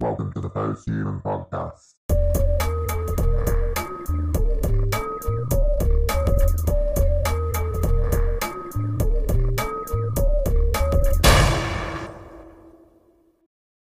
Welcome 0.00 0.30
to 0.34 0.42
the 0.42 0.50
Post-Human 0.50 1.20
Podcast. 1.20 1.94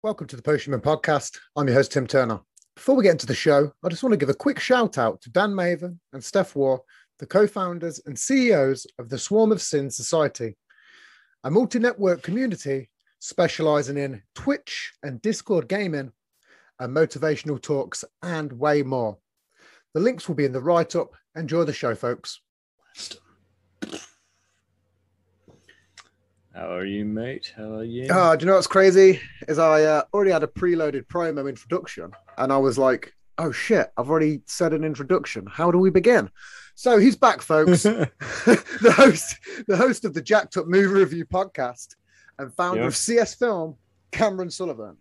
Welcome 0.02 0.26
to 0.28 0.36
the 0.36 0.42
Posthuman 0.42 0.80
Podcast. 0.80 1.36
I'm 1.54 1.66
your 1.66 1.76
host, 1.76 1.92
Tim 1.92 2.06
Turner. 2.06 2.40
Before 2.74 2.94
we 2.94 3.02
get 3.02 3.12
into 3.12 3.26
the 3.26 3.34
show, 3.34 3.70
I 3.84 3.88
just 3.90 4.02
want 4.02 4.14
to 4.14 4.16
give 4.16 4.30
a 4.30 4.34
quick 4.34 4.58
shout 4.58 4.96
out 4.96 5.20
to 5.20 5.30
Dan 5.30 5.50
Maven 5.50 5.98
and 6.14 6.24
Steph 6.24 6.56
War, 6.56 6.80
the 7.18 7.26
co 7.26 7.46
founders 7.46 8.00
and 8.06 8.18
CEOs 8.18 8.86
of 8.98 9.10
the 9.10 9.18
Swarm 9.18 9.52
of 9.52 9.60
Sin 9.60 9.90
Society, 9.90 10.56
a 11.44 11.50
multi 11.50 11.78
network 11.78 12.22
community 12.22 12.89
specializing 13.20 13.96
in 13.96 14.22
Twitch 14.34 14.92
and 15.02 15.22
Discord 15.22 15.68
gaming 15.68 16.12
and 16.80 16.96
motivational 16.96 17.60
talks 17.62 18.04
and 18.22 18.52
way 18.52 18.82
more. 18.82 19.18
The 19.94 20.00
links 20.00 20.26
will 20.26 20.34
be 20.34 20.46
in 20.46 20.52
the 20.52 20.60
write 20.60 20.96
up. 20.96 21.14
Enjoy 21.36 21.64
the 21.64 21.72
show, 21.72 21.94
folks. 21.94 22.40
How 26.54 26.72
are 26.72 26.84
you, 26.84 27.04
mate? 27.04 27.52
How 27.56 27.74
are 27.74 27.84
you? 27.84 28.12
Uh, 28.12 28.34
do 28.34 28.44
you 28.44 28.48
know 28.48 28.56
what's 28.56 28.66
crazy? 28.66 29.20
Is 29.46 29.58
I 29.58 29.84
uh, 29.84 30.02
already 30.12 30.32
had 30.32 30.42
a 30.42 30.48
preloaded 30.48 31.06
promo 31.06 31.48
introduction, 31.48 32.10
and 32.38 32.52
I 32.52 32.56
was 32.56 32.76
like, 32.76 33.14
"Oh 33.38 33.52
shit! 33.52 33.92
I've 33.96 34.10
already 34.10 34.42
said 34.46 34.72
an 34.72 34.82
introduction. 34.82 35.46
How 35.46 35.70
do 35.70 35.78
we 35.78 35.90
begin?" 35.90 36.28
So 36.74 36.98
he's 36.98 37.16
back, 37.16 37.40
folks. 37.40 37.82
the 37.84 38.94
host, 38.96 39.38
the 39.68 39.76
host 39.76 40.04
of 40.04 40.12
the 40.12 40.22
Jacked 40.22 40.56
Up 40.56 40.66
Movie 40.66 41.00
Review 41.00 41.24
podcast, 41.24 41.94
and 42.40 42.52
founder 42.54 42.80
Yep. 42.80 42.88
of 42.88 42.96
CS 42.96 43.34
Film, 43.34 43.76
Cameron 44.10 44.50
Sullivan. 44.50 44.96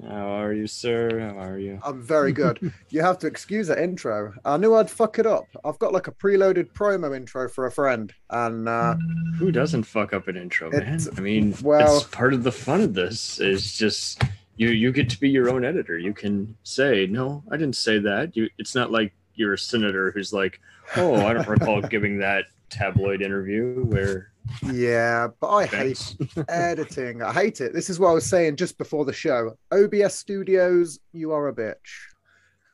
How 0.00 0.28
are 0.40 0.52
you, 0.52 0.68
sir? 0.68 1.18
How 1.18 1.42
are 1.42 1.58
you? 1.58 1.80
I'm 1.82 2.00
very 2.00 2.32
good. 2.32 2.72
you 2.90 3.02
have 3.02 3.18
to 3.18 3.26
excuse 3.26 3.66
that 3.66 3.78
intro. 3.78 4.32
I 4.44 4.56
knew 4.56 4.76
I'd 4.76 4.88
fuck 4.88 5.18
it 5.18 5.26
up. 5.26 5.46
I've 5.64 5.78
got 5.80 5.92
like 5.92 6.06
a 6.06 6.12
preloaded 6.12 6.72
promo 6.72 7.16
intro 7.16 7.48
for 7.48 7.66
a 7.66 7.72
friend, 7.72 8.12
and 8.30 8.68
uh, 8.68 8.94
Who 9.38 9.50
doesn't 9.50 9.82
fuck 9.82 10.12
up 10.12 10.28
an 10.28 10.36
intro, 10.36 10.70
man? 10.70 11.00
I 11.16 11.20
mean, 11.20 11.54
well- 11.62 11.96
it's 11.96 12.06
part 12.06 12.32
of 12.32 12.44
the 12.44 12.52
fun 12.52 12.80
of 12.80 12.94
this. 12.94 13.40
Is 13.40 13.76
just 13.76 14.22
you. 14.56 14.68
You 14.68 14.92
get 14.92 15.10
to 15.10 15.18
be 15.20 15.28
your 15.28 15.50
own 15.50 15.64
editor. 15.64 15.98
You 15.98 16.14
can 16.14 16.56
say, 16.62 17.06
"No, 17.06 17.42
I 17.50 17.56
didn't 17.56 17.76
say 17.76 17.98
that." 17.98 18.36
You. 18.36 18.48
It's 18.58 18.76
not 18.76 18.92
like 18.92 19.12
you're 19.34 19.54
a 19.54 19.58
senator 19.58 20.12
who's 20.12 20.32
like, 20.32 20.60
"Oh, 20.96 21.26
I 21.26 21.32
don't 21.32 21.48
recall 21.48 21.80
giving 21.96 22.18
that 22.18 22.44
tabloid 22.70 23.20
interview 23.20 23.84
where." 23.84 24.30
Yeah, 24.72 25.28
but 25.40 25.48
I 25.48 25.66
hate 25.66 26.16
editing. 26.48 27.22
I 27.22 27.32
hate 27.32 27.60
it. 27.60 27.72
This 27.72 27.90
is 27.90 27.98
what 28.00 28.10
I 28.10 28.14
was 28.14 28.26
saying 28.26 28.56
just 28.56 28.78
before 28.78 29.04
the 29.04 29.12
show. 29.12 29.56
OBS 29.72 30.14
Studios, 30.14 30.98
you 31.12 31.32
are 31.32 31.48
a 31.48 31.52
bitch. 31.54 31.74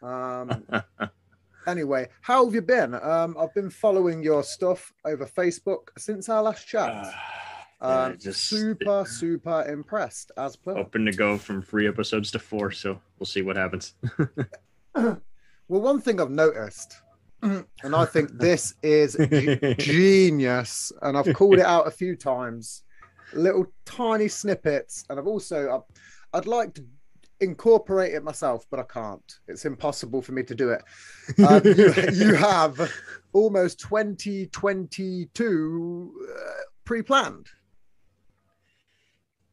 Um, 0.02 0.64
anyway, 1.66 2.08
how 2.20 2.44
have 2.44 2.54
you 2.54 2.62
been? 2.62 2.94
Um, 2.94 3.36
I've 3.38 3.54
been 3.54 3.70
following 3.70 4.22
your 4.22 4.42
stuff 4.42 4.92
over 5.04 5.26
Facebook 5.26 5.88
since 5.98 6.28
our 6.28 6.42
last 6.42 6.66
chat. 6.66 6.90
Uh, 6.90 7.10
yeah, 7.82 8.04
Um, 8.04 8.18
just 8.18 8.44
super, 8.44 9.04
super 9.06 9.62
impressed 9.68 10.30
as 10.36 10.56
per. 10.56 10.74
hoping 10.74 11.04
to 11.06 11.12
go 11.12 11.36
from 11.36 11.60
three 11.62 11.86
episodes 11.88 12.30
to 12.32 12.38
four. 12.38 12.70
So 12.70 13.00
we'll 13.18 13.26
see 13.26 13.42
what 13.42 13.56
happens. 13.56 13.94
Well, 15.66 15.80
one 15.80 15.98
thing 16.02 16.20
I've 16.20 16.30
noticed, 16.30 16.94
and 17.44 17.94
I 17.94 18.06
think 18.06 18.30
this 18.32 18.74
is 18.82 19.16
genius, 19.78 20.90
and 21.02 21.16
I've 21.16 21.32
called 21.34 21.58
it 21.58 21.66
out 21.66 21.86
a 21.86 21.90
few 21.90 22.16
times. 22.16 22.82
Little 23.32 23.66
tiny 23.84 24.28
snippets, 24.28 25.04
and 25.10 25.18
I've 25.18 25.26
also 25.26 25.70
I'd, 25.70 25.82
I'd 26.38 26.46
like 26.46 26.72
to 26.74 26.84
incorporate 27.40 28.14
it 28.14 28.22
myself, 28.22 28.66
but 28.70 28.78
I 28.80 28.84
can't. 28.84 29.40
It's 29.48 29.64
impossible 29.64 30.22
for 30.22 30.32
me 30.32 30.44
to 30.44 30.54
do 30.54 30.70
it. 30.70 30.82
Um, 31.46 31.60
you, 31.64 31.92
you 32.12 32.34
have 32.34 32.92
almost 33.32 33.80
2022 33.80 36.28
uh, 36.30 36.34
pre-planned. 36.84 37.48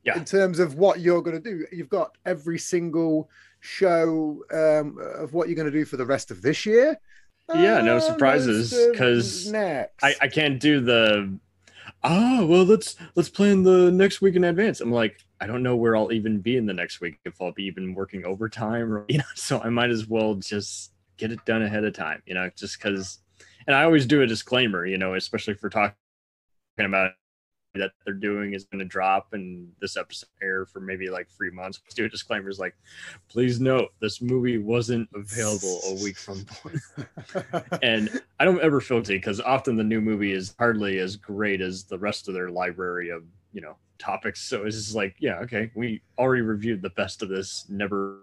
Yeah. 0.04 0.18
In 0.18 0.26
terms 0.26 0.60
of 0.60 0.76
what 0.76 1.00
you're 1.00 1.22
going 1.22 1.42
to 1.42 1.50
do, 1.50 1.66
you've 1.72 1.90
got 1.90 2.18
every 2.26 2.58
single 2.58 3.30
show 3.60 4.44
um, 4.52 4.98
of 5.16 5.34
what 5.34 5.48
you're 5.48 5.56
going 5.56 5.72
to 5.72 5.78
do 5.78 5.86
for 5.86 5.98
the 5.98 6.06
rest 6.06 6.32
of 6.32 6.42
this 6.42 6.66
year. 6.66 7.00
Yeah, 7.54 7.82
no 7.82 7.98
Uh, 7.98 8.00
surprises, 8.00 8.72
most 8.72 8.88
of 8.90 8.96
'cause 8.98 9.52
next. 9.54 10.04
I, 10.04 10.16
I 10.22 10.28
can't 10.28 10.60
do 10.60 10.80
the 10.80 11.38
oh 12.04 12.46
well 12.46 12.64
let's 12.64 12.96
let's 13.16 13.30
plan 13.30 13.64
the 13.64 13.92
next 13.92 14.22
week 14.22 14.36
in 14.36 14.44
advance. 14.44 14.82
I'm 14.82 14.92
like, 14.92 15.20
I 15.42 15.48
don't 15.48 15.64
know 15.64 15.76
where 15.76 15.96
I'll 15.96 16.12
even 16.14 16.40
be 16.42 16.58
in 16.58 16.66
the 16.66 16.74
next 16.74 17.02
week 17.02 17.20
if 17.26 17.42
I'll 17.42 17.52
be 17.54 17.64
even 17.66 17.94
working 17.96 18.26
overtime 18.26 18.94
or 18.94 19.06
you 19.10 19.20
know, 19.20 19.24
so 19.36 19.62
I 19.62 19.70
might 19.70 19.90
as 19.92 20.08
well 20.08 20.36
just 20.36 20.94
get 21.18 21.32
it 21.32 21.44
done 21.46 21.62
ahead 21.64 21.84
of 21.84 21.94
time, 21.94 22.22
you 22.26 22.34
know, 22.34 22.50
just 22.58 22.80
because 22.82 23.20
and 23.68 23.76
I 23.76 23.84
always 23.84 24.06
do 24.06 24.22
a 24.22 24.28
disclaimer, 24.28 24.86
you 24.86 24.98
know, 24.98 25.16
especially 25.16 25.54
for 25.56 25.70
talking 25.70 25.96
about 26.80 27.14
that 27.74 27.92
they're 28.06 28.14
doing 28.14 28.54
is 28.54 28.66
going 28.66 28.80
to 28.80 28.86
drop 28.86 29.34
and 29.34 29.72
this 29.82 29.98
episode 29.98 30.30
air 30.42 30.66
for 30.66 30.80
maybe 30.80 31.10
like 31.10 31.30
three 31.30 31.52
months. 31.52 31.80
Do 31.94 32.06
a 32.06 32.10
disclaimer 32.10 32.50
is 32.50 32.60
like, 32.60 32.76
please 33.30 33.60
note 33.60 33.90
this 34.00 34.22
movie 34.22 34.58
wasn't 34.58 35.10
available 35.14 35.82
a 35.88 35.96
week 36.02 36.18
from 36.18 36.46
and 37.82 38.22
I 38.40 38.46
don't 38.46 38.62
ever 38.62 38.80
feel 38.80 39.02
guilty 39.02 39.18
because 39.18 39.42
often 39.42 39.76
the 39.76 39.84
new 39.84 40.02
movie 40.02 40.32
is 40.32 40.54
hardly 40.58 41.00
as 41.00 41.16
great 41.16 41.62
as 41.62 41.84
the 41.84 41.98
rest 41.98 42.28
of 42.28 42.34
their 42.34 42.50
library 42.50 43.10
of 43.10 43.24
you 43.54 43.62
know 43.62 43.76
topics. 43.98 44.42
So 44.42 44.66
it's 44.66 44.76
just 44.76 44.96
like, 44.96 45.16
yeah, 45.20 45.40
okay, 45.40 45.72
we 45.76 46.02
already 46.18 46.42
reviewed 46.42 46.82
the 46.82 46.92
best 46.92 47.22
of 47.22 47.30
this 47.30 47.66
never 47.70 48.20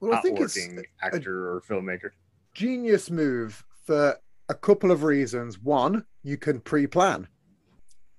well, 0.00 0.14
I 0.14 0.20
think 0.20 0.40
it's 0.40 0.56
working 0.56 0.84
actor 1.00 1.54
or 1.54 1.60
filmmaker. 1.60 2.10
genius 2.54 3.10
move 3.10 3.64
for 3.84 4.18
a 4.48 4.54
couple 4.54 4.90
of 4.90 5.04
reasons. 5.04 5.60
One, 5.60 6.04
you 6.22 6.36
can 6.36 6.60
pre-plan. 6.60 7.28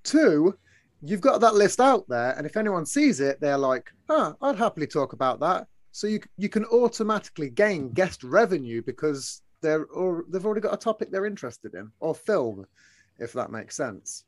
Two, 0.03 0.57
you've 1.01 1.21
got 1.21 1.41
that 1.41 1.55
list 1.55 1.79
out 1.79 2.07
there, 2.07 2.31
and 2.37 2.45
if 2.45 2.57
anyone 2.57 2.85
sees 2.85 3.19
it, 3.19 3.39
they're 3.39 3.57
like, 3.57 3.91
"Huh, 4.09 4.33
I'd 4.41 4.57
happily 4.57 4.87
talk 4.87 5.13
about 5.13 5.39
that." 5.41 5.67
So 5.91 6.07
you 6.07 6.19
you 6.37 6.49
can 6.49 6.65
automatically 6.65 7.49
gain 7.49 7.91
guest 7.91 8.23
revenue 8.23 8.81
because 8.81 9.41
they're 9.61 9.85
or 9.85 10.25
they've 10.29 10.45
already 10.45 10.61
got 10.61 10.73
a 10.73 10.77
topic 10.77 11.11
they're 11.11 11.25
interested 11.25 11.73
in 11.73 11.91
or 11.99 12.15
film, 12.15 12.65
if 13.19 13.33
that 13.33 13.51
makes 13.51 13.75
sense. 13.75 14.25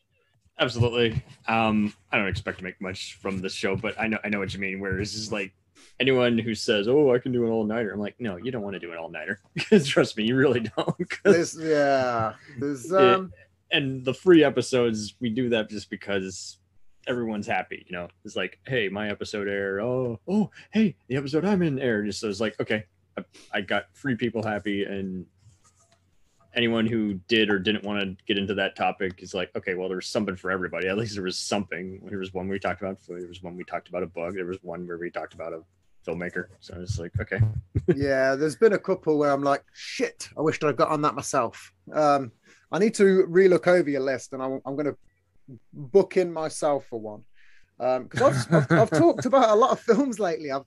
Absolutely. 0.59 1.22
Um, 1.47 1.94
I 2.12 2.18
don't 2.18 2.30
expect 2.30 2.59
to 2.59 2.64
make 2.64 2.80
much 2.80 3.16
from 3.22 3.41
this 3.41 3.53
show, 3.53 3.75
but 3.75 4.00
I 4.00 4.08
know 4.08 4.19
I 4.24 4.30
know 4.30 4.40
what 4.40 4.53
you 4.53 4.59
mean. 4.59 4.80
Where 4.80 5.00
it's 5.00 5.14
just 5.14 5.31
like 5.31 5.53
anyone 6.00 6.38
who 6.38 6.56
says, 6.56 6.88
"Oh, 6.88 7.14
I 7.14 7.19
can 7.19 7.31
do 7.31 7.46
an 7.46 7.52
all 7.52 7.66
nighter," 7.66 7.91
I'm 7.91 8.00
like, 8.00 8.16
no, 8.19 8.38
you 8.38 8.52
don't 8.52 8.62
want 8.62 8.75
to 8.75 8.80
do 8.80 8.91
an 8.91 8.97
all 8.97 9.09
nighter 9.09 9.40
because 9.53 9.88
trust 9.96 10.18
me, 10.18 10.25
you 10.25 10.35
really 10.35 10.62
don't. 10.62 10.96
There's 11.24 11.58
yeah, 11.59 12.34
there's 12.59 12.91
um 12.94 13.34
and 13.75 14.06
the 14.06 14.13
free 14.13 14.44
episodes 14.44 15.16
we 15.19 15.30
do 15.30 15.50
that 15.50 15.69
just 15.69 15.90
because 15.90 16.58
everyone's 17.08 17.46
happy 17.46 17.86
you 17.88 17.96
know? 17.96 18.08
It's 18.24 18.36
like 18.36 18.59
hey 18.66 18.88
my 18.88 19.09
episode 19.09 19.47
aired 19.47 19.81
oh 19.81 20.19
oh 20.28 20.50
hey 20.72 20.96
the 21.08 21.18
episode 21.18 21.46
i'm 21.46 21.62
in 21.62 21.80
aired. 21.80 22.06
Just 22.06 22.22
so 22.22 22.30
it's 22.30 22.40
like 22.40 22.59
okay 22.59 22.85
I, 23.18 23.24
I 23.53 23.62
got 23.62 23.85
free 23.94 24.16
people 24.16 24.41
happy 24.41 24.84
and 24.85 25.25
anyone 26.56 26.85
who 26.85 27.16
did 27.28 27.50
or 27.50 27.59
didn't 27.59 27.84
want 27.84 28.00
to 28.00 28.25
get 28.25 28.38
into 28.38 28.53
that 28.56 28.78
topic 28.78 29.22
is 29.22 29.34
like 29.34 29.53
okay 29.58 29.74
well 29.75 29.90
there's 29.90 30.08
something 30.08 30.38
for 30.38 30.52
everybody. 30.52 30.88
At 30.91 30.97
least 30.97 31.16
there 31.16 31.24
was 31.24 31.38
something. 31.38 32.02
There 32.09 32.19
was 32.19 32.34
one 32.34 32.47
we 32.47 32.59
talked 32.59 32.81
about 32.81 32.97
there 33.08 33.28
was 33.28 33.44
one 33.44 33.58
we 33.58 33.66
talked 33.66 33.90
about 33.90 34.03
a 34.03 34.08
bug 34.08 34.35
there 34.35 34.46
was 34.46 34.59
one 34.64 34.88
where 34.88 34.97
we 34.97 35.12
talked 35.12 35.34
about 35.34 35.53
a 35.53 35.62
filmmaker. 36.08 36.46
So 36.62 36.78
it's 36.80 36.97
like 36.97 37.12
okay. 37.19 37.40
Yeah, 37.96 38.35
there's 38.35 38.56
been 38.56 38.74
a 38.74 38.80
couple 38.80 39.18
where 39.18 39.31
I'm 39.31 39.44
like, 39.44 39.64
shit, 39.74 40.30
I 40.35 40.41
wished 40.41 40.64
I'd 40.64 40.75
got 40.75 40.90
on 40.90 41.02
that 41.03 41.14
myself. 41.14 41.72
Um, 41.94 42.31
I 42.72 42.80
need 42.80 42.94
to 42.96 43.26
relook 43.30 43.68
over 43.68 43.90
your 43.90 44.02
list, 44.02 44.34
and 44.34 44.42
I'm, 44.42 44.62
I'm 44.66 44.76
going 44.76 44.88
to 44.88 44.98
book 45.74 46.18
in 46.18 46.34
myself 46.34 46.86
for 46.90 47.00
one 47.00 47.24
because 47.78 48.22
I've, 48.22 48.53
I've, 48.53 48.72
I've 48.72 48.90
talked 49.00 49.26
about 49.26 49.50
a 49.50 49.56
lot 49.56 49.72
of 49.72 49.80
films 49.80 50.20
lately. 50.20 50.52
I've 50.52 50.66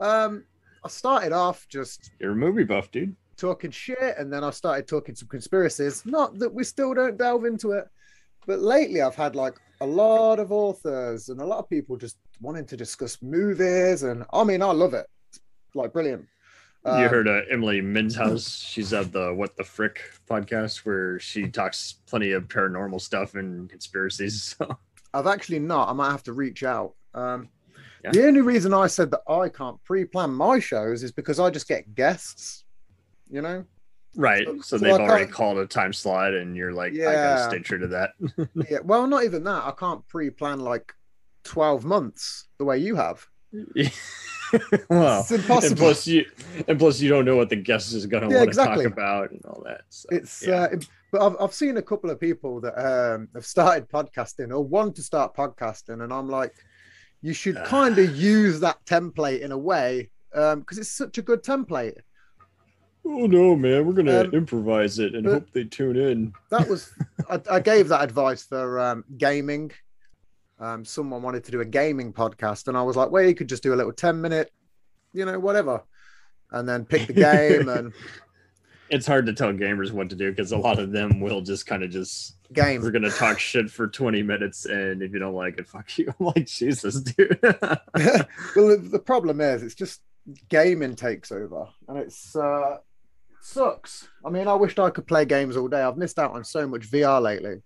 um, 0.00 0.44
I 0.84 0.88
started 0.88 1.32
off 1.32 1.66
just 1.68 2.10
you're 2.18 2.32
a 2.32 2.36
movie 2.36 2.64
buff 2.64 2.90
dude 2.90 3.14
talking 3.36 3.70
shit, 3.70 4.16
and 4.18 4.32
then 4.32 4.44
I 4.44 4.50
started 4.50 4.86
talking 4.86 5.14
some 5.14 5.28
conspiracies. 5.28 6.04
Not 6.04 6.38
that 6.38 6.52
we 6.52 6.64
still 6.64 6.94
don't 6.94 7.16
delve 7.16 7.44
into 7.44 7.72
it, 7.72 7.86
but 8.46 8.60
lately 8.60 9.00
I've 9.00 9.14
had 9.14 9.34
like 9.34 9.56
a 9.80 9.86
lot 9.86 10.38
of 10.38 10.52
authors 10.52 11.30
and 11.30 11.40
a 11.40 11.46
lot 11.46 11.58
of 11.58 11.68
people 11.70 11.96
just 11.96 12.18
wanting 12.40 12.66
to 12.66 12.76
discuss 12.76 13.20
movies, 13.22 14.02
and 14.02 14.24
I 14.32 14.44
mean, 14.44 14.62
I 14.62 14.72
love 14.72 14.94
it. 14.94 15.06
It's 15.30 15.40
like 15.74 15.92
brilliant. 15.92 16.26
You 16.84 16.90
Um, 16.92 17.08
heard 17.08 17.28
uh, 17.28 17.42
Emily 17.50 17.80
Minshouse. 17.82 18.64
She's 18.66 18.92
at 18.92 19.12
the 19.12 19.34
What 19.34 19.56
the 19.56 19.64
Frick 19.64 20.00
podcast 20.28 20.78
where 20.78 21.18
she 21.20 21.48
talks 21.48 21.96
plenty 22.06 22.32
of 22.32 22.48
paranormal 22.48 23.00
stuff 23.00 23.34
and 23.34 23.68
conspiracies. 23.68 24.56
So 25.12 25.18
I've 25.18 25.26
actually 25.26 25.58
not. 25.58 25.88
I 25.88 25.92
might 25.92 26.10
have 26.12 26.22
to 26.24 26.32
reach 26.32 26.62
out. 26.62 26.94
Um, 27.14 27.48
Yeah. 28.04 28.12
The 28.12 28.26
only 28.28 28.40
reason 28.42 28.72
I 28.72 28.86
said 28.86 29.10
that 29.10 29.22
I 29.28 29.48
can't 29.48 29.82
pre-plan 29.84 30.30
my 30.32 30.58
shows 30.60 31.02
is 31.02 31.12
because 31.12 31.38
I 31.40 31.50
just 31.50 31.66
get 31.68 31.94
guests. 31.94 32.64
You 33.28 33.42
know, 33.42 33.64
right, 34.16 34.44
So- 34.46 34.54
so 34.56 34.62
so 34.62 34.78
they've 34.78 34.94
I 34.94 35.02
already 35.02 35.30
called 35.30 35.58
a 35.58 35.66
time 35.66 35.92
slot, 35.92 36.32
and 36.34 36.56
you're 36.56 36.72
like, 36.72 36.92
I 36.92 36.96
Yeah. 36.96 37.12
gotta 37.12 37.50
stay 37.50 37.58
true 37.60 37.78
to 37.80 37.88
that. 37.88 38.10
yeah. 38.70 38.78
Well, 38.84 39.06
not 39.06 39.24
even 39.24 39.44
that. 39.44 39.64
I 39.64 39.72
can't 39.72 40.06
pre-plan 40.08 40.60
like 40.60 40.94
twelve 41.44 41.84
months 41.84 42.48
the 42.58 42.64
way 42.64 42.78
you 42.78 42.94
have. 42.96 43.28
well, 44.88 45.20
It's 45.20 45.30
impossible. 45.30 45.66
and 45.68 45.76
plus 45.78 46.06
you, 46.06 46.24
and 46.68 46.78
plus 46.78 47.00
you 47.00 47.08
don't 47.08 47.24
know 47.24 47.36
what 47.36 47.48
the 47.48 47.56
guest 47.56 47.92
is 47.92 48.06
going 48.06 48.22
to 48.22 48.30
Yeah, 48.30 48.38
want 48.38 48.48
exactly. 48.48 48.84
to 48.84 48.90
talk 48.90 48.92
about 48.98 49.30
and 49.32 49.44
all 49.46 49.62
that. 49.66 49.82
So, 49.88 50.08
It's 50.10 50.46
yeah. 50.46 50.62
uh, 50.62 50.76
but 51.12 51.22
I've 51.26 51.36
I've 51.40 51.54
seen 51.54 51.76
a 51.76 51.82
couple 51.82 52.10
of 52.10 52.20
people 52.20 52.60
that 52.60 52.74
um, 52.78 53.28
have 53.34 53.46
started 53.46 53.88
podcasting 53.88 54.50
or 54.50 54.60
want 54.62 54.96
to 54.96 55.02
start 55.02 55.34
podcasting, 55.34 56.02
and 56.02 56.12
I'm 56.12 56.28
like, 56.28 56.54
you 57.22 57.32
should 57.32 57.56
Ah. 57.56 57.64
kind 57.64 57.98
of 57.98 58.16
use 58.16 58.60
that 58.60 58.78
template 58.86 59.40
in 59.40 59.52
a 59.52 59.58
way 59.58 60.10
because 60.32 60.78
it's 60.78 60.90
such 60.90 61.18
a 61.18 61.22
good 61.22 61.42
template. 61.42 61.96
oh 63.04 63.26
no, 63.26 63.56
man, 63.56 63.84
we're 63.86 63.92
gonna 63.92 64.20
Um, 64.20 64.34
improvise 64.34 64.98
it 64.98 65.14
and 65.14 65.26
hope 65.26 65.50
they 65.52 65.64
tune 65.64 65.96
in. 65.96 66.32
That 66.50 66.68
was 66.68 66.90
I, 67.28 67.40
I 67.50 67.60
gave 67.60 67.88
that 67.88 68.02
advice 68.04 68.44
for 68.44 68.78
um, 68.78 69.04
gaming. 69.18 69.72
Um, 70.60 70.84
someone 70.84 71.22
wanted 71.22 71.42
to 71.44 71.50
do 71.50 71.60
a 71.60 71.64
gaming 71.64 72.12
podcast, 72.12 72.68
and 72.68 72.76
I 72.76 72.82
was 72.82 72.96
like, 72.96 73.10
well, 73.10 73.24
you 73.24 73.34
could 73.34 73.48
just 73.48 73.62
do 73.62 73.74
a 73.74 73.76
little 73.76 73.92
ten 73.92 74.20
minute, 74.20 74.52
you 75.12 75.24
know, 75.24 75.40
whatever, 75.40 75.82
and 76.50 76.68
then 76.68 76.84
pick 76.84 77.06
the 77.06 77.14
game 77.14 77.68
and 77.68 77.92
It's 78.90 79.06
hard 79.06 79.26
to 79.26 79.32
tell 79.32 79.52
gamers 79.52 79.92
what 79.92 80.10
to 80.10 80.16
do 80.16 80.30
because 80.30 80.50
a 80.50 80.56
lot 80.56 80.80
of 80.80 80.90
them 80.90 81.20
will 81.20 81.42
just 81.42 81.64
kind 81.64 81.84
of 81.84 81.90
just 81.90 82.34
game. 82.52 82.82
we're 82.82 82.90
gonna 82.90 83.08
talk 83.08 83.38
shit 83.38 83.70
for 83.70 83.86
20 83.86 84.20
minutes 84.24 84.66
and 84.66 85.00
if 85.00 85.12
you 85.12 85.20
don't 85.20 85.34
like 85.34 85.58
it, 85.58 85.68
fuck 85.68 85.96
you. 85.96 86.12
I'm 86.20 86.26
like 86.26 86.46
Jesus, 86.46 87.00
dude. 87.00 87.38
well, 87.42 87.78
the, 87.94 88.88
the 88.90 88.98
problem 88.98 89.40
is, 89.40 89.62
it's 89.62 89.76
just 89.76 90.02
gaming 90.48 90.96
takes 90.96 91.30
over, 91.30 91.68
and 91.86 91.98
it's 91.98 92.34
uh, 92.34 92.78
sucks. 93.40 94.08
I 94.24 94.30
mean, 94.30 94.48
I 94.48 94.54
wished 94.54 94.80
I 94.80 94.90
could 94.90 95.06
play 95.06 95.24
games 95.24 95.56
all 95.56 95.68
day. 95.68 95.80
I've 95.80 95.96
missed 95.96 96.18
out 96.18 96.32
on 96.32 96.42
so 96.42 96.66
much 96.66 96.90
VR 96.90 97.22
lately. 97.22 97.62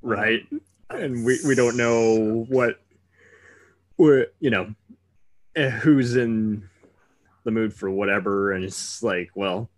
right 0.00 0.46
and 0.90 1.24
we, 1.24 1.38
we 1.46 1.54
don't 1.54 1.76
know 1.76 2.44
what 2.48 2.80
what 3.96 4.34
you 4.40 4.50
know 4.50 4.74
eh, 5.56 5.70
who's 5.70 6.16
in 6.16 6.68
the 7.44 7.50
mood 7.50 7.72
for 7.74 7.90
whatever. 7.90 8.52
And 8.52 8.64
it's 8.64 9.02
like 9.02 9.30
well 9.34 9.68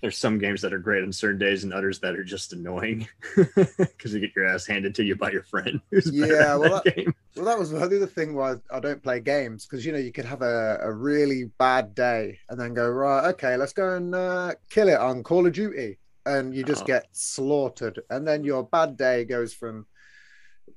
there's 0.00 0.16
some 0.16 0.38
games 0.38 0.62
that 0.62 0.72
are 0.72 0.78
great 0.78 1.02
on 1.02 1.12
certain 1.12 1.38
days 1.38 1.62
and 1.62 1.74
others 1.74 1.98
that 2.00 2.16
are 2.16 2.24
just 2.24 2.52
annoying. 2.54 3.06
Because 3.76 4.14
you 4.14 4.20
get 4.20 4.34
your 4.34 4.46
ass 4.46 4.66
handed 4.66 4.94
to 4.94 5.04
you 5.04 5.14
by 5.14 5.30
your 5.30 5.42
friend 5.42 5.78
Yeah, 6.10 6.56
well, 6.56 6.80
that 6.82 6.96
game. 6.96 7.14
Well, 7.36 7.44
that 7.44 7.58
was 7.58 7.70
the 7.70 7.78
other 7.78 8.06
thing 8.06 8.34
why 8.34 8.54
I 8.72 8.80
don't 8.80 9.02
play 9.02 9.20
games 9.20 9.66
because 9.66 9.84
you 9.84 9.92
know 9.92 9.98
you 9.98 10.10
could 10.10 10.24
have 10.24 10.40
a, 10.40 10.78
a 10.80 10.90
really 10.90 11.50
bad 11.58 11.94
day 11.94 12.38
and 12.48 12.58
then 12.58 12.72
go 12.72 12.88
right, 12.88 13.28
okay, 13.34 13.56
let's 13.58 13.74
go 13.74 13.94
and 13.96 14.14
uh, 14.14 14.54
kill 14.70 14.88
it 14.88 14.98
on 14.98 15.22
Call 15.22 15.46
of 15.46 15.52
Duty, 15.52 15.98
and 16.24 16.54
you 16.54 16.64
just 16.64 16.84
Oh. 16.84 16.86
get 16.86 17.06
slaughtered, 17.12 18.00
and 18.08 18.26
then 18.26 18.42
your 18.42 18.62
bad 18.64 18.96
day 18.96 19.24
goes 19.26 19.52
from 19.52 19.86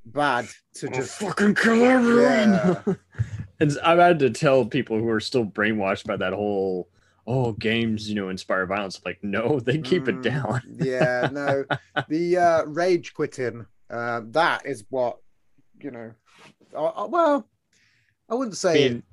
bad 0.06 0.48
to 0.76 0.88
I'll 0.88 0.94
just 0.94 1.20
fucking 1.20 1.56
kill 1.56 1.84
everyone 1.84 2.54
Yeah. 2.54 2.82
and 3.60 3.78
i've 3.84 4.00
had 4.00 4.20
to 4.20 4.30
tell 4.30 4.66
people 4.66 4.98
who 5.00 5.08
are 5.10 5.20
still 5.20 5.46
brainwashed 5.46 6.06
by 6.06 6.16
that 6.18 6.34
whole 6.34 6.90
oh 7.28 7.54
games 7.54 8.10
you 8.10 8.16
know 8.16 8.30
inspire 8.30 8.66
violence 8.66 9.00
like 9.06 9.20
no 9.24 9.60
they 9.66 9.78
keep 9.78 10.08
it 10.08 10.16
Mm, 10.18 10.24
down 10.24 10.62
yeah, 10.78 11.30
no, 11.32 11.66
the 12.10 12.38
uh, 12.38 12.64
rage 12.66 13.14
quitting, 13.14 13.66
uh, 13.90 14.22
that 14.32 14.66
is 14.66 14.84
what 14.90 15.18
you 15.82 15.92
know. 15.92 16.12
I, 16.78 16.80
I- 16.82 17.06
well, 17.06 17.48
I 18.30 18.36
wouldn't 18.36 18.56
I 18.56 18.58
say. 18.58 18.90
mean, 18.90 19.04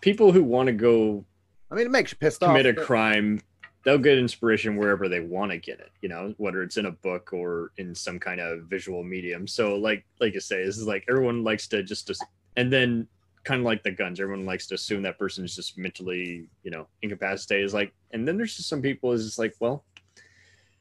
people 0.00 0.32
who 0.32 0.42
want 0.44 0.66
to 0.68 0.72
go 0.72 1.24
I 1.70 1.74
mean, 1.76 1.86
it 1.86 1.90
makes 1.90 2.12
you 2.12 2.18
pissed 2.18 2.42
off. 2.42 2.48
commit 2.48 2.66
a 2.66 2.72
but- 2.74 2.84
crime, 2.84 3.40
they'll 3.84 3.98
get 3.98 4.18
inspiration 4.18 4.76
wherever 4.76 5.08
they 5.08 5.20
want 5.20 5.50
to 5.52 5.58
get 5.58 5.80
it. 5.80 5.90
You 6.02 6.08
know, 6.08 6.34
whether 6.38 6.62
it's 6.62 6.76
in 6.76 6.86
a 6.86 6.90
book 6.90 7.32
or 7.32 7.72
in 7.78 7.94
some 7.94 8.18
kind 8.18 8.40
of 8.40 8.64
visual 8.64 9.02
medium. 9.02 9.46
So, 9.46 9.76
like, 9.76 10.04
like 10.20 10.34
I 10.36 10.38
say, 10.38 10.64
this 10.64 10.78
is 10.78 10.86
like 10.86 11.04
everyone 11.08 11.44
likes 11.44 11.66
to 11.68 11.82
just, 11.82 12.10
and 12.56 12.72
then 12.72 13.06
kind 13.44 13.60
of 13.60 13.64
like 13.64 13.82
the 13.82 13.90
guns, 13.90 14.20
everyone 14.20 14.44
likes 14.44 14.66
to 14.66 14.74
assume 14.74 15.02
that 15.02 15.18
person 15.18 15.44
is 15.44 15.56
just 15.56 15.78
mentally, 15.78 16.46
you 16.62 16.70
know, 16.70 16.86
incapacitated. 17.02 17.64
Is 17.64 17.74
like, 17.74 17.92
and 18.10 18.26
then 18.28 18.36
there's 18.36 18.56
just 18.56 18.68
some 18.68 18.82
people 18.82 19.12
is 19.12 19.24
just 19.24 19.38
like, 19.38 19.54
well, 19.60 19.84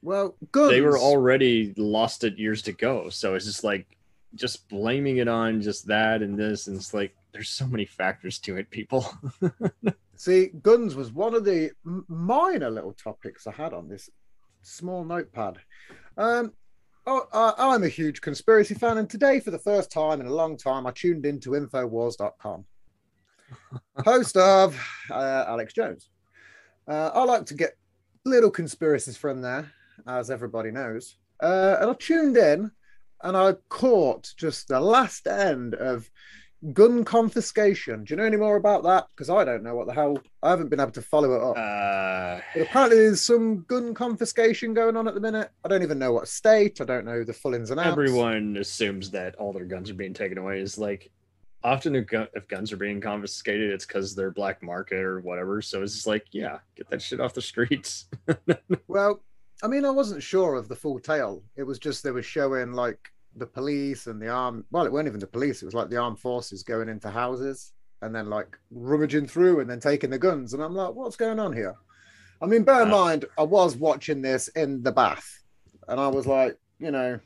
Well, 0.02 0.36
guns. 0.52 0.72
they 0.72 0.82
were 0.82 0.98
already 0.98 1.74
lost 1.78 2.24
it 2.24 2.38
years 2.38 2.62
to 2.64 2.72
go 2.74 3.10
So 3.10 3.36
it's 3.36 3.46
just 3.46 3.64
like, 3.64 3.86
just 4.36 4.70
blaming 4.70 5.18
it 5.18 5.28
on 5.28 5.62
just 5.62 5.88
that 5.88 6.22
and 6.22 6.38
this, 6.38 6.68
and 6.68 6.76
it's 6.76 6.94
like, 6.94 7.16
there's 7.32 7.50
so 7.50 7.66
many 7.66 7.86
factors 7.86 8.38
to 8.40 8.58
it, 8.58 8.70
people. 8.70 9.12
See, 10.20 10.48
guns 10.48 10.96
was 10.96 11.14
one 11.14 11.34
of 11.34 11.46
the 11.46 11.72
minor 12.10 12.70
little 12.70 12.92
topics 12.92 13.48
I 13.48 13.54
had 13.54 13.72
on 13.74 13.88
this 13.88 14.10
small 14.62 15.06
notepad. 15.06 15.60
Um, 16.18 16.52
oh, 17.08 17.26
uh, 17.32 17.54
I'm 17.58 17.86
a 17.86 17.88
huge 17.88 18.20
conspiracy 18.20 18.74
fan, 18.74 18.98
and 18.98 19.10
today, 19.10 19.40
for 19.40 19.52
the 19.52 19.58
first 19.58 19.94
time 19.94 20.20
in 20.20 20.28
a 20.28 20.34
long 20.34 20.58
time, 20.58 20.86
I 20.86 20.92
tuned 20.92 21.26
into 21.26 21.52
Infowars.com. 21.52 22.66
Host 24.04 24.36
of 24.36 24.78
uh, 25.10 25.46
Alex 25.48 25.72
Jones. 25.72 26.10
Uh, 26.86 27.12
I 27.14 27.24
like 27.24 27.46
to 27.46 27.54
get 27.54 27.78
little 28.26 28.52
conspiracies 28.52 29.16
from 29.16 29.42
there, 29.42 29.72
as 30.06 30.30
everybody 30.30 30.70
knows. 30.70 31.16
Uh, 31.42 31.78
and 31.80 31.92
I 31.92 31.94
tuned 31.94 32.36
in, 32.36 32.72
and 33.24 33.38
I 33.38 33.54
caught 33.70 34.34
just 34.36 34.68
the 34.68 34.82
last 34.82 35.28
end 35.28 35.76
of 35.76 36.12
gun 36.74 37.04
confiscation. 37.06 38.04
Do 38.04 38.14
you 38.14 38.18
know 38.18 38.26
any 38.26 38.38
more 38.38 38.56
about 38.56 38.84
that? 38.84 39.08
Because 39.16 39.30
I 39.30 39.44
don't 39.46 39.64
know 39.64 39.76
what 39.76 39.88
the 39.88 39.94
hell. 39.94 40.20
I 40.44 40.50
haven't 40.50 40.70
been 40.70 40.80
able 40.80 40.92
to 40.92 41.02
follow 41.02 41.34
it 41.34 41.42
up. 41.42 41.58
Uh, 41.58 42.42
but 42.54 42.62
apparently, 42.64 42.98
there's 42.98 43.22
some 43.22 43.64
gun 43.64 43.94
confiscation 43.94 44.74
going 44.74 44.98
on 44.98 45.08
at 45.08 45.14
the 45.14 45.20
minute. 45.22 45.50
I 45.64 45.68
don't 45.68 45.84
even 45.84 46.00
know 46.00 46.14
what 46.14 46.28
state. 46.28 46.82
I 46.82 46.86
don't 46.86 47.06
know 47.06 47.24
the 47.24 47.34
full 47.34 47.54
ins 47.54 47.72
and 47.72 47.80
outs. 47.80 47.90
everyone 47.90 48.58
assumes 48.58 49.10
that 49.12 49.36
all 49.36 49.54
their 49.54 49.66
guns 49.66 49.90
are 49.90 49.96
being 49.96 50.14
taken 50.14 50.38
away 50.38 50.60
is 50.60 50.78
like 50.78 51.12
often 51.64 51.96
if, 51.96 52.08
gun, 52.08 52.28
if 52.36 52.48
guns 52.48 52.72
are 52.72 52.78
being 52.78 53.02
confiscated 53.02 53.70
it's 53.72 53.86
because 53.86 54.16
they're 54.16 54.32
black 54.32 54.64
market 54.64 55.00
or 55.00 55.20
whatever 55.20 55.62
so 55.62 55.84
it's 55.84 55.94
just 55.94 56.08
like 56.08 56.26
yeah 56.32 56.60
get 56.78 56.90
that 56.90 57.02
shit 57.02 57.20
off 57.20 57.34
the 57.34 57.42
streets 57.42 58.06
Well, 58.88 59.22
I 59.62 59.68
mean, 59.68 59.84
I 59.84 59.90
wasn't 59.90 60.24
sure 60.24 60.56
of 60.56 60.70
the 60.70 60.76
full 60.78 61.00
tale. 61.00 61.44
It 61.58 61.64
was 61.64 61.78
just 61.78 62.02
they 62.02 62.12
were 62.12 62.24
showing 62.24 62.72
like 62.72 63.12
the 63.36 63.48
police 63.48 64.08
and 64.08 64.22
the 64.22 64.30
arm. 64.30 64.66
Well, 64.72 64.86
it 64.86 64.92
weren't 64.92 65.08
even 65.08 65.20
the 65.20 65.28
police. 65.28 65.62
It 65.62 65.66
was 65.66 65.74
like 65.74 65.90
the 65.90 65.98
armed 65.98 66.20
forces 66.20 66.64
going 66.64 66.90
into 66.90 67.10
houses 67.10 67.74
and 68.02 68.14
then 68.14 68.30
like 68.30 68.58
rummaging 68.72 69.28
through 69.28 69.60
and 69.60 69.70
then 69.70 69.80
taking 69.80 70.10
the 70.10 70.20
guns. 70.20 70.54
And 70.54 70.64
I'm 70.64 70.76
like, 70.76 70.94
what's 70.94 71.16
going 71.16 71.40
on 71.40 71.54
here? 71.54 71.76
I 72.42 72.46
mean, 72.46 72.64
bear 72.64 72.84
in 72.84 72.90
mind, 72.90 73.26
I 73.38 73.44
was 73.44 73.76
watching 73.76 74.22
this 74.22 74.48
in 74.50 74.82
the 74.82 74.94
bath, 74.94 75.28
and 75.90 76.00
I 76.00 76.08
was 76.08 76.26
like, 76.26 76.58
you 76.80 76.90
know, 76.90 77.20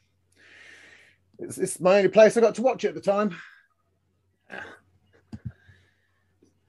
it's, 1.38 1.59
it's 1.59 1.79
my 1.79 1.97
only 1.97 2.09
place 2.09 2.35
I 2.35 2.41
got 2.41 2.55
to 2.55 2.63
watch 2.63 2.83
it 2.83 2.89
at 2.89 2.95
the 2.95 3.01
time. 3.01 3.35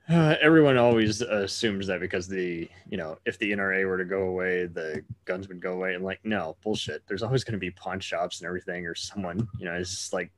Uh, 0.08 0.34
everyone 0.42 0.76
always 0.76 1.20
assumes 1.20 1.86
that 1.86 2.00
because 2.00 2.28
the 2.28 2.68
you 2.88 2.96
know 2.96 3.16
if 3.24 3.38
the 3.38 3.52
nra 3.52 3.86
were 3.86 3.98
to 3.98 4.04
go 4.04 4.24
away 4.24 4.66
the 4.66 5.02
guns 5.24 5.48
would 5.48 5.60
go 5.60 5.72
away 5.72 5.94
and 5.94 6.04
like 6.04 6.20
no 6.24 6.56
bullshit 6.62 7.02
there's 7.06 7.22
always 7.22 7.42
going 7.42 7.54
to 7.54 7.58
be 7.58 7.70
pawn 7.70 7.98
shops 7.98 8.40
and 8.40 8.46
everything 8.46 8.86
or 8.86 8.94
someone 8.94 9.48
you 9.58 9.64
know 9.64 9.72
it's 9.72 9.90
just 9.90 10.12
like 10.12 10.30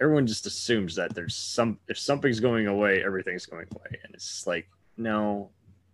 everyone 0.00 0.26
just 0.26 0.46
assumes 0.46 0.94
that 0.94 1.14
there's 1.14 1.34
some 1.34 1.78
if 1.88 1.98
something's 1.98 2.40
going 2.40 2.66
away 2.66 3.02
everything's 3.02 3.46
going 3.46 3.66
away 3.74 3.98
and 4.04 4.14
it's 4.14 4.46
like 4.46 4.68
no 4.96 5.48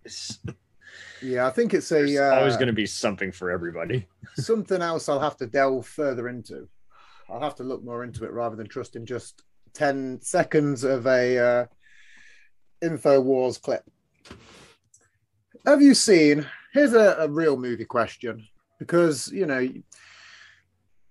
it's 0.04 0.38
Yeah, 1.22 1.46
I 1.46 1.50
think 1.50 1.74
it's 1.74 1.92
a 1.92 2.18
uh, 2.18 2.38
always 2.38 2.56
going 2.56 2.68
to 2.68 2.72
be 2.72 2.86
something 2.86 3.32
for 3.32 3.50
everybody 3.50 4.06
something 4.34 4.80
else 4.82 5.08
I'll 5.08 5.20
have 5.20 5.36
to 5.38 5.46
delve 5.46 5.86
further 5.86 6.28
into. 6.28 6.68
I'll 7.28 7.40
have 7.40 7.56
to 7.56 7.62
look 7.62 7.84
more 7.84 8.04
into 8.04 8.24
it 8.24 8.32
rather 8.32 8.56
than 8.56 8.68
trusting 8.68 9.04
just 9.04 9.42
10 9.74 10.20
seconds 10.22 10.82
of 10.82 11.06
a 11.06 11.38
uh, 11.38 11.66
InfoWars 12.82 13.60
clip. 13.60 13.82
Have 15.66 15.82
you 15.82 15.94
seen? 15.94 16.46
Here's 16.72 16.94
a, 16.94 17.16
a 17.18 17.28
real 17.28 17.56
movie 17.56 17.84
question 17.84 18.46
because, 18.78 19.30
you 19.32 19.46
know, 19.46 19.68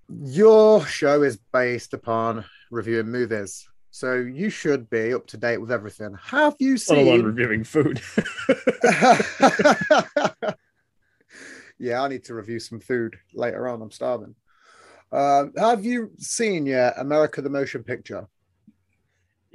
your 0.09 0.85
show 0.85 1.23
is 1.23 1.37
based 1.51 1.93
upon 1.93 2.45
reviewing 2.71 3.09
movies. 3.09 3.67
So 3.91 4.15
you 4.15 4.49
should 4.49 4.89
be 4.89 5.13
up 5.13 5.27
to 5.27 5.37
date 5.37 5.57
with 5.57 5.71
everything. 5.71 6.15
Have 6.23 6.55
you 6.59 6.77
seen? 6.77 7.23
reviewing 7.23 7.63
food 7.63 8.01
yeah, 11.79 12.01
I 12.01 12.07
need 12.07 12.23
to 12.25 12.33
review 12.33 12.59
some 12.59 12.79
food 12.79 13.15
later 13.33 13.67
on. 13.67 13.81
I'm 13.81 13.91
starving. 13.91 14.35
Um, 15.11 15.53
have 15.57 15.85
you 15.85 16.11
seen 16.17 16.65
yet 16.65 16.95
America 16.97 17.41
the 17.41 17.49
Motion 17.49 17.83
Picture? 17.83 18.27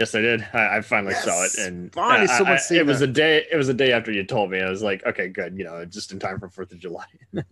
Yes 0.02 0.14
i 0.14 0.20
did 0.20 0.40
i, 0.52 0.78
I 0.78 0.80
finally 0.80 1.14
saw 1.14 1.44
it 1.44 1.54
and 1.58 1.92
Finally 1.94 2.28
I- 2.28 2.38
I- 2.38 2.52
I- 2.54 2.56
seen 2.56 2.78
it 2.78 2.86
was 2.86 3.00
it. 3.02 3.08
a 3.10 3.12
day 3.12 3.44
it 3.50 3.56
was 3.56 3.68
a 3.68 3.74
day 3.74 3.92
after 3.92 4.10
you 4.12 4.24
told 4.24 4.50
me 4.50 4.60
i 4.60 4.68
was 4.68 4.82
like 4.82 5.04
okay 5.06 5.28
good 5.28 5.56
you 5.58 5.64
know 5.64 5.84
just 5.84 6.12
in 6.12 6.18
time 6.18 6.38
for 6.40 6.48
fourth 6.48 6.72
of 6.72 6.78
july 6.78 7.06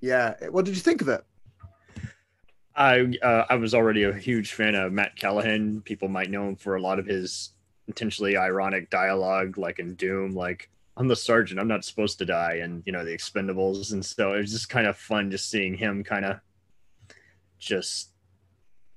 Yeah. 0.00 0.34
What 0.50 0.66
did 0.66 0.74
you 0.74 0.82
think 0.82 1.00
of 1.00 1.08
it? 1.08 1.24
I 2.76 3.14
uh, 3.22 3.44
I 3.48 3.54
was 3.54 3.72
already 3.74 4.02
a 4.02 4.12
huge 4.12 4.52
fan 4.52 4.74
of 4.74 4.92
Matt 4.92 5.16
Callahan. 5.16 5.80
People 5.80 6.08
might 6.08 6.28
know 6.30 6.46
him 6.48 6.56
for 6.56 6.76
a 6.76 6.80
lot 6.82 6.98
of 6.98 7.06
his 7.06 7.52
intentionally 7.88 8.36
ironic 8.36 8.90
dialogue, 8.90 9.56
like 9.56 9.78
in 9.78 9.94
Doom, 9.94 10.32
like 10.34 10.68
I'm 10.98 11.08
the 11.08 11.16
sergeant, 11.16 11.58
I'm 11.58 11.68
not 11.68 11.84
supposed 11.86 12.18
to 12.18 12.26
die, 12.26 12.56
and 12.62 12.82
you 12.84 12.92
know 12.92 13.02
the 13.04 13.16
Expendables, 13.16 13.92
and 13.94 14.04
so 14.04 14.34
it 14.34 14.40
was 14.40 14.52
just 14.52 14.68
kind 14.68 14.86
of 14.86 14.96
fun 14.96 15.30
just 15.30 15.48
seeing 15.48 15.74
him 15.74 16.04
kind 16.04 16.26
of 16.26 16.40
just 17.58 18.10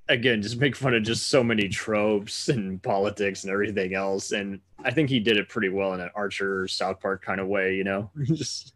again 0.10 0.42
just 0.42 0.60
make 0.60 0.76
fun 0.76 0.94
of 0.94 1.04
just 1.04 1.28
so 1.30 1.44
many 1.44 1.68
tropes 1.70 2.50
and 2.50 2.82
politics 2.82 3.44
and 3.44 3.52
everything 3.52 3.94
else. 3.94 4.32
And 4.32 4.60
I 4.84 4.92
think 4.92 5.10
he 5.10 5.20
did 5.20 5.38
it 5.38 5.50
pretty 5.50 5.70
well 5.70 5.94
in 5.94 6.00
an 6.02 6.10
Archer 6.16 6.68
South 6.68 7.00
Park 7.00 7.24
kind 7.24 7.40
of 7.42 7.48
way, 7.48 7.76
you 7.76 7.84
know. 7.84 8.10
just 8.26 8.74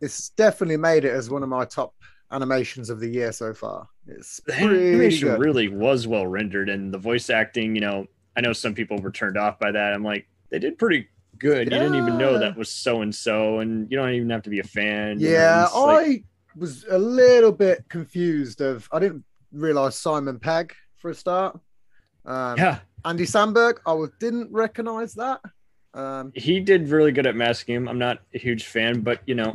It's 0.00 0.30
definitely 0.30 0.76
made 0.76 1.04
it 1.04 1.12
as 1.12 1.30
one 1.30 1.42
of 1.42 1.48
my 1.48 1.64
top 1.64 1.94
animations 2.30 2.90
of 2.90 3.00
the 3.00 3.08
year 3.08 3.32
so 3.32 3.54
far. 3.54 3.88
It's 4.06 4.40
the 4.46 4.54
animation 4.54 5.28
good. 5.28 5.40
really 5.40 5.68
was 5.68 6.06
well 6.06 6.26
rendered, 6.26 6.68
and 6.68 6.92
the 6.92 6.98
voice 6.98 7.30
acting. 7.30 7.74
You 7.74 7.80
know, 7.80 8.06
I 8.36 8.40
know 8.40 8.52
some 8.52 8.74
people 8.74 8.98
were 8.98 9.12
turned 9.12 9.38
off 9.38 9.58
by 9.58 9.70
that. 9.70 9.94
I'm 9.94 10.02
like, 10.02 10.26
they 10.50 10.58
did 10.58 10.76
pretty 10.78 11.08
good. 11.38 11.66
You 11.70 11.78
didn't 11.78 11.94
even 11.94 12.18
know 12.18 12.38
that 12.38 12.56
was 12.56 12.68
so 12.70 13.02
and 13.02 13.14
so, 13.14 13.60
and 13.60 13.90
you 13.90 13.96
don't 13.96 14.10
even 14.12 14.30
have 14.30 14.42
to 14.42 14.50
be 14.50 14.58
a 14.60 14.64
fan. 14.64 15.20
you 15.20 15.28
know, 15.28 15.32
Yeah, 15.32 15.64
like- 15.74 16.06
I 16.08 16.24
was 16.56 16.84
a 16.88 16.98
little 16.98 17.52
bit 17.52 17.84
confused 17.88 18.60
of 18.60 18.88
I 18.92 18.98
didn't 18.98 19.24
realize 19.54 19.96
Simon 19.96 20.38
Pegg 20.38 20.74
for 20.96 21.10
a 21.10 21.14
start. 21.14 21.58
Um, 22.24 22.56
yeah, 22.58 22.80
Andy 23.04 23.24
Samberg, 23.24 23.78
I 23.86 24.06
didn't 24.18 24.52
recognize 24.52 25.14
that. 25.14 25.40
Um, 25.92 26.32
he 26.34 26.60
did 26.60 26.88
really 26.88 27.12
good 27.12 27.26
at 27.26 27.36
masking 27.36 27.76
him. 27.76 27.88
I'm 27.88 27.98
not 27.98 28.20
a 28.34 28.38
huge 28.38 28.66
fan, 28.66 29.00
but 29.00 29.20
you 29.26 29.34
know, 29.34 29.54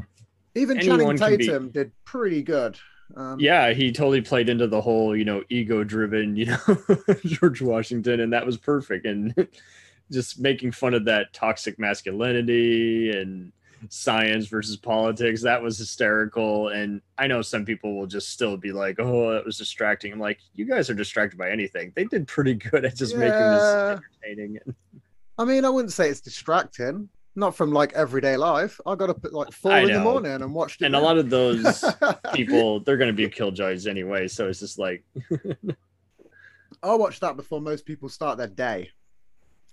even 0.55 0.79
Channing 0.79 1.17
can 1.17 1.37
be- 1.37 1.45
Tatum 1.45 1.69
did 1.69 1.91
pretty 2.05 2.41
good. 2.41 2.77
Um, 3.15 3.39
yeah, 3.39 3.73
he 3.73 3.91
totally 3.91 4.21
played 4.21 4.49
into 4.49 4.67
the 4.67 4.79
whole, 4.79 5.15
you 5.15 5.25
know, 5.25 5.43
ego-driven, 5.49 6.35
you 6.35 6.45
know, 6.45 6.77
George 7.25 7.61
Washington, 7.61 8.19
and 8.19 8.33
that 8.33 8.45
was 8.45 8.57
perfect. 8.57 9.05
And 9.05 9.33
just 10.11 10.39
making 10.39 10.71
fun 10.71 10.93
of 10.93 11.05
that 11.05 11.33
toxic 11.33 11.79
masculinity 11.79 13.11
and 13.11 13.51
science 13.89 14.47
versus 14.47 14.75
politics, 14.77 15.41
that 15.43 15.61
was 15.61 15.77
hysterical. 15.77 16.69
And 16.69 17.01
I 17.17 17.27
know 17.27 17.41
some 17.41 17.65
people 17.65 17.97
will 17.97 18.07
just 18.07 18.29
still 18.29 18.57
be 18.57 18.71
like, 18.71 18.97
"Oh, 18.99 19.33
that 19.33 19.45
was 19.45 19.57
distracting." 19.57 20.11
I'm 20.11 20.19
like, 20.19 20.39
you 20.55 20.65
guys 20.65 20.89
are 20.89 20.93
distracted 20.93 21.37
by 21.37 21.49
anything. 21.49 21.93
They 21.95 22.05
did 22.05 22.27
pretty 22.27 22.55
good 22.55 22.85
at 22.85 22.95
just 22.95 23.15
making 23.15 23.39
this 23.39 24.01
entertaining. 24.23 24.59
I 25.37 25.45
mean, 25.45 25.63
I 25.63 25.69
wouldn't 25.69 25.93
say 25.93 26.09
it's 26.09 26.21
distracting. 26.21 27.09
Not 27.35 27.55
from 27.55 27.71
like 27.71 27.93
everyday 27.93 28.35
life. 28.35 28.81
I 28.85 28.95
got 28.95 29.07
to 29.07 29.13
put 29.13 29.33
like 29.33 29.53
four 29.53 29.77
in 29.77 29.93
the 29.93 29.99
morning 30.01 30.41
and 30.41 30.53
watched 30.53 30.81
it. 30.81 30.85
And 30.85 30.95
a 30.95 30.99
lot 30.99 31.17
of 31.17 31.29
those 31.29 31.85
people, 32.33 32.81
they're 32.81 32.97
going 32.97 33.07
to 33.09 33.13
be 33.13 33.29
killjoys 33.29 33.87
anyway. 33.87 34.27
So 34.27 34.49
it's 34.49 34.59
just 34.59 34.77
like, 34.77 35.05
I 36.83 36.95
watch 36.95 37.21
that 37.21 37.37
before 37.37 37.61
most 37.61 37.85
people 37.85 38.09
start 38.09 38.37
their 38.37 38.47
day. 38.47 38.89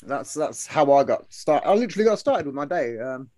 That's 0.03 0.35
that's 0.35 0.67
how 0.67 0.93
I 0.93 1.05
got 1.05 1.33
started. 1.33 1.67
I 1.67 1.75
literally 1.75 2.05
got 2.05 2.19
started 2.19 2.47
with 2.47 2.55
my 2.55 2.67
day. 2.67 2.99
Um, 3.01 3.31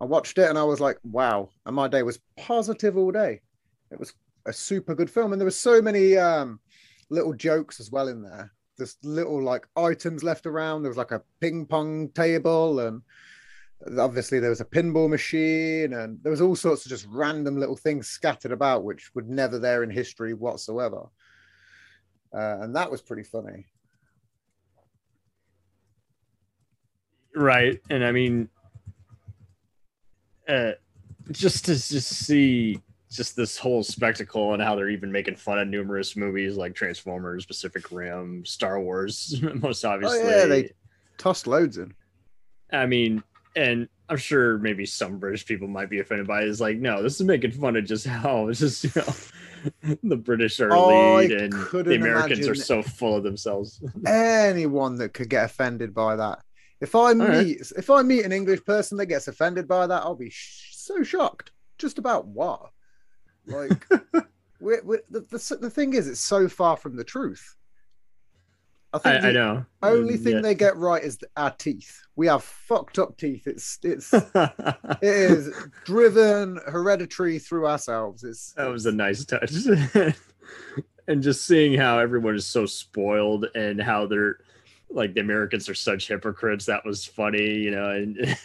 I 0.00 0.04
watched 0.04 0.38
it 0.38 0.48
and 0.48 0.58
I 0.58 0.64
was 0.64 0.80
like, 0.80 0.98
wow. 1.02 1.50
And 1.66 1.74
my 1.74 1.88
day 1.88 2.02
was 2.02 2.20
positive 2.36 2.96
all 2.96 3.10
day. 3.10 3.40
It 3.90 3.98
was 3.98 4.12
a 4.46 4.52
super 4.52 4.94
good 4.94 5.10
film. 5.10 5.32
And 5.32 5.40
there 5.40 5.46
were 5.46 5.50
so 5.50 5.82
many 5.82 6.16
um, 6.16 6.60
little 7.10 7.32
jokes 7.32 7.80
as 7.80 7.90
well 7.90 8.08
in 8.08 8.22
there. 8.22 8.52
There's 8.76 8.96
little 9.02 9.42
like 9.42 9.66
items 9.76 10.22
left 10.22 10.46
around. 10.46 10.82
There 10.82 10.90
was 10.90 10.98
like 10.98 11.10
a 11.10 11.22
ping 11.40 11.66
pong 11.66 12.10
table 12.10 12.78
and 12.80 13.02
obviously 13.98 14.38
there 14.38 14.50
was 14.50 14.60
a 14.60 14.64
pinball 14.64 15.08
machine 15.08 15.92
and 15.92 16.18
there 16.22 16.30
was 16.30 16.40
all 16.40 16.56
sorts 16.56 16.84
of 16.84 16.90
just 16.90 17.06
random 17.08 17.58
little 17.58 17.76
things 17.76 18.08
scattered 18.08 18.52
about 18.52 18.84
which 18.84 19.14
were 19.14 19.22
never 19.22 19.58
there 19.58 19.82
in 19.82 19.90
history 19.90 20.32
whatsoever. 20.34 21.06
Uh, 22.32 22.58
and 22.60 22.76
that 22.76 22.90
was 22.90 23.02
pretty 23.02 23.22
funny. 23.22 23.66
right 27.34 27.80
and 27.88 28.04
i 28.04 28.10
mean 28.10 28.48
uh 30.48 30.72
just 31.30 31.64
to 31.66 31.72
just 31.74 32.08
see 32.08 32.80
just 33.10 33.36
this 33.36 33.56
whole 33.56 33.82
spectacle 33.82 34.52
and 34.54 34.62
how 34.62 34.74
they're 34.74 34.90
even 34.90 35.10
making 35.12 35.36
fun 35.36 35.58
of 35.58 35.68
numerous 35.68 36.16
movies 36.16 36.56
like 36.56 36.74
transformers 36.74 37.46
pacific 37.46 37.90
rim 37.90 38.44
star 38.44 38.80
wars 38.80 39.40
most 39.54 39.84
obviously 39.84 40.20
Oh, 40.20 40.28
yeah, 40.38 40.44
they- 40.46 40.72
Tossed 41.18 41.46
loads 41.46 41.78
in. 41.78 41.92
i 42.72 42.86
mean 42.86 43.22
and 43.56 43.88
i'm 44.08 44.16
sure 44.16 44.58
maybe 44.58 44.86
some 44.86 45.18
british 45.18 45.44
people 45.46 45.66
might 45.68 45.90
be 45.90 46.00
offended 46.00 46.26
by 46.26 46.42
it 46.42 46.48
is 46.48 46.60
like 46.60 46.76
no 46.78 47.02
this 47.02 47.14
is 47.20 47.26
making 47.26 47.50
fun 47.50 47.76
of 47.76 47.84
just 47.84 48.06
how 48.06 48.48
it's 48.48 48.60
just 48.60 48.84
you 48.84 48.90
know 48.94 49.96
the 50.04 50.16
british 50.16 50.60
are 50.60 50.72
I 50.72 50.76
lead 51.16 51.32
and 51.32 51.52
the 51.52 51.96
americans 51.96 52.46
are 52.46 52.54
so 52.54 52.82
full 52.82 53.16
of 53.16 53.24
themselves 53.24 53.82
Anyone 54.06 54.96
that 54.96 55.12
could 55.14 55.28
get 55.28 55.44
offended 55.44 55.92
by 55.92 56.14
that. 56.16 56.40
If 56.80 56.94
I 56.94 57.12
right. 57.12 57.46
meet 57.46 57.60
if 57.76 57.90
I 57.90 58.02
meet 58.02 58.24
an 58.24 58.32
English 58.32 58.64
person 58.64 58.98
that 58.98 59.06
gets 59.06 59.28
offended 59.28 59.66
by 59.66 59.86
that, 59.86 60.02
I'll 60.02 60.14
be 60.14 60.30
sh- 60.30 60.70
so 60.76 61.02
shocked. 61.02 61.52
Just 61.78 61.98
about 61.98 62.26
what? 62.26 62.70
Like, 63.46 63.86
we're, 64.60 64.82
we're, 64.84 65.02
the, 65.10 65.20
the 65.20 65.58
the 65.60 65.70
thing 65.70 65.94
is, 65.94 66.08
it's 66.08 66.20
so 66.20 66.48
far 66.48 66.76
from 66.76 66.96
the 66.96 67.04
truth. 67.04 67.56
I 68.92 68.98
think 68.98 69.16
I, 69.16 69.20
the 69.20 69.28
I 69.28 69.32
know 69.32 69.66
only 69.82 70.14
mm, 70.14 70.22
thing 70.24 70.34
Yeah. 70.36 70.40
they 70.40 70.54
get 70.54 70.76
right 70.76 71.02
is 71.02 71.18
our 71.36 71.50
teeth. 71.50 72.00
We 72.16 72.26
have 72.28 72.42
fucked 72.42 72.98
up 72.98 73.18
teeth. 73.18 73.46
It's 73.46 73.78
it's 73.82 74.12
it 74.34 74.98
is 75.02 75.52
driven 75.84 76.58
hereditary 76.66 77.38
through 77.38 77.66
ourselves. 77.66 78.24
It's 78.24 78.52
That 78.54 78.68
was 78.70 78.86
a 78.86 78.92
nice 78.92 79.24
touch. 79.24 79.52
and 81.08 81.22
just 81.22 81.44
seeing 81.44 81.78
how 81.78 81.98
everyone 81.98 82.34
is 82.34 82.46
so 82.46 82.64
spoiled 82.64 83.46
and 83.54 83.80
how 83.80 84.06
they're 84.06 84.38
like 84.90 85.14
the 85.14 85.20
Americans 85.20 85.68
are 85.68 85.74
such 85.74 86.08
hypocrites, 86.08 86.66
that 86.66 86.84
was 86.84 87.04
funny, 87.04 87.54
you 87.54 87.70
know, 87.70 87.90
and 87.90 88.38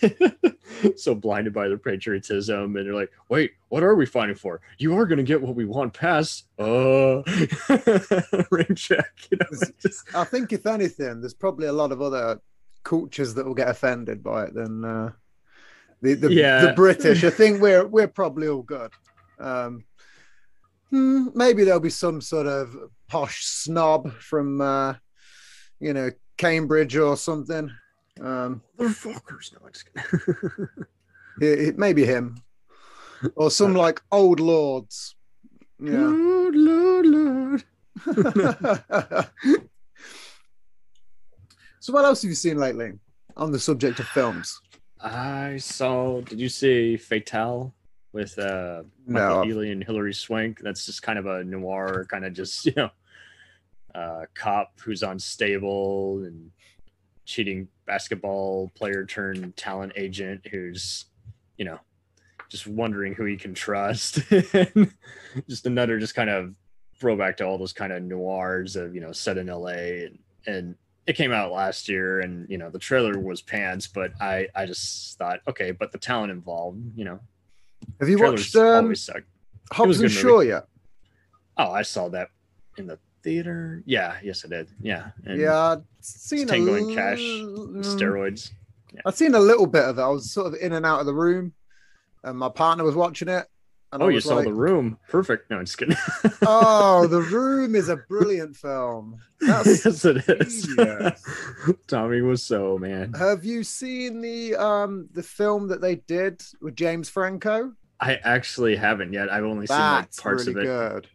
so 0.99 1.15
blinded 1.15 1.53
by 1.53 1.67
their 1.67 1.77
patriotism. 1.77 2.75
And 2.75 2.85
they're 2.85 2.93
like, 2.93 3.11
wait, 3.29 3.53
what 3.69 3.83
are 3.83 3.95
we 3.95 4.05
fighting 4.05 4.35
for? 4.35 4.61
You 4.77 4.97
are 4.97 5.05
going 5.05 5.17
to 5.17 5.23
get 5.23 5.41
what 5.41 5.55
we 5.55 5.65
want 5.65 5.93
past. 5.93 6.47
Uh, 6.59 7.21
rain 8.51 8.75
check, 8.75 9.11
you 9.31 9.37
know, 9.37 9.67
just, 9.81 10.15
I 10.15 10.23
think 10.25 10.51
if 10.53 10.65
anything, 10.65 11.21
there's 11.21 11.33
probably 11.33 11.67
a 11.67 11.73
lot 11.73 11.91
of 11.91 12.01
other 12.01 12.39
cultures 12.83 13.33
that 13.35 13.45
will 13.45 13.53
get 13.53 13.69
offended 13.69 14.21
by 14.21 14.43
it 14.45 14.53
than 14.53 14.83
uh, 14.83 15.11
the 16.01 16.15
the, 16.15 16.31
Yeah. 16.33 16.65
the 16.65 16.73
British. 16.73 17.23
I 17.23 17.29
think 17.29 17.61
we're 17.61 17.87
we're 17.87 18.07
probably 18.07 18.47
all 18.49 18.63
good. 18.63 18.91
Um, 19.39 19.85
hmm, 20.89 21.27
maybe 21.33 21.63
there'll 21.63 21.79
be 21.79 21.89
some 21.89 22.21
sort 22.21 22.45
of 22.47 22.75
posh 23.07 23.45
snob 23.45 24.11
from 24.13 24.61
uh, 24.61 24.95
you 25.83 25.93
know 25.93 26.09
Cambridge 26.37 26.95
or 26.95 27.17
something. 27.17 27.69
Um, 28.21 28.61
motherfuckers. 28.79 29.53
No, 29.53 29.65
I'm 29.65 29.73
just 29.73 29.85
kidding. 29.93 30.67
it, 31.41 31.59
it 31.59 31.77
maybe 31.77 32.05
him 32.05 32.37
or 33.35 33.51
some 33.51 33.73
like 33.73 34.01
old 34.11 34.39
lords. 34.39 35.15
Yeah. 35.79 35.99
Lord, 35.99 36.55
Lord, 36.55 37.05
Lord. 37.05 37.63
so 41.79 41.93
what 41.93 42.05
else 42.05 42.21
have 42.21 42.29
you 42.29 42.35
seen 42.35 42.57
lately 42.57 42.93
on 43.35 43.51
the 43.51 43.59
subject 43.59 43.99
of 43.99 44.07
films? 44.07 44.59
I 45.01 45.57
saw. 45.57 46.21
Did 46.21 46.39
you 46.39 46.49
see 46.49 46.97
Fatale 46.97 47.73
with 48.13 48.39
uh, 48.39 48.83
Michael 49.05 49.45
No. 49.45 49.53
Ealy 49.53 49.71
and 49.71 49.83
Hilary 49.83 50.13
Swank? 50.13 50.59
That's 50.61 50.85
just 50.85 51.03
kind 51.03 51.19
of 51.19 51.25
a 51.25 51.43
noir, 51.43 52.05
kind 52.09 52.25
of 52.25 52.33
just 52.33 52.65
you 52.65 52.73
know, 52.77 52.89
uh, 53.95 54.25
cop 54.33 54.79
who's 54.79 55.03
unstable 55.03 56.23
and 56.23 56.51
cheating 57.25 57.67
basketball 57.85 58.71
player 58.75 59.05
turned 59.05 59.55
talent 59.55 59.93
agent 59.95 60.45
who's 60.51 61.05
you 61.57 61.65
know 61.65 61.79
just 62.49 62.67
wondering 62.67 63.15
who 63.15 63.25
he 63.25 63.35
can 63.35 63.55
trust. 63.55 64.19
just 65.49 65.65
another 65.65 65.97
just 65.97 66.13
kind 66.13 66.29
of 66.29 66.53
throwback 66.99 67.35
to 67.37 67.43
all 67.43 67.57
those 67.57 67.73
kind 67.73 67.91
of 67.91 68.03
noirs 68.03 68.75
of 68.75 68.93
you 68.93 69.01
know 69.01 69.11
set 69.11 69.37
in 69.37 69.47
LA 69.47 70.05
and 70.05 70.19
and 70.45 70.75
it 71.05 71.13
came 71.13 71.31
out 71.31 71.51
last 71.51 71.89
year 71.89 72.21
and 72.21 72.49
you 72.49 72.57
know 72.57 72.69
the 72.69 72.79
trailer 72.79 73.19
was 73.19 73.41
pants 73.41 73.87
but 73.87 74.11
i 74.21 74.47
i 74.55 74.65
just 74.65 75.17
thought 75.17 75.39
okay 75.47 75.71
but 75.71 75.91
the 75.91 75.97
talent 75.97 76.31
involved 76.31 76.79
you 76.95 77.03
know 77.03 77.19
Have 77.99 78.07
you 78.07 78.17
watched 78.19 78.55
um, 78.55 78.93
Hobbs 79.71 79.99
and 79.99 80.11
Shaw 80.11 80.39
yet? 80.39 80.67
oh 81.57 81.71
i 81.71 81.81
saw 81.81 82.07
that 82.09 82.29
in 82.77 82.87
the 82.87 82.97
theater? 83.23 83.81
Yeah 83.85 84.17
yes 84.23 84.45
i 84.45 84.47
did. 84.47 84.69
Yeah 84.81 85.11
and 85.25 85.39
yeah, 85.39 85.57
I'd 85.57 85.83
seen 86.01 86.47
Tango 86.47 86.75
and 86.75 86.93
Cash, 86.95 87.19
l- 87.19 87.67
mm, 87.69 87.77
steroids. 87.79 88.51
I'd 89.05 89.15
seen 89.15 89.33
a 89.33 89.39
little 89.39 89.65
bit 89.67 89.83
of 89.85 89.97
it. 89.97 90.01
I 90.01 90.07
was 90.07 90.31
sort 90.31 90.47
of 90.47 90.55
in 90.59 90.73
and 90.73 90.85
out 90.85 90.99
of 90.99 91.05
the 91.05 91.13
room, 91.13 91.53
and 92.23 92.37
my 92.37 92.49
partner 92.49 92.83
was 92.83 92.95
watching 92.95 93.27
it. 93.29 93.47
And 93.91 94.01
oh 94.01 94.07
you 94.07 94.21
saw 94.21 94.37
like, 94.37 94.45
the 94.45 94.53
room? 94.53 94.97
Perfect. 95.07 95.51
No 95.51 95.57
i'm 95.57 95.65
just 95.65 95.77
kidding. 95.77 95.95
Oh, 96.47 97.05
the 97.05 97.21
room 97.21 97.75
is 97.75 97.89
a 97.89 97.97
brilliant 97.97 98.55
film. 98.55 99.19
That's, 99.39 99.85
yes 99.85 100.03
it 100.05 100.27
is. 100.27 100.67
tommy 101.87 102.21
was 102.21 102.41
so 102.43 102.79
man. 102.79 103.13
Have 103.13 103.45
you 103.45 103.63
seen 103.63 104.19
the 104.21 104.55
um 104.55 105.09
the 105.13 105.21
film 105.21 105.67
that 105.67 105.79
they 105.81 105.95
did 105.95 106.41
with 106.59 106.75
James 106.75 107.07
Franco? 107.07 107.73
i 107.99 108.15
actually 108.15 108.75
haven't 108.75 109.13
yet. 109.13 109.31
I've 109.31 109.43
only 109.45 109.67
seen 109.67 109.77
like 109.77 110.15
parts 110.17 110.47
really 110.47 110.51
of 110.51 110.57
it. 110.57 110.63
good. 110.65 111.07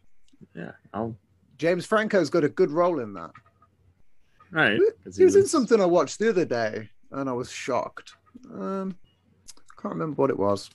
yeah 0.54 0.72
i'll 0.94 1.16
James 1.58 1.84
Franco's 1.86 2.30
got 2.30 2.44
a 2.44 2.48
good 2.48 2.70
role 2.70 3.00
in 3.00 3.12
that. 3.14 3.30
Right. 4.50 4.80
He 5.16 5.24
was 5.24 5.36
in 5.36 5.46
something 5.46 5.80
I 5.80 5.84
watched 5.84 6.18
the 6.18 6.30
other 6.30 6.44
day, 6.44 6.88
and 7.10 7.28
I 7.28 7.32
was 7.32 7.50
shocked. 7.50 8.12
Um, 8.52 8.96
can't 9.80 9.94
remember 9.94 10.14
what 10.22 10.30
it 10.30 10.38
was. 10.38 10.70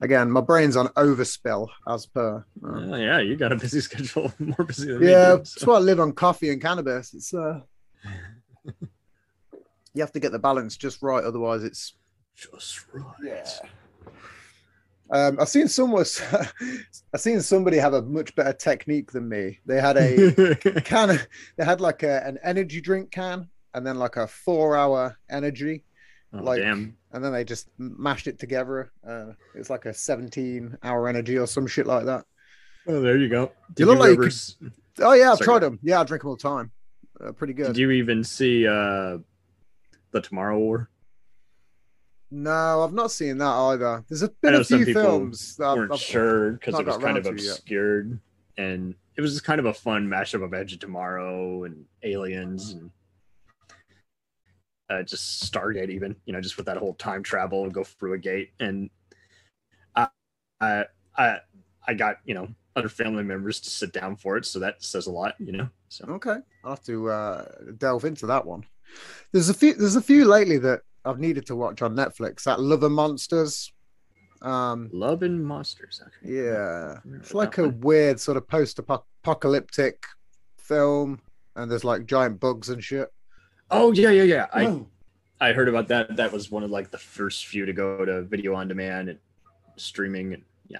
Again, 0.00 0.30
my 0.30 0.40
brain's 0.40 0.76
on 0.76 0.88
overspill 0.88 1.68
as 1.86 2.06
per. 2.06 2.38
uh, 2.38 2.68
Oh, 2.68 2.94
yeah, 2.96 3.18
you 3.20 3.36
got 3.36 3.52
a 3.52 3.56
busy 3.56 3.80
schedule, 3.88 4.32
more 4.38 4.64
busy 4.66 4.88
than 4.92 5.00
me. 5.00 5.10
yeah, 5.10 5.34
that's 5.36 5.60
so- 5.60 5.66
why 5.70 5.76
I 5.76 5.80
live 5.80 6.00
on 6.00 6.12
coffee 6.12 6.50
and 6.50 6.60
cannabis. 6.62 7.14
It's 7.14 7.34
uh, 7.34 7.60
you 9.94 10.00
have 10.00 10.12
to 10.12 10.20
get 10.20 10.32
the 10.32 10.38
balance 10.38 10.76
just 10.76 11.02
right, 11.02 11.22
otherwise 11.24 11.64
it's 11.64 11.94
Just 12.36 12.84
right. 12.92 13.60
Um, 15.10 15.38
I've 15.40 15.48
seen 15.48 15.68
someone, 15.68 16.04
I've 17.14 17.20
seen 17.20 17.40
somebody 17.40 17.78
have 17.78 17.94
a 17.94 18.02
much 18.02 18.34
better 18.34 18.52
technique 18.52 19.10
than 19.12 19.28
me. 19.28 19.58
They 19.64 19.80
had 19.80 19.96
a 19.96 20.54
can, 20.84 21.18
they 21.56 21.64
had 21.64 21.80
like 21.80 22.02
a, 22.02 22.26
an 22.26 22.38
energy 22.42 22.80
drink 22.80 23.10
can, 23.10 23.48
and 23.74 23.86
then 23.86 23.96
like 23.98 24.16
a 24.16 24.26
four-hour 24.26 25.16
energy, 25.30 25.84
oh, 26.34 26.42
like, 26.42 26.60
damn. 26.60 26.96
and 27.12 27.24
then 27.24 27.32
they 27.32 27.44
just 27.44 27.68
mashed 27.78 28.26
it 28.26 28.38
together. 28.38 28.92
Uh, 29.06 29.32
it's 29.54 29.70
like 29.70 29.86
a 29.86 29.94
seventeen-hour 29.94 31.08
energy 31.08 31.38
or 31.38 31.46
some 31.46 31.66
shit 31.66 31.86
like 31.86 32.04
that. 32.04 32.24
Oh, 32.86 33.00
there 33.00 33.16
you 33.16 33.28
go. 33.28 33.52
Did 33.74 33.86
look 33.86 33.96
you, 33.96 34.00
like 34.00 34.12
ever 34.12 34.22
could- 34.24 34.72
Oh 35.00 35.12
yeah, 35.12 35.32
I've 35.32 35.38
Sorry, 35.38 35.46
tried 35.46 35.58
them. 35.60 35.78
Yeah, 35.82 36.00
I 36.00 36.04
drink 36.04 36.22
them 36.22 36.30
all 36.30 36.36
the 36.36 36.42
time. 36.42 36.70
Uh, 37.24 37.32
pretty 37.32 37.52
good. 37.52 37.68
Did 37.68 37.76
you 37.76 37.90
even 37.92 38.24
see 38.24 38.66
uh 38.66 39.18
the 40.10 40.20
Tomorrow 40.20 40.58
War? 40.58 40.90
No, 42.30 42.82
I've 42.84 42.92
not 42.92 43.10
seen 43.10 43.38
that 43.38 43.44
either. 43.46 44.04
There's 44.08 44.22
a 44.22 44.26
I 44.26 44.30
been 44.42 44.52
know 44.52 44.60
a 44.60 44.64
some 44.64 44.84
few 44.84 44.92
films 44.94 45.56
that 45.56 45.66
I've- 45.66 45.78
weren't 45.80 45.92
I've- 45.92 46.00
sure 46.02 46.52
because 46.52 46.78
it 46.78 46.86
was 46.86 46.96
kind 46.98 47.16
of 47.16 47.24
to 47.24 47.30
yet. 47.30 47.52
obscured, 47.56 48.20
and 48.58 48.94
it 49.16 49.20
was 49.22 49.32
just 49.32 49.44
kind 49.44 49.58
of 49.60 49.66
a 49.66 49.72
fun 49.74 50.06
mashup 50.06 50.44
of 50.44 50.52
Edge 50.52 50.74
of 50.74 50.78
Tomorrow 50.80 51.64
and 51.64 51.86
Aliens 52.02 52.72
and 52.72 52.90
uh, 54.90 55.02
just 55.02 55.50
Stargate, 55.50 55.90
even 55.90 56.16
you 56.26 56.32
know, 56.32 56.40
just 56.40 56.56
with 56.56 56.66
that 56.66 56.76
whole 56.76 56.94
time 56.94 57.22
travel 57.22 57.64
and 57.64 57.72
go 57.74 57.84
through 57.84 58.14
a 58.14 58.18
gate, 58.18 58.50
and 58.60 58.88
I, 59.94 60.08
I, 60.60 60.84
I, 61.16 61.38
I 61.86 61.94
got 61.94 62.16
you 62.24 62.34
know 62.34 62.48
other 62.76 62.88
family 62.88 63.22
members 63.24 63.60
to 63.60 63.70
sit 63.70 63.92
down 63.92 64.16
for 64.16 64.36
it, 64.36 64.44
so 64.46 64.58
that 64.60 64.82
says 64.82 65.06
a 65.06 65.10
lot, 65.10 65.34
you 65.38 65.52
know. 65.52 65.68
So 65.88 66.04
Okay, 66.08 66.36
I'll 66.64 66.70
have 66.70 66.82
to 66.84 67.08
uh, 67.10 67.44
delve 67.78 68.04
into 68.04 68.26
that 68.26 68.44
one. 68.46 68.64
There's 69.32 69.48
a 69.48 69.54
few. 69.54 69.74
There's 69.74 69.96
a 69.96 70.02
few 70.02 70.24
lately 70.26 70.58
that 70.58 70.82
I've 71.04 71.18
needed 71.18 71.46
to 71.46 71.56
watch 71.56 71.82
on 71.82 71.94
Netflix. 71.94 72.44
That 72.44 72.60
Love 72.60 72.82
and 72.82 72.94
Monsters. 72.94 73.72
Um, 74.42 74.88
Love 74.92 75.22
and 75.22 75.44
Monsters. 75.44 76.00
Okay. 76.02 76.34
yeah, 76.34 76.98
it's 77.16 77.34
like 77.34 77.58
a 77.58 77.62
one. 77.64 77.80
weird 77.80 78.20
sort 78.20 78.36
of 78.36 78.46
post-apocalyptic 78.46 80.04
film, 80.58 81.20
and 81.56 81.70
there's 81.70 81.84
like 81.84 82.06
giant 82.06 82.38
bugs 82.40 82.68
and 82.68 82.82
shit. 82.82 83.08
Oh 83.70 83.92
yeah, 83.92 84.10
yeah, 84.10 84.22
yeah. 84.22 84.46
I 84.52 84.80
I 85.40 85.52
heard 85.52 85.68
about 85.68 85.88
that. 85.88 86.16
That 86.16 86.32
was 86.32 86.50
one 86.50 86.62
of 86.62 86.70
like 86.70 86.90
the 86.90 86.98
first 86.98 87.46
few 87.46 87.66
to 87.66 87.72
go 87.72 88.04
to 88.04 88.22
video 88.22 88.54
on 88.54 88.68
demand 88.68 89.08
and 89.08 89.18
streaming. 89.76 90.34
And 90.34 90.42
yeah, 90.68 90.78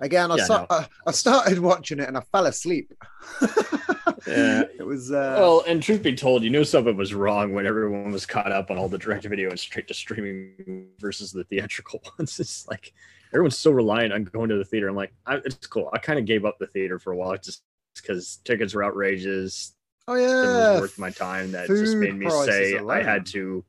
Again, 0.00 0.30
I, 0.30 0.36
Yeah, 0.36 0.44
saw, 0.44 0.58
no. 0.60 0.66
I, 0.70 0.86
I 1.06 1.10
started 1.12 1.58
watching 1.58 1.98
it 1.98 2.08
and 2.08 2.16
I 2.16 2.22
fell 2.32 2.46
asleep. 2.46 2.92
Yeah. 4.26 4.62
it 4.78 4.86
was. 4.86 5.10
Uh, 5.10 5.36
well, 5.38 5.64
and 5.66 5.82
truth 5.82 6.02
be 6.02 6.14
told, 6.14 6.42
you 6.42 6.50
knew 6.50 6.64
something 6.64 6.96
was 6.96 7.14
wrong 7.14 7.52
when 7.52 7.66
everyone 7.66 8.12
was 8.12 8.26
caught 8.26 8.52
up 8.52 8.70
on 8.70 8.78
all 8.78 8.88
the 8.88 8.98
direct 8.98 9.24
video 9.24 9.50
and 9.50 9.58
straight 9.58 9.88
to 9.88 9.94
streaming 9.94 10.88
versus 10.98 11.32
the 11.32 11.44
theatrical 11.44 12.00
ones. 12.18 12.38
It's 12.40 12.66
like 12.68 12.92
everyone's 13.32 13.58
so 13.58 13.70
reliant 13.70 14.12
on 14.12 14.24
going 14.24 14.48
to 14.48 14.56
the 14.56 14.64
theater. 14.64 14.88
I'm 14.88 14.96
like, 14.96 15.12
I, 15.26 15.36
it's 15.36 15.66
cool. 15.66 15.90
I 15.92 15.98
kind 15.98 16.18
of 16.18 16.24
gave 16.24 16.44
up 16.44 16.58
the 16.58 16.66
theater 16.66 16.98
for 16.98 17.12
a 17.12 17.16
while 17.16 17.36
just 17.36 17.62
because 17.94 18.40
tickets 18.44 18.74
were 18.74 18.84
outrageous. 18.84 19.74
oh 20.06 20.14
yeah, 20.14 20.26
it 20.26 20.72
was 20.72 20.80
worth 20.82 20.98
my 20.98 21.10
time. 21.10 21.52
That 21.52 21.68
just 21.68 21.96
made 21.96 22.14
me 22.14 22.30
say 22.30 22.78
I 22.78 23.02
had 23.02 23.26
to. 23.26 23.64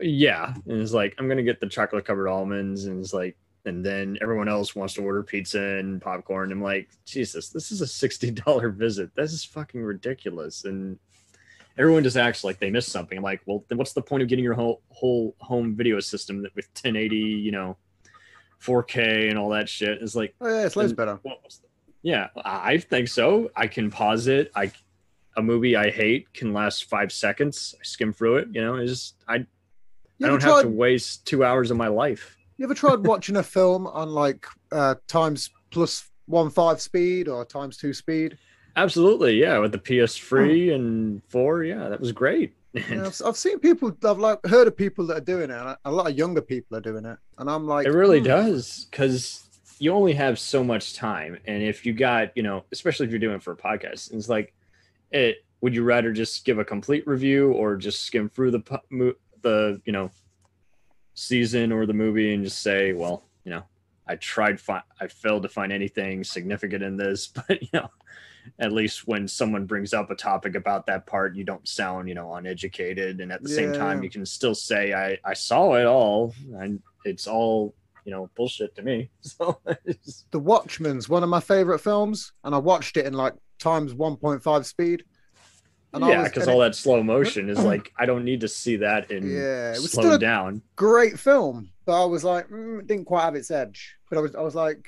Yeah, 0.00 0.54
and 0.66 0.80
it's 0.80 0.92
like 0.92 1.14
I'm 1.18 1.28
gonna 1.28 1.42
get 1.42 1.60
the 1.60 1.68
chocolate 1.68 2.04
covered 2.04 2.28
almonds, 2.28 2.86
and 2.86 3.00
it's 3.00 3.14
like, 3.14 3.36
and 3.64 3.84
then 3.84 4.18
everyone 4.20 4.48
else 4.48 4.74
wants 4.76 4.94
to 4.94 5.02
order 5.02 5.22
pizza 5.22 5.60
and 5.60 6.00
popcorn. 6.00 6.52
I'm 6.52 6.62
like, 6.62 6.88
Jesus, 7.04 7.48
this 7.48 7.70
is 7.72 7.80
a 7.80 7.86
sixty 7.86 8.30
dollar 8.30 8.70
visit. 8.70 9.10
This 9.14 9.32
is 9.32 9.44
fucking 9.44 9.82
ridiculous, 9.82 10.64
and 10.64 10.98
everyone 11.78 12.02
just 12.04 12.16
acts 12.16 12.44
like 12.44 12.58
they 12.58 12.70
missed 12.70 12.90
something. 12.90 13.18
I'm 13.18 13.24
like, 13.24 13.40
well, 13.46 13.64
then 13.68 13.78
what's 13.78 13.92
the 13.92 14.02
point 14.02 14.22
of 14.22 14.28
getting 14.28 14.44
your 14.44 14.54
whole 14.54 14.82
whole 14.90 15.34
home 15.40 15.74
video 15.76 16.00
system 16.00 16.42
that 16.42 16.54
with 16.54 16.66
1080, 16.74 17.16
you 17.16 17.52
know, 17.52 17.76
4K 18.62 19.30
and 19.30 19.38
all 19.38 19.50
that 19.50 19.68
shit? 19.68 20.02
It's 20.02 20.14
like, 20.14 20.34
Oh 20.40 20.48
yeah, 20.48 20.66
it's 20.66 20.76
loads 20.76 20.92
better. 20.92 21.18
well, 21.22 21.38
yeah, 22.02 22.28
I 22.44 22.72
I 22.72 22.78
think 22.78 23.08
so. 23.08 23.50
I 23.56 23.66
can 23.66 23.90
pause 23.90 24.26
it. 24.26 24.50
I 24.54 24.72
a 25.36 25.42
movie 25.42 25.74
I 25.74 25.90
hate 25.90 26.32
can 26.32 26.52
last 26.52 26.84
five 26.84 27.10
seconds. 27.10 27.74
I 27.78 27.82
skim 27.82 28.12
through 28.12 28.36
it. 28.36 28.48
You 28.52 28.60
know, 28.60 28.76
it's 28.76 28.90
just 28.90 29.16
I 29.26 29.36
You 29.36 29.46
I 30.24 30.28
don't 30.28 30.42
have 30.42 30.62
to 30.62 30.68
waste 30.68 31.26
two 31.26 31.44
hours 31.44 31.70
of 31.70 31.76
my 31.76 31.88
life. 31.88 32.36
You 32.56 32.64
ever 32.64 32.74
tried 32.74 33.04
watching 33.06 33.36
a 33.36 33.42
film 33.42 33.86
on 33.88 34.10
like 34.10 34.46
uh, 34.70 34.94
times 35.08 35.50
plus 35.70 36.08
one 36.26 36.50
five 36.50 36.80
speed 36.80 37.28
or 37.28 37.44
times 37.44 37.76
two 37.76 37.92
speed? 37.92 38.38
Absolutely, 38.76 39.40
yeah. 39.40 39.58
With 39.58 39.72
the 39.72 39.78
PS3 39.78 40.74
and 40.74 41.22
four, 41.28 41.64
yeah, 41.64 41.88
that 41.88 42.00
was 42.00 42.12
great. 42.12 42.54
Yeah, 42.90 43.06
I've, 43.06 43.22
I've 43.24 43.36
seen 43.36 43.60
people, 43.60 43.96
I've 44.04 44.18
like 44.18 44.44
heard 44.46 44.66
of 44.66 44.76
people 44.76 45.06
that 45.06 45.18
are 45.18 45.20
doing 45.20 45.48
it, 45.48 45.56
and 45.56 45.76
a 45.84 45.92
lot 45.92 46.10
of 46.10 46.18
younger 46.18 46.42
people 46.42 46.76
are 46.76 46.80
doing 46.80 47.04
it, 47.04 47.16
and 47.38 47.48
I'm 47.48 47.68
like, 47.68 47.86
it 47.86 47.92
really 47.92 48.18
hmm, 48.18 48.24
does 48.24 48.88
because 48.90 49.44
you 49.78 49.92
only 49.92 50.12
have 50.14 50.40
so 50.40 50.64
much 50.64 50.94
time, 50.94 51.38
and 51.46 51.62
if 51.62 51.86
you 51.86 51.92
got, 51.92 52.36
you 52.36 52.42
know, 52.42 52.64
especially 52.72 53.06
if 53.06 53.10
you're 53.12 53.20
doing 53.20 53.36
it 53.36 53.44
for 53.44 53.52
a 53.52 53.56
podcast, 53.56 54.12
it's 54.12 54.28
like, 54.28 54.52
it. 55.12 55.44
Would 55.60 55.72
you 55.72 55.84
rather 55.84 56.12
just 56.12 56.44
give 56.44 56.58
a 56.58 56.64
complete 56.64 57.06
review 57.06 57.52
or 57.52 57.76
just 57.76 58.02
skim 58.02 58.28
through 58.28 58.50
the 58.50 59.14
the 59.42 59.80
you 59.84 59.92
know 59.92 60.10
season 61.14 61.72
or 61.72 61.86
the 61.86 61.92
movie 61.92 62.34
and 62.34 62.44
just 62.44 62.62
say, 62.62 62.92
well, 62.92 63.24
you 63.44 63.50
know, 63.50 63.62
I 64.06 64.16
tried, 64.16 64.60
fi- 64.60 64.82
I 65.00 65.06
failed 65.06 65.44
to 65.44 65.48
find 65.48 65.72
anything 65.72 66.24
significant 66.24 66.82
in 66.82 66.96
this, 66.96 67.26
but 67.48 67.62
you 67.62 67.68
know, 67.72 67.88
at 68.58 68.72
least 68.72 69.06
when 69.06 69.26
someone 69.26 69.64
brings 69.64 69.94
up 69.94 70.10
a 70.10 70.14
topic 70.14 70.54
about 70.54 70.86
that 70.86 71.06
part, 71.06 71.34
you 71.34 71.44
don't 71.44 71.66
sound, 71.66 72.08
you 72.08 72.14
know, 72.14 72.34
uneducated, 72.34 73.20
and 73.20 73.32
at 73.32 73.42
the 73.42 73.48
same 73.48 73.72
time, 73.72 74.02
you 74.02 74.10
can 74.10 74.26
still 74.26 74.54
say, 74.54 74.92
I 74.92 75.18
I 75.24 75.32
saw 75.32 75.74
it 75.74 75.86
all, 75.86 76.34
and 76.58 76.82
it's 77.06 77.26
all 77.26 77.74
you 78.04 78.12
know 78.12 78.28
bullshit 78.36 78.74
to 78.76 78.82
me. 78.82 79.10
So 79.22 79.58
The 80.30 80.38
Watchmen's 80.38 81.08
one 81.08 81.22
of 81.22 81.30
my 81.30 81.40
favorite 81.40 81.78
films, 81.78 82.32
and 82.44 82.54
I 82.54 82.58
watched 82.58 82.98
it 82.98 83.06
in 83.06 83.14
like 83.14 83.32
times 83.58 83.94
1.5 83.94 84.64
speed. 84.66 85.04
And 85.94 86.04
yeah, 86.04 86.24
because 86.24 86.48
all 86.48 86.58
that 86.60 86.74
slow 86.74 87.02
motion 87.02 87.48
is 87.48 87.58
like 87.72 87.92
I 87.98 88.04
don't 88.06 88.24
need 88.24 88.40
to 88.40 88.48
see 88.48 88.76
that 88.76 89.10
in 89.10 89.30
Yeah, 89.30 89.70
it 89.70 89.80
was 89.80 89.92
slow 89.92 90.02
still 90.02 90.14
a- 90.14 90.18
down. 90.18 90.60
great 90.76 91.18
film, 91.18 91.70
but 91.86 92.02
I 92.02 92.04
was 92.04 92.24
like, 92.24 92.48
mm, 92.48 92.80
it 92.80 92.86
didn't 92.86 93.04
quite 93.06 93.22
have 93.24 93.34
its 93.36 93.50
edge. 93.50 93.94
But 94.10 94.18
I 94.18 94.20
was, 94.22 94.34
I 94.34 94.40
was 94.42 94.54
like, 94.54 94.86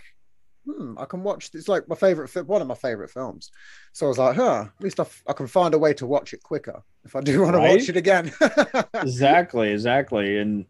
hmm, 0.66 0.98
I 0.98 1.04
can 1.04 1.22
watch. 1.22 1.50
It's 1.54 1.68
like 1.68 1.88
my 1.88 1.94
favorite, 1.96 2.34
one 2.46 2.60
of 2.60 2.68
my 2.68 2.74
favorite 2.74 3.10
films. 3.10 3.50
So 3.92 4.06
I 4.06 4.08
was 4.08 4.18
like, 4.18 4.36
huh, 4.36 4.66
at 4.76 4.84
least 4.84 4.98
I, 5.00 5.04
f- 5.04 5.22
I 5.28 5.32
can 5.32 5.46
find 5.46 5.72
a 5.74 5.78
way 5.78 5.94
to 5.94 6.06
watch 6.06 6.34
it 6.34 6.42
quicker 6.42 6.82
if 7.04 7.14
I 7.16 7.20
do 7.20 7.40
want 7.42 7.54
to 7.54 7.60
watch 7.60 7.88
it 7.88 7.96
again. 7.96 8.32
exactly, 8.94 9.70
exactly. 9.70 10.38
And 10.38 10.66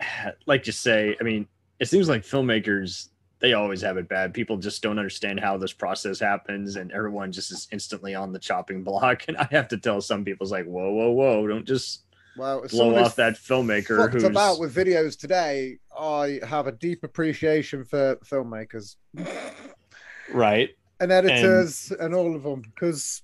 like 0.46 0.66
you 0.66 0.72
say, 0.72 1.16
I 1.20 1.24
mean, 1.24 1.46
it 1.80 1.86
seems 1.88 2.08
like 2.08 2.22
filmmakers 2.22 3.08
they 3.44 3.52
always 3.52 3.82
have 3.82 3.98
it 3.98 4.08
bad. 4.08 4.32
People 4.32 4.56
just 4.56 4.82
don't 4.82 4.98
understand 4.98 5.38
how 5.38 5.58
this 5.58 5.74
process 5.74 6.18
happens, 6.18 6.76
and 6.76 6.90
everyone 6.92 7.30
just 7.30 7.52
is 7.52 7.68
instantly 7.70 8.14
on 8.14 8.32
the 8.32 8.38
chopping 8.38 8.82
block. 8.82 9.24
And 9.28 9.36
I 9.36 9.46
have 9.50 9.68
to 9.68 9.76
tell 9.76 10.00
some 10.00 10.24
people, 10.24 10.44
it's 10.44 10.50
like, 10.50 10.64
whoa, 10.64 10.90
whoa, 10.90 11.10
whoa, 11.10 11.46
don't 11.46 11.66
just 11.66 12.04
well, 12.38 12.64
blow 12.70 12.96
off 12.96 13.16
that 13.16 13.34
filmmaker 13.34 14.10
who's 14.10 14.24
about 14.24 14.60
with 14.60 14.74
videos 14.74 15.18
today. 15.18 15.76
I 15.94 16.40
have 16.48 16.68
a 16.68 16.72
deep 16.72 17.04
appreciation 17.04 17.84
for 17.84 18.16
filmmakers 18.24 18.96
right. 20.32 20.70
and 21.00 21.12
editors 21.12 21.92
and, 22.00 22.14
all 22.14 22.34
of 22.34 22.44
them 22.44 22.62
because 22.62 23.20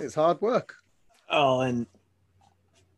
it's 0.00 0.14
hard 0.14 0.38
work. 0.42 0.74
Oh, 1.30 1.60
and 1.60 1.86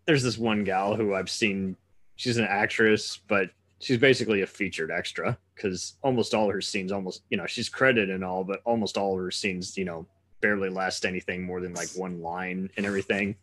there's 0.06 0.24
this 0.24 0.38
one 0.38 0.64
gal 0.64 0.96
who 0.96 1.14
I've 1.14 1.30
seen. 1.30 1.76
She's 2.16 2.36
an 2.36 2.46
actress, 2.46 3.20
but 3.28 3.50
she's 3.78 3.98
basically 3.98 4.42
a 4.42 4.46
featured 4.46 4.90
extra 4.90 5.38
because 5.54 5.94
almost 6.02 6.34
all 6.34 6.50
her 6.50 6.60
scenes, 6.60 6.92
almost 6.92 7.22
you 7.30 7.36
know, 7.36 7.46
she's 7.46 7.68
credited 7.68 8.10
and 8.10 8.24
all, 8.24 8.44
but 8.44 8.60
almost 8.64 8.96
all 8.96 9.14
of 9.14 9.20
her 9.20 9.30
scenes, 9.30 9.76
you 9.76 9.84
know, 9.84 10.06
barely 10.40 10.68
last 10.68 11.04
anything 11.04 11.42
more 11.42 11.60
than 11.60 11.74
like 11.74 11.88
one 11.94 12.20
line 12.20 12.70
and 12.76 12.86
everything. 12.86 13.36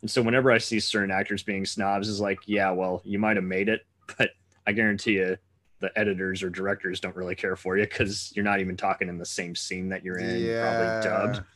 And 0.00 0.10
so 0.10 0.22
whenever 0.22 0.50
I 0.50 0.58
see 0.58 0.80
certain 0.80 1.10
actors 1.10 1.42
being 1.42 1.66
snobs, 1.66 2.08
is 2.08 2.20
like, 2.20 2.38
yeah, 2.46 2.70
well, 2.70 3.02
you 3.04 3.18
might 3.18 3.36
have 3.36 3.44
made 3.44 3.68
it, 3.68 3.84
but 4.18 4.30
I 4.66 4.72
guarantee 4.72 5.14
you, 5.14 5.36
the 5.80 5.96
editors 5.96 6.42
or 6.42 6.50
directors 6.50 7.00
don't 7.00 7.14
really 7.14 7.36
care 7.36 7.56
for 7.56 7.76
you 7.76 7.84
because 7.84 8.32
you're 8.34 8.44
not 8.44 8.60
even 8.60 8.76
talking 8.76 9.08
in 9.08 9.18
the 9.18 9.26
same 9.26 9.54
scene 9.54 9.88
that 9.90 10.04
you're 10.04 10.18
in, 10.18 10.40
probably 10.62 11.08
dubbed. 11.08 11.46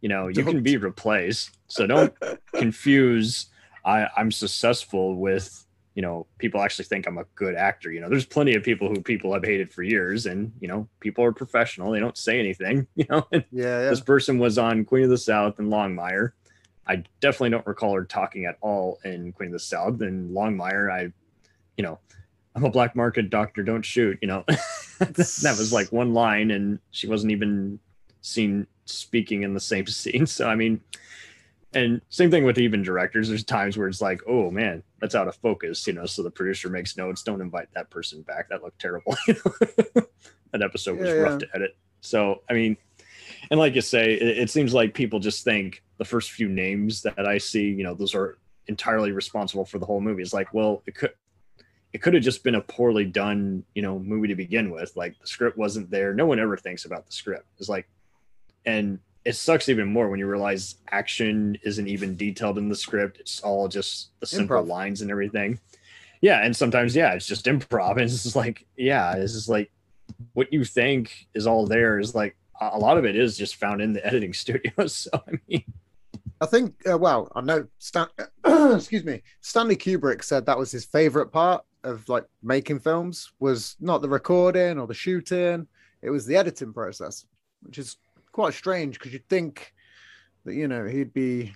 You 0.00 0.08
know 0.08 0.28
you 0.28 0.44
can 0.44 0.62
be 0.64 0.76
replaced 0.78 1.58
so 1.68 1.86
don't 1.86 2.12
confuse 2.54 3.46
i 3.84 4.08
i'm 4.16 4.32
successful 4.32 5.14
with 5.14 5.64
you 5.94 6.02
know 6.02 6.26
people 6.38 6.60
actually 6.62 6.84
think 6.84 7.06
i'm 7.06 7.18
a 7.18 7.24
good 7.34 7.54
actor 7.54 7.92
you 7.92 8.00
know 8.00 8.08
there's 8.08 8.24
plenty 8.26 8.54
of 8.54 8.62
people 8.62 8.88
who 8.88 9.00
people 9.02 9.32
have 9.32 9.44
hated 9.44 9.72
for 9.72 9.82
years 9.82 10.26
and 10.26 10.52
you 10.60 10.68
know 10.68 10.88
people 11.00 11.22
are 11.24 11.32
professional 11.32 11.90
they 11.92 12.00
don't 12.00 12.16
say 12.16 12.38
anything 12.38 12.86
you 12.94 13.04
know 13.10 13.26
Yeah, 13.32 13.40
yeah. 13.50 13.90
this 13.90 14.00
person 14.00 14.38
was 14.38 14.56
on 14.58 14.84
queen 14.84 15.04
of 15.04 15.10
the 15.10 15.18
south 15.18 15.58
and 15.58 15.70
longmire 15.70 16.32
i 16.86 17.02
definitely 17.20 17.50
don't 17.50 17.66
recall 17.66 17.94
her 17.94 18.04
talking 18.04 18.46
at 18.46 18.56
all 18.60 18.98
in 19.04 19.32
queen 19.32 19.48
of 19.48 19.52
the 19.52 19.58
south 19.58 20.00
and 20.00 20.30
longmire 20.30 20.90
i 20.92 21.12
you 21.76 21.84
know 21.84 21.98
I'm 22.54 22.64
a 22.64 22.70
black 22.70 22.94
market 22.94 23.30
doctor, 23.30 23.62
don't 23.62 23.80
shoot, 23.80 24.18
you 24.20 24.28
know. 24.28 24.44
that 24.98 25.56
was 25.58 25.72
like 25.72 25.90
one 25.90 26.12
line 26.12 26.50
and 26.50 26.80
she 26.90 27.06
wasn't 27.06 27.32
even 27.32 27.78
seen 28.20 28.66
speaking 28.84 29.42
in 29.42 29.54
the 29.54 29.58
same 29.60 29.86
scene. 30.00 30.26
So 30.26 30.46
I 30.46 30.54
mean 30.54 30.82
and 31.72 32.02
same 32.10 32.30
thing 32.30 32.44
with 32.44 32.58
even 32.58 32.82
directors. 32.82 33.30
There's 33.30 33.42
times 33.42 33.78
where 33.78 33.88
it's 33.88 34.02
like, 34.02 34.20
oh 34.28 34.50
man, 34.50 34.82
that's 35.02 35.14
out 35.16 35.28
of 35.28 35.34
focus, 35.36 35.86
you 35.86 35.92
know. 35.92 36.06
So 36.06 36.22
the 36.22 36.30
producer 36.30 36.70
makes 36.70 36.96
notes, 36.96 37.22
don't 37.22 37.42
invite 37.42 37.68
that 37.74 37.90
person 37.90 38.22
back. 38.22 38.48
That 38.48 38.62
looked 38.62 38.80
terrible. 38.80 39.14
That 40.52 40.60
episode 40.60 40.98
was 40.98 41.08
Yeah, 41.08 41.14
rough 41.14 41.32
yeah. 41.40 41.46
to 41.48 41.56
edit. 41.56 41.76
So 42.02 42.42
I 42.48 42.52
mean, 42.52 42.76
and 43.50 43.58
like 43.58 43.74
you 43.74 43.80
say, 43.80 44.12
it, 44.12 44.36
it 44.38 44.50
seems 44.50 44.74
like 44.74 44.92
people 44.92 45.18
just 45.18 45.44
think 45.44 45.82
the 45.96 46.04
first 46.04 46.30
few 46.30 46.46
names 46.46 47.00
that 47.02 47.26
I 47.26 47.38
see, 47.38 47.70
you 47.70 47.84
know, 47.84 47.94
those 47.94 48.14
are 48.14 48.36
entirely 48.66 49.12
responsible 49.12 49.64
for 49.64 49.78
the 49.78 49.86
whole 49.86 50.02
movie. 50.02 50.22
It's 50.22 50.34
like, 50.34 50.52
well, 50.52 50.82
it 50.86 50.94
could 50.94 51.12
it 51.94 52.02
could 52.02 52.12
have 52.12 52.22
just 52.22 52.44
been 52.44 52.54
a 52.56 52.60
poorly 52.60 53.06
done, 53.06 53.64
you 53.74 53.80
know, 53.80 53.98
movie 53.98 54.28
to 54.28 54.34
begin 54.34 54.70
with. 54.70 54.94
Like 54.94 55.18
the 55.18 55.26
script 55.26 55.56
wasn't 55.56 55.90
there. 55.90 56.12
No 56.12 56.26
one 56.26 56.38
ever 56.38 56.58
thinks 56.58 56.84
about 56.84 57.06
the 57.06 57.12
script. 57.12 57.46
It's 57.58 57.70
like, 57.70 57.88
and 58.66 58.98
it 59.24 59.36
sucks 59.36 59.68
even 59.68 59.86
more 59.86 60.08
when 60.08 60.18
you 60.18 60.26
realize 60.26 60.76
action 60.90 61.56
isn't 61.62 61.86
even 61.86 62.16
detailed 62.16 62.58
in 62.58 62.68
the 62.68 62.74
script. 62.76 63.20
It's 63.20 63.40
all 63.40 63.68
just 63.68 64.10
the 64.20 64.26
simple 64.26 64.56
Improv. 64.56 64.66
lines 64.68 65.02
and 65.02 65.10
everything. 65.10 65.60
Yeah, 66.20 66.44
and 66.44 66.56
sometimes 66.56 66.94
yeah, 66.94 67.12
it's 67.12 67.26
just 67.26 67.46
improv. 67.46 67.92
And 67.96 68.02
it's 68.02 68.22
just 68.22 68.36
like 68.36 68.66
yeah, 68.76 69.14
it's 69.14 69.32
just 69.32 69.48
like 69.48 69.70
what 70.34 70.52
you 70.52 70.64
think 70.64 71.28
is 71.34 71.46
all 71.46 71.66
there 71.66 71.98
is 71.98 72.14
like 72.14 72.36
a 72.60 72.70
a 72.72 72.78
lot 72.78 72.98
of 72.98 73.04
it 73.04 73.16
is 73.16 73.36
just 73.36 73.56
found 73.56 73.80
in 73.80 73.92
the 73.92 74.04
editing 74.10 74.32
studio. 74.32 74.72
So 74.88 75.10
I 75.14 75.32
mean, 75.48 75.64
I 76.40 76.46
think, 76.46 76.74
uh, 76.90 76.98
well, 76.98 77.30
I 77.36 77.40
know, 77.40 77.66
Stan- 77.78 78.08
excuse 78.44 79.04
me, 79.04 79.22
Stanley 79.40 79.76
Kubrick 79.76 80.24
said 80.24 80.46
that 80.46 80.58
was 80.58 80.72
his 80.72 80.84
favorite 80.84 81.28
part 81.28 81.64
of 81.84 82.08
like 82.08 82.24
making 82.42 82.80
films 82.80 83.32
was 83.40 83.76
not 83.80 84.02
the 84.02 84.08
recording 84.08 84.78
or 84.78 84.86
the 84.86 84.94
shooting, 84.94 85.66
it 86.02 86.10
was 86.10 86.26
the 86.26 86.36
editing 86.36 86.72
process, 86.72 87.26
which 87.62 87.78
is 87.78 87.96
quite 88.32 88.54
strange 88.54 88.98
because 88.98 89.12
you'd 89.12 89.28
think 89.28 89.72
that, 90.44 90.54
you 90.54 90.66
know, 90.68 90.84
he'd 90.86 91.12
be 91.12 91.54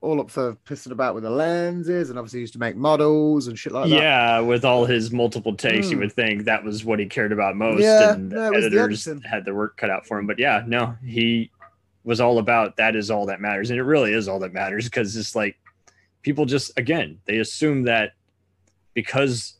all 0.00 0.20
up 0.20 0.30
for 0.30 0.54
pissing 0.66 0.92
about 0.92 1.14
with 1.14 1.24
the 1.24 1.30
lenses 1.30 2.10
and 2.10 2.18
obviously 2.18 2.40
used 2.40 2.52
to 2.52 2.58
make 2.58 2.76
models 2.76 3.46
and 3.48 3.58
shit 3.58 3.72
like 3.72 3.88
that. 3.88 3.96
yeah, 3.96 4.40
with 4.40 4.64
all 4.64 4.84
his 4.84 5.10
multiple 5.10 5.54
takes, 5.54 5.90
you 5.90 5.96
Mm. 5.96 6.00
would 6.00 6.12
think 6.12 6.44
that 6.44 6.62
was 6.64 6.84
what 6.84 6.98
he 6.98 7.06
cared 7.06 7.32
about 7.32 7.56
most, 7.56 7.82
Yeah, 7.82 8.12
and 8.12 8.30
the 8.30 8.36
no, 8.36 8.46
it 8.48 8.54
was 8.54 8.60
the 8.70 8.78
editors 8.78 9.08
had 9.24 9.44
their 9.44 9.54
work 9.54 9.76
cut 9.76 9.90
out 9.90 10.06
for 10.06 10.18
him. 10.18 10.26
But 10.26 10.38
yeah, 10.38 10.62
no, 10.66 10.96
he 11.04 11.50
was 12.04 12.20
all 12.20 12.38
about 12.38 12.76
that 12.76 12.94
is 12.94 13.10
all 13.10 13.26
that 13.26 13.40
matters, 13.40 13.70
and 13.70 13.78
it 13.78 13.82
really 13.82 14.12
is 14.12 14.28
all 14.28 14.38
that 14.40 14.52
matters 14.52 14.84
because 14.84 15.16
it's 15.16 15.34
like 15.34 15.56
people 16.22 16.44
just 16.44 16.70
again 16.78 17.18
they 17.24 17.38
assume 17.38 17.82
that 17.84 18.12
because 18.94 19.55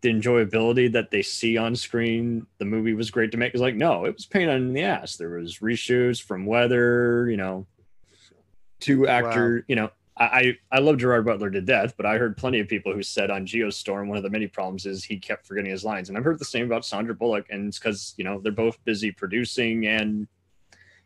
the 0.00 0.10
enjoyability 0.10 0.92
that 0.92 1.10
they 1.10 1.22
see 1.22 1.56
on 1.56 1.74
screen, 1.74 2.46
the 2.58 2.64
movie 2.64 2.94
was 2.94 3.10
great 3.10 3.32
to 3.32 3.36
make. 3.36 3.52
It's 3.52 3.60
like 3.60 3.74
no, 3.74 4.04
it 4.04 4.14
was 4.14 4.26
pain 4.26 4.48
in 4.48 4.72
the 4.72 4.82
ass. 4.82 5.16
There 5.16 5.30
was 5.30 5.58
reshoots 5.58 6.22
from 6.22 6.46
weather, 6.46 7.28
you 7.28 7.36
know, 7.36 7.66
two 8.80 9.06
actor, 9.08 9.64
you 9.68 9.76
know. 9.76 9.90
I, 10.20 10.56
I 10.72 10.80
love 10.80 10.98
Gerard 10.98 11.24
Butler 11.26 11.48
to 11.48 11.60
death, 11.60 11.94
but 11.96 12.04
I 12.04 12.18
heard 12.18 12.36
plenty 12.36 12.58
of 12.58 12.66
people 12.66 12.92
who 12.92 13.04
said 13.04 13.30
on 13.30 13.46
Geostorm 13.46 14.08
one 14.08 14.16
of 14.16 14.24
the 14.24 14.30
many 14.30 14.48
problems 14.48 14.84
is 14.84 15.04
he 15.04 15.16
kept 15.16 15.46
forgetting 15.46 15.70
his 15.70 15.84
lines, 15.84 16.08
and 16.08 16.18
I've 16.18 16.24
heard 16.24 16.40
the 16.40 16.44
same 16.44 16.66
about 16.66 16.84
Sandra 16.84 17.14
Bullock, 17.14 17.46
and 17.50 17.68
it's 17.68 17.78
because 17.78 18.14
you 18.16 18.24
know 18.24 18.40
they're 18.40 18.50
both 18.50 18.84
busy 18.84 19.12
producing, 19.12 19.86
and 19.86 20.26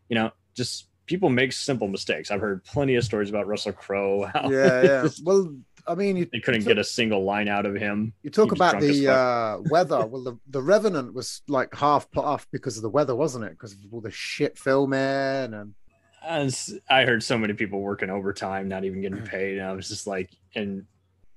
you 0.08 0.14
know 0.14 0.30
just 0.54 0.86
people 1.06 1.28
make 1.28 1.52
simple 1.52 1.88
mistakes. 1.88 2.30
I've 2.30 2.40
heard 2.40 2.64
plenty 2.64 2.94
of 2.94 3.04
stories 3.04 3.28
about 3.28 3.46
Russell 3.46 3.72
Crowe 3.72 4.30
Yeah, 4.50 4.82
yeah. 4.82 5.08
Well, 5.22 5.54
I 5.86 5.94
mean, 5.94 6.16
you, 6.16 6.28
they 6.32 6.40
couldn't 6.40 6.64
get 6.64 6.78
a 6.78 6.84
single 6.84 7.24
line 7.24 7.48
out 7.48 7.66
of 7.66 7.74
him. 7.74 8.12
you 8.22 8.30
talk 8.30 8.52
about 8.52 8.80
the 8.80 9.08
uh, 9.08 9.58
weather. 9.60 10.06
Well, 10.06 10.22
the, 10.22 10.38
the 10.48 10.62
Revenant 10.62 11.12
was 11.14 11.42
like 11.48 11.74
half 11.74 12.10
put 12.10 12.24
off 12.24 12.46
because 12.52 12.76
of 12.76 12.82
the 12.82 12.88
weather, 12.90 13.14
wasn't 13.16 13.44
it? 13.44 13.50
Because 13.52 13.72
of 13.72 13.78
all 13.92 14.00
the 14.00 14.10
shit 14.10 14.56
filming 14.58 14.98
and 15.00 15.74
As 16.22 16.78
I 16.88 17.04
heard 17.04 17.22
so 17.22 17.36
many 17.36 17.54
people 17.54 17.80
working 17.80 18.10
overtime, 18.10 18.68
not 18.68 18.84
even 18.84 19.00
Mm. 19.00 19.02
getting 19.02 19.22
paid, 19.22 19.58
and 19.58 19.66
I 19.66 19.72
was 19.72 19.88
just 19.88 20.06
like, 20.06 20.30
and 20.54 20.84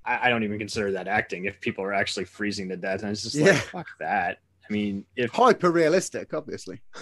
I, 0.05 0.27
I 0.27 0.29
don't 0.29 0.43
even 0.43 0.59
consider 0.59 0.91
that 0.91 1.07
acting. 1.07 1.45
If 1.45 1.59
people 1.59 1.83
are 1.83 1.93
actually 1.93 2.25
freezing 2.25 2.69
to 2.69 2.77
death, 2.77 3.01
and 3.01 3.11
it's 3.11 3.23
just 3.23 3.35
Yeah. 3.35 3.45
like, 3.53 3.55
fuck 3.57 3.87
that. 3.99 4.37
I 4.69 4.73
mean, 4.73 5.05
if 5.15 5.31
hyper 5.31 5.71
realistic, 5.71 6.33
obviously. 6.33 6.81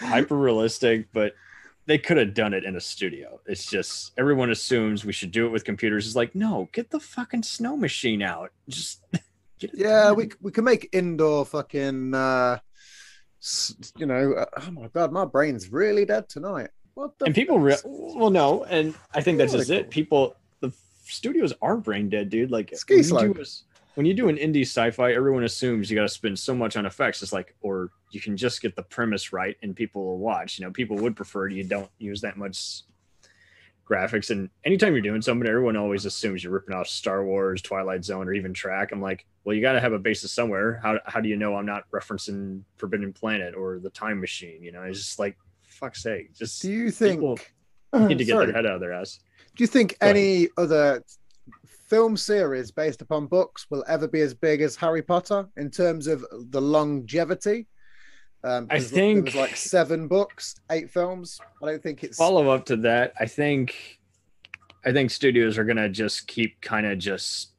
hyper 0.00 0.36
realistic, 0.36 1.08
but 1.12 1.34
they 1.88 1.96
could 1.98 2.18
have 2.18 2.34
done 2.34 2.52
it 2.52 2.64
in 2.64 2.76
a 2.76 2.80
studio. 2.80 3.40
It's 3.46 3.64
just 3.64 4.12
everyone 4.18 4.50
assumes 4.50 5.06
we 5.06 5.12
should 5.14 5.32
do 5.32 5.46
it 5.46 5.48
with 5.48 5.64
computers. 5.64 6.06
It's 6.06 6.14
like, 6.14 6.34
no, 6.34 6.68
get 6.72 6.90
the 6.90 7.00
fucking 7.00 7.42
snow 7.42 7.78
machine 7.78 8.20
out. 8.20 8.52
Just 8.68 9.02
yeah, 9.72 10.04
done. 10.04 10.16
we 10.16 10.30
we 10.42 10.52
can 10.52 10.64
make 10.64 10.90
indoor 10.92 11.46
fucking. 11.46 12.14
Uh, 12.14 12.58
you 13.96 14.04
know, 14.06 14.34
uh, 14.34 14.44
oh 14.66 14.70
my 14.70 14.88
god, 14.88 15.12
my 15.12 15.24
brain's 15.24 15.72
really 15.72 16.04
dead 16.04 16.28
tonight. 16.28 16.68
What 16.92 17.18
the? 17.18 17.26
and 17.26 17.34
people 17.34 17.60
re- 17.60 17.76
well 17.84 18.30
no 18.30 18.64
and 18.64 18.92
i 19.14 19.20
think 19.20 19.38
that's 19.38 19.52
just 19.52 19.70
it 19.70 19.88
people 19.88 20.34
the 20.58 20.72
studios 21.04 21.52
are 21.62 21.76
brain 21.76 22.08
dead 22.08 22.28
dude 22.28 22.50
like 22.50 22.74
Ski 22.74 22.96
when 22.96 23.04
slope. 23.04 23.36
do 23.36 23.40
a, 23.40 23.44
when 23.98 24.06
you 24.06 24.14
do 24.14 24.28
an 24.28 24.36
indie 24.36 24.62
sci-fi 24.62 25.12
everyone 25.12 25.42
assumes 25.42 25.90
you 25.90 25.96
got 25.96 26.02
to 26.02 26.08
spend 26.08 26.38
so 26.38 26.54
much 26.54 26.76
on 26.76 26.86
effects 26.86 27.20
it's 27.20 27.32
like 27.32 27.56
or 27.62 27.90
you 28.12 28.20
can 28.20 28.36
just 28.36 28.62
get 28.62 28.76
the 28.76 28.82
premise 28.84 29.32
right 29.32 29.56
and 29.64 29.74
people 29.74 30.04
will 30.04 30.18
watch 30.18 30.56
you 30.56 30.64
know 30.64 30.70
people 30.70 30.96
would 30.96 31.16
prefer 31.16 31.48
you 31.48 31.64
don't 31.64 31.90
use 31.98 32.20
that 32.20 32.36
much 32.36 32.82
graphics 33.90 34.30
and 34.30 34.50
anytime 34.64 34.92
you're 34.92 35.02
doing 35.02 35.20
something 35.20 35.48
everyone 35.48 35.76
always 35.76 36.04
assumes 36.04 36.44
you're 36.44 36.52
ripping 36.52 36.76
off 36.76 36.86
star 36.86 37.24
wars 37.24 37.60
twilight 37.60 38.04
zone 38.04 38.28
or 38.28 38.32
even 38.32 38.54
trek 38.54 38.92
i'm 38.92 39.02
like 39.02 39.26
well 39.42 39.56
you 39.56 39.60
got 39.60 39.72
to 39.72 39.80
have 39.80 39.92
a 39.92 39.98
basis 39.98 40.30
somewhere 40.30 40.78
how, 40.80 40.96
how 41.06 41.20
do 41.20 41.28
you 41.28 41.36
know 41.36 41.56
i'm 41.56 41.66
not 41.66 41.82
referencing 41.90 42.62
forbidden 42.76 43.12
planet 43.12 43.52
or 43.52 43.80
the 43.80 43.90
time 43.90 44.20
machine 44.20 44.62
you 44.62 44.70
know 44.70 44.82
it's 44.82 44.98
just 44.98 45.18
like 45.18 45.36
fuck's 45.64 46.04
sake 46.04 46.32
just 46.34 46.62
do 46.62 46.70
you 46.70 46.92
think? 46.92 47.16
people 47.16 47.36
need 48.06 48.18
to 48.18 48.24
get 48.24 48.34
Sorry. 48.34 48.46
their 48.46 48.54
head 48.54 48.66
out 48.66 48.74
of 48.74 48.80
their 48.80 48.92
ass. 48.92 49.18
Do 49.56 49.64
you 49.64 49.66
think 49.66 49.96
any 50.00 50.48
other 50.56 51.02
film 51.88 52.16
series 52.16 52.70
based 52.70 53.02
upon 53.02 53.26
books 53.26 53.66
will 53.70 53.84
ever 53.88 54.06
be 54.06 54.20
as 54.20 54.34
big 54.34 54.60
as 54.60 54.76
Harry 54.76 55.02
Potter 55.02 55.48
in 55.56 55.70
terms 55.70 56.06
of 56.06 56.24
the 56.50 56.60
longevity? 56.60 57.66
Um, 58.44 58.68
I 58.70 58.76
'cause 58.78 58.90
there 58.90 59.20
was 59.22 59.34
like 59.34 59.56
seven 59.56 60.06
books, 60.06 60.54
eight 60.70 60.90
films. 60.90 61.40
I 61.62 61.66
don't 61.66 61.82
think 61.82 62.04
it's 62.04 62.16
Follow 62.16 62.50
up 62.50 62.64
to 62.66 62.76
that, 62.78 63.12
I 63.18 63.26
think, 63.26 63.98
I 64.84 64.92
think 64.92 65.10
studios 65.10 65.58
are 65.58 65.64
gonna 65.64 65.88
just 65.88 66.28
keep 66.28 66.60
kind 66.60 66.86
of 66.86 66.98
just. 66.98 67.54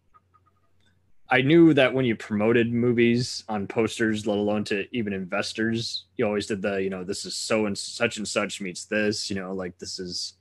I 1.32 1.42
knew 1.42 1.76
that 1.76 1.94
when 1.94 2.06
you 2.06 2.16
promoted 2.16 2.74
movies 2.74 3.44
on 3.48 3.68
posters, 3.68 4.26
let 4.26 4.38
alone 4.38 4.64
to 4.66 4.88
even 4.96 5.14
investors, 5.14 6.06
you 6.18 6.26
always 6.26 6.48
did 6.48 6.62
the, 6.62 6.82
you 6.82 6.90
know, 6.90 7.04
this 7.04 7.24
is 7.24 7.36
so 7.36 7.68
and 7.68 7.78
such 7.78 8.18
and 8.18 8.28
such 8.28 8.62
meets 8.62 8.86
this, 8.86 9.30
you 9.30 9.36
know, 9.36 9.54
like 9.54 9.78
this 9.78 10.00
is, 10.00 10.38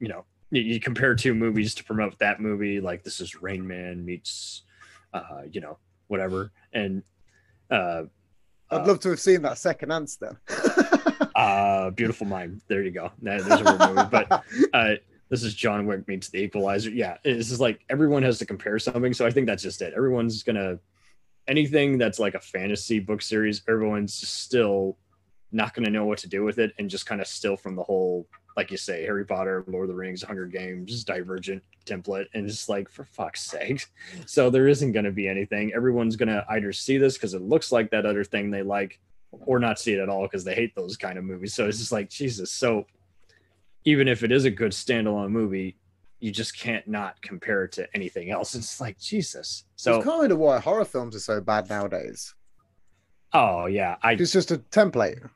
you 0.00 0.08
know, 0.08 0.24
you, 0.50 0.80
compare 0.80 1.14
two 1.14 1.34
movies 1.34 1.74
to 1.76 1.84
promote 1.84 2.18
that 2.18 2.40
movie, 2.40 2.80
like 2.80 3.02
this 3.02 3.20
is 3.20 3.40
Rain 3.42 3.66
Man 3.66 4.04
meets, 4.04 4.62
uh, 5.14 5.42
you 5.50 5.60
know, 5.60 5.78
whatever, 6.08 6.52
and 6.72 7.02
uh, 7.70 8.04
I'd 8.70 8.86
love 8.86 9.00
to 9.00 9.10
have 9.10 9.20
seen 9.20 9.42
that 9.42 9.58
second 9.58 9.90
answer 9.92 10.36
then. 10.48 11.28
uh 11.34 11.90
beautiful 11.90 12.26
mind. 12.26 12.60
There 12.68 12.82
you 12.82 12.90
go. 12.90 13.10
That- 13.22 13.44
there's 13.44 13.60
a 13.60 13.64
weird 13.64 13.80
movie. 13.80 14.08
But 14.10 14.44
uh 14.74 14.94
this 15.28 15.42
is 15.42 15.54
john 15.54 15.86
wick 15.86 16.06
meets 16.08 16.28
the 16.28 16.38
equalizer. 16.38 16.90
Yeah 16.90 17.16
it's 17.24 17.48
just 17.48 17.60
like 17.60 17.80
everyone 17.88 18.22
has 18.22 18.38
to 18.38 18.46
compare 18.46 18.78
something. 18.78 19.12
So 19.12 19.26
i 19.26 19.30
think 19.30 19.46
that's 19.46 19.62
just 19.62 19.82
it. 19.82 19.92
Everyone's 19.96 20.42
gonna 20.42 20.78
anything 21.48 21.98
that's 21.98 22.18
like 22.18 22.34
a 22.34 22.40
fantasy 22.40 23.00
book 23.00 23.22
series 23.22 23.62
everyone's 23.68 24.14
still 24.14 24.98
not 25.52 25.74
gonna 25.74 25.90
know 25.90 26.04
what 26.04 26.18
to 26.18 26.28
do 26.28 26.44
with 26.44 26.58
it 26.58 26.72
and 26.78 26.88
just 26.88 27.06
kind 27.06 27.20
of 27.20 27.26
still 27.26 27.56
from 27.56 27.74
the 27.74 27.82
whole 27.82 28.26
like 28.56 28.70
you 28.70 28.76
say 28.76 29.02
harry 29.04 29.24
potter 29.24 29.64
lord 29.68 29.84
of 29.84 29.88
the 29.88 29.94
rings 29.94 30.22
hunger 30.22 30.46
games 30.46 31.04
divergent 31.04 31.62
template 31.86 32.26
and 32.34 32.48
it's 32.48 32.68
like 32.68 32.90
for 32.90 33.04
fuck's 33.04 33.42
sake 33.42 33.86
so 34.26 34.50
there 34.50 34.68
isn't 34.68 34.92
gonna 34.92 35.10
be 35.10 35.28
anything 35.28 35.72
everyone's 35.74 36.16
gonna 36.16 36.44
either 36.50 36.72
see 36.72 36.98
this 36.98 37.14
because 37.14 37.34
it 37.34 37.42
looks 37.42 37.72
like 37.72 37.90
that 37.90 38.06
other 38.06 38.24
thing 38.24 38.50
they 38.50 38.62
like 38.62 38.98
or 39.32 39.58
not 39.58 39.78
see 39.78 39.92
it 39.92 40.00
at 40.00 40.08
all 40.08 40.22
because 40.22 40.44
they 40.44 40.54
hate 40.54 40.74
those 40.74 40.96
kind 40.96 41.18
of 41.18 41.24
movies. 41.24 41.54
So 41.54 41.66
it's 41.66 41.78
just 41.78 41.92
like 41.92 42.10
Jesus. 42.10 42.50
So 42.50 42.86
even 43.84 44.08
if 44.08 44.22
it 44.22 44.32
is 44.32 44.44
a 44.44 44.50
good 44.50 44.72
standalone 44.72 45.30
movie, 45.30 45.76
you 46.18 46.30
just 46.30 46.58
can't 46.58 46.86
not 46.86 47.20
compare 47.22 47.64
it 47.64 47.72
to 47.72 47.88
anything 47.94 48.30
else. 48.30 48.54
It's 48.54 48.80
like 48.80 48.98
Jesus. 48.98 49.64
So 49.76 49.92
So 49.92 49.96
it's 49.96 50.04
kind 50.06 50.32
of 50.32 50.38
why 50.38 50.58
horror 50.58 50.84
films 50.84 51.16
are 51.16 51.20
so 51.20 51.40
bad 51.40 51.68
nowadays. 51.68 52.34
oh 53.32 53.66
yeah, 53.66 53.96
I 54.02 54.12
It's 54.12 54.32
just 54.32 54.50
a 54.50 54.58
template. 54.58 55.28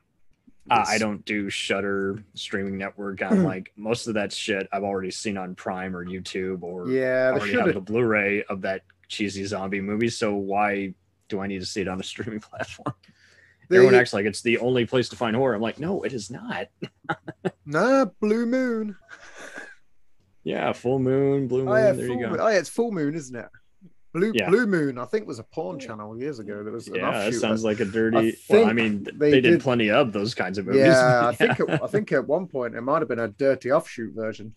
Uh, 0.69 0.83
I 0.87 0.97
don't 0.97 1.23
do 1.25 1.49
Shudder 1.49 2.23
streaming 2.33 2.77
network. 2.77 3.21
I'm 3.21 3.43
like 3.43 3.71
most 3.75 4.07
of 4.07 4.15
that 4.15 4.33
shit 4.33 4.67
I've 4.71 4.83
already 4.83 5.11
seen 5.11 5.37
on 5.37 5.53
Prime 5.55 5.95
or 5.95 6.03
YouTube 6.05 6.63
or 6.63 6.89
Yeah, 6.89 7.31
already 7.33 7.51
should 7.51 7.65
have 7.65 7.75
the. 7.75 7.81
Blu-ray 7.81 8.43
of 8.49 8.61
that 8.61 8.81
cheesy 9.07 9.45
zombie 9.45 9.81
movie. 9.81 10.09
So 10.09 10.33
why 10.33 10.93
do 11.29 11.39
I 11.39 11.47
need 11.47 11.59
to 11.59 11.65
see 11.65 11.81
it 11.81 11.87
on 11.87 11.99
a 11.99 12.03
streaming 12.11 12.39
platform? 12.39 12.95
Everyone 13.71 13.95
acts 13.95 14.13
like 14.13 14.25
it's 14.25 14.41
the 14.41 14.57
only 14.59 14.85
place 14.85 15.09
to 15.09 15.15
find 15.15 15.35
horror. 15.35 15.55
I'm 15.55 15.61
like, 15.61 15.79
no, 15.79 16.03
it 16.03 16.13
is 16.13 16.29
not. 16.31 16.67
Nah, 17.67 18.05
Blue 18.21 18.45
Moon. 18.45 18.95
Yeah, 20.43 20.71
full 20.73 20.99
moon, 20.99 21.47
blue 21.47 21.65
moon. 21.65 21.73
Oh 21.73 21.75
yeah, 21.75 21.91
there 21.93 22.05
you 22.07 22.19
go. 22.19 22.29
moon. 22.29 22.39
Oh 22.39 22.47
yeah, 22.47 22.59
it's 22.59 22.69
full 22.69 22.91
moon, 22.91 23.15
isn't 23.15 23.35
it? 23.35 23.47
Blue 24.15 24.31
Yeah. 24.33 24.49
Blue 24.49 24.65
Moon, 24.65 24.97
I 24.97 25.03
think, 25.05 25.27
was 25.27 25.39
a 25.39 25.43
porn 25.43 25.77
channel 25.77 26.17
years 26.17 26.39
ago. 26.39 26.63
There 26.63 26.71
was 26.71 26.87
Yeah, 26.87 27.11
that 27.11 27.33
sounds 27.33 27.63
like 27.65 27.81
a 27.81 27.85
dirty. 27.85 28.37
well, 28.49 28.65
I 28.65 28.71
mean, 28.73 29.03
they 29.15 29.29
they, 29.29 29.41
did, 29.41 29.51
did- 29.51 29.61
plenty 29.61 29.91
of 29.91 30.13
those 30.13 30.33
kinds 30.33 30.57
of 30.57 30.65
movies. 30.67 30.81
yeah, 30.85 31.27
I 31.27 31.35
think 31.35 31.59
it, 31.59 31.69
I 31.83 31.87
think 31.87 32.11
at 32.13 32.25
one 32.25 32.47
point 32.47 32.75
it 32.75 32.81
might 32.81 32.99
have 33.01 33.09
been 33.09 33.19
a 33.19 33.27
dirty 33.27 33.71
offshoot 33.71 34.13
version. 34.15 34.55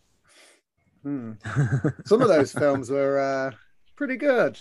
Hmm. 1.03 1.33
Some 2.07 2.23
of 2.23 2.29
those 2.29 2.53
films 2.53 2.89
were 2.91 3.19
uh, 3.19 3.51
pretty 3.97 4.17
good, 4.17 4.59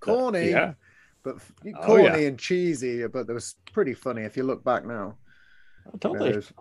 corny, 0.00 0.50
yeah, 0.50 0.74
but 1.22 1.36
f- 1.36 1.52
Oh, 1.76 1.86
corny 1.86 2.04
yeah. 2.22 2.28
and 2.28 2.38
cheesy. 2.38 3.06
But 3.06 3.28
it 3.28 3.32
was 3.32 3.54
pretty 3.72 3.94
funny 3.94 4.22
if 4.22 4.36
you 4.36 4.42
look 4.44 4.64
back 4.64 4.84
now. 4.84 5.16
totally. 6.00 6.32
Those 6.32 6.52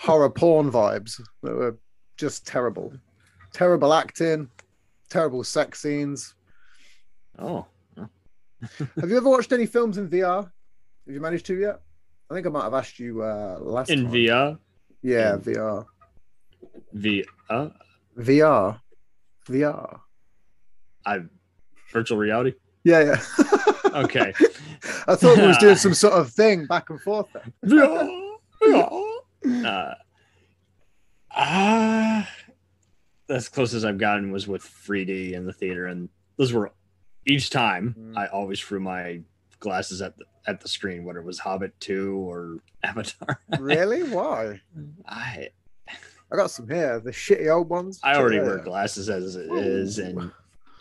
horror 0.00 0.30
porn 0.30 0.70
vibes 0.70 1.20
that 1.42 1.54
were 1.54 1.78
just 2.16 2.46
terrible, 2.46 2.92
terrible 3.52 3.92
acting, 3.92 4.48
terrible 5.08 5.44
sex 5.44 5.80
scenes. 5.82 6.34
Oh, 7.38 7.66
Have 7.96 9.10
you 9.10 9.16
ever 9.16 9.28
watched 9.28 9.52
any 9.52 9.66
films 9.66 9.98
in 9.98 10.08
VR? 10.08 10.44
Have 10.44 11.14
you 11.14 11.20
managed 11.20 11.46
to 11.46 11.58
yet? 11.58 11.80
I 12.30 12.34
think 12.34 12.46
I 12.46 12.50
might 12.50 12.64
have 12.64 12.74
asked 12.74 12.98
you 12.98 13.22
uh, 13.22 13.58
last 13.60 13.90
in 13.90 14.04
time. 14.04 14.12
VR, 14.12 14.58
Yeah, 15.02 15.34
in- 15.34 15.40
VR. 15.40 15.86
V, 16.92 17.24
uh, 17.50 17.68
VR. 18.18 18.80
VR. 19.48 20.00
I, 21.04 21.20
virtual 21.92 22.18
reality. 22.18 22.54
Yeah, 22.84 23.00
yeah. 23.00 23.22
Okay. 23.94 24.34
I 25.08 25.14
thought 25.14 25.38
we 25.38 25.46
was 25.46 25.56
doing 25.56 25.76
some 25.76 25.94
sort 26.04 26.12
of 26.14 26.30
thing 26.30 26.66
back 26.66 26.90
and 26.90 27.00
forth. 27.00 27.28
Then. 27.32 27.52
VR, 27.64 28.36
VR. 28.62 29.64
Uh, 29.64 29.94
ah, 31.34 32.28
as 33.30 33.48
close 33.48 33.72
as 33.72 33.84
I've 33.86 33.96
gotten 33.96 34.32
was 34.32 34.46
with 34.46 34.62
3D 34.62 35.32
in 35.32 35.46
the 35.46 35.52
theater, 35.52 35.86
and 35.86 36.10
those 36.36 36.52
were 36.52 36.72
each 37.26 37.50
time 37.50 37.94
Mm. 37.98 38.16
I 38.16 38.26
always 38.26 38.60
threw 38.60 38.80
my 38.80 39.20
glasses 39.60 40.00
at 40.02 40.16
the 40.16 40.24
at 40.46 40.60
the 40.60 40.68
screen, 40.68 41.04
whether 41.04 41.18
it 41.18 41.24
was 41.24 41.40
Hobbit 41.40 41.72
2 41.80 42.14
or 42.16 42.58
Avatar. 42.84 43.40
Really? 43.58 44.02
Why? 44.04 44.60
I 45.06 45.48
I 46.30 46.36
got 46.36 46.50
some 46.50 46.68
here, 46.68 47.00
the 47.00 47.10
shitty 47.10 47.52
old 47.52 47.68
ones. 47.68 48.00
I 48.02 48.16
already 48.16 48.38
wear 48.40 48.58
glasses 48.58 49.08
as 49.08 49.36
it 49.36 49.50
is, 49.52 49.98
Ooh. 49.98 50.04
and 50.04 50.30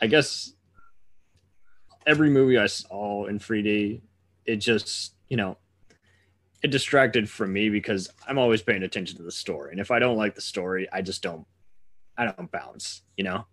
I 0.01 0.07
guess 0.07 0.53
every 2.05 2.29
movie 2.29 2.57
I 2.57 2.67
saw 2.67 3.25
in 3.25 3.39
3D, 3.39 4.01
it 4.45 4.57
just 4.57 5.13
you 5.29 5.37
know, 5.37 5.57
it 6.61 6.69
distracted 6.69 7.29
from 7.29 7.51
me 7.53 7.69
because 7.69 8.09
I'm 8.27 8.37
always 8.37 8.61
paying 8.61 8.83
attention 8.83 9.17
to 9.17 9.23
the 9.23 9.31
story, 9.31 9.71
and 9.71 9.79
if 9.79 9.89
I 9.91 9.99
don't 9.99 10.17
like 10.17 10.35
the 10.35 10.41
story, 10.41 10.87
I 10.91 11.01
just 11.01 11.21
don't, 11.23 11.45
I 12.17 12.25
don't 12.25 12.51
bounce. 12.51 13.01
You 13.17 13.23
know, 13.23 13.45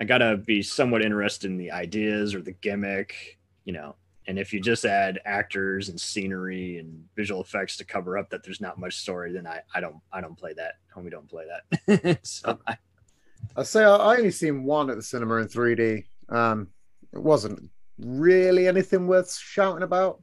I 0.00 0.04
gotta 0.04 0.36
be 0.36 0.62
somewhat 0.62 1.02
interested 1.02 1.50
in 1.50 1.58
the 1.58 1.72
ideas 1.72 2.34
or 2.34 2.42
the 2.42 2.52
gimmick, 2.52 3.38
you 3.64 3.72
know. 3.72 3.96
And 4.26 4.38
if 4.38 4.52
you 4.52 4.60
just 4.60 4.84
add 4.84 5.20
actors 5.24 5.88
and 5.88 5.98
scenery 5.98 6.78
and 6.78 7.02
visual 7.16 7.40
effects 7.40 7.78
to 7.78 7.84
cover 7.84 8.18
up 8.18 8.28
that 8.30 8.44
there's 8.44 8.60
not 8.60 8.78
much 8.78 8.96
story, 8.98 9.32
then 9.32 9.46
I, 9.46 9.60
I 9.74 9.80
don't 9.80 9.96
I 10.12 10.20
don't 10.20 10.38
play 10.38 10.52
that. 10.54 10.74
Homie 10.94 11.10
don't 11.10 11.28
play 11.28 11.46
that. 11.46 12.20
so 12.26 12.58
I, 12.66 12.76
I 13.56 13.62
say 13.62 13.84
I 13.84 13.96
I 13.96 14.16
only 14.16 14.30
seen 14.30 14.64
one 14.64 14.90
at 14.90 14.96
the 14.96 15.02
cinema 15.02 15.36
in 15.36 15.48
3D. 15.48 16.04
Um, 16.28 16.68
it 17.12 17.22
wasn't 17.22 17.70
really 17.98 18.68
anything 18.68 19.06
worth 19.06 19.34
shouting 19.34 19.82
about. 19.82 20.22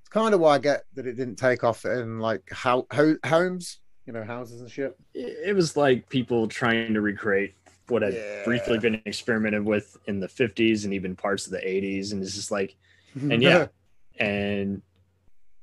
It's 0.00 0.08
kind 0.08 0.34
of 0.34 0.40
why 0.40 0.54
I 0.54 0.58
get 0.58 0.84
that 0.94 1.06
it 1.06 1.14
didn't 1.14 1.36
take 1.36 1.62
off 1.62 1.84
in 1.84 2.18
like 2.18 2.48
how, 2.50 2.86
ho- 2.90 3.18
homes, 3.24 3.80
you 4.06 4.14
know, 4.14 4.24
houses 4.24 4.62
and 4.62 4.70
shit. 4.70 4.96
it 5.12 5.54
was 5.54 5.76
like 5.76 6.08
people 6.08 6.48
trying 6.48 6.94
to 6.94 7.02
recreate 7.02 7.54
what 7.88 8.02
had 8.02 8.14
Yeah. 8.14 8.44
briefly 8.44 8.78
been 8.78 9.00
experimented 9.06 9.64
with 9.64 9.96
in 10.06 10.20
the 10.20 10.28
50s 10.28 10.84
and 10.84 10.92
even 10.94 11.16
parts 11.16 11.46
of 11.46 11.52
the 11.52 11.58
80s 11.58 12.12
and 12.12 12.22
it's 12.22 12.34
just 12.34 12.50
like 12.50 12.76
and 13.14 13.42
yeah 13.42 13.66
and 14.18 14.82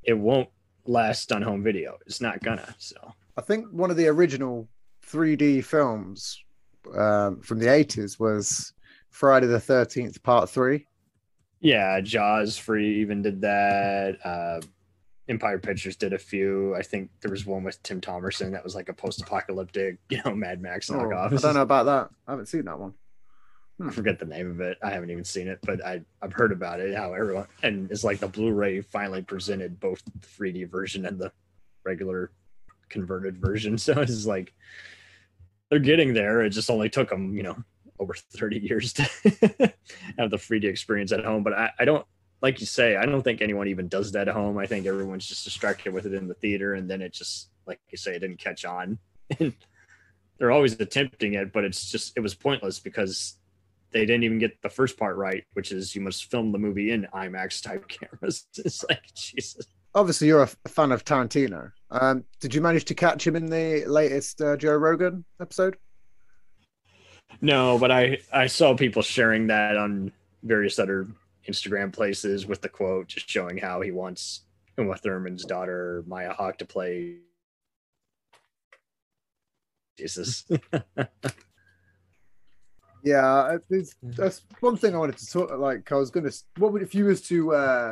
it 0.03 0.13
won't 0.17 0.49
last 0.85 1.31
on 1.31 1.41
home 1.41 1.63
video. 1.63 1.97
It's 2.05 2.21
not 2.21 2.41
gonna 2.43 2.75
so. 2.77 3.13
I 3.37 3.41
think 3.41 3.67
one 3.71 3.89
of 3.91 3.97
the 3.97 4.07
original 4.07 4.67
3D 5.07 5.63
films 5.63 6.41
um, 6.95 7.41
from 7.41 7.59
the 7.59 7.65
80s 7.67 8.19
was 8.19 8.73
Friday 9.09 9.47
the 9.47 9.57
13th, 9.57 10.21
Part 10.23 10.49
Three. 10.49 10.87
yeah 11.59 11.99
jaws 12.01 12.57
free 12.57 13.01
even 13.01 13.21
did 13.21 13.41
that. 13.41 14.17
Uh 14.25 14.61
empire 15.27 15.57
pictures 15.57 15.95
did 15.95 16.13
a 16.13 16.17
few 16.17 16.75
i 16.75 16.81
think 16.81 17.09
there 17.21 17.31
was 17.31 17.45
one 17.45 17.63
with 17.63 17.81
tim 17.81 17.99
thomerson 17.99 18.51
that 18.51 18.63
was 18.63 18.75
like 18.75 18.89
a 18.89 18.93
post-apocalyptic 18.93 19.97
you 20.09 20.21
know 20.23 20.35
mad 20.35 20.61
max 20.61 20.89
Oh, 20.89 20.95
knockoff 20.95 21.33
I 21.33 21.37
don't 21.37 21.53
know 21.55 21.61
about 21.61 21.85
that. 21.85 22.09
I 22.27 22.31
haven't 22.31 22.47
seen 22.47 22.65
that 22.65 22.79
one. 22.79 22.93
I 23.81 23.85
hmm. 23.85 23.89
forget 23.89 24.19
the 24.19 24.25
name 24.25 24.51
of 24.51 24.61
it. 24.61 24.77
I 24.83 24.89
haven't 24.89 25.09
even 25.09 25.23
seen 25.23 25.47
it, 25.47 25.59
but 25.63 25.83
I 25.85 26.01
I've 26.21 26.33
heard 26.33 26.51
about 26.51 26.79
it. 26.79 26.95
How 26.95 27.13
everyone 27.13 27.47
and 27.63 27.91
it's 27.91 28.03
like 28.03 28.19
the 28.19 28.27
Blu-ray 28.27 28.81
finally 28.81 29.21
presented 29.21 29.79
both 29.79 30.01
the 30.05 30.27
3D 30.27 30.69
version 30.69 31.05
and 31.05 31.19
the 31.19 31.31
regular 31.83 32.31
converted 32.89 33.37
version. 33.37 33.77
So 33.85 33.99
it's 34.01 34.25
like 34.25 34.53
they're 35.69 35.79
getting 35.79 36.13
there. 36.13 36.41
It 36.41 36.51
just 36.51 36.69
only 36.69 36.89
took 36.89 37.09
them, 37.09 37.35
you 37.35 37.43
know, 37.43 37.57
over 37.99 38.13
30 38.13 38.59
years 38.59 38.93
to 38.93 39.03
have 40.17 40.29
the 40.29 40.37
3D 40.37 40.65
experience 40.65 41.11
at 41.11 41.25
home. 41.25 41.43
But 41.43 41.53
I, 41.53 41.71
I 41.79 41.85
don't 41.85 42.05
like 42.45 42.59
you 42.59 42.67
say. 42.67 42.95
I 42.95 43.07
don't 43.07 43.23
think 43.23 43.41
anyone 43.41 43.67
even 43.67 43.87
does 43.87 44.11
that 44.11 44.27
at 44.27 44.35
home. 44.35 44.59
I 44.59 44.67
think 44.67 44.85
everyone's 44.85 45.25
just 45.25 45.43
distracted 45.43 45.91
with 45.91 46.05
it 46.05 46.13
in 46.13 46.27
the 46.27 46.35
theater, 46.35 46.75
and 46.75 46.87
then 46.87 47.01
it 47.01 47.11
just 47.11 47.49
like 47.65 47.79
you 47.89 47.97
say, 47.97 48.15
it 48.15 48.19
didn't 48.19 48.37
catch 48.37 48.65
on. 48.65 48.99
They're 50.37 50.51
always 50.51 50.79
attempting 50.79 51.33
it, 51.33 51.51
but 51.51 51.63
it's 51.63 51.89
just 51.91 52.13
it 52.15 52.19
was 52.19 52.35
pointless 52.35 52.79
because 52.79 53.39
they 53.91 54.05
didn't 54.05 54.25
even 54.25 54.37
get 54.37 54.61
the 54.61 54.69
first 54.69 54.95
part 54.95 55.17
right, 55.17 55.43
which 55.53 55.71
is 55.71 55.95
you 55.95 56.01
must 56.01 56.29
film 56.29 56.51
the 56.51 56.59
movie 56.59 56.91
in 56.91 57.07
IMAX 57.15 57.63
type 57.63 57.87
cameras. 57.87 58.45
It's 58.57 58.85
like 58.87 59.11
Jesus. 59.15 59.65
Obviously, 59.95 60.27
you're 60.27 60.43
a 60.43 60.69
fan 60.69 60.91
of 60.91 61.03
Tarantino. 61.03 61.71
Um, 61.89 62.25
did 62.41 62.53
you 62.53 62.61
manage 62.61 62.85
to 62.85 62.93
catch 62.93 63.25
him 63.25 63.35
in 63.35 63.47
the 63.47 63.85
latest 63.87 64.39
uh, 64.39 64.55
Joe 64.55 64.75
Rogan 64.75 65.25
episode? 65.41 65.77
No, 67.41 67.79
but 67.79 67.89
I 67.89 68.19
I 68.31 68.45
saw 68.45 68.75
people 68.75 69.01
sharing 69.01 69.47
that 69.47 69.77
on 69.77 70.11
various 70.43 70.77
other 70.77 71.07
Instagram 71.49 71.91
places 71.93 72.45
with 72.45 72.61
the 72.61 72.69
quote, 72.69 73.07
just 73.07 73.29
showing 73.29 73.57
how 73.57 73.81
he 73.81 73.91
wants 73.91 74.41
Uma 74.77 74.95
Thurman's 74.97 75.45
daughter 75.45 76.03
Maya 76.07 76.33
Hawke 76.33 76.57
to 76.59 76.65
play. 76.65 77.17
Jesus. 79.97 80.45
Yeah, 83.03 83.57
it's, 83.69 83.93
that's 84.01 84.41
one 84.61 84.77
thing 84.77 84.95
I 84.95 84.97
wanted 84.97 85.17
to 85.19 85.27
talk. 85.31 85.51
Like, 85.59 85.91
I 85.91 85.95
was 85.95 86.09
gonna. 86.09 86.31
What 86.57 86.73
would 86.73 86.81
if 86.81 86.95
you 86.95 87.05
was 87.05 87.21
to? 87.27 87.49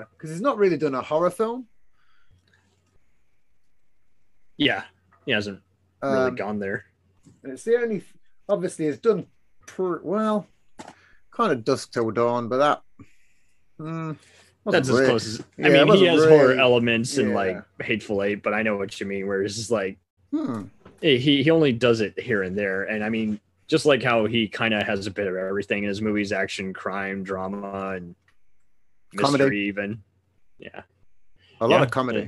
Because 0.09 0.31
he's 0.31 0.41
not 0.41 0.57
really 0.57 0.75
done 0.75 0.95
a 0.95 1.03
horror 1.03 1.29
film. 1.29 1.67
yeah, 4.57 4.85
he 5.27 5.31
hasn't 5.33 5.61
really 6.01 6.29
Um, 6.29 6.35
gone 6.35 6.57
there. 6.57 6.85
and 7.43 7.53
it's 7.53 7.63
the 7.63 7.77
only. 7.77 8.03
Obviously, 8.49 8.87
it's 8.87 8.97
done. 8.97 9.27
Pr- 9.67 10.01
well, 10.01 10.47
kind 11.29 11.51
of 11.51 11.63
dusk 11.63 11.93
till 11.93 12.09
dawn, 12.09 12.49
but 12.49 12.57
that. 12.57 12.81
Mm, 13.83 14.17
That's 14.65 14.89
as 14.89 14.99
close 15.07 15.27
as 15.27 15.39
I 15.63 15.67
it 15.69 15.87
mean. 15.87 15.97
He 15.97 16.05
has 16.05 16.23
horror 16.25 16.47
really- 16.49 16.59
elements 16.59 17.17
and 17.17 17.29
yeah. 17.29 17.35
like 17.35 17.63
Hateful 17.81 18.23
Eight, 18.23 18.41
but 18.43 18.53
I 18.53 18.61
know 18.63 18.77
what 18.77 18.99
you 18.99 19.05
mean. 19.05 19.27
Where 19.27 19.43
it's 19.43 19.55
just 19.55 19.71
like 19.71 19.97
Hmm. 20.31 20.63
he 21.01 21.43
he 21.43 21.51
only 21.51 21.71
does 21.73 22.01
it 22.01 22.19
here 22.19 22.41
and 22.41 22.57
there 22.57 22.83
and 22.85 23.03
i 23.03 23.09
mean 23.09 23.39
just 23.67 23.85
like 23.85 24.01
how 24.01 24.25
he 24.25 24.47
kind 24.47 24.73
of 24.73 24.81
has 24.81 25.05
a 25.05 25.11
bit 25.11 25.27
of 25.27 25.35
everything 25.35 25.83
in 25.83 25.89
his 25.89 26.01
movies 26.01 26.31
action 26.31 26.73
crime 26.73 27.23
drama 27.23 27.91
and 27.95 28.15
mystery 29.13 29.37
Comedy. 29.37 29.57
even 29.67 30.01
yeah 30.57 30.81
A 31.61 31.67
lot 31.67 31.77
Yeah, 31.77 31.83
of 31.83 31.91
comedy. 31.91 32.19
yeah. 32.21 32.27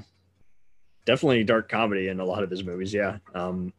definitely 1.06 1.44
dark 1.46 1.68
comedy 1.68 2.10
in 2.10 2.20
a 2.20 2.26
lot 2.26 2.44
of 2.44 2.52
his 2.52 2.64
movies 2.64 2.94
yeah 2.94 3.18
um 3.34 3.74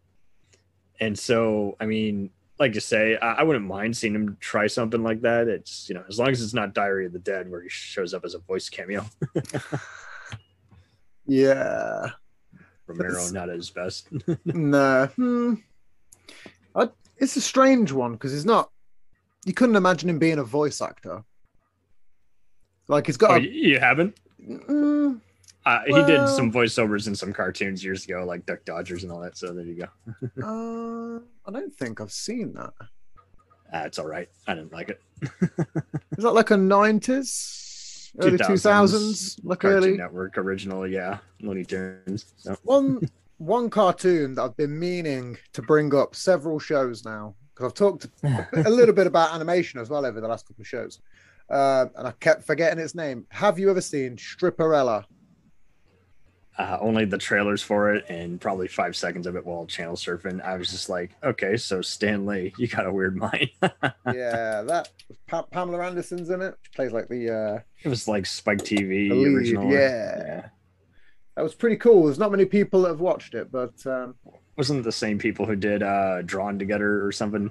and 0.98 1.16
so 1.16 1.76
i 1.78 1.86
mean 1.86 2.30
like 2.58 2.74
you 2.74 2.80
say 2.80 3.16
I, 3.16 3.34
I 3.34 3.42
wouldn't 3.42 3.66
mind 3.66 3.96
seeing 3.96 4.14
him 4.14 4.36
try 4.40 4.66
something 4.66 5.02
like 5.02 5.20
that 5.22 5.48
it's 5.48 5.88
you 5.88 5.94
know 5.94 6.04
as 6.08 6.18
long 6.18 6.28
as 6.28 6.40
it's 6.42 6.54
not 6.54 6.74
diary 6.74 7.06
of 7.06 7.12
the 7.12 7.18
dead 7.18 7.50
where 7.50 7.62
he 7.62 7.68
shows 7.68 8.14
up 8.14 8.24
as 8.24 8.34
a 8.34 8.38
voice 8.38 8.68
cameo 8.68 9.04
Yeah. 11.26 12.10
romero 12.86 13.12
That's- 13.12 13.32
not 13.32 13.48
at 13.50 13.56
his 13.56 13.70
best 13.70 14.08
no. 14.44 15.06
Hmm. 15.16 15.54
I, 16.74 16.88
it's 17.18 17.36
a 17.36 17.40
strange 17.40 17.92
one 17.92 18.12
because 18.12 18.32
he's 18.32 18.44
not. 18.44 18.70
You 19.44 19.54
couldn't 19.54 19.76
imagine 19.76 20.08
him 20.10 20.18
being 20.18 20.38
a 20.38 20.44
voice 20.44 20.80
actor. 20.82 21.24
Like 22.88 23.06
he's 23.06 23.16
got. 23.16 23.30
oh, 23.30 23.34
a, 23.36 23.40
you 23.40 23.78
haven't 23.80 24.18
Mm, 24.46 24.68
Uh, 25.66 25.80
he 25.84 26.04
did 26.04 26.28
some 26.28 26.52
voiceovers 26.52 27.08
in 27.08 27.14
some 27.16 27.32
cartoons 27.32 27.84
years 27.84 28.04
ago, 28.04 28.24
like 28.24 28.46
Duck 28.46 28.64
Dodgers 28.64 29.02
and 29.02 29.10
all 29.10 29.20
that. 29.20 29.36
So 29.36 29.52
there 29.52 29.64
you 29.64 29.74
go. 29.74 29.88
uh, 30.42 31.20
I 31.44 31.52
don't 31.52 31.74
think 31.74 32.00
I've 32.00 32.12
seen 32.12 32.52
that. 32.54 32.72
Ah, 33.72 33.82
it's 33.82 33.98
all 33.98 34.06
right. 34.06 34.28
I 34.46 34.54
didn't 34.54 34.72
like 34.72 34.90
it. 34.90 35.00
Is 36.16 36.22
that 36.22 36.30
like 36.30 36.52
a 36.52 36.56
nineties, 36.56 38.12
early 38.20 38.38
two 38.38 38.44
2000s 38.44 39.40
like 39.42 39.58
Cartoon 39.58 39.76
early? 39.76 39.96
Network 39.96 40.38
original, 40.38 40.86
yeah, 40.86 41.18
Looney 41.40 41.64
Tunes. 41.64 42.32
So 42.36 42.56
One 42.62 43.00
one 43.38 43.68
cartoon 43.68 44.36
that 44.36 44.42
I've 44.42 44.56
been 44.56 44.78
meaning 44.78 45.36
to 45.52 45.62
bring 45.62 45.92
up 45.96 46.14
several 46.14 46.60
shows 46.60 47.04
now 47.04 47.34
because 47.52 47.66
I've 47.66 47.74
talked 47.74 48.06
a 48.22 48.70
little 48.70 48.94
bit 48.94 49.08
about 49.08 49.34
animation 49.34 49.80
as 49.80 49.90
well 49.90 50.06
over 50.06 50.20
the 50.20 50.28
last 50.28 50.46
couple 50.46 50.62
of 50.62 50.68
shows, 50.68 51.00
uh, 51.50 51.86
and 51.96 52.06
I 52.06 52.12
kept 52.20 52.44
forgetting 52.44 52.78
its 52.78 52.94
name. 52.94 53.26
Have 53.30 53.58
you 53.58 53.68
ever 53.68 53.80
seen 53.80 54.14
Stripperella? 54.14 55.04
Uh, 56.58 56.78
only 56.80 57.04
the 57.04 57.18
trailers 57.18 57.62
for 57.62 57.94
it 57.94 58.06
and 58.08 58.40
probably 58.40 58.66
five 58.66 58.96
seconds 58.96 59.26
of 59.26 59.36
it 59.36 59.44
while 59.44 59.66
channel 59.66 59.94
surfing. 59.94 60.42
I 60.42 60.56
was 60.56 60.70
just 60.70 60.88
like, 60.88 61.10
okay, 61.22 61.58
so 61.58 61.82
Stan 61.82 62.24
Lee, 62.24 62.54
you 62.58 62.66
got 62.66 62.86
a 62.86 62.92
weird 62.92 63.14
mind. 63.14 63.50
yeah, 63.62 64.62
that 64.62 64.88
pa- 65.26 65.42
Pamela 65.42 65.84
Anderson's 65.84 66.30
in 66.30 66.40
it. 66.40 66.54
She 66.62 66.70
plays 66.74 66.92
like 66.92 67.08
the 67.08 67.30
uh, 67.30 67.60
it 67.82 67.88
was 67.88 68.08
like 68.08 68.24
Spike 68.24 68.58
TV 68.58 69.10
original. 69.10 69.70
yeah. 69.70 70.48
that 71.36 71.42
was 71.42 71.54
pretty 71.54 71.76
cool. 71.76 72.04
There's 72.06 72.18
not 72.18 72.30
many 72.30 72.46
people 72.46 72.82
that 72.82 72.88
have 72.88 73.00
watched 73.00 73.34
it, 73.34 73.52
but 73.52 73.74
um, 73.86 74.14
Wasn't 74.56 74.80
it 74.80 74.84
the 74.84 74.92
same 74.92 75.18
people 75.18 75.44
who 75.44 75.56
did 75.56 75.82
uh 75.82 76.22
Drawn 76.22 76.58
Together 76.58 77.04
or 77.04 77.12
something? 77.12 77.50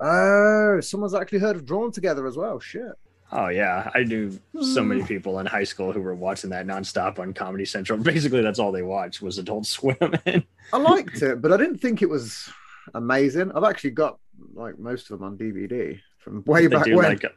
oh, 0.00 0.80
someone's 0.80 1.14
actually 1.14 1.38
heard 1.40 1.56
of 1.56 1.66
Drawn 1.66 1.92
Together 1.92 2.26
as 2.26 2.36
well. 2.38 2.58
Shit. 2.58 2.92
Oh 3.36 3.48
yeah, 3.48 3.90
I 3.94 4.04
knew 4.04 4.38
so 4.62 4.82
many 4.84 5.00
Hmm. 5.00 5.06
people 5.08 5.38
in 5.40 5.46
high 5.46 5.64
school 5.64 5.92
who 5.92 6.00
were 6.00 6.14
watching 6.14 6.50
that 6.50 6.66
nonstop 6.66 7.18
on 7.18 7.32
Comedy 7.34 7.64
Central. 7.64 7.98
Basically, 8.02 8.42
that's 8.42 8.60
all 8.60 8.70
they 8.70 8.82
watched 8.82 9.20
was 9.22 9.38
Adult 9.38 9.66
Swim. 9.66 9.96
I 10.72 10.76
liked 10.76 11.20
it, 11.20 11.42
but 11.42 11.52
I 11.52 11.56
didn't 11.56 11.78
think 11.78 12.00
it 12.00 12.08
was 12.08 12.48
amazing. 12.94 13.50
I've 13.52 13.64
actually 13.64 13.90
got 13.90 14.18
like 14.54 14.78
most 14.78 15.10
of 15.10 15.18
them 15.18 15.26
on 15.26 15.36
DVD 15.36 15.98
from 16.18 16.44
way 16.46 16.68
back 16.68 16.86
when. 16.86 16.96
like, 16.98 17.24
a, 17.24 17.30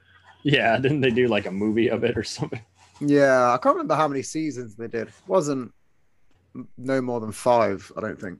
yeah, 0.43 0.77
didn't 0.77 1.01
they 1.01 1.09
do 1.09 1.27
like 1.27 1.47
a 1.47 1.51
movie 1.51 1.89
of 1.89 2.03
it 2.03 2.15
or 2.15 2.23
something? 2.23 2.61
Yeah, 3.01 3.51
I 3.53 3.57
can't 3.57 3.75
remember 3.75 3.95
how 3.95 4.07
many 4.07 4.21
seasons 4.21 4.75
they 4.75 4.87
did. 4.87 5.07
It 5.07 5.13
wasn't 5.27 5.71
no 6.77 7.01
more 7.01 7.19
than 7.19 7.31
five, 7.31 7.91
I 7.97 8.01
don't 8.01 8.19
think. 8.21 8.39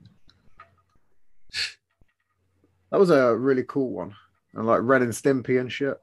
That 2.90 2.98
was 3.00 3.10
a 3.10 3.36
really 3.36 3.64
cool 3.64 3.90
one. 3.90 4.14
And 4.54 4.66
like 4.66 4.80
Ren 4.82 5.02
and 5.02 5.12
Stimpy 5.12 5.60
and 5.60 5.70
shit. 5.70 5.96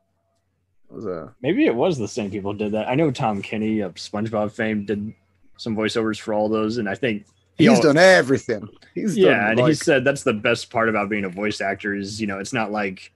That 0.90 0.96
was 0.96 1.06
a 1.06 1.34
Maybe 1.42 1.66
it 1.66 1.76
was 1.76 1.98
the 1.98 2.08
same 2.08 2.32
people 2.32 2.54
did 2.54 2.72
that. 2.74 2.88
I 2.88 2.96
know 2.96 3.12
Tom 3.12 3.42
Kenny 3.42 3.80
of 3.80 3.96
SpongeBob 3.96 4.52
fame 4.52 4.86
did 4.86 5.14
some 5.58 5.76
voiceovers 5.76 6.20
for 6.20 6.34
all 6.34 6.50
those, 6.50 6.78
and 6.78 6.90
I 6.90 6.96
think 6.96 7.26
he 7.58 7.66
he's 7.66 7.78
al- 7.78 7.82
done 7.82 7.98
everything. 7.98 8.68
He's 8.94 9.18
yeah, 9.18 9.30
done 9.30 9.50
and 9.52 9.60
like, 9.62 9.70
he 9.70 9.74
said 9.76 10.04
that's 10.04 10.24
the 10.24 10.34
best 10.34 10.70
part 10.70 10.90
about 10.90 11.10
being 11.10 11.26
a 11.26 11.30
voice 11.30 11.62
actor 11.62 11.96
is 11.96 12.20
you 12.20 12.28
know 12.28 12.40
it's 12.40 12.54
not 12.54 12.72
like 12.72 13.12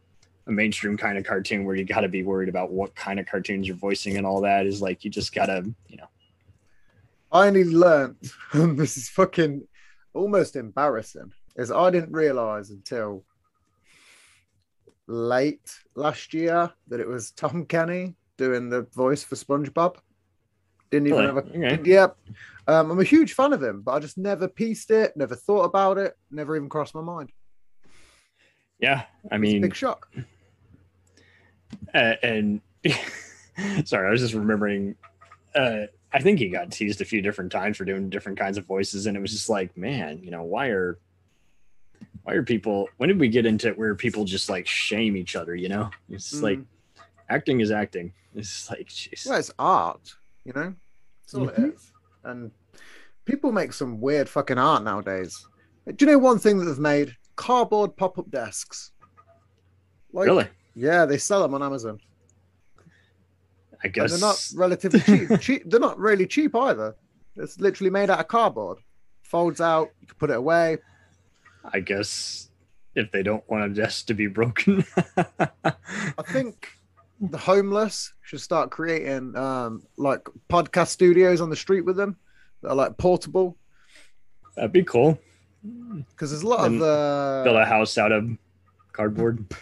a 0.48 0.52
mainstream 0.52 0.98
kind 0.98 1.18
of 1.18 1.24
cartoon 1.26 1.64
where 1.66 1.76
you 1.76 1.86
got 1.86 2.02
to 2.02 2.10
be 2.10 2.24
worried 2.24 2.50
about 2.50 2.72
what 2.72 2.96
kind 2.96 3.20
of 3.20 3.28
cartoons 3.28 3.68
you're 3.68 3.76
voicing 3.76 4.18
and 4.18 4.26
all 4.26 4.42
that 4.42 4.66
is 4.66 4.82
like 4.82 5.04
you 5.04 5.12
just 5.12 5.34
gotta 5.34 5.64
you 5.88 5.98
know 5.98 6.08
I 7.32 7.48
only 7.48 7.64
learned 7.64 8.16
this 8.54 8.98
is 8.98 9.10
fucking 9.10 9.68
almost 10.14 10.56
embarrassing. 10.56 11.32
Is 11.56 11.72
I 11.72 11.90
didn't 11.92 12.14
realize 12.14 12.70
until 12.70 13.24
late 15.10 15.70
last 15.96 16.34
year 16.34 16.72
that 16.88 17.00
it 17.00 17.08
was 17.08 17.32
Tom 17.32 17.66
Kenny 17.66 18.16
doing 18.38 18.70
the 18.70 18.84
voice 18.96 19.24
for 19.24 19.36
SpongeBob. 19.36 19.96
Didn't 20.92 21.08
even 21.08 21.26
have 21.26 21.38
a 21.38 21.40
Okay. 21.42 21.80
Yep. 21.84 22.18
Um, 22.68 22.92
I'm 22.92 23.00
a 23.00 23.04
huge 23.04 23.34
fan 23.34 23.52
of 23.54 23.62
him, 23.64 23.82
but 23.82 23.94
I 23.94 24.00
just 24.00 24.18
never 24.18 24.48
pieced 24.48 24.92
it, 24.92 25.18
never 25.18 25.36
thought 25.36 25.64
about 25.64 25.98
it, 25.98 26.16
never 26.32 26.56
even 26.56 26.70
crossed 26.70 26.94
my 26.96 27.02
mind. 27.02 27.32
yeah 28.80 29.04
i 29.32 29.38
mean 29.38 29.62
big 29.62 29.76
shock. 29.76 30.08
uh, 31.94 32.14
and 32.24 32.62
sorry 33.84 34.08
i 34.08 34.12
was 34.12 34.22
just 34.22 34.34
remembering 34.34 34.96
uh 35.56 35.82
i 36.14 36.20
think 36.22 36.40
he 36.40 36.48
got 36.48 36.72
teased 36.72 37.02
a 37.02 37.06
few 37.06 37.22
different 37.22 37.52
times 37.52 37.76
for 37.76 37.84
doing 37.84 38.10
different 38.10 38.40
kinds 38.40 38.58
of 38.58 38.66
voices 38.66 39.06
and 39.06 39.18
it 39.18 39.20
was 39.20 39.32
just 39.34 39.50
like 39.50 39.76
man 39.76 40.22
you 40.24 40.32
know 40.32 40.44
why 40.44 40.68
are 40.68 40.98
why 42.24 42.34
are 42.34 42.44
people 42.44 42.88
when 42.98 43.08
did 43.10 43.20
we 43.20 43.28
get 43.28 43.46
into 43.46 43.68
it 43.68 43.78
where 43.78 43.96
people 43.96 44.24
just 44.26 44.50
like 44.50 44.68
shame 44.68 45.16
each 45.18 45.36
other 45.36 45.56
you 45.56 45.70
know 45.70 45.90
it's 46.10 46.30
just 46.32 46.44
like 46.44 46.60
Mm. 46.60 46.66
acting 47.30 47.60
is 47.62 47.72
acting 47.72 48.14
it's 48.36 48.70
like 48.70 48.88
jeez. 48.90 49.26
Well, 49.28 49.40
it's 49.40 49.52
art, 49.58 50.14
you 50.46 50.54
know. 50.54 50.74
That's 51.24 51.34
all 51.34 51.48
Mhm. 51.48 51.58
it 51.70 51.74
is. 51.74 51.92
And 52.24 52.52
people 53.26 53.52
make 53.52 53.74
some 53.74 54.00
weird 54.00 54.30
fucking 54.30 54.60
art 54.60 54.84
nowadays. 54.84 55.46
Do 55.88 56.06
you 56.06 56.12
know 56.12 56.20
one 56.20 56.38
thing 56.38 56.60
that 56.60 56.66
they've 56.66 56.78
made? 56.78 57.18
Cardboard 57.36 57.98
pop-up 57.98 58.30
desks. 58.30 58.92
Like, 60.14 60.28
really 60.28 60.48
Yeah, 60.76 61.06
they 61.08 61.18
sell 61.18 61.42
them 61.42 61.56
on 61.56 61.64
Amazon. 61.64 62.00
i 62.78 63.86
And 63.86 63.94
guess 63.94 64.12
they're 64.12 64.20
not 64.20 64.48
relatively 64.56 65.00
cheap. 65.00 65.30
cheap. 65.42 65.64
They're 65.66 65.80
not 65.80 65.98
really 65.98 66.28
cheap 66.28 66.56
either. 66.56 66.96
It's 67.36 67.60
literally 67.60 67.90
made 67.90 68.10
out 68.12 68.20
of 68.20 68.28
cardboard. 68.28 68.78
Folds 69.24 69.60
out. 69.62 69.90
You 70.02 70.08
can 70.08 70.18
put 70.18 70.30
it 70.30 70.36
away. 70.38 70.78
I 71.64 71.80
guess 71.80 72.50
if 72.96 73.12
they 73.12 73.24
don't 73.24 73.48
want 73.50 73.66
a 73.66 73.70
desk 73.70 74.08
to 74.08 74.14
be 74.14 74.28
broken. 74.28 74.84
I 75.16 76.24
think 76.26 76.70
the 77.22 77.38
homeless 77.38 78.14
should 78.22 78.42
start 78.42 78.72
creating 78.72 79.36
um, 79.36 79.84
like 79.98 80.28
podcast 80.50 80.88
studios 80.88 81.42
on 81.42 81.50
the 81.50 81.56
street 81.56 81.82
with 81.82 81.96
them 81.98 82.18
that 82.62 82.70
are 82.70 82.76
like 82.76 82.98
portable. 82.98 83.58
That'd 84.56 84.72
be 84.74 84.84
cool. 84.84 85.20
Because 86.10 86.32
there's 86.32 86.44
a 86.44 86.48
lot 86.48 86.66
And 86.66 86.82
of 86.82 86.88
uh, 86.88 87.44
Build 87.44 87.58
a 87.58 87.66
house 87.66 87.98
out 87.98 88.12
of 88.12 88.30
cardboard. 88.94 89.46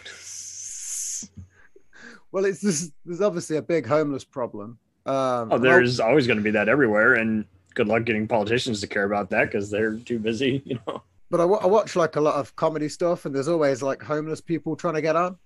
well, 2.32 2.44
it's 2.44 2.60
this, 2.60 2.92
there's 3.04 3.20
obviously 3.20 3.56
a 3.56 3.62
big 3.62 3.86
homeless 3.86 4.24
problem. 4.24 4.78
Um, 5.06 5.52
Oh, 5.52 5.58
there's 5.58 6.00
always 6.00 6.26
going 6.26 6.36
to 6.36 6.42
be 6.42 6.50
that 6.50 6.68
everywhere, 6.68 7.14
and 7.14 7.44
good 7.74 7.88
luck 7.88 8.04
getting 8.04 8.28
politicians 8.28 8.80
to 8.80 8.86
care 8.86 9.04
about 9.04 9.30
that 9.30 9.46
because 9.46 9.70
they're 9.70 9.96
too 9.96 10.18
busy. 10.18 10.62
You 10.68 10.78
know. 10.86 11.02
But 11.30 11.40
I, 11.40 11.44
watch 11.44 11.96
like 11.96 12.16
a 12.16 12.20
lot 12.20 12.36
of 12.36 12.54
comedy 12.56 12.88
stuff, 12.88 13.24
and 13.24 13.34
there's 13.34 13.48
always 13.48 13.82
like 13.82 14.02
homeless 14.02 14.40
people 14.40 14.76
trying 14.76 14.94
to 14.94 15.02
get 15.02 15.16
on, 15.16 15.36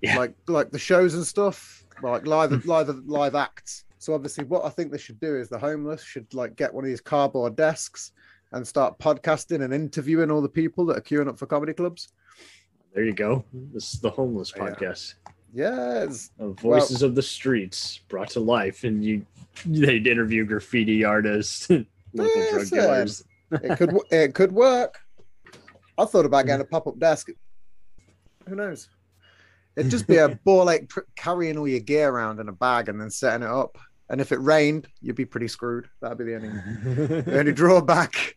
Yeah. 0.00 0.16
like 0.16 0.34
like 0.46 0.70
the 0.70 0.78
shows 0.78 1.14
and 1.14 1.24
stuff, 1.24 1.84
like 2.02 2.26
live 2.26 2.50
hmm. 2.50 2.68
live 2.68 2.88
live 3.06 3.34
acts. 3.34 3.84
So 3.98 4.14
obviously, 4.14 4.44
what 4.44 4.64
I 4.64 4.70
think 4.70 4.90
they 4.90 4.98
should 4.98 5.20
do 5.20 5.36
is 5.36 5.48
the 5.48 5.58
homeless 5.58 6.02
should 6.02 6.32
like 6.34 6.56
get 6.56 6.72
one 6.72 6.84
of 6.84 6.88
these 6.88 7.00
cardboard 7.00 7.56
desks 7.56 8.12
and 8.52 8.66
start 8.66 8.98
podcasting 8.98 9.62
and 9.62 9.72
interviewing 9.72 10.30
all 10.30 10.42
the 10.42 10.48
people 10.48 10.86
that 10.86 10.96
are 10.96 11.02
queuing 11.02 11.28
up 11.28 11.38
for 11.38 11.46
comedy 11.46 11.72
clubs. 11.72 12.08
There 12.94 13.04
you 13.04 13.12
go. 13.12 13.44
This 13.52 13.94
is 13.94 14.00
the 14.00 14.10
homeless 14.10 14.50
podcast. 14.50 15.14
Yeah, 15.52 16.06
of 16.38 16.60
Voices 16.60 17.02
of 17.02 17.14
the 17.14 17.22
streets 17.22 18.00
brought 18.08 18.30
to 18.30 18.40
life, 18.40 18.84
and 18.84 19.04
you 19.04 19.26
they'd 19.66 20.06
interview 20.06 20.44
graffiti 20.44 21.04
artists, 21.04 21.68
local 22.14 22.50
drug 22.50 22.68
dealers. 22.68 23.24
It 23.50 23.76
could 23.78 23.96
it 24.10 24.34
could 24.34 24.52
work. 24.52 24.98
I 25.98 26.04
thought 26.04 26.24
about 26.26 26.46
getting 26.46 26.62
a 26.62 26.68
pop 26.68 26.86
up 26.86 26.98
desk. 26.98 27.28
Who 28.48 28.54
knows? 28.56 28.88
It'd 29.76 29.90
just 29.90 30.06
be 30.06 30.16
a 30.16 30.28
ball 30.44 30.64
like 30.64 30.90
carrying 31.16 31.58
all 31.58 31.68
your 31.68 31.80
gear 31.80 32.08
around 32.10 32.40
in 32.40 32.48
a 32.48 32.52
bag 32.52 32.88
and 32.88 33.00
then 33.00 33.10
setting 33.10 33.46
it 33.46 33.50
up. 33.52 33.76
And 34.08 34.20
if 34.20 34.32
it 34.32 34.40
rained, 34.40 34.88
you'd 35.00 35.14
be 35.16 35.24
pretty 35.24 35.46
screwed. 35.48 35.88
That'd 36.00 36.18
be 36.18 36.24
the 36.24 36.34
only 36.36 36.48
the 37.24 37.38
only 37.38 37.52
drawback. 37.52 38.34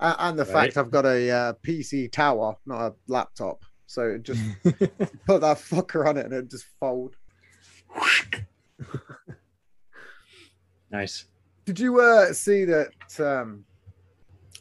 And 0.00 0.38
the 0.38 0.44
Right. 0.44 0.52
fact 0.52 0.76
I've 0.76 0.90
got 0.90 1.06
a 1.06 1.30
uh, 1.30 1.52
PC 1.66 2.12
tower, 2.12 2.54
not 2.66 2.80
a 2.92 2.94
laptop, 3.08 3.64
so 3.86 4.02
it 4.10 4.22
just 4.22 4.40
put 5.26 5.40
that 5.40 5.56
fucker 5.58 6.06
on 6.06 6.16
it 6.18 6.26
and 6.26 6.34
it 6.34 6.50
just 6.50 6.66
fold. 6.78 7.16
nice. 10.90 11.24
Did 11.64 11.80
you 11.80 12.00
uh, 12.00 12.32
see 12.32 12.64
that? 12.66 12.90
Um, 13.18 13.64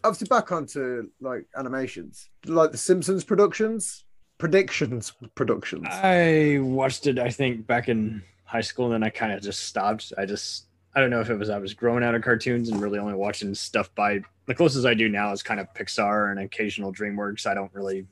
obviously, 0.07 0.27
back 0.27 0.51
onto 0.51 1.09
like 1.21 1.45
animations, 1.55 2.29
like 2.45 2.71
the 2.71 2.77
Simpsons 2.77 3.23
productions, 3.23 4.05
predictions 4.37 5.13
productions. 5.35 5.85
I 5.89 6.59
watched 6.61 7.07
it, 7.07 7.19
I 7.19 7.29
think, 7.29 7.67
back 7.67 7.89
in 7.89 8.23
high 8.45 8.61
school, 8.61 8.85
and 8.85 8.93
then 8.93 9.03
I 9.03 9.09
kind 9.09 9.33
of 9.33 9.41
just 9.41 9.63
stopped. 9.63 10.13
I 10.17 10.25
just, 10.25 10.65
I 10.95 11.01
don't 11.01 11.09
know 11.09 11.19
if 11.21 11.29
it 11.29 11.37
was 11.37 11.49
I 11.49 11.59
was 11.59 11.73
growing 11.73 12.03
out 12.03 12.15
of 12.15 12.21
cartoons 12.21 12.69
and 12.69 12.81
really 12.81 12.99
only 12.99 13.13
watching 13.13 13.53
stuff 13.53 13.93
by 13.93 14.21
the 14.45 14.55
closest 14.55 14.85
I 14.85 14.93
do 14.93 15.09
now 15.09 15.31
is 15.33 15.43
kind 15.43 15.59
of 15.59 15.73
Pixar 15.73 16.31
and 16.31 16.39
occasional 16.39 16.93
DreamWorks. 16.93 17.45
I 17.45 17.53
don't 17.53 17.73
really, 17.73 18.07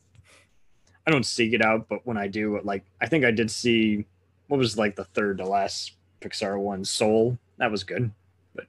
I 1.07 1.11
don't 1.11 1.25
seek 1.25 1.53
it 1.53 1.61
out, 1.61 1.87
but 1.87 2.05
when 2.05 2.17
I 2.17 2.27
do, 2.27 2.59
like, 2.63 2.83
I 3.01 3.07
think 3.07 3.23
I 3.23 3.31
did 3.31 3.49
see 3.49 4.05
what 4.47 4.57
was 4.57 4.77
like 4.77 4.95
the 4.95 5.05
third 5.05 5.37
to 5.37 5.45
last 5.45 5.93
Pixar 6.21 6.59
one, 6.59 6.83
Soul. 6.83 7.37
That 7.57 7.71
was 7.71 7.83
good. 7.83 8.11
But 8.53 8.65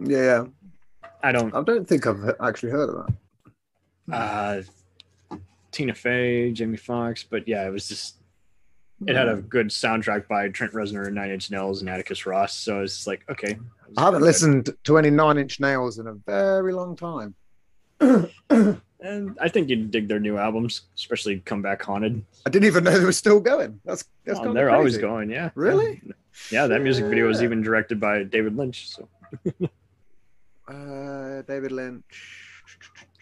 yeah, 0.00 0.46
I 1.22 1.32
don't, 1.32 1.54
I 1.54 1.62
don't 1.62 1.86
think 1.86 2.06
I've 2.06 2.34
actually 2.42 2.72
heard 2.72 2.88
of 2.90 3.06
that. 4.08 4.14
uh, 4.14 5.36
Tina 5.70 5.94
Fey, 5.94 6.50
Jamie 6.52 6.76
Foxx, 6.76 7.22
but 7.24 7.46
yeah, 7.48 7.66
it 7.66 7.70
was 7.70 7.88
just 7.88 8.16
it 9.06 9.16
had 9.16 9.28
a 9.28 9.36
good 9.36 9.68
soundtrack 9.68 10.28
by 10.28 10.48
Trent 10.48 10.72
Reznor 10.72 11.06
and 11.06 11.14
Nine 11.16 11.30
Inch 11.30 11.50
Nails 11.50 11.80
and 11.80 11.90
Atticus 11.90 12.24
Ross. 12.26 12.54
So 12.54 12.82
it's 12.82 13.06
like, 13.06 13.24
okay. 13.30 13.58
I 13.96 14.04
haven't 14.04 14.20
Good. 14.20 14.26
listened 14.26 14.76
to 14.84 14.96
any 14.98 15.10
Nine 15.10 15.38
Inch 15.38 15.58
Nails 15.60 15.98
in 15.98 16.06
a 16.06 16.14
very 16.14 16.72
long 16.72 16.96
time. 16.96 17.34
And 19.04 19.36
I 19.40 19.48
think 19.48 19.68
you'd 19.68 19.90
dig 19.90 20.06
their 20.06 20.20
new 20.20 20.38
albums, 20.38 20.82
especially 20.94 21.40
Come 21.40 21.60
Back 21.60 21.82
Haunted. 21.82 22.24
I 22.46 22.50
didn't 22.50 22.66
even 22.66 22.84
know 22.84 22.96
they 22.96 23.04
were 23.04 23.10
still 23.10 23.40
going. 23.40 23.80
That's 23.84 24.04
that's 24.24 24.38
Oh, 24.40 24.52
they're 24.52 24.70
always 24.70 24.96
going, 24.96 25.28
yeah. 25.28 25.50
Really? 25.56 26.00
Yeah, 26.52 26.68
that 26.68 26.82
music 26.82 27.06
video 27.06 27.26
was 27.26 27.42
even 27.42 27.62
directed 27.62 27.98
by 27.98 28.22
David 28.22 28.56
Lynch. 28.56 28.90
So, 28.90 29.08
Uh, 30.68 31.42
David 31.42 31.72
Lynch. 31.72 32.48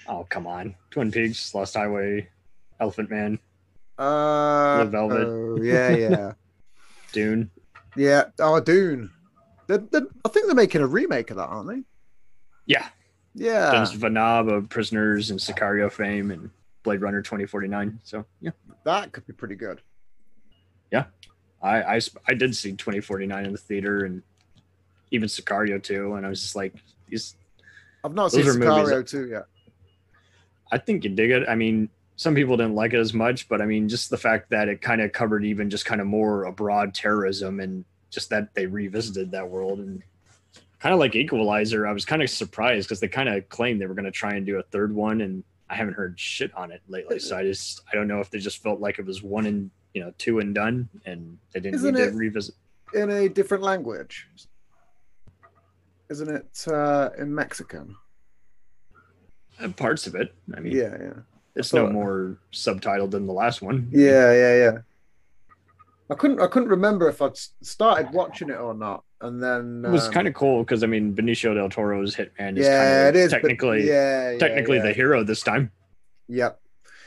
oh 0.09 0.25
come 0.29 0.47
on, 0.47 0.75
Twin 0.91 1.11
Peaks, 1.11 1.55
Lost 1.55 1.75
Highway. 1.75 2.29
Elephant 2.81 3.11
Man, 3.11 3.39
Uh, 3.99 4.85
The 4.85 4.91
Velvet. 4.91 5.27
Oh, 5.29 5.59
yeah, 5.63 5.91
yeah, 5.91 6.33
Dune. 7.13 7.51
yeah. 7.95 8.25
Oh, 8.39 8.59
Dune. 8.59 9.11
They're, 9.67 9.79
they're, 9.79 10.07
I 10.25 10.29
think 10.31 10.47
they're 10.47 10.55
making 10.55 10.81
a 10.81 10.87
remake 10.87 11.31
of 11.31 11.37
that, 11.37 11.49
aren't 11.49 11.69
they? 11.69 11.83
Yeah, 12.67 12.89
Yeah. 13.35 13.71
Denis 13.73 13.93
Villeneuve 13.93 14.49
of 14.49 14.69
Prisoners 14.71 15.31
and 15.31 15.39
Sicario 15.39 15.93
fame 15.93 16.31
and 16.31 16.51
Blade 16.83 17.03
Runner 17.03 17.21
2049. 17.21 18.01
So 18.03 18.25
yeah, 18.41 18.51
That 18.85 19.13
could 19.13 19.27
be 19.27 19.33
pretty 19.35 19.57
good. 19.57 19.83
Yeah. 20.91 21.05
I, 21.63 21.97
I 21.97 22.01
I 22.27 22.33
did 22.35 22.57
see 22.57 22.71
2049 22.73 23.45
in 23.45 23.53
the 23.53 23.59
theater 23.59 24.05
and 24.07 24.23
even 25.11 25.29
Sicario 25.29 25.83
too, 25.83 26.15
and 26.15 26.25
I 26.25 26.31
was 26.31 26.41
just 26.41 26.57
like, 26.57 26.75
these. 27.11 27.37
I've 28.05 28.15
not 28.15 28.33
seen 28.33 28.45
Sicario 28.45 29.07
2 29.07 29.29
yet. 29.29 29.45
I 30.73 30.79
think 30.79 31.05
you 31.05 31.11
dig 31.11 31.31
it. 31.31 31.49
I 31.49 31.55
mean, 31.55 31.91
some 32.17 32.35
people 32.35 32.57
didn't 32.57 32.75
like 32.75 32.93
it 32.93 32.99
as 32.99 33.13
much, 33.13 33.49
but 33.49 33.61
I 33.61 33.67
mean, 33.67 33.89
just 33.89 34.11
the 34.11 34.17
fact 34.17 34.51
that 34.51 34.69
it 34.69 34.81
kind 34.81 35.01
of 35.01 35.13
covered 35.13 35.45
even 35.45 35.71
just 35.71 35.85
kind 35.87 36.01
of 36.01 36.07
more 36.07 36.45
abroad 36.45 36.95
terrorism 36.95 37.61
and 37.61 37.85
just 38.11 38.31
that 38.31 38.55
they 38.55 38.67
revisited 38.67 39.31
that 39.33 39.49
world 39.49 39.79
and 39.79 40.03
kind 40.81 40.93
of 40.93 40.99
like 40.99 41.15
Equalizer. 41.15 41.87
I 41.87 41.93
was 41.93 42.05
kind 42.05 42.23
of 42.23 42.31
surprised 42.31 42.89
because 42.89 43.01
they 43.01 43.09
kind 43.09 43.29
of 43.29 43.49
claimed 43.49 43.81
they 43.81 43.87
were 43.87 43.95
going 43.95 44.05
to 44.05 44.11
try 44.11 44.35
and 44.35 44.45
do 44.45 44.59
a 44.59 44.63
third 44.65 44.95
one, 44.95 45.21
and 45.21 45.45
I 45.69 45.77
haven't 45.77 45.95
heard 45.95 46.19
shit 46.19 46.53
on 46.55 46.73
it 46.73 46.83
lately. 46.89 47.19
So 47.21 47.37
I 47.37 47.43
just 47.43 47.83
I 47.91 47.97
don't 47.97 48.09
know 48.09 48.21
if 48.21 48.31
they 48.31 48.39
just 48.39 48.63
felt 48.63 48.81
like 48.81 48.99
it 48.99 49.07
was 49.07 49.23
one 49.23 49.47
and 49.47 49.71
you 49.95 50.03
know 50.03 50.13
two 50.19 50.41
and 50.41 50.55
done, 50.55 50.89
and 51.07 51.39
they 51.53 51.61
didn't 51.61 51.77
Isn't 51.77 51.95
need 51.95 52.05
to 52.05 52.11
revisit. 52.11 52.55
In 52.93 53.11
a 53.11 53.29
different 53.29 53.63
language. 53.63 54.29
Isn't 56.11 56.29
it 56.31 56.65
uh, 56.69 57.11
in 57.19 57.35
Mexican? 57.35 57.97
Uh, 59.63 59.69
Parts 59.69 60.07
of 60.07 60.15
it. 60.15 60.35
I 60.57 60.61
mean, 60.61 60.73
Yeah, 60.77 60.97
yeah. 61.01 61.13
it's 61.55 61.73
no 61.73 61.89
more 61.89 62.37
subtitled 62.53 63.13
than 63.13 63.27
the 63.27 63.33
last 63.33 63.63
one. 63.63 63.89
Yeah, 63.93 64.33
yeah, 64.33 64.57
yeah. 64.57 64.79
I 66.11 66.15
couldn't 66.17 66.41
I 66.41 66.49
couldn't 66.49 66.69
remember 66.71 67.09
if 67.09 67.23
I'd 67.23 67.37
started 67.63 68.11
watching 68.13 68.51
it 68.51 68.59
or 68.59 68.75
not. 68.75 69.05
And 69.21 69.41
then 69.41 69.85
It 69.87 69.91
was 69.91 70.09
um, 70.09 70.13
kind 70.13 70.27
of 70.27 70.35
cool 70.35 70.65
because 70.65 70.83
I 70.83 70.87
mean 70.89 71.15
Benicio 71.15 71.55
del 71.55 71.69
Toro's 71.69 72.17
Hitman 72.17 72.59
is 72.59 72.67
yeah, 72.67 73.05
kind 73.05 73.17
it 73.17 73.21
of 73.21 73.25
is 73.27 73.31
but- 73.31 73.37
technically 73.43 73.87
yeah, 73.87 74.33
yeah, 74.33 74.39
technically 74.39 74.79
yeah. 74.79 74.83
the 74.85 74.93
hero 74.93 75.23
this 75.23 75.43
time. 75.43 75.71
Yep. 76.29 76.61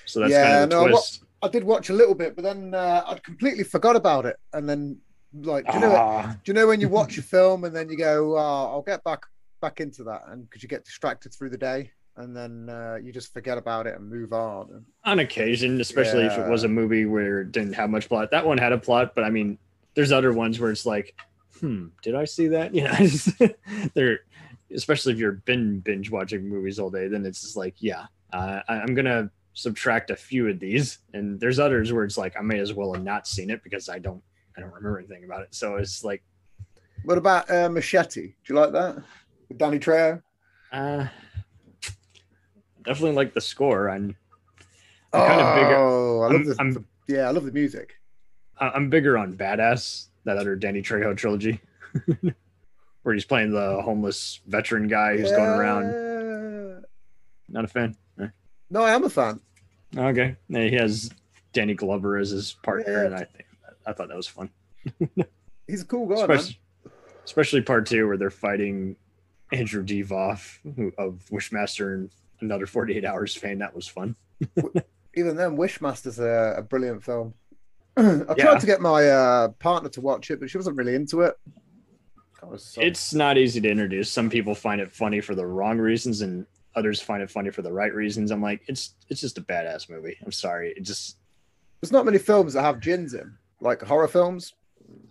So 0.05 0.19
that's 0.21 0.31
Yeah, 0.31 0.43
kind 0.43 0.63
of 0.63 0.69
the 0.69 0.75
no, 0.75 0.87
twist. 0.89 1.23
I 1.41 1.49
did 1.49 1.65
watch 1.65 1.89
a 1.89 1.93
little 1.93 2.15
bit, 2.15 2.35
but 2.35 2.43
then 2.43 2.73
uh, 2.73 3.03
I'd 3.07 3.23
completely 3.23 3.65
forgot 3.65 3.97
about 3.97 4.25
it. 4.25 4.37
And 4.53 4.69
then, 4.69 4.97
like, 5.33 5.65
do 5.67 5.73
you 5.73 5.79
know, 5.79 5.95
Ah, 5.95 6.35
do 6.43 6.49
you 6.51 6.53
know 6.53 6.67
when 6.67 6.79
you 6.79 6.89
watch 6.89 7.17
a 7.17 7.21
film 7.21 7.63
and 7.63 7.75
then 7.75 7.89
you 7.89 7.97
go, 7.97 8.37
oh, 8.37 8.69
"I'll 8.71 8.81
get 8.81 9.03
back 9.03 9.21
back 9.61 9.79
into 9.81 10.03
that," 10.05 10.23
and 10.27 10.43
because 10.49 10.61
you 10.63 10.69
get 10.69 10.85
distracted 10.85 11.33
through 11.33 11.49
the 11.49 11.57
day, 11.57 11.91
and 12.17 12.35
then 12.35 12.69
uh, 12.69 12.97
you 13.01 13.11
just 13.11 13.33
forget 13.33 13.57
about 13.57 13.87
it 13.87 13.95
and 13.95 14.09
move 14.09 14.33
on. 14.33 14.85
On 15.05 15.19
occasion, 15.19 15.79
especially 15.81 16.25
if 16.25 16.37
it 16.37 16.49
was 16.49 16.63
a 16.63 16.67
movie 16.67 17.05
where 17.05 17.41
it 17.41 17.51
didn't 17.51 17.73
have 17.73 17.89
much 17.89 18.07
plot. 18.07 18.31
That 18.31 18.45
one 18.45 18.57
had 18.57 18.71
a 18.71 18.77
plot, 18.77 19.13
but 19.15 19.23
I 19.23 19.29
mean, 19.29 19.57
there's 19.95 20.11
other 20.11 20.33
ones 20.33 20.59
where 20.59 20.71
it's 20.71 20.85
like, 20.85 21.15
hmm, 21.59 21.87
did 22.03 22.15
I 22.15 22.25
see 22.25 22.47
that? 22.49 22.73
You 22.75 22.83
know, 22.83 23.47
they're 23.93 24.19
especially 24.73 25.13
if 25.13 25.19
you're 25.19 25.33
been 25.33 25.79
binge 25.81 26.09
watching 26.09 26.47
movies 26.49 26.79
all 26.79 26.89
day, 26.89 27.07
then 27.07 27.25
it's 27.25 27.41
just 27.41 27.55
like, 27.55 27.75
yeah, 27.79 28.05
uh, 28.31 28.61
I- 28.67 28.79
I'm 28.79 28.95
gonna 28.95 29.29
subtract 29.53 30.09
a 30.09 30.15
few 30.15 30.47
of 30.49 30.59
these, 30.59 30.97
and 31.13 31.39
there's 31.39 31.59
others 31.59 31.93
where 31.93 32.03
it's 32.05 32.17
like 32.17 32.35
I 32.37 32.41
may 32.41 32.59
as 32.59 32.73
well 32.73 32.93
have 32.93 33.03
not 33.03 33.27
seen 33.27 33.49
it 33.51 33.63
because 33.63 33.87
I 33.87 33.99
don't 33.99 34.23
I 34.57 34.61
don't 34.61 34.69
remember 34.73 34.99
anything 34.99 35.23
about 35.25 35.41
it. 35.41 35.53
So 35.55 35.75
it's 35.77 36.03
like, 36.03 36.23
what 37.05 37.17
about 37.17 37.49
uh, 37.49 37.69
Machete? 37.69 38.27
Do 38.27 38.53
you 38.53 38.55
like 38.55 38.71
that? 38.73 38.97
With 39.49 39.57
Danny 39.57 39.79
Trejo. 39.79 40.21
uh, 40.71 41.07
definitely 42.83 43.15
like 43.15 43.33
the 43.33 43.41
score. 43.41 43.89
I'm 43.89 44.15
I'm 45.11 45.27
kind 45.27 45.41
of 45.41 45.55
bigger. 45.55 45.75
Oh, 45.77 46.21
I 46.21 46.31
love 46.33 46.45
the, 46.45 46.55
I'm- 46.59 46.85
yeah, 47.07 47.27
I 47.27 47.31
love 47.31 47.45
the 47.45 47.51
music. 47.51 47.93
I'm 48.59 48.89
bigger 48.89 49.17
on 49.17 49.33
Badass, 49.35 50.07
that 50.25 50.37
other 50.37 50.55
Danny 50.55 50.81
Trejo 50.81 51.17
trilogy, 51.17 51.59
where 53.03 53.13
he's 53.13 53.25
playing 53.25 53.51
the 53.51 53.81
homeless 53.81 54.39
veteran 54.47 54.87
guy 54.87 55.17
who's 55.17 55.31
going 55.31 55.49
around. 55.49 56.85
Not 57.49 57.65
a 57.65 57.67
fan. 57.67 57.95
No, 58.69 58.81
I 58.83 58.91
am 58.93 59.03
a 59.03 59.09
fan. 59.09 59.39
Okay, 59.97 60.35
he 60.47 60.71
has 60.75 61.11
Danny 61.51 61.73
Glover 61.73 62.17
as 62.17 62.29
his 62.31 62.53
partner, 62.63 63.01
Yeah. 63.01 63.05
and 63.07 63.15
I 63.15 63.25
think 63.25 63.45
I 63.85 63.93
thought 63.93 64.07
that 64.09 64.17
was 64.17 64.27
fun, 64.27 64.49
He's 65.67 65.81
a 65.81 65.85
cool 65.85 66.07
guy, 66.07 66.15
especially, 66.21 66.59
especially 67.25 67.61
part 67.61 67.85
two 67.85 68.07
where 68.07 68.17
they're 68.17 68.29
fighting 68.29 68.95
Andrew 69.51 69.83
Divoff 69.83 70.57
of 70.97 71.23
Wishmaster 71.31 71.93
and 71.95 72.11
another 72.41 72.65
48 72.65 73.05
Hours 73.05 73.35
fan. 73.35 73.59
That 73.59 73.73
was 73.75 73.87
fun. 73.87 74.15
Even 75.15 75.35
then, 75.35 75.55
Wishmaster's 75.57 76.19
a, 76.19 76.55
a 76.57 76.61
brilliant 76.61 77.03
film. 77.03 77.33
I 77.97 78.01
tried 78.01 78.37
Yeah. 78.37 78.57
to 78.57 78.65
get 78.65 78.81
my 78.81 79.07
uh, 79.07 79.47
partner 79.49 79.89
to 79.89 80.01
watch 80.01 80.31
it, 80.31 80.39
but 80.39 80.49
she 80.49 80.57
wasn't 80.57 80.75
really 80.75 80.95
into 80.95 81.21
it. 81.21 81.35
So- 82.57 82.81
It's 82.81 83.13
not 83.13 83.37
easy 83.37 83.61
to 83.61 83.69
introduce. 83.69 84.11
Some 84.11 84.29
people 84.29 84.55
find 84.55 84.81
it 84.81 84.91
funny 84.91 85.21
for 85.21 85.35
the 85.35 85.45
wrong 85.45 85.77
reasons, 85.77 86.21
and 86.21 86.45
others 86.75 86.99
find 87.01 87.21
it 87.23 87.31
funny 87.31 87.51
for 87.51 87.61
the 87.61 87.71
right 87.71 87.93
reasons. 87.93 88.31
I'm 88.31 88.41
like, 88.41 88.63
it's 88.67 88.95
it's 89.09 89.21
just 89.21 89.37
a 89.37 89.41
badass 89.41 89.89
movie. 89.89 90.17
I'm 90.25 90.31
sorry, 90.31 90.73
it 90.75 90.81
just 90.81 91.17
There's 91.79 91.91
not 91.93 92.03
many 92.05 92.17
films 92.17 92.53
that 92.53 92.63
have 92.63 92.79
djinns 92.81 93.13
in, 93.13 93.37
like 93.63 93.81
horror 93.81 94.07
films. 94.07 94.53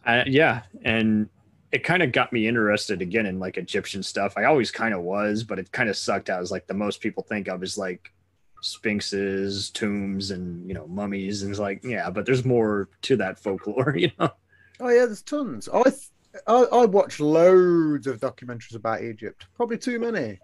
Uh, 0.07 0.25
yeah, 0.27 0.63
and 0.85 1.29
it 1.73 1.85
kind 1.85 2.03
of 2.03 2.13
got 2.13 2.33
me 2.33 2.47
interested 2.47 3.01
again 3.03 3.27
in 3.27 3.39
like 3.39 3.57
Egyptian 3.57 4.03
stuff. 4.03 4.35
I 4.37 4.45
always 4.45 4.71
kind 4.71 4.95
of 4.95 5.01
was, 5.03 5.43
but 5.43 5.59
it 5.59 5.73
kind 5.73 5.89
of 5.89 5.97
sucked. 5.97 6.31
I 6.31 6.39
was 6.39 6.51
like, 6.51 6.67
the 6.67 6.75
most 6.75 7.01
people 7.01 7.23
think 7.23 7.49
of 7.49 7.63
is 7.63 7.79
like 7.79 8.13
sphinxes, 8.61 9.71
tombs, 9.71 10.31
and 10.31 10.67
you 10.69 10.75
know 10.75 10.87
mummies, 10.87 11.43
and 11.43 11.51
it's 11.51 11.61
like, 11.61 11.83
yeah, 11.85 12.11
but 12.11 12.27
there's 12.27 12.45
more 12.45 12.89
to 13.03 13.17
that 13.17 13.39
folklore, 13.39 13.95
you 13.97 14.11
know. 14.19 14.31
Oh 14.81 14.89
yeah, 14.89 15.07
there's 15.07 15.23
tons. 15.23 15.69
I 15.73 15.83
th- 15.85 16.11
I, 16.47 16.63
I 16.73 16.85
watch 16.87 17.21
loads 17.21 18.07
of 18.07 18.19
documentaries 18.21 18.75
about 18.75 19.03
Egypt. 19.03 19.47
Probably 19.55 19.79
too 19.79 19.99
many. 19.99 20.39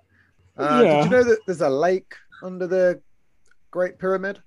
Uh, 0.57 0.83
Yeah. 0.85 0.97
Did 0.97 1.05
you 1.05 1.11
know 1.11 1.25
that 1.25 1.39
there's 1.47 1.61
a 1.63 1.69
lake 1.69 2.15
under 2.43 2.67
the 2.67 3.01
Great 3.71 3.99
Pyramid? 3.99 4.43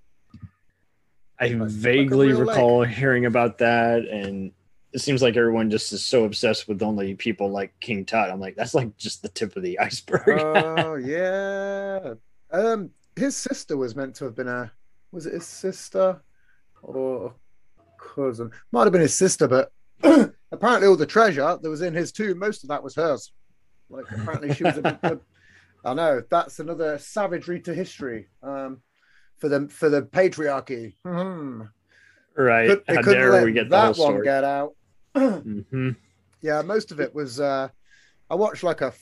I 1.42 1.56
vaguely 1.56 2.34
recall 2.34 2.84
hearing 2.84 3.26
about 3.26 3.58
that, 3.58 4.06
and 4.06 4.52
it 4.94 5.00
seems 5.00 5.24
like 5.24 5.36
everyone 5.36 5.72
just 5.72 5.92
is 5.92 6.06
so 6.06 6.26
obsessed 6.26 6.68
with 6.68 6.84
only 6.84 7.16
people 7.16 7.50
like 7.50 7.74
King 7.80 8.06
Tut. 8.06 8.30
I'm 8.30 8.40
like, 8.40 8.56
that's 8.56 8.76
like 8.76 8.96
just 8.96 9.24
the 9.24 9.30
tip 9.30 9.56
of 9.56 9.64
the 9.64 9.80
iceberg. 9.80 10.40
oh 10.40 10.96
yeah. 10.96 12.14
Um, 12.52 12.92
his 13.16 13.36
sister 13.36 13.76
was 13.76 13.96
meant 13.96 14.16
to 14.16 14.26
have 14.26 14.36
been 14.36 14.48
a. 14.48 14.72
Was 15.12 15.26
it 15.26 15.34
his 15.34 15.48
sister 15.48 16.22
or 16.84 17.34
cousin? 17.98 18.52
Might 18.72 18.84
have 18.84 18.94
been 18.94 19.02
his 19.02 19.16
sister, 19.16 19.48
but 19.48 19.72
apparently 20.52 20.88
all 20.88 20.96
the 20.96 21.06
treasure 21.06 21.58
that 21.60 21.70
was 21.70 21.82
in 21.82 21.94
his 21.94 22.12
tomb, 22.12 22.38
most 22.38 22.64
of 22.64 22.70
that 22.70 22.84
was 22.84 22.96
hers. 22.96 23.32
Like 23.90 24.06
apparently 24.12 24.54
she 24.54 24.64
was 24.64 24.78
a. 24.78 25.00
a 25.04 25.20
I 25.84 25.96
know 25.96 26.22
that's 26.30 26.60
another 26.60 27.00
savagery 27.00 27.60
to 27.62 27.74
history. 27.74 28.28
Um, 28.44 28.84
for 29.42 29.50
the 29.50 29.68
for 29.68 29.90
the 29.90 30.04
patriarchy. 30.04 30.94
Hmm. 31.04 31.64
right? 32.38 32.70
Could- 32.70 32.84
How 32.88 32.96
couldn't 33.02 33.14
dare 33.14 33.32
let 33.32 33.44
we 33.44 33.52
get 33.52 33.70
that 33.72 33.98
one 33.98 34.24
get 34.24 34.44
out. 34.46 34.76
hmm 35.18 35.90
Yeah, 36.42 36.62
most 36.62 36.92
of 36.92 37.00
it 37.02 37.14
was. 37.14 37.42
Uh, 37.42 37.68
I 38.30 38.36
watched 38.36 38.64
like 38.64 38.80
a 38.82 38.94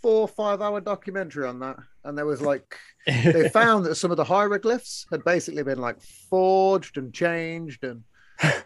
four 0.00 0.26
five 0.26 0.62
hour 0.62 0.80
documentary 0.80 1.46
on 1.46 1.58
that, 1.60 1.76
and 2.04 2.16
there 2.16 2.24
was 2.26 2.40
like 2.40 2.76
they 3.06 3.48
found 3.52 3.84
that 3.84 3.96
some 3.96 4.10
of 4.10 4.16
the 4.16 4.24
hieroglyphs 4.24 5.04
had 5.10 5.22
basically 5.24 5.62
been 5.62 5.78
like 5.78 6.00
forged 6.00 6.96
and 6.96 7.12
changed, 7.12 7.84
and 7.84 8.02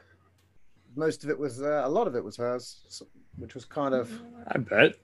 most 0.97 1.25
of 1.25 1.31
it 1.31 1.39
was 1.39 1.61
uh, 1.63 1.83
a 1.85 1.89
lot 1.89 2.07
of 2.07 2.15
it 2.15 2.23
was 2.23 2.37
hers, 2.37 3.03
which 3.39 3.55
was 3.55 3.65
kind 3.65 3.95
of 3.95 4.11
I 4.47 4.59
bet. 4.59 4.95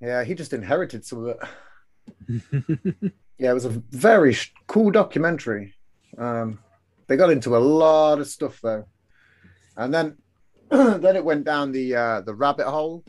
yeah. 0.00 0.24
He 0.24 0.34
just 0.34 0.52
inherited 0.52 1.04
some 1.04 1.26
of 1.26 1.36
it. 1.36 3.12
Yeah, 3.38 3.50
it 3.50 3.54
was 3.54 3.64
a 3.66 3.70
very 3.90 4.32
sh- 4.32 4.52
cool 4.66 4.90
documentary. 4.90 5.74
Um, 6.16 6.58
they 7.06 7.16
got 7.16 7.30
into 7.30 7.56
a 7.56 7.58
lot 7.58 8.18
of 8.18 8.26
stuff 8.26 8.60
though, 8.62 8.86
and 9.76 9.92
then 9.92 10.16
then 10.70 11.16
it 11.16 11.24
went 11.24 11.44
down 11.44 11.72
the 11.72 11.94
uh, 11.94 12.20
the 12.22 12.34
rabbit 12.34 12.66
hole 12.66 13.04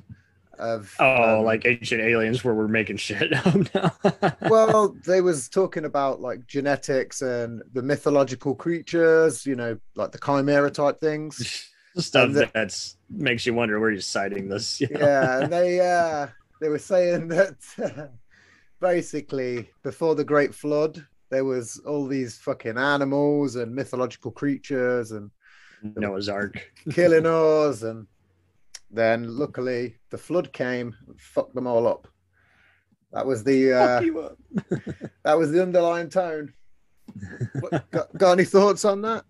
of 0.59 0.93
Oh, 0.99 1.39
um, 1.39 1.45
like 1.45 1.65
ancient 1.65 2.01
aliens 2.01 2.43
where 2.43 2.53
we're 2.55 2.67
making 2.67 2.97
shit 2.97 3.31
well 4.49 4.95
they 5.05 5.21
was 5.21 5.49
talking 5.49 5.85
about 5.85 6.19
like 6.19 6.47
genetics 6.47 7.21
and 7.21 7.61
the 7.73 7.83
mythological 7.83 8.55
creatures 8.55 9.45
you 9.45 9.55
know 9.55 9.77
like 9.93 10.11
the 10.11 10.17
chimera 10.17 10.71
type 10.71 10.99
things 10.99 11.69
stuff 11.97 12.31
the- 12.33 12.49
that's 12.55 12.97
makes 13.07 13.45
you 13.45 13.53
wonder 13.53 13.79
where 13.79 13.91
you're 13.91 14.01
citing 14.01 14.49
this. 14.49 14.81
you 14.81 14.87
know? 14.89 14.99
yeah 14.99 15.41
and 15.43 15.53
they 15.53 15.79
uh 15.79 16.25
they 16.59 16.69
were 16.69 16.79
saying 16.79 17.27
that 17.27 17.55
basically 18.79 19.69
before 19.83 20.15
the 20.15 20.23
great 20.23 20.53
flood 20.53 21.05
there 21.29 21.45
was 21.45 21.79
all 21.85 22.07
these 22.07 22.37
fucking 22.37 22.77
animals 22.77 23.55
and 23.55 23.73
mythological 23.73 24.31
creatures 24.31 25.11
and 25.11 25.29
Noah's 25.83 26.29
Ark. 26.29 26.71
killing 26.91 27.25
us 27.25 27.83
and 27.83 28.07
then 28.91 29.37
luckily 29.37 29.95
the 30.09 30.17
flood 30.17 30.53
came 30.53 30.95
and 31.07 31.19
fucked 31.19 31.53
them 31.53 31.67
all 31.67 31.87
up 31.87 32.07
that 33.11 33.25
was 33.25 33.43
the 33.43 33.73
uh 33.73 33.97
Fuck 33.97 34.05
you 34.05 34.19
up. 34.19 34.37
that 35.23 35.37
was 35.37 35.51
the 35.51 35.61
underlying 35.61 36.09
tone 36.09 36.53
What, 37.59 37.91
got, 37.91 38.17
got 38.17 38.31
any 38.33 38.45
thoughts 38.45 38.85
on 38.85 39.01
that? 39.01 39.25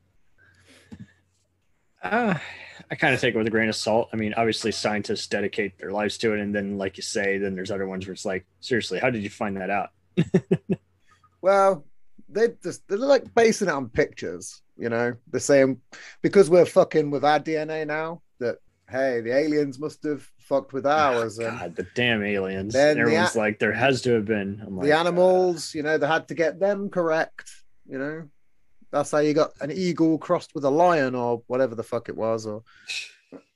Uh, 2.04 2.36
I 2.90 2.96
kind 2.96 3.14
of 3.14 3.20
take 3.20 3.36
it 3.36 3.38
with 3.38 3.48
a 3.48 3.52
grain 3.52 3.70
of 3.70 3.76
salt. 3.76 4.10
I 4.14 4.16
mean, 4.16 4.34
obviously, 4.36 4.72
scientists 4.72 5.28
dedicate 5.28 5.78
their 5.78 5.92
lives 5.92 6.18
to 6.20 6.34
it, 6.34 6.40
and 6.40 6.56
then, 6.56 6.78
like 6.78 6.98
you 6.98 7.04
say, 7.04 7.38
then 7.38 7.54
there's 7.56 7.72
other 7.72 7.88
ones 7.88 8.06
where 8.08 8.14
it's 8.14 8.26
like, 8.26 8.46
seriously, 8.62 9.00
how 9.00 9.10
did 9.10 9.24
you 9.24 9.30
find 9.30 9.58
that 9.58 9.70
out? 9.70 9.90
Well, 11.42 11.86
they 12.30 12.50
just 12.64 12.88
they're 12.88 12.98
like 12.98 13.34
basing 13.34 13.68
it 13.68 13.74
on 13.74 13.90
pictures, 13.90 14.62
you 14.78 14.90
know. 14.90 15.14
They're 15.30 15.40
saying 15.40 15.80
because 16.22 16.50
we're 16.50 16.66
fucking 16.66 17.12
with 17.12 17.24
our 17.24 17.40
DNA 17.40 17.86
now 17.88 18.22
that 18.40 18.58
hey, 18.90 19.22
the 19.22 19.36
aliens 19.36 19.80
must 19.80 20.04
have 20.04 20.28
fucked 20.40 20.74
with 20.74 20.86
ah, 20.86 21.14
ours, 21.14 21.40
Oh, 21.40 21.46
and 21.46 21.60
God, 21.60 21.76
the 21.76 21.88
damn 21.96 22.24
aliens! 22.24 22.74
Then 22.74 22.90
And 22.90 22.98
the 22.98 23.02
everyone's 23.02 23.36
a- 23.36 23.40
like, 23.40 23.60
there 23.60 23.74
has 23.74 24.02
to 24.04 24.14
have 24.14 24.26
been. 24.26 24.62
I'm 24.66 24.78
like, 24.78 24.88
the 24.88 24.98
animals, 24.98 25.72
ah. 25.74 25.78
you 25.78 25.84
know, 25.84 25.98
they 25.98 26.08
had 26.08 26.28
to 26.30 26.36
get 26.36 26.60
them 26.60 26.90
correct, 26.90 27.50
you 27.88 28.00
know. 28.00 28.30
That's 28.92 29.12
how 29.12 29.20
you 29.20 29.34
got 29.34 29.52
an 29.62 29.72
eagle 29.72 30.18
crossed 30.18 30.56
with 30.56 30.64
a 30.64 30.70
lion 30.70 31.14
or 31.16 31.44
whatever 31.48 31.76
the 31.76 31.84
fuck 31.84 32.10
it 32.10 32.16
was, 32.16 32.46
or 32.46 32.64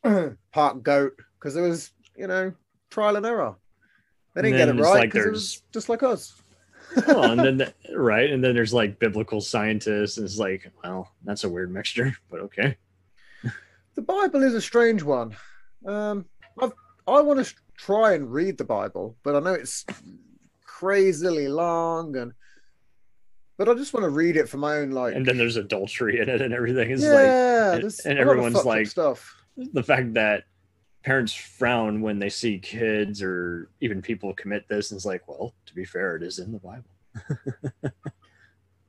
part 0.52 0.84
goat, 0.84 1.14
because 1.40 1.56
it 1.56 1.62
was, 1.62 1.92
you 2.18 2.28
know, 2.28 2.54
trial 2.90 3.16
and 3.16 3.26
error. 3.26 3.56
They 4.34 4.44
didn't 4.44 4.58
get 4.58 4.70
it 4.70 4.82
right 4.82 4.90
like 4.90 5.12
because 5.12 5.26
it 5.26 5.32
was 5.32 5.64
just 5.74 5.90
like 5.90 6.04
us. 6.04 6.42
well, 7.08 7.24
and 7.32 7.40
then 7.40 7.58
the- 7.58 7.74
right, 7.96 8.30
and 8.30 8.44
then 8.44 8.56
there's 8.56 8.74
like 8.74 9.00
biblical 9.00 9.42
scientists, 9.42 10.18
and 10.18 10.26
it's 10.26 10.38
like, 10.38 10.72
well, 10.84 11.12
that's 11.24 11.44
a 11.44 11.50
weird 11.50 11.74
mixture, 11.74 12.16
but 12.30 12.42
okay. 12.42 12.78
the 13.96 14.02
Bible 14.02 14.44
is 14.44 14.54
a 14.54 14.62
strange 14.62 15.04
one. 15.04 15.36
Um, 15.86 16.26
I've, 16.62 16.74
I 17.08 17.22
want 17.22 17.46
to 17.46 17.54
try 17.78 18.14
and 18.14 18.32
read 18.32 18.58
the 18.58 18.64
Bible, 18.64 19.16
but 19.24 19.36
I 19.36 19.40
know 19.40 19.54
it's 19.54 19.86
crazily 20.66 21.48
long, 21.48 22.16
and 22.16 22.34
but 23.58 23.70
I 23.70 23.74
just 23.76 23.94
want 23.94 24.04
to 24.06 24.10
read 24.10 24.38
it 24.38 24.50
for 24.50 24.58
my 24.58 24.78
own 24.78 24.92
like. 24.92 25.16
And 25.16 25.26
then 25.26 25.38
there's 25.38 25.56
adultery 25.58 26.20
in 26.20 26.30
it 26.30 26.42
and 26.42 26.54
everything. 26.54 26.92
It's 26.92 27.04
yeah, 27.04 27.74
and- 27.76 27.84
and 27.84 28.20
a 28.20 28.22
lot 28.22 28.22
of 28.22 28.28
everyone's 28.30 28.66
like- 28.66 28.88
stuff. 28.88 29.36
the 29.58 29.84
fact 29.84 30.14
that 30.16 30.46
parents 31.04 31.34
frown 31.34 32.02
when 32.02 32.20
they 32.20 32.30
see 32.30 32.60
kids 32.60 33.22
or 33.24 33.70
even 33.82 34.02
people 34.02 34.34
commit 34.34 34.68
this, 34.70 34.92
and 34.92 34.98
it's 34.98 35.06
like, 35.06 35.28
well, 35.28 35.54
to 35.66 35.74
be 35.76 35.84
fair, 35.86 36.16
it 36.16 36.24
is 36.24 36.40
in 36.40 36.52
the 36.52 36.60
Bible. 36.60 36.86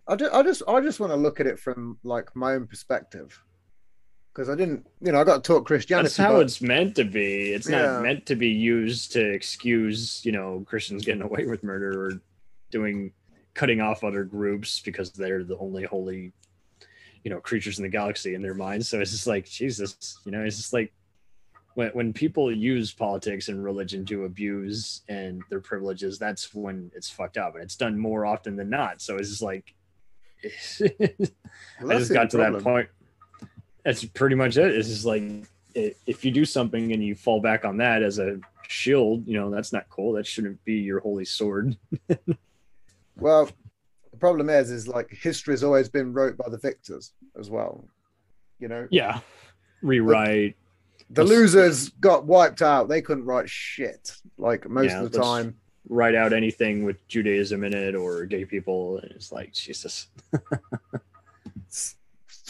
I 0.08 0.16
just, 0.16 0.34
I 0.34 0.42
just, 0.42 0.62
I 0.68 0.80
just 0.80 1.00
want 1.00 1.12
to 1.12 1.16
look 1.16 1.40
at 1.40 1.46
it 1.46 1.58
from 1.58 1.98
like 2.02 2.34
my 2.34 2.54
own 2.54 2.66
perspective, 2.66 3.40
because 4.32 4.48
I 4.50 4.54
didn't, 4.56 4.86
you 5.00 5.12
know, 5.12 5.20
I 5.20 5.24
got 5.24 5.44
taught 5.44 5.64
Christianity. 5.64 6.06
That's 6.08 6.16
how 6.16 6.32
but- 6.34 6.42
it's 6.42 6.60
meant 6.60 6.96
to 6.96 7.04
be. 7.04 7.52
It's 7.52 7.68
Yeah. 7.68 7.82
not 7.82 8.02
meant 8.02 8.26
to 8.26 8.34
be 8.36 8.48
used 8.48 9.12
to 9.12 9.24
excuse, 9.32 10.24
you 10.24 10.32
know, 10.32 10.64
Christians 10.66 11.04
getting 11.04 11.22
away 11.22 11.46
with 11.46 11.62
murder 11.62 12.06
or 12.08 12.12
doing 12.70 13.12
cutting 13.54 13.80
off 13.80 14.04
other 14.04 14.24
groups 14.24 14.80
because 14.80 15.10
they're 15.12 15.44
the 15.44 15.58
only 15.58 15.84
holy, 15.84 16.32
you 17.24 17.30
know, 17.30 17.40
creatures 17.40 17.78
in 17.78 17.82
the 17.82 17.88
galaxy 17.88 18.34
in 18.34 18.42
their 18.42 18.54
minds. 18.54 18.88
So 18.88 19.00
it's 19.00 19.10
just 19.10 19.26
like 19.26 19.46
Jesus, 19.46 20.18
you 20.24 20.32
know, 20.32 20.42
it's 20.42 20.56
just 20.56 20.72
like 20.72 20.92
when 21.74 21.90
when 21.90 22.12
people 22.12 22.54
use 22.54 22.92
politics 22.92 23.48
and 23.48 23.62
religion 23.62 24.04
to 24.06 24.24
abuse 24.24 25.02
and 25.08 25.42
their 25.48 25.60
privileges, 25.60 26.18
that's 26.18 26.54
when 26.54 26.90
it's 26.94 27.10
fucked 27.10 27.38
up, 27.38 27.54
and 27.54 27.62
it's 27.62 27.76
done 27.76 27.98
more 27.98 28.26
often 28.26 28.56
than 28.56 28.70
not. 28.70 29.00
So 29.00 29.16
it's 29.16 29.30
just 29.30 29.42
like. 29.42 29.74
Well, 31.82 31.92
I 31.92 31.98
just 31.98 32.12
got 32.12 32.30
to 32.30 32.38
that 32.38 32.62
point. 32.62 32.88
That's 33.84 34.04
pretty 34.04 34.36
much 34.36 34.56
it. 34.56 34.74
It's 34.74 34.88
just 34.88 35.04
like 35.04 35.22
if 35.74 36.24
you 36.24 36.30
do 36.30 36.44
something 36.44 36.92
and 36.92 37.04
you 37.04 37.14
fall 37.14 37.40
back 37.40 37.64
on 37.64 37.76
that 37.78 38.02
as 38.02 38.18
a 38.18 38.40
shield, 38.68 39.26
you 39.26 39.38
know, 39.38 39.50
that's 39.50 39.72
not 39.72 39.88
cool. 39.88 40.12
That 40.12 40.26
shouldn't 40.26 40.64
be 40.64 40.74
your 40.74 41.00
holy 41.00 41.24
sword. 41.24 41.76
Well, 43.16 43.48
the 44.10 44.16
problem 44.18 44.48
is, 44.50 44.70
is 44.70 44.88
like 44.88 45.10
history 45.10 45.52
has 45.52 45.62
always 45.64 45.88
been 45.88 46.12
wrote 46.12 46.36
by 46.36 46.48
the 46.48 46.58
victors 46.58 47.12
as 47.38 47.50
well. 47.50 47.84
You 48.58 48.68
know, 48.68 48.86
Yeah. 48.90 49.20
Rewrite. 49.82 50.56
the 51.10 51.22
Let's- 51.24 51.30
losers 51.30 51.88
got 51.90 52.24
wiped 52.26 52.62
out. 52.62 52.88
They 52.88 53.02
couldn't 53.02 53.24
write 53.24 53.48
shit 53.48 54.16
like 54.38 54.68
most 54.68 54.90
Yeah, 54.90 55.02
of 55.02 55.12
the 55.12 55.18
time. 55.18 55.56
write 55.88 56.14
out 56.14 56.32
anything 56.32 56.84
with 56.84 57.06
Judaism 57.08 57.64
in 57.64 57.74
it 57.74 57.94
or 57.94 58.24
gay 58.24 58.44
people. 58.44 58.98
And 58.98 59.10
it's 59.12 59.30
like 59.32 59.52
Jesus. 59.52 60.06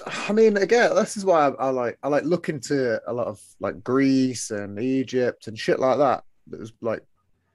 I 0.06 0.32
mean, 0.32 0.56
again, 0.56 0.94
this 0.94 1.16
is 1.16 1.24
why 1.24 1.48
I, 1.48 1.66
I 1.66 1.70
like 1.70 1.98
I 2.02 2.08
like 2.08 2.24
look 2.24 2.48
into 2.48 3.00
a 3.06 3.12
lot 3.12 3.26
of 3.26 3.40
like 3.60 3.82
Greece 3.84 4.50
and 4.50 4.78
Egypt 4.78 5.46
and 5.48 5.58
shit 5.58 5.78
like 5.78 5.98
that. 5.98 6.24
That 6.48 6.60
was 6.60 6.72
like 6.80 7.02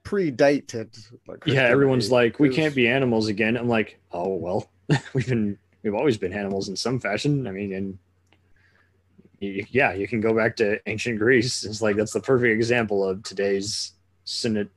predated. 0.07 0.97
Like 1.27 1.45
Yeah, 1.45 1.63
everyone's 1.63 2.11
like, 2.11 2.39
we 2.39 2.49
can't 2.49 2.73
be 2.75 2.87
animals 2.87 3.27
again. 3.27 3.57
I'm 3.57 3.67
like, 3.67 3.99
oh 4.11 4.35
well, 4.35 4.69
we've 5.13 5.27
been 5.27 5.57
we've 5.83 5.93
always 5.95 6.17
been 6.17 6.33
animals 6.33 6.69
in 6.69 6.75
some 6.75 6.99
fashion. 6.99 7.45
I 7.47 7.51
mean, 7.51 7.73
and 7.73 7.97
yeah, 9.39 9.93
you 9.93 10.07
can 10.07 10.21
go 10.21 10.33
back 10.33 10.55
to 10.57 10.79
ancient 10.87 11.19
Greece. 11.19 11.63
It's 11.63 11.81
like 11.81 11.95
that's 11.95 12.13
the 12.13 12.21
perfect 12.21 12.53
example 12.53 13.07
of 13.07 13.23
today's 13.23 13.93
synod 14.23 14.69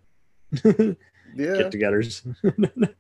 Yeah, 0.65 0.97
get-togethers. 1.37 2.23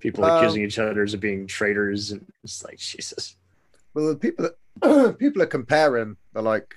People 0.00 0.24
Um, 0.24 0.30
accusing 0.36 0.62
each 0.64 0.78
other 0.78 1.02
of 1.02 1.20
being 1.20 1.46
traitors, 1.46 2.12
and 2.12 2.24
it's 2.44 2.64
like 2.64 2.78
Jesus. 2.78 3.36
well, 3.94 4.08
the 4.08 4.16
people 4.16 4.48
that 4.80 5.16
people 5.18 5.42
are 5.42 5.46
comparing 5.46 6.16
the 6.32 6.42
like 6.42 6.74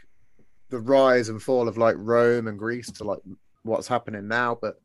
the 0.69 0.79
rise 0.79 1.29
and 1.29 1.41
fall 1.41 1.67
of 1.67 1.77
like 1.77 1.95
Rome 1.99 2.47
and 2.47 2.57
Greece 2.57 2.89
to 2.93 3.03
like 3.03 3.19
what's 3.63 3.87
happening 3.87 4.27
now, 4.27 4.57
but 4.59 4.80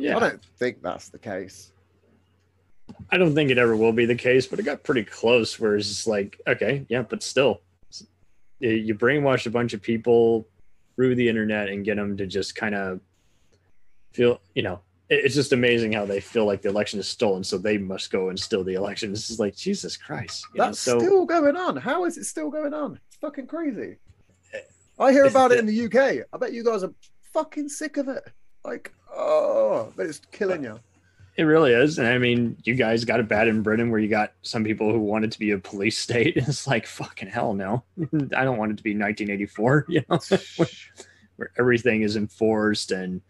Yeah, 0.00 0.16
I 0.16 0.20
don't 0.20 0.44
think 0.58 0.82
that's 0.82 1.08
the 1.10 1.18
case. 1.18 1.72
I 3.10 3.18
don't 3.18 3.34
think 3.34 3.50
it 3.50 3.58
ever 3.58 3.76
will 3.76 3.92
be 3.92 4.04
the 4.06 4.14
case, 4.16 4.46
but 4.46 4.58
it 4.58 4.64
got 4.64 4.82
pretty 4.82 5.04
close. 5.04 5.58
Where 5.60 5.76
it's 5.76 5.88
just 5.88 6.06
like, 6.06 6.40
okay, 6.46 6.84
yeah, 6.88 7.02
but 7.02 7.22
still, 7.22 7.60
you- 8.58 8.94
brainwash 8.94 9.46
a 9.46 9.50
bunch 9.50 9.74
of 9.74 9.82
people 9.82 10.46
through 10.96 11.14
the 11.14 11.28
internet 11.28 11.68
and 11.68 11.84
get 11.84 11.96
them 11.96 12.16
to 12.16 12.26
just 12.26 12.54
kind 12.56 12.74
of 12.74 13.00
feel, 14.12 14.40
you 14.54 14.62
know, 14.62 14.80
it's 15.08 15.34
just 15.34 15.52
amazing 15.52 15.92
how 15.92 16.04
they 16.04 16.20
feel 16.20 16.44
like 16.46 16.62
the 16.62 16.68
election 16.68 17.00
is 17.00 17.08
stolen, 17.08 17.42
so 17.42 17.58
they 17.58 17.78
must 17.78 18.10
go 18.12 18.28
and 18.28 18.38
steal 18.38 18.62
the 18.64 18.74
election. 18.74 19.10
This 19.10 19.28
is 19.30 19.40
like 19.40 19.56
Jesus 19.56 19.96
Christ. 19.96 20.46
you 20.54 20.58
know, 20.58 20.66
That's 20.66 20.78
so 20.78 20.98
still 20.98 21.24
going 21.26 21.56
on. 21.56 21.76
How 21.76 22.04
is 22.04 22.16
it 22.16 22.24
still 22.24 22.50
going 22.50 22.72
on? 22.74 22.98
It's 23.08 23.16
fucking 23.16 23.46
crazy. 23.48 23.96
Eh, 24.54 24.58
I 25.00 25.10
hear 25.12 25.24
about 25.24 25.50
it 25.52 25.58
in 25.58 25.66
the 25.66 25.84
UK. 25.86 26.24
I 26.32 26.36
bet 26.38 26.52
you 26.52 26.62
guys 26.64 26.84
are 26.84 26.92
fucking 27.32 27.68
sick 27.68 27.96
of 27.96 28.08
it. 28.08 28.22
Like, 28.64 28.92
oh, 29.14 29.92
but 29.96 30.06
it's 30.06 30.20
killing 30.32 30.64
you. 30.64 30.78
it 31.36 31.44
really 31.44 31.72
is. 31.72 31.98
And 31.98 32.06
I 32.08 32.18
mean, 32.18 32.56
you 32.64 32.74
guys 32.74 33.04
got 33.04 33.20
it 33.20 33.28
bad 33.28 33.48
in 33.48 33.62
Britain, 33.62 33.90
where 33.90 34.00
you 34.00 34.08
got 34.08 34.32
some 34.42 34.64
people 34.64 34.92
who 34.92 34.98
wanted 35.00 35.32
to 35.32 35.38
be 35.38 35.52
a 35.52 35.58
police 35.58 35.98
state. 36.06 36.36
It's 36.36 36.66
like 36.66 36.86
fucking 36.86 37.28
hell, 37.28 37.54
no, 37.54 37.84
I 38.36 38.44
don't 38.44 38.58
want 38.58 38.72
it 38.72 38.76
to 38.78 38.82
be 38.82 38.94
1984. 38.96 39.86
You 39.88 40.02
know. 40.08 40.18
where 41.36 41.50
everything 41.58 42.02
is 42.02 42.16
enforced 42.16 42.90
and 42.92 43.22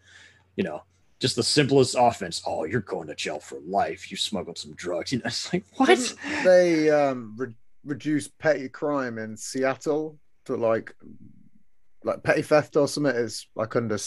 you 0.57 0.65
know 0.65 0.83
just 1.21 1.37
the 1.37 1.43
simplest 1.43 1.95
offense 1.97 2.41
oh 2.45 2.65
you're 2.65 2.81
going 2.81 3.07
to 3.07 3.15
jail 3.15 3.39
for 3.39 3.57
life 3.65 4.11
you 4.11 4.17
smuggled 4.17 4.57
some 4.57 4.73
drugs 4.75 5.13
you 5.13 5.19
know 5.19 5.23
it's 5.27 5.53
like 5.53 5.63
what 5.77 5.85
Didn't 5.85 6.17
they 6.43 6.89
um 6.89 7.35
re- 7.37 7.55
reduce 7.85 8.27
petty 8.27 8.67
crime 8.67 9.17
in 9.17 9.37
Seattle 9.37 10.19
to 10.43 10.57
like 10.57 10.93
like 12.03 12.21
petty 12.21 12.41
theft 12.41 12.75
or 12.75 12.85
something 12.89 13.15
is 13.15 13.47
like 13.55 13.77
under 13.77 13.97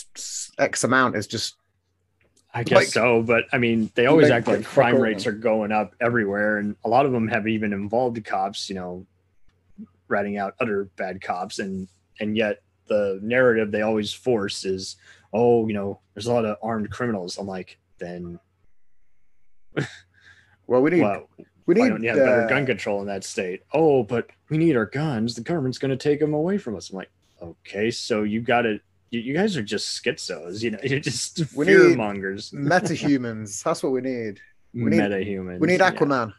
X 0.58 0.84
amount 0.84 1.16
is 1.16 1.26
just 1.26 1.56
i 2.54 2.62
guess 2.62 2.76
like- 2.76 2.86
so 2.88 3.22
but 3.22 3.44
i 3.52 3.58
mean 3.58 3.90
they 3.94 4.06
always 4.06 4.28
Like- 4.30 4.38
act 4.38 4.46
like 4.48 4.56
like 4.58 4.66
crime 4.66 4.96
rates 5.00 5.26
are 5.26 5.32
going 5.32 5.72
up 5.72 5.94
everywhere 6.00 6.58
and 6.58 6.76
a 6.84 6.88
lot 6.88 7.04
of 7.04 7.12
them 7.12 7.28
have 7.28 7.46
even 7.46 7.72
involved 7.72 8.22
cops 8.24 8.68
you 8.68 8.76
know 8.76 9.06
ratting 10.08 10.38
out 10.38 10.54
other 10.60 10.84
bad 10.96 11.20
cops 11.20 11.58
and 11.58 11.88
and 12.20 12.36
yet 12.36 12.62
the 12.86 13.18
narrative 13.22 13.70
they 13.70 13.82
always 13.82 14.12
force 14.12 14.64
is 14.64 14.96
oh 15.32 15.66
you 15.66 15.74
know 15.74 16.00
there's 16.14 16.26
a 16.26 16.32
lot 16.32 16.44
of 16.44 16.56
armed 16.62 16.90
criminals 16.90 17.38
i'm 17.38 17.46
like 17.46 17.78
then 17.98 18.38
well 20.66 20.80
we 20.80 20.90
need 20.90 21.02
well 21.02 21.28
we 21.66 21.74
need 21.74 21.88
don't 21.88 22.02
you 22.02 22.10
have 22.10 22.18
better 22.18 22.44
uh, 22.44 22.48
gun 22.48 22.66
control 22.66 23.00
in 23.00 23.06
that 23.06 23.24
state? 23.24 23.62
Oh, 23.72 24.02
but 24.02 24.28
we 24.50 24.58
need 24.58 24.76
our 24.76 24.84
guns. 24.84 25.34
The 25.34 25.40
government's 25.40 25.78
going 25.78 25.90
to 25.90 25.96
take 25.96 26.20
them 26.20 26.34
away 26.34 26.58
from 26.58 26.76
us. 26.76 26.90
I'm 26.90 26.96
like, 26.96 27.10
okay, 27.40 27.90
so 27.90 28.22
you 28.22 28.42
got 28.42 28.62
to. 28.62 28.80
You, 29.14 29.20
you 29.20 29.32
guys 29.34 29.56
are 29.56 29.62
just 29.62 30.02
schizos. 30.02 30.60
You 30.62 30.72
know, 30.72 30.78
you're 30.84 30.98
just 31.00 31.38
We 31.54 31.66
fear 31.66 31.94
mongers. 31.96 32.50
metahumans. 32.54 33.62
That's 33.62 33.82
what 33.82 33.92
we 33.92 34.00
need. 34.00 34.40
we 34.74 34.84
need- 34.90 34.96
Meta 35.02 35.20
humans. 35.22 35.60
We 35.60 35.68
need 35.68 35.80
Aquaman. 35.80 36.32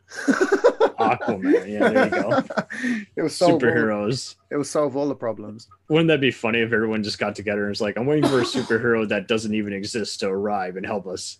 Aquaman. 0.99 1.67
Yeah, 1.71 1.89
there 1.89 2.05
you 2.05 2.11
go. 2.11 2.43
it 3.15 3.21
was 3.21 3.35
solve 3.35 3.53
all, 3.53 3.59
Superheroes. 3.59 4.35
it 4.51 4.57
will 4.57 4.63
solve 4.63 4.95
all 4.97 5.07
the 5.07 5.15
problems. 5.15 5.67
Wouldn't 5.89 6.09
that 6.09 6.19
be 6.21 6.31
funny 6.31 6.59
if 6.59 6.73
everyone 6.73 7.01
just 7.03 7.17
got 7.19 7.35
together 7.35 7.61
and 7.61 7.69
was 7.69 7.81
like, 7.81 7.97
I'm 7.97 8.05
waiting 8.05 8.29
for 8.29 8.39
a 8.39 8.43
superhero 8.43 9.07
that 9.09 9.27
doesn't 9.27 9.53
even 9.53 9.71
exist 9.73 10.19
to 10.21 10.27
arrive 10.29 10.75
and 10.77 10.85
help 10.85 11.07
us? 11.07 11.39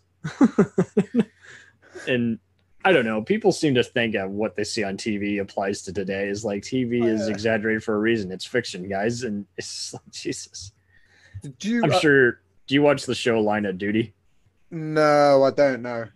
and 2.08 2.40
I 2.84 2.92
don't 2.92 3.06
know. 3.06 3.22
People 3.24 3.52
seem 3.52 3.76
to 3.76 3.84
think 3.84 4.14
that 4.14 4.30
what 4.30 4.56
they 4.56 4.64
see 4.64 4.84
on 4.84 4.98
TV 4.98 5.42
applies 5.42 5.82
to 5.84 5.94
today. 5.94 6.28
Is 6.30 6.46
like 6.46 6.62
TV 6.64 7.04
Oh, 7.04 7.08
is 7.08 7.28
exaggerated 7.28 7.84
for 7.84 7.96
a 7.96 8.00
reason. 8.00 8.32
It's 8.32 8.46
fiction, 8.46 8.88
guys, 8.88 9.24
and 9.24 9.46
it's 9.58 9.94
like 9.94 10.04
Jesus. 10.12 10.72
Did 11.46 11.64
you? 11.64 11.84
I'm 11.84 11.92
uh, 11.92 12.00
sure. 12.00 12.40
Do 12.68 12.74
you 12.74 12.82
watch 12.82 13.06
the 13.06 13.16
show 13.16 13.40
Line 13.40 13.66
of 13.66 13.78
Duty? 13.78 14.14
No, 14.72 15.44
I 15.44 15.52
don't 15.52 15.82
know. 15.82 16.08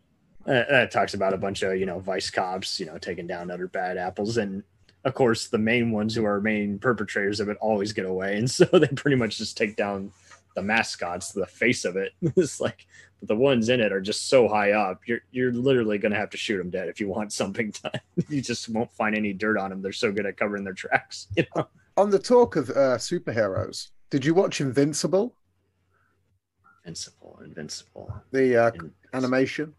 Uh, 0.46 0.64
that 0.70 0.92
talks 0.92 1.14
about 1.14 1.34
a 1.34 1.38
bunch 1.38 1.62
of 1.62 1.78
you 1.78 1.86
know 1.86 2.00
vice 2.00 2.30
cops, 2.30 2.80
you 2.80 2.86
know, 2.86 2.98
taking 2.98 3.28
down 3.28 3.52
other 3.52 3.68
bad 3.68 3.98
apples, 3.98 4.38
and 4.38 4.64
of 5.06 5.14
course 5.14 5.48
the 5.48 5.58
main 5.58 5.92
ones 5.92 6.16
who 6.16 6.26
are 6.26 6.42
main 6.42 6.80
perpetrators 6.80 7.40
of 7.40 7.50
it 7.50 7.58
always 7.62 7.94
get 7.94 8.06
away, 8.06 8.38
and 8.38 8.50
so 8.52 8.66
they 8.66 8.88
pretty 8.88 9.16
much 9.16 9.38
just 9.38 9.58
take 9.58 9.76
down 9.76 10.12
the 10.56 10.62
mascots, 10.62 11.32
the 11.32 11.46
face 11.46 11.86
of 11.86 11.96
it. 11.96 12.14
it's 12.22 12.60
like 12.60 12.88
the 13.22 13.36
ones 13.36 13.70
in 13.70 13.80
it 13.80 13.92
are 13.92 14.02
just 14.02 14.28
so 14.28 14.48
high 14.48 14.72
up. 14.72 15.02
You're 15.06 15.22
you're 15.32 15.54
literally 15.54 15.98
gonna 15.98 16.16
have 16.16 16.32
to 16.32 16.38
shoot 16.38 16.58
them 16.58 16.70
dead 16.70 16.90
if 16.90 17.00
you 17.00 17.08
want 17.08 17.32
something 17.42 17.74
done. 17.84 18.02
you 18.28 18.42
just 18.42 18.70
won't 18.70 18.92
find 18.94 19.16
any 19.16 19.34
dirt 19.34 19.58
on 19.58 19.70
them. 19.70 19.82
They're 19.82 19.92
so 19.92 20.12
good 20.12 20.26
at 20.26 20.38
covering 20.38 20.64
their 20.64 20.74
tracks. 20.74 21.28
You 21.36 21.46
know. 21.56 21.68
On 21.98 22.10
the 22.10 22.20
talk 22.20 22.56
of 22.56 22.70
uh, 22.70 22.98
superheroes, 22.98 23.90
did 24.10 24.26
you 24.26 24.34
watch 24.34 24.62
Invincible, 24.62 25.36
Invincible, 26.86 27.40
invincible. 27.46 28.14
the 28.32 28.58
uh, 28.66 28.72
In- 28.72 28.92
animation? 29.14 29.74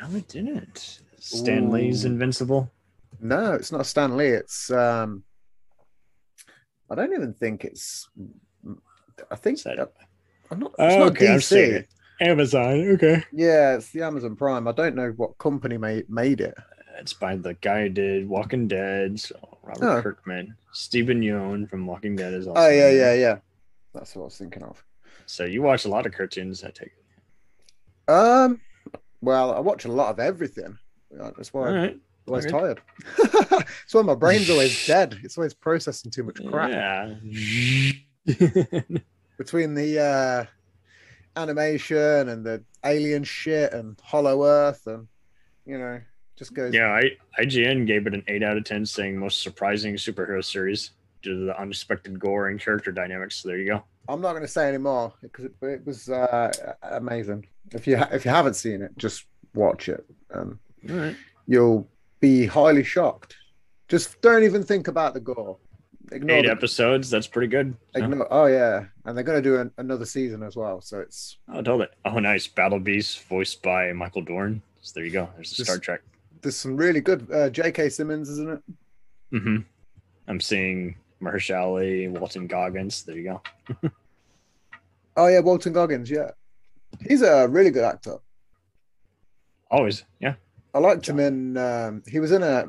No, 0.00 0.16
it 0.16 0.28
didn't. 0.28 1.00
Stan 1.18 1.70
Lee's 1.70 2.04
Ooh. 2.04 2.08
invincible. 2.08 2.70
No, 3.20 3.52
it's 3.52 3.70
not 3.70 3.86
Stan 3.86 4.16
Lee. 4.16 4.28
It's 4.28 4.70
um, 4.70 5.22
I 6.90 6.94
don't 6.94 7.12
even 7.12 7.34
think 7.34 7.64
it's. 7.64 8.08
I 9.30 9.36
think 9.36 9.58
Is 9.58 9.64
that- 9.64 9.92
I'm 10.50 10.58
not. 10.58 10.72
It's 10.78 10.96
not 10.96 11.12
Okay, 11.12 11.28
I'm 11.28 11.38
DC. 11.38 11.42
seeing 11.42 11.72
it. 11.74 11.88
Amazon. 12.20 12.88
Okay. 12.94 13.22
Yeah, 13.32 13.76
it's 13.76 13.90
the 13.90 14.02
Amazon 14.02 14.34
Prime. 14.36 14.66
I 14.66 14.72
don't 14.72 14.94
know 14.96 15.10
what 15.16 15.38
company 15.38 15.76
made 15.78 16.08
made 16.10 16.40
it. 16.40 16.54
It's 16.98 17.12
by 17.12 17.36
the 17.36 17.54
guy 17.54 17.82
who 17.82 17.88
did 17.90 18.28
Walking 18.28 18.68
Dead, 18.68 19.18
so 19.20 19.51
Robert 19.62 19.98
Oh. 19.98 20.02
Kirkman. 20.02 20.54
Steven 20.72 21.20
Yeun 21.20 21.68
from 21.68 21.86
Walking 21.86 22.16
Dead 22.16 22.32
is 22.34 22.46
also. 22.46 22.60
Oh 22.60 22.68
yeah, 22.68 22.90
yeah, 22.90 23.14
yeah. 23.14 23.38
That's 23.94 24.14
what 24.16 24.22
I 24.22 24.24
was 24.26 24.38
thinking 24.38 24.62
of. 24.62 24.82
So 25.26 25.44
you 25.44 25.62
watch 25.62 25.84
a 25.84 25.88
lot 25.88 26.06
of 26.06 26.12
cartoons, 26.12 26.64
I 26.64 26.70
take 26.70 26.92
it. 28.08 28.10
Um, 28.12 28.60
well, 29.20 29.54
I 29.54 29.60
watch 29.60 29.84
a 29.84 29.92
lot 29.92 30.10
of 30.10 30.18
everything. 30.18 30.76
That's 31.10 31.52
why 31.52 31.68
All 31.68 31.74
I'm 31.74 32.00
always 32.26 32.46
tired. 32.46 32.80
That's 33.50 33.92
why 33.94 34.02
my 34.02 34.14
brain's 34.14 34.50
always 34.50 34.86
dead. 34.86 35.18
It's 35.22 35.36
always 35.38 35.54
processing 35.54 36.10
too 36.10 36.24
much 36.24 36.40
crap. 36.46 36.70
Yeah. 36.70 37.14
Between 39.38 39.74
the 39.74 39.98
uh, 40.00 40.44
animation 41.40 42.28
and 42.28 42.44
the 42.44 42.62
alien 42.84 43.24
shit 43.24 43.72
and 43.72 43.98
Hollow 44.02 44.44
Earth 44.44 44.86
and 44.86 45.06
you 45.66 45.78
know, 45.78 46.00
just 46.42 46.54
goes. 46.54 46.74
yeah, 46.74 46.88
I, 46.88 47.42
IGN 47.42 47.86
gave 47.86 48.06
it 48.06 48.14
an 48.14 48.24
8 48.26 48.42
out 48.42 48.56
of 48.56 48.64
10, 48.64 48.84
saying 48.86 49.16
most 49.16 49.42
surprising 49.42 49.94
superhero 49.94 50.44
series 50.44 50.90
due 51.22 51.38
to 51.38 51.44
the 51.46 51.60
unexpected 51.60 52.18
gore 52.18 52.48
and 52.48 52.60
character 52.60 52.90
dynamics. 52.90 53.36
So 53.36 53.48
there 53.48 53.58
you 53.58 53.66
go. 53.66 53.84
I'm 54.08 54.20
not 54.20 54.30
going 54.30 54.42
to 54.42 54.48
say 54.48 54.68
anymore 54.68 55.12
because 55.22 55.44
it, 55.44 55.52
it 55.62 55.86
was 55.86 56.08
uh, 56.08 56.52
amazing. 56.82 57.46
If 57.70 57.86
you 57.86 57.96
ha- 57.96 58.08
if 58.12 58.24
you 58.24 58.32
haven't 58.32 58.54
seen 58.54 58.82
it, 58.82 58.90
just 58.98 59.26
watch 59.54 59.88
it. 59.88 60.04
Um, 60.34 60.58
right. 60.84 61.14
you'll 61.46 61.86
be 62.18 62.46
highly 62.46 62.82
shocked. 62.82 63.36
Just 63.86 64.20
don't 64.20 64.42
even 64.42 64.64
think 64.64 64.88
about 64.88 65.14
the 65.14 65.20
gore. 65.20 65.58
Ignore 66.10 66.38
Eight 66.38 66.46
the, 66.46 66.50
episodes. 66.50 67.08
That's 67.08 67.28
pretty 67.28 67.46
good. 67.46 67.76
Ignore, 67.94 68.26
oh 68.32 68.46
yeah, 68.46 68.86
and 69.04 69.16
they're 69.16 69.24
going 69.24 69.40
to 69.40 69.48
do 69.48 69.60
an, 69.60 69.70
another 69.78 70.04
season 70.04 70.42
as 70.42 70.56
well. 70.56 70.80
So 70.80 70.98
it's 70.98 71.38
Oh, 71.52 71.62
told 71.62 71.82
it. 71.82 71.92
Oh, 72.04 72.18
nice. 72.18 72.48
Battle 72.48 72.80
Beast, 72.80 73.22
voiced 73.28 73.62
by 73.62 73.92
Michael 73.92 74.22
Dorn. 74.22 74.60
So 74.80 74.94
there 74.96 75.04
you 75.04 75.12
go. 75.12 75.28
There's 75.36 75.56
the 75.56 75.64
Star 75.64 75.78
Trek. 75.78 76.02
There's 76.42 76.56
some 76.56 76.76
really 76.76 77.00
good 77.00 77.28
uh, 77.32 77.48
J.K. 77.50 77.88
Simmons, 77.88 78.28
isn't 78.28 78.50
it? 78.50 78.62
hmm 79.40 79.56
I'm 80.28 80.40
seeing 80.40 80.96
Mahershala 81.22 82.10
Walton 82.10 82.46
Goggins. 82.46 83.02
There 83.04 83.16
you 83.16 83.24
go. 83.82 83.90
Oh 85.14 85.26
yeah, 85.26 85.40
Walton 85.40 85.74
Goggins. 85.74 86.10
Yeah, 86.10 86.30
he's 87.06 87.20
a 87.20 87.46
really 87.46 87.70
good 87.70 87.84
actor. 87.84 88.16
Always. 89.70 90.04
Yeah. 90.20 90.36
I 90.72 90.78
liked 90.78 91.06
him 91.06 91.20
in. 91.20 91.58
Um, 91.58 92.02
he 92.08 92.18
was 92.18 92.32
in 92.32 92.42
a 92.42 92.64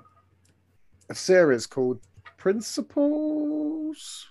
a 1.09 1.15
series 1.15 1.65
called 1.65 2.01
Principals. 2.35 4.27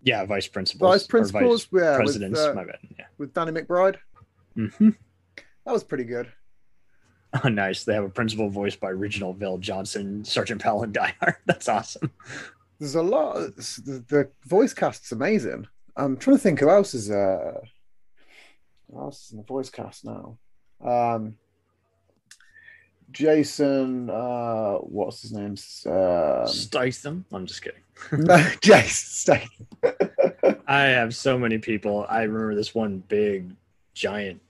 Yeah. 0.00 0.24
Vice 0.26 0.46
principals. 0.46 0.92
Vice 0.92 1.06
Principals. 1.08 1.64
Vice 1.64 1.82
yeah, 1.82 1.96
presidents. 1.96 2.38
with, 2.38 2.48
uh, 2.50 2.54
My 2.54 2.64
bad. 2.64 2.78
Yeah. 2.96 3.06
with 3.18 3.34
Danny 3.34 3.50
McBride. 3.50 3.96
hmm 4.54 4.90
That 5.66 5.72
was 5.72 5.82
pretty 5.82 6.04
good. 6.04 6.30
Oh, 7.42 7.48
nice. 7.48 7.84
They 7.84 7.94
have 7.94 8.04
a 8.04 8.10
principal 8.10 8.50
voiced 8.50 8.80
by 8.80 8.90
Reginald 8.90 9.38
VelJohnson, 9.38 10.26
Sergeant 10.26 10.60
Powell, 10.60 10.82
and 10.82 10.92
Die 10.92 11.14
Hard. 11.20 11.36
That's 11.46 11.68
awesome. 11.68 12.10
There's 12.78 12.94
a 12.94 13.02
lot. 13.02 13.34
The, 13.56 14.04
the 14.08 14.30
voice 14.44 14.74
cast's 14.74 15.12
amazing. 15.12 15.66
I'm 15.96 16.16
trying 16.16 16.36
to 16.36 16.42
think 16.42 16.60
who 16.60 16.68
else 16.68 16.94
is 16.94 17.10
uh 17.10 17.60
who 18.90 18.98
else 18.98 19.26
is 19.26 19.32
in 19.32 19.38
the 19.38 19.44
voice 19.44 19.70
cast 19.70 20.04
now. 20.04 20.38
Um 20.84 21.36
Jason 23.10 24.10
uh 24.10 24.76
what's 24.78 25.22
his 25.22 25.32
name? 25.32 25.54
Um, 25.86 26.46
Statham. 26.46 27.24
I'm 27.32 27.46
just 27.46 27.62
kidding. 27.62 27.82
no, 28.24 28.42
Jason 28.60 28.88
Statham. 28.90 30.58
I 30.66 30.80
have 30.80 31.14
so 31.14 31.38
many 31.38 31.58
people. 31.58 32.06
I 32.08 32.22
remember 32.22 32.54
this 32.54 32.74
one 32.74 32.98
big, 33.06 33.54
giant 33.94 34.40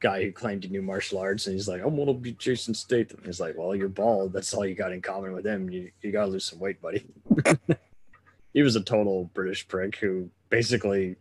guy 0.00 0.22
who 0.22 0.32
claimed 0.32 0.64
he 0.64 0.70
knew 0.70 0.82
martial 0.82 1.18
arts, 1.18 1.46
and 1.46 1.54
he's 1.54 1.68
like, 1.68 1.82
"I'm 1.82 1.96
gonna 1.96 2.14
be 2.14 2.32
Jason 2.32 2.74
Statham." 2.74 3.22
He's 3.24 3.40
like, 3.40 3.56
"Well, 3.56 3.74
you're 3.74 3.88
bald. 3.88 4.32
That's 4.32 4.52
all 4.54 4.66
you 4.66 4.74
got 4.74 4.92
in 4.92 5.02
common 5.02 5.32
with 5.32 5.46
him. 5.46 5.70
You 5.70 5.90
you 6.02 6.12
got 6.12 6.26
to 6.26 6.30
lose 6.30 6.44
some 6.44 6.58
weight, 6.58 6.80
buddy." 6.80 7.06
he 8.52 8.62
was 8.62 8.76
a 8.76 8.80
total 8.80 9.30
British 9.34 9.66
prick 9.68 9.96
who 9.96 10.30
basically 10.48 11.16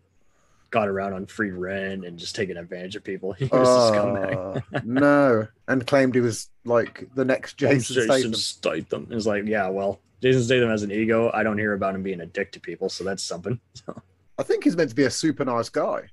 got 0.72 0.88
around 0.88 1.14
on 1.14 1.26
free 1.26 1.52
rent 1.52 2.06
and 2.06 2.18
just 2.18 2.36
taking 2.36 2.58
advantage 2.58 2.96
of 2.96 3.04
people. 3.04 3.34
He 3.38 3.46
was 3.46 3.68
a 3.68 3.92
scumbag. 3.92 4.64
Oh, 4.74 4.82
no, 4.84 5.48
and 5.68 5.86
claimed 5.86 6.16
he 6.16 6.22
was 6.22 6.50
like 6.66 7.08
the 7.16 7.26
next 7.26 7.54
I'm 7.64 7.80
Jason, 7.80 8.04
Statham. 8.04 8.34
Statham. 8.34 9.08
It's 9.12 9.26
like, 9.26 9.46
yeah, 9.46 9.70
well, 9.70 10.00
Jason 10.22 10.44
Statham 10.44 10.70
has 10.70 10.84
an 10.84 10.92
ego. 10.92 11.32
I 11.34 11.44
don't 11.44 11.58
hear 11.58 11.74
about 11.74 11.96
him 11.96 12.04
being 12.04 12.22
a 12.22 12.26
dick 12.26 12.52
to 12.54 12.60
people, 12.60 12.90
so 12.90 13.04
that's 13.04 13.24
something. 13.24 13.60
I 14.38 14.44
think 14.44 14.64
he's 14.64 14.76
meant 14.76 14.90
to 14.90 14.96
be 14.96 15.04
a 15.04 15.12
super 15.12 15.44
nice 15.44 15.70
guy. 15.70 16.10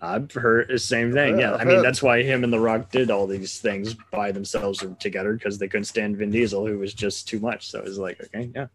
I've 0.00 0.30
heard 0.32 0.68
the 0.68 0.78
same 0.78 1.12
thing. 1.12 1.38
Yeah, 1.38 1.54
I've 1.54 1.66
mean 1.66 1.82
that's 1.82 2.02
why 2.02 2.22
him 2.22 2.44
and 2.44 2.52
The 2.52 2.60
Rock 2.60 2.90
did 2.90 3.10
all 3.10 3.26
these 3.26 3.58
things 3.58 3.94
by 4.12 4.30
themselves 4.30 4.82
or 4.82 4.94
together 4.94 5.32
because 5.32 5.58
they 5.58 5.66
couldn't 5.68 5.84
stand 5.86 6.16
Vin 6.16 6.30
Diesel, 6.30 6.66
who 6.66 6.78
was 6.78 6.94
just 6.94 7.26
too 7.28 7.40
much. 7.40 7.68
So 7.70 7.78
it 7.80 7.84
was 7.84 7.98
like, 7.98 8.20
okay, 8.22 8.50
yeah, 8.54 8.66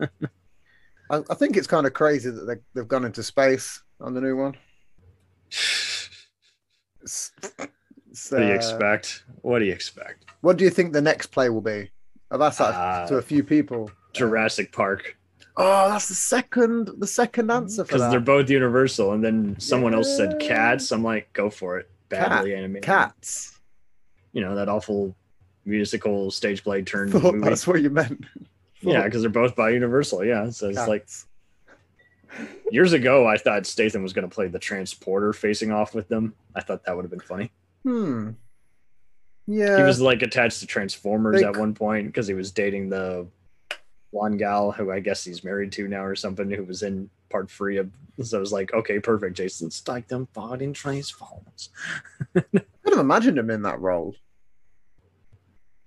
I, 1.10 1.22
I 1.30 1.34
think 1.34 1.56
it's 1.56 1.66
kind 1.68 1.86
of 1.86 1.92
crazy 1.92 2.30
that 2.30 2.44
they, 2.46 2.56
they've 2.74 2.88
gone 2.88 3.04
into 3.04 3.22
space 3.22 3.82
on 4.00 4.14
the 4.14 4.20
new 4.20 4.36
one. 4.36 4.54
It's- 7.02 7.32
it's, 8.10 8.30
what 8.30 8.38
do 8.38 8.46
you 8.46 8.52
uh, 8.52 8.54
expect? 8.54 9.24
What 9.40 9.58
do 9.58 9.64
you 9.64 9.72
expect? 9.72 10.26
What 10.42 10.56
do 10.56 10.64
you 10.64 10.70
think 10.70 10.92
the 10.92 11.00
next 11.00 11.26
play 11.28 11.48
will 11.48 11.60
be? 11.62 11.90
I've 12.30 12.40
asked 12.40 12.58
that 12.58 12.74
Uh, 12.74 13.06
to 13.08 13.16
a 13.16 13.22
few 13.22 13.42
people. 13.42 13.90
Jurassic 14.12 14.70
Park 14.70 15.16
Oh, 15.56 15.90
that's 15.90 16.08
the 16.08 16.14
second 16.14 16.90
the 16.98 17.06
second 17.06 17.50
answer 17.50 17.82
because 17.84 18.10
they're 18.10 18.20
both 18.20 18.48
Universal, 18.48 19.12
and 19.12 19.22
then 19.24 19.56
someone 19.60 19.94
else 19.94 20.16
said 20.16 20.36
Yeah. 20.40 20.48
Cats. 20.48 20.90
I'm 20.92 21.02
like, 21.04 21.32
go 21.32 21.50
for 21.50 21.78
it. 21.78 21.90
Badly 22.08 22.54
animated. 22.54 22.84
Cats. 22.84 23.58
You 24.32 24.40
know 24.42 24.54
that 24.56 24.68
awful 24.68 25.14
musical 25.64 26.30
stage 26.30 26.62
play 26.64 26.82
turned 26.82 27.12
Thought 27.12 27.34
movie. 27.34 27.48
that's 27.48 27.66
what 27.66 27.82
you 27.82 27.90
meant. 27.90 28.24
Yeah, 28.84 29.04
because 29.04 29.20
they're 29.20 29.30
both 29.30 29.54
by 29.54 29.70
Universal. 29.70 30.24
Yeah, 30.24 30.50
so 30.50 30.68
it's 30.68 30.88
like 30.88 31.06
years 32.72 32.92
ago, 32.92 33.28
I 33.28 33.36
thought 33.36 33.64
Statham 33.64 34.02
was 34.02 34.12
going 34.12 34.28
to 34.28 34.34
play 34.34 34.48
the 34.48 34.58
transporter 34.58 35.32
facing 35.32 35.70
off 35.70 35.94
with 35.94 36.08
them. 36.08 36.34
I 36.56 36.62
thought 36.62 36.84
that 36.84 36.96
would 36.96 37.02
have 37.04 37.10
been 37.10 37.20
funny. 37.20 37.52
Hmm. 37.84 38.30
Yeah. 39.46 39.76
He 39.76 39.82
was 39.84 40.00
like 40.00 40.22
attached 40.22 40.58
to 40.60 40.66
Transformers 40.66 41.40
They 41.40 41.46
at 41.46 41.56
one 41.56 41.74
point 41.74 42.06
because 42.08 42.26
he 42.26 42.34
was 42.34 42.50
dating 42.50 42.88
the 42.88 43.28
blonde 44.12 44.38
gal 44.38 44.70
who 44.72 44.90
I 44.92 45.00
guess 45.00 45.24
he's 45.24 45.42
married 45.44 45.72
to 45.72 45.88
now 45.88 46.04
or 46.04 46.14
something 46.14 46.50
who 46.50 46.64
was 46.64 46.82
in 46.82 47.08
part 47.30 47.50
three 47.50 47.78
of. 47.78 47.90
So 48.22 48.36
I 48.36 48.40
was 48.40 48.52
like, 48.52 48.72
okay, 48.74 48.98
perfect. 49.00 49.36
Jason 49.36 49.70
Statham 49.70 50.28
fought 50.34 50.60
in 50.62 50.72
Transformers. 50.74 51.70
I 52.36 52.40
could 52.52 52.64
have 52.90 52.98
imagined 52.98 53.38
him 53.38 53.50
in 53.50 53.62
that 53.62 53.80
role. 53.80 54.14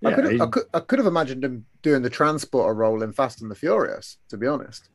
I, 0.04 0.10
Yeah, 0.10 0.16
could 0.16 0.24
have, 0.26 0.34
he- 0.34 0.42
I, 0.42 0.46
could, 0.48 0.64
I 0.74 0.80
could 0.80 1.00
have 1.00 1.06
imagined 1.08 1.44
him 1.46 1.66
doing 1.84 2.02
the 2.02 2.10
transporter 2.10 2.74
role 2.74 3.04
in 3.04 3.14
Fast 3.14 3.42
and 3.42 3.50
the 3.52 3.56
Furious, 3.56 4.18
to 4.30 4.38
be 4.38 4.48
honest. 4.48 4.90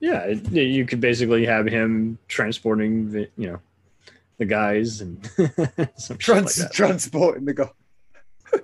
yeah, 0.00 0.20
it- 0.24 0.50
you 0.52 0.84
could 0.84 1.00
basically 1.00 1.46
have 1.46 1.66
him 1.66 2.18
transporting 2.28 3.10
the, 3.10 3.28
you 3.38 3.46
know, 3.50 3.60
the 4.38 4.44
guys 4.44 5.00
and 5.00 5.30
some 5.96 6.18
Trans- 6.18 6.60
like 6.60 6.72
transporting 6.72 7.44
the 7.46 7.54
guy. 7.54 7.70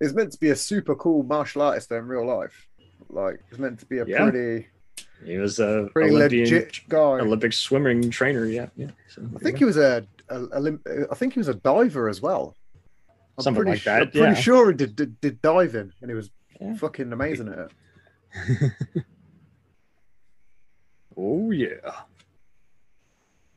He's 0.00 0.14
meant 0.14 0.32
to 0.32 0.38
be 0.38 0.50
a 0.50 0.56
super 0.56 0.94
cool 0.94 1.22
martial 1.24 1.62
artist 1.62 1.88
though 1.88 1.96
in 1.98 2.06
real 2.06 2.26
life. 2.26 2.66
Like, 3.10 3.40
he's 3.50 3.58
meant 3.58 3.78
to 3.80 3.86
be 3.86 3.98
a 3.98 4.06
Yeah. 4.06 4.28
pretty, 4.30 4.66
He 5.24 5.38
was 5.38 5.58
a 5.58 5.88
pretty 5.92 6.14
Olympian, 6.14 6.44
legit 6.44 6.80
guy. 6.88 6.98
Olympic 7.20 7.52
swimming 7.52 8.10
trainer. 8.10 8.44
Yeah, 8.44 8.68
yeah. 8.76 8.90
So, 9.08 9.22
I 9.34 9.38
think 9.40 9.58
he 9.58 9.64
was 9.64 9.76
a, 9.76 10.06
a, 10.28 10.38
Olymp- 10.40 11.06
I 11.10 11.14
think 11.14 11.32
he 11.32 11.40
was 11.40 11.48
a 11.48 11.54
diver 11.54 12.08
as 12.08 12.20
well. 12.20 12.54
I'm 13.36 13.42
Something 13.44 13.62
pretty 13.64 13.76
like 13.78 13.84
that, 13.84 14.02
I'm 14.02 14.10
pretty 14.10 14.26
yeah. 14.26 14.34
sure 14.34 14.70
he 14.70 14.76
did, 14.76 14.94
did 14.96 15.20
did 15.20 15.40
diving, 15.42 15.92
and 16.02 16.10
he 16.10 16.14
was 16.14 16.30
Yeah. 16.60 16.74
fucking 16.76 17.12
amazing 17.12 17.48
at 17.48 17.58
it. 17.58 18.72
oh 21.16 21.50
yeah. 21.50 21.92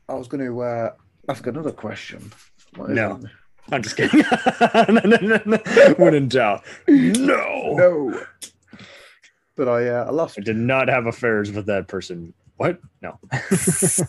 I 0.08 0.14
was 0.14 0.28
going 0.28 0.44
to 0.44 0.60
uh, 0.62 0.92
ask 1.28 1.46
another 1.46 1.72
question. 1.72 2.32
No. 2.76 3.16
it? 3.22 3.30
I'm 3.72 3.82
just 3.82 3.96
kidding. 3.96 4.22
When 5.96 6.14
in 6.14 6.28
doubt, 6.28 6.62
no. 6.88 7.74
No. 7.74 8.24
But 9.56 9.68
I, 9.68 9.88
uh, 9.88 10.04
I 10.06 10.10
lost. 10.10 10.38
I 10.38 10.42
did 10.42 10.56
not 10.56 10.88
have 10.88 11.06
affairs 11.06 11.50
with 11.50 11.66
that 11.66 11.88
person. 11.88 12.32
What? 12.56 12.80
No. 13.00 13.18
that, 13.30 14.08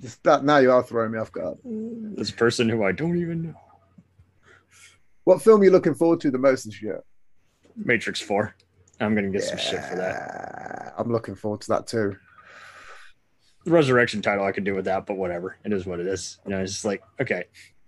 that- 0.22 0.44
now 0.44 0.58
you 0.58 0.72
are 0.72 0.82
throwing 0.82 1.12
me 1.12 1.18
off 1.18 1.32
guard. 1.32 1.58
this 1.64 2.30
person 2.30 2.68
who 2.68 2.82
I 2.84 2.92
don't 2.92 3.16
even 3.18 3.42
know. 3.42 3.54
What 5.24 5.42
film 5.42 5.60
are 5.60 5.64
you 5.64 5.70
looking 5.70 5.94
forward 5.94 6.20
to 6.20 6.30
the 6.30 6.38
most 6.38 6.64
this 6.64 6.82
year? 6.82 7.02
Matrix 7.76 8.20
4. 8.20 8.54
I'm 9.00 9.14
gonna 9.14 9.30
get 9.30 9.42
some 9.42 9.58
shit 9.58 9.82
for 9.84 9.96
that. 9.96 10.94
I'm 10.96 11.10
looking 11.10 11.34
forward 11.34 11.62
to 11.62 11.68
that 11.68 11.86
too. 11.86 12.16
The 13.64 13.70
resurrection 13.70 14.20
title 14.22 14.44
I 14.44 14.52
could 14.52 14.64
do 14.64 14.74
with 14.74 14.84
that, 14.84 15.06
but 15.06 15.16
whatever. 15.16 15.56
It 15.64 15.72
is 15.72 15.86
what 15.86 15.98
it 15.98 16.06
is. 16.06 16.38
You 16.44 16.50
know, 16.52 16.60
it's 16.60 16.72
just 16.72 16.84
like, 16.84 17.02
okay. 17.20 17.44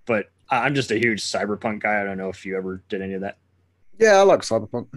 But 0.07 0.27
I- 0.49 0.65
I'm 0.65 0.75
just 0.75 0.91
a 0.91 0.99
huge 0.99 1.23
cyberpunk 1.23 1.81
guy. 1.83 2.01
I 2.01 2.05
don't 2.05 2.19
know 2.19 2.29
if 2.29 2.47
you 2.47 2.57
ever 2.57 2.83
did 2.89 3.03
any 3.03 3.15
of 3.15 3.21
that. 3.23 3.39
Yeah, 3.99 4.19
I 4.19 4.23
like 4.23 4.41
Cyberpunk. 4.41 4.89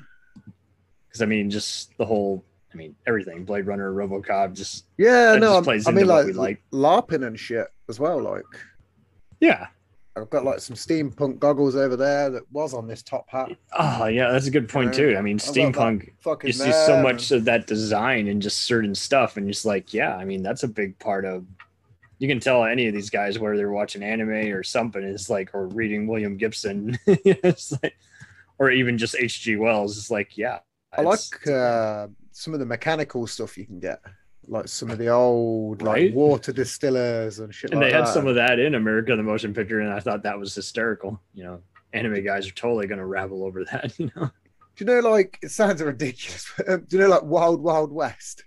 Because 1.08 1.22
I 1.22 1.26
mean, 1.26 1.50
just 1.50 1.98
the 1.98 2.06
whole 2.06 2.44
I 2.74 2.78
mean, 2.78 2.96
everything. 3.08 3.46
Blade 3.46 3.66
Runner, 3.66 3.92
Robocop, 3.92 4.54
just 4.54 4.86
Yeah, 4.98 5.36
no, 5.36 5.54
just 5.56 5.64
plays 5.64 5.88
I 5.88 5.92
mean 5.92 6.06
what 6.08 6.18
like, 6.18 6.26
we 6.28 6.34
like. 6.34 6.62
LARPing 6.72 7.26
and 7.26 7.40
shit 7.40 7.68
as 7.88 8.00
well. 8.00 8.22
Like 8.22 8.44
yeah. 9.40 9.68
I've 10.18 10.30
got 10.30 10.44
like 10.44 10.60
some 10.60 10.76
steampunk 10.76 11.40
goggles 11.40 11.78
over 11.78 11.96
there 11.96 12.30
that 12.30 12.44
was 12.52 12.74
on 12.74 12.88
this 12.88 13.02
top 13.02 13.30
hat. 13.30 13.52
Oh 13.78 14.06
yeah, 14.08 14.32
that's 14.32 14.48
a 14.48 14.52
good 14.52 14.68
point 14.68 14.94
too. 14.94 15.16
I 15.18 15.22
mean, 15.22 15.38
I've 15.38 15.42
steampunk. 15.42 16.10
You 16.44 16.52
see 16.52 16.72
so 16.74 17.02
much 17.02 17.32
and- 17.32 17.40
of 17.40 17.46
that 17.46 17.68
design 17.68 18.28
and 18.28 18.42
just 18.42 18.64
certain 18.64 18.94
stuff 18.94 19.38
and 19.38 19.48
just 19.48 19.66
like 19.66 19.94
yeah 19.94 20.16
i 20.18 20.26
mean 20.26 20.44
that's 20.44 20.64
a 20.64 20.68
big 20.68 21.00
part 21.00 21.24
of 21.26 21.46
you 22.20 22.28
can 22.28 22.40
tell 22.40 22.64
any 22.66 22.88
of 22.88 22.94
these 22.94 23.10
guys 23.10 23.40
where 23.40 23.58
they're 23.58 23.72
watching 23.72 24.04
anime 24.04 24.30
or 24.54 24.62
something 24.64 25.02
is 25.04 25.30
like 25.30 25.50
or 25.54 25.68
reading 25.68 26.06
william 26.08 26.38
gibson 26.38 26.98
it's 27.08 27.72
like 27.82 27.96
or 28.60 28.70
even 28.72 28.98
just 28.98 29.16
hg 29.16 29.58
wells 29.60 29.98
it's 29.98 30.12
like 30.12 30.38
yeah 30.38 30.60
I 30.92 31.02
like 31.04 31.48
uh, 31.48 32.08
some 32.32 32.54
of 32.54 32.60
the 32.60 32.66
mechanical 32.66 33.28
stuff 33.28 33.58
you 33.60 33.66
can 33.68 33.80
get, 33.80 34.02
like 34.48 34.68
some 34.68 34.90
of 34.90 34.98
the 34.98 35.10
old 35.10 35.84
like 35.84 35.94
Right? 35.96 36.14
water 36.16 36.52
distillers 36.52 37.38
and 37.40 37.54
shit. 37.54 37.70
and 37.72 37.80
like 37.80 37.90
they 37.92 37.96
had 37.96 38.06
that. 38.08 38.14
some 38.14 38.26
of 38.26 38.34
that 38.36 38.58
in 38.60 38.74
america 38.74 39.16
the 39.16 39.22
motion 39.22 39.54
picture 39.54 39.80
and 39.82 39.94
i 39.94 40.00
thought 40.00 40.24
that 40.24 40.40
was 40.40 40.56
hysterical 40.56 41.22
you 41.36 41.44
know 41.44 41.62
anime 41.94 42.24
guys 42.24 42.48
are 42.48 42.52
totally 42.52 42.88
going 42.88 42.98
to 43.00 43.06
ravel 43.06 43.44
over 43.44 43.64
that 43.66 43.94
you 44.00 44.10
know 44.16 44.32
Do 44.78 44.86
you 44.86 45.02
know, 45.02 45.10
like 45.10 45.38
it 45.44 45.52
sounds 45.52 45.82
ridiculous? 45.84 46.52
But, 46.58 46.70
um, 46.70 46.86
do 46.88 46.98
you 46.98 47.04
know, 47.04 47.10
like 47.10 47.24
Wild 47.24 47.62
Wild 47.62 47.92
West? 47.92 48.44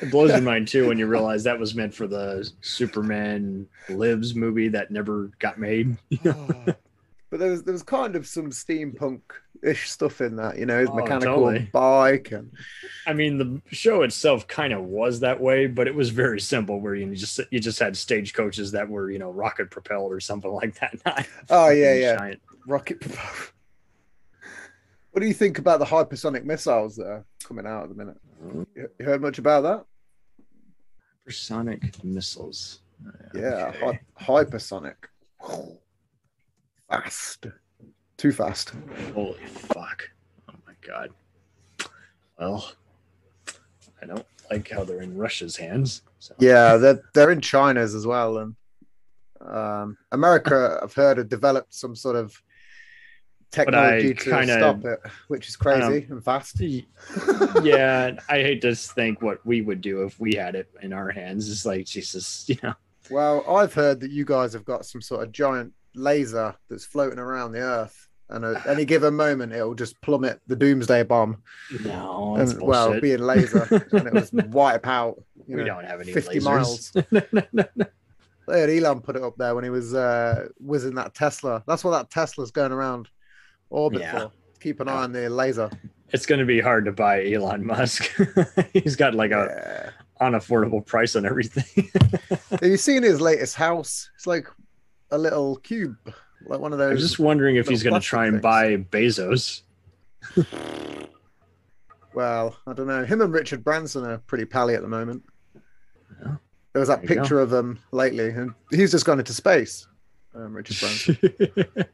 It 0.00 0.10
blows 0.10 0.30
your 0.30 0.40
mind 0.52 0.66
too 0.68 0.88
when 0.88 0.98
you 0.98 1.06
realize 1.06 1.44
that 1.44 1.58
was 1.58 1.74
meant 1.74 1.94
for 1.94 2.06
the 2.06 2.50
superman 2.60 3.66
lives 3.88 4.34
movie 4.34 4.68
that 4.68 4.90
never 4.90 5.30
got 5.38 5.58
made 5.58 5.96
ah. 6.26 6.64
but 7.30 7.38
there 7.40 7.50
was 7.50 7.62
there 7.64 7.72
was 7.72 7.82
kind 7.82 8.16
of 8.16 8.26
some 8.26 8.50
steampunk 8.50 9.20
ish 9.64 9.88
stuff 9.90 10.20
in 10.20 10.34
that, 10.34 10.58
you 10.58 10.66
know, 10.66 10.80
his 10.80 10.88
Oh, 10.90 10.94
mechanical 10.96 11.34
totally. 11.36 11.68
bike 11.72 12.32
and 12.32 12.50
I 13.06 13.12
mean, 13.12 13.38
the 13.38 13.62
show 13.74 14.02
itself 14.02 14.48
kind 14.48 14.72
of 14.72 14.82
was 14.82 15.20
that 15.20 15.40
way, 15.40 15.68
but 15.68 15.86
it 15.86 15.94
was 15.94 16.08
very 16.10 16.40
simple. 16.40 16.80
Where 16.80 16.96
you 16.96 17.14
just 17.14 17.38
you 17.52 17.60
just 17.60 17.78
had 17.78 17.96
stage 17.96 18.34
coaches 18.34 18.72
that 18.72 18.88
were 18.88 19.08
you 19.08 19.20
know 19.20 19.30
rocket 19.30 19.70
propelled 19.70 20.12
or 20.12 20.18
something 20.18 20.50
like 20.62 20.74
that. 20.80 20.98
not 21.06 21.26
Oh, 21.48 21.68
yeah, 21.70 21.94
yeah. 21.94 22.16
giant. 22.16 22.40
rocket. 22.66 22.98
propelled. 23.00 23.52
what 25.12 25.20
do 25.20 25.26
you 25.28 25.34
think 25.34 25.58
about 25.58 25.78
the 25.78 25.84
hypersonic 25.86 26.42
missiles 26.44 26.96
that 26.96 27.06
are 27.06 27.24
coming 27.44 27.64
out 27.66 27.84
at 27.84 27.88
the 27.90 27.94
minute? 27.94 28.16
You 28.42 28.88
heard 29.00 29.22
much 29.22 29.38
about 29.38 29.60
that? 29.62 29.84
Supersonic 31.20 32.02
missiles. 32.04 32.80
Yeah, 33.34 33.72
Okay. 33.76 34.00
hy- 34.18 34.44
hypersonic. 34.44 34.94
Fast. 36.88 37.46
Too 38.16 38.32
fast. 38.32 38.72
Holy 39.14 39.38
fuck! 39.46 40.08
Oh 40.48 40.54
my 40.66 40.74
god. 40.86 41.10
Well, 42.38 42.70
I 44.00 44.06
don't 44.06 44.26
like 44.50 44.68
how 44.70 44.84
they're 44.84 45.00
in 45.02 45.16
Russia's 45.16 45.56
hands. 45.56 46.02
So. 46.18 46.34
Yeah, 46.38 46.76
they're 46.76 47.02
they're 47.14 47.30
in 47.30 47.40
China's 47.40 47.94
as 47.94 48.06
well, 48.06 48.38
and 48.38 48.54
um, 49.40 49.96
America, 50.12 50.78
I've 50.82 50.94
heard, 50.94 51.18
have 51.18 51.28
developed 51.28 51.74
some 51.74 51.96
sort 51.96 52.16
of 52.16 52.40
technology 53.52 54.14
to 54.14 54.30
kinda- 54.30 54.54
stop 54.58 54.84
it, 54.84 55.00
which 55.28 55.48
is 55.48 55.56
crazy 55.56 56.06
and 56.10 56.24
fast. 56.24 56.60
yeah, 57.62 58.12
I 58.28 58.38
hate 58.38 58.62
to 58.62 58.74
think 58.74 59.22
what 59.22 59.44
we 59.46 59.60
would 59.60 59.80
do 59.80 60.02
if 60.02 60.18
we 60.18 60.34
had 60.34 60.54
it 60.56 60.68
in 60.82 60.92
our 60.92 61.10
hands. 61.10 61.50
It's 61.50 61.64
like 61.64 61.86
Jesus, 61.86 62.44
you 62.48 62.56
know. 62.62 62.74
Well, 63.10 63.44
I've 63.48 63.74
heard 63.74 64.00
that 64.00 64.10
you 64.10 64.24
guys 64.24 64.52
have 64.54 64.64
got 64.64 64.86
some 64.86 65.00
sort 65.00 65.22
of 65.24 65.32
giant 65.32 65.72
laser 65.94 66.54
that's 66.68 66.84
floating 66.84 67.18
around 67.18 67.52
the 67.52 67.60
Earth, 67.60 68.08
and 68.30 68.44
at 68.44 68.66
any 68.66 68.84
given 68.84 69.14
moment, 69.14 69.52
it'll 69.52 69.74
just 69.74 70.00
plummet 70.00 70.40
the 70.46 70.56
Doomsday 70.56 71.02
bomb, 71.02 71.42
No, 71.84 72.34
that's 72.36 72.52
and 72.52 72.62
well, 72.62 72.98
being 73.00 73.20
laser, 73.20 73.68
and 73.92 74.06
it 74.06 74.14
was 74.14 74.32
wipe 74.32 74.86
out. 74.86 75.22
You 75.46 75.56
we 75.56 75.62
know, 75.62 75.74
don't 75.74 75.84
have 75.84 76.00
any 76.00 76.12
50 76.12 76.38
lasers. 76.38 76.44
miles. 76.44 76.92
They 78.48 78.60
had 78.60 78.70
Elon 78.70 79.00
put 79.00 79.16
it 79.16 79.22
up 79.22 79.36
there 79.36 79.54
when 79.54 79.64
he 79.64 79.70
was 79.70 79.94
uh, 79.94 80.48
in 80.60 80.94
that 80.96 81.14
Tesla. 81.14 81.62
That's 81.66 81.84
what 81.84 81.92
that 81.92 82.10
Tesla's 82.10 82.50
going 82.50 82.72
around 82.72 83.08
orbit 83.72 84.00
Yeah. 84.02 84.12
for. 84.18 84.32
Keep 84.60 84.80
an 84.80 84.88
eye 84.88 85.02
on 85.02 85.12
the 85.12 85.28
laser. 85.28 85.68
it's 86.10 86.24
going 86.26 86.38
to 86.38 86.44
be 86.44 86.60
hard 86.60 86.84
to 86.84 86.92
buy 86.92 87.26
Elon 87.32 87.66
Musk. 87.66 88.08
He's 88.72 88.94
got 88.96 89.14
like 89.14 89.32
a 89.32 89.92
Yeah. 90.20 90.28
unaffordable 90.28 90.84
price 90.86 91.16
on 91.16 91.26
everything. 91.26 91.90
Have 92.50 92.62
you 92.62 92.76
seen 92.88 93.02
his 93.02 93.20
latest 93.20 93.56
house? 93.56 94.10
It's 94.14 94.26
like 94.26 94.46
a 95.10 95.18
little 95.18 95.56
cube, 95.56 95.96
like 96.46 96.60
one 96.60 96.72
of 96.72 96.78
those. 96.78 96.92
I'm 96.92 96.98
just 96.98 97.18
wondering 97.18 97.56
if 97.56 97.66
he's 97.68 97.82
going 97.82 98.00
to 98.00 98.06
try 98.06 98.26
and 98.26 98.40
plastic 98.40 98.88
buy 98.90 98.98
Bezos. 98.98 99.62
Well, 102.14 102.56
I 102.66 102.74
don't 102.74 102.86
know. 102.86 103.04
Him 103.04 103.22
and 103.22 103.32
Richard 103.32 103.64
Branson 103.64 104.04
are 104.04 104.18
pretty 104.18 104.44
pally 104.44 104.74
at 104.74 104.82
the 104.82 104.88
moment. 104.88 105.22
Yeah. 106.22 106.36
There 106.74 106.80
was 106.80 106.88
that 106.88 107.06
There 107.06 107.16
picture 107.16 107.40
of 107.40 107.48
them 107.50 107.78
lately, 107.90 108.28
and 108.28 108.52
he's 108.70 108.90
just 108.90 109.06
gone 109.06 109.18
into 109.18 109.32
space. 109.32 109.86
Um, 110.34 110.52
Richard 110.54 110.78
Branson. 110.78 111.86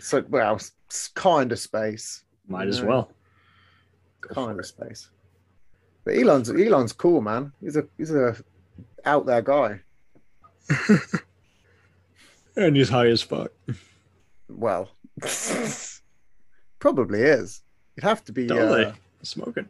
So, 0.00 0.24
well, 0.28 0.56
it's 0.86 1.08
kind 1.08 1.52
of 1.52 1.58
space, 1.58 2.24
Might 2.46 2.68
as 2.68 2.78
Yeah. 2.80 2.86
well. 2.86 3.12
Go 4.22 4.34
kind 4.34 4.54
for 4.56 4.60
of 4.60 4.66
space. 4.66 5.10
But 6.04 6.16
Elon's 6.16 6.50
Elon's 6.50 6.92
cool, 6.92 7.20
man. 7.20 7.52
He's 7.60 7.76
a 7.76 7.86
he's 7.98 8.10
a 8.10 8.34
out 9.04 9.26
there 9.26 9.42
guy. 9.42 9.80
And 12.56 12.74
he's 12.76 12.88
high 12.88 13.06
as 13.06 13.22
fuck. 13.22 13.52
Well, 14.48 14.90
probably 16.80 17.22
is. 17.22 17.62
It'd 17.96 18.08
have 18.08 18.24
to 18.24 18.32
be. 18.32 18.48
Totally. 18.48 18.86
Uh, 18.86 18.92
Smoking. 19.22 19.68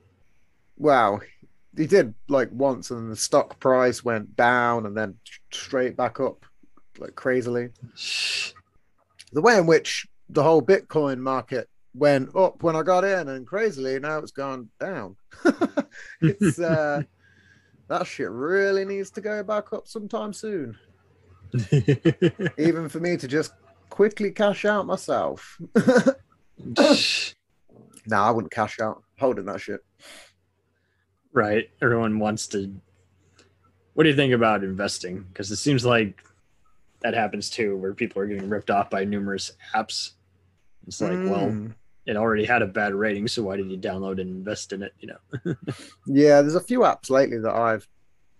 wow, 0.78 1.20
he 1.76 1.86
did 1.86 2.14
like 2.28 2.48
once, 2.52 2.90
and 2.90 3.10
the 3.12 3.16
stock 3.16 3.60
price 3.60 4.02
went 4.04 4.36
down, 4.36 4.86
and 4.86 4.96
then 4.96 5.16
straight 5.52 5.96
back 5.98 6.18
up, 6.18 6.46
like 6.98 7.14
crazily. 7.14 7.68
The 9.32 9.42
way 9.42 9.58
in 9.58 9.66
which 9.66 10.06
the 10.30 10.42
whole 10.42 10.62
Bitcoin 10.62 11.18
market 11.18 11.68
went 11.94 12.34
up 12.36 12.62
when 12.62 12.76
I 12.76 12.82
got 12.82 13.04
in, 13.04 13.28
and 13.28 13.46
crazily 13.46 13.98
now 13.98 14.18
it's 14.18 14.30
gone 14.32 14.68
down. 14.78 15.16
it's 16.20 16.58
uh, 16.60 17.02
that 17.88 18.06
shit 18.06 18.30
really 18.30 18.84
needs 18.84 19.10
to 19.12 19.20
go 19.20 19.42
back 19.42 19.72
up 19.72 19.88
sometime 19.88 20.32
soon, 20.32 20.76
even 22.58 22.88
for 22.88 23.00
me 23.00 23.16
to 23.16 23.26
just 23.26 23.52
quickly 23.88 24.30
cash 24.30 24.64
out 24.64 24.86
myself. 24.86 25.58
no, 28.06 28.16
I 28.16 28.30
wouldn't 28.30 28.52
cash 28.52 28.80
out. 28.80 29.02
Holding 29.18 29.46
that 29.46 29.60
shit. 29.60 29.80
right. 31.32 31.68
Everyone 31.82 32.18
wants 32.18 32.46
to. 32.48 32.72
What 33.94 34.04
do 34.04 34.10
you 34.10 34.16
think 34.16 34.32
about 34.32 34.62
investing? 34.62 35.24
Because 35.32 35.50
it 35.50 35.56
seems 35.56 35.84
like 35.84 36.22
that 37.00 37.14
happens 37.14 37.50
too, 37.50 37.76
where 37.76 37.94
people 37.94 38.22
are 38.22 38.26
getting 38.26 38.48
ripped 38.48 38.70
off 38.70 38.90
by 38.90 39.04
numerous 39.04 39.52
apps. 39.74 40.12
It's 40.88 41.00
like, 41.00 41.12
well, 41.12 41.48
Mm. 41.50 41.74
it 42.06 42.16
already 42.16 42.44
had 42.44 42.62
a 42.62 42.66
bad 42.66 42.94
rating, 42.94 43.28
so 43.28 43.42
why 43.44 43.56
did 43.56 43.70
you 43.70 43.78
download 43.78 44.20
and 44.20 44.30
invest 44.30 44.72
in 44.72 44.82
it? 44.82 44.92
You 45.00 45.08
know. 45.12 45.54
Yeah, 46.06 46.40
there's 46.42 46.54
a 46.56 46.60
few 46.60 46.80
apps 46.80 47.10
lately 47.10 47.38
that 47.38 47.54
I've 47.54 47.86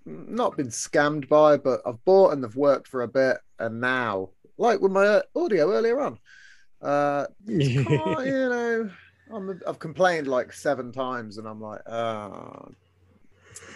not 0.07 0.57
been 0.57 0.69
scammed 0.69 1.29
by, 1.29 1.59
but 1.59 1.83
I've 1.87 2.03
bought 2.05 2.33
and 2.33 2.43
they've 2.43 2.57
worked 2.57 2.89
for 2.89 3.03
a 3.03 3.09
bit, 3.09 3.37
and 3.59 3.81
now, 3.81 4.31
like 4.57 4.81
with 4.81 4.91
my 4.93 5.23
audio 5.37 5.71
earlier 5.73 6.01
on, 6.01 6.19
uh, 6.81 7.27
you 7.47 7.85
know, 7.85 8.91
I'm, 9.33 9.61
I've 9.67 9.79
complained 9.79 10.27
like 10.27 10.53
seven 10.55 10.91
times, 10.91 11.37
and 11.37 11.47
I'm 11.47 11.61
like, 11.61 11.87
oh, 11.89 12.71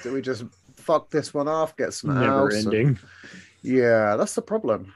do 0.03 0.12
we 0.14 0.23
just 0.23 0.45
fuck 0.77 1.11
this 1.11 1.35
one 1.35 1.49
off, 1.49 1.77
get 1.77 1.93
some 1.93 2.14
Never 2.18 2.51
else? 2.51 2.64
And- 2.64 2.99
yeah, 3.62 4.16
that's 4.16 4.35
the 4.35 4.43
problem 4.43 4.93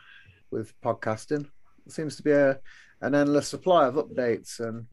with 0.50 0.72
podcasting. 0.80 1.46
It 1.86 1.92
seems 1.92 2.16
to 2.16 2.22
be 2.22 2.32
a 2.32 2.58
an 3.00 3.14
endless 3.14 3.48
supply 3.48 3.86
of 3.86 3.94
updates 3.94 4.60
and 4.60 4.86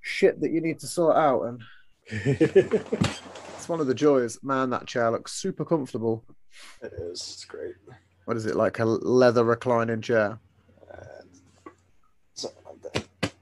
shit 0.00 0.40
that 0.40 0.50
you 0.50 0.60
need 0.60 0.78
to 0.80 0.86
sort 0.86 1.16
out, 1.16 1.42
and 1.42 1.62
it's 2.08 3.68
one 3.68 3.80
of 3.80 3.86
the 3.86 3.94
joys. 3.94 4.38
Man, 4.42 4.70
that 4.70 4.86
chair 4.86 5.10
looks 5.10 5.32
super 5.32 5.64
comfortable. 5.64 6.24
It 6.82 6.92
is. 6.98 7.20
It's 7.20 7.44
great. 7.44 7.74
what 8.26 8.36
is 8.36 8.46
it 8.46 8.56
like 8.56 8.78
a 8.78 8.84
leather 8.84 9.44
reclining 9.44 10.00
chair? 10.02 10.38
Uh, 10.92 10.96
something 12.34 12.62
like 12.66 12.92
that. 12.92 13.32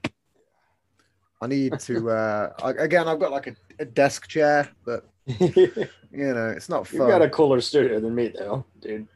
I 1.41 1.47
need 1.49 1.78
to. 1.80 2.11
uh 2.11 2.53
I, 2.62 2.70
Again, 2.70 3.09
I've 3.09 3.18
got 3.18 3.33
like 3.33 3.49
a, 3.49 3.57
a 3.80 3.85
desk 3.85 4.28
chair, 4.28 4.68
but 4.85 5.09
You've 5.26 5.87
know, 6.35 6.49
it's 6.57 6.68
not 6.68 6.87
fun. 6.87 7.01
You've 7.01 7.09
got 7.09 7.22
a 7.22 7.28
cooler 7.30 7.61
studio 7.61 8.01
than 8.01 8.14
me, 8.14 8.28
though, 8.28 8.64
dude. 8.80 9.09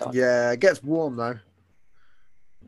You. 0.00 0.12
Yeah, 0.12 0.52
it 0.52 0.60
gets 0.60 0.82
warm 0.84 1.16
though 1.16 1.36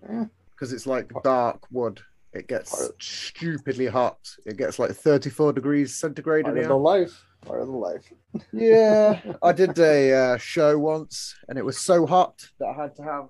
Eh, 0.08 0.24
because 0.62 0.72
it's 0.72 0.86
like 0.86 1.10
dark 1.24 1.66
wood. 1.72 2.00
It 2.32 2.46
gets 2.46 2.80
of- 2.80 2.92
stupidly 3.00 3.88
hot. 3.88 4.18
It 4.46 4.56
gets 4.56 4.78
like 4.78 4.92
34 4.92 5.54
degrees 5.54 5.96
centigrade 5.96 6.46
in 6.46 6.52
Part 6.52 6.58
of 6.58 6.68
the 6.68 6.76
life. 6.76 7.24
Part 7.44 7.62
of 7.62 7.66
the 7.66 7.72
life. 7.72 8.12
Yeah, 8.52 9.20
I 9.42 9.50
did 9.50 9.76
a 9.80 10.12
uh, 10.12 10.36
show 10.36 10.78
once, 10.78 11.34
and 11.48 11.58
it 11.58 11.64
was 11.64 11.78
so 11.78 12.06
hot 12.06 12.48
that 12.60 12.68
I 12.68 12.80
had 12.80 12.94
to 12.94 13.02
have 13.02 13.28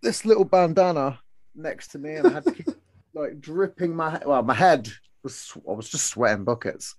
this 0.00 0.24
little 0.24 0.46
bandana 0.46 1.20
next 1.54 1.88
to 1.88 1.98
me, 1.98 2.14
and 2.14 2.28
I 2.28 2.32
had 2.32 2.44
to 2.44 2.52
keep 2.52 2.68
like 3.14 3.40
dripping 3.40 3.94
my 3.94 4.18
well, 4.24 4.42
my 4.42 4.54
head 4.54 4.88
was 5.22 5.52
I 5.68 5.72
was 5.72 5.90
just 5.90 6.06
sweating 6.06 6.44
buckets. 6.44 6.94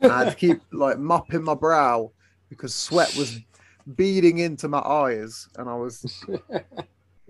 And 0.00 0.10
I 0.10 0.24
had 0.24 0.30
to 0.30 0.36
keep 0.36 0.62
like 0.72 0.98
mopping 0.98 1.44
my 1.44 1.54
brow 1.54 2.10
because 2.48 2.74
sweat 2.74 3.14
was 3.16 3.38
beading 3.96 4.38
into 4.38 4.66
my 4.66 4.80
eyes, 4.80 5.46
and 5.56 5.68
I 5.68 5.74
was 5.74 6.24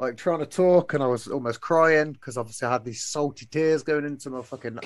like 0.00 0.16
trying 0.16 0.38
to 0.38 0.46
talk, 0.46 0.94
and 0.94 1.02
I 1.02 1.06
was 1.06 1.28
almost 1.28 1.60
crying 1.60 2.12
because 2.12 2.38
obviously 2.38 2.66
I 2.66 2.72
had 2.72 2.84
these 2.86 3.04
salty 3.04 3.46
tears 3.46 3.82
going 3.82 4.06
into 4.06 4.30
my 4.30 4.40
fucking, 4.40 4.78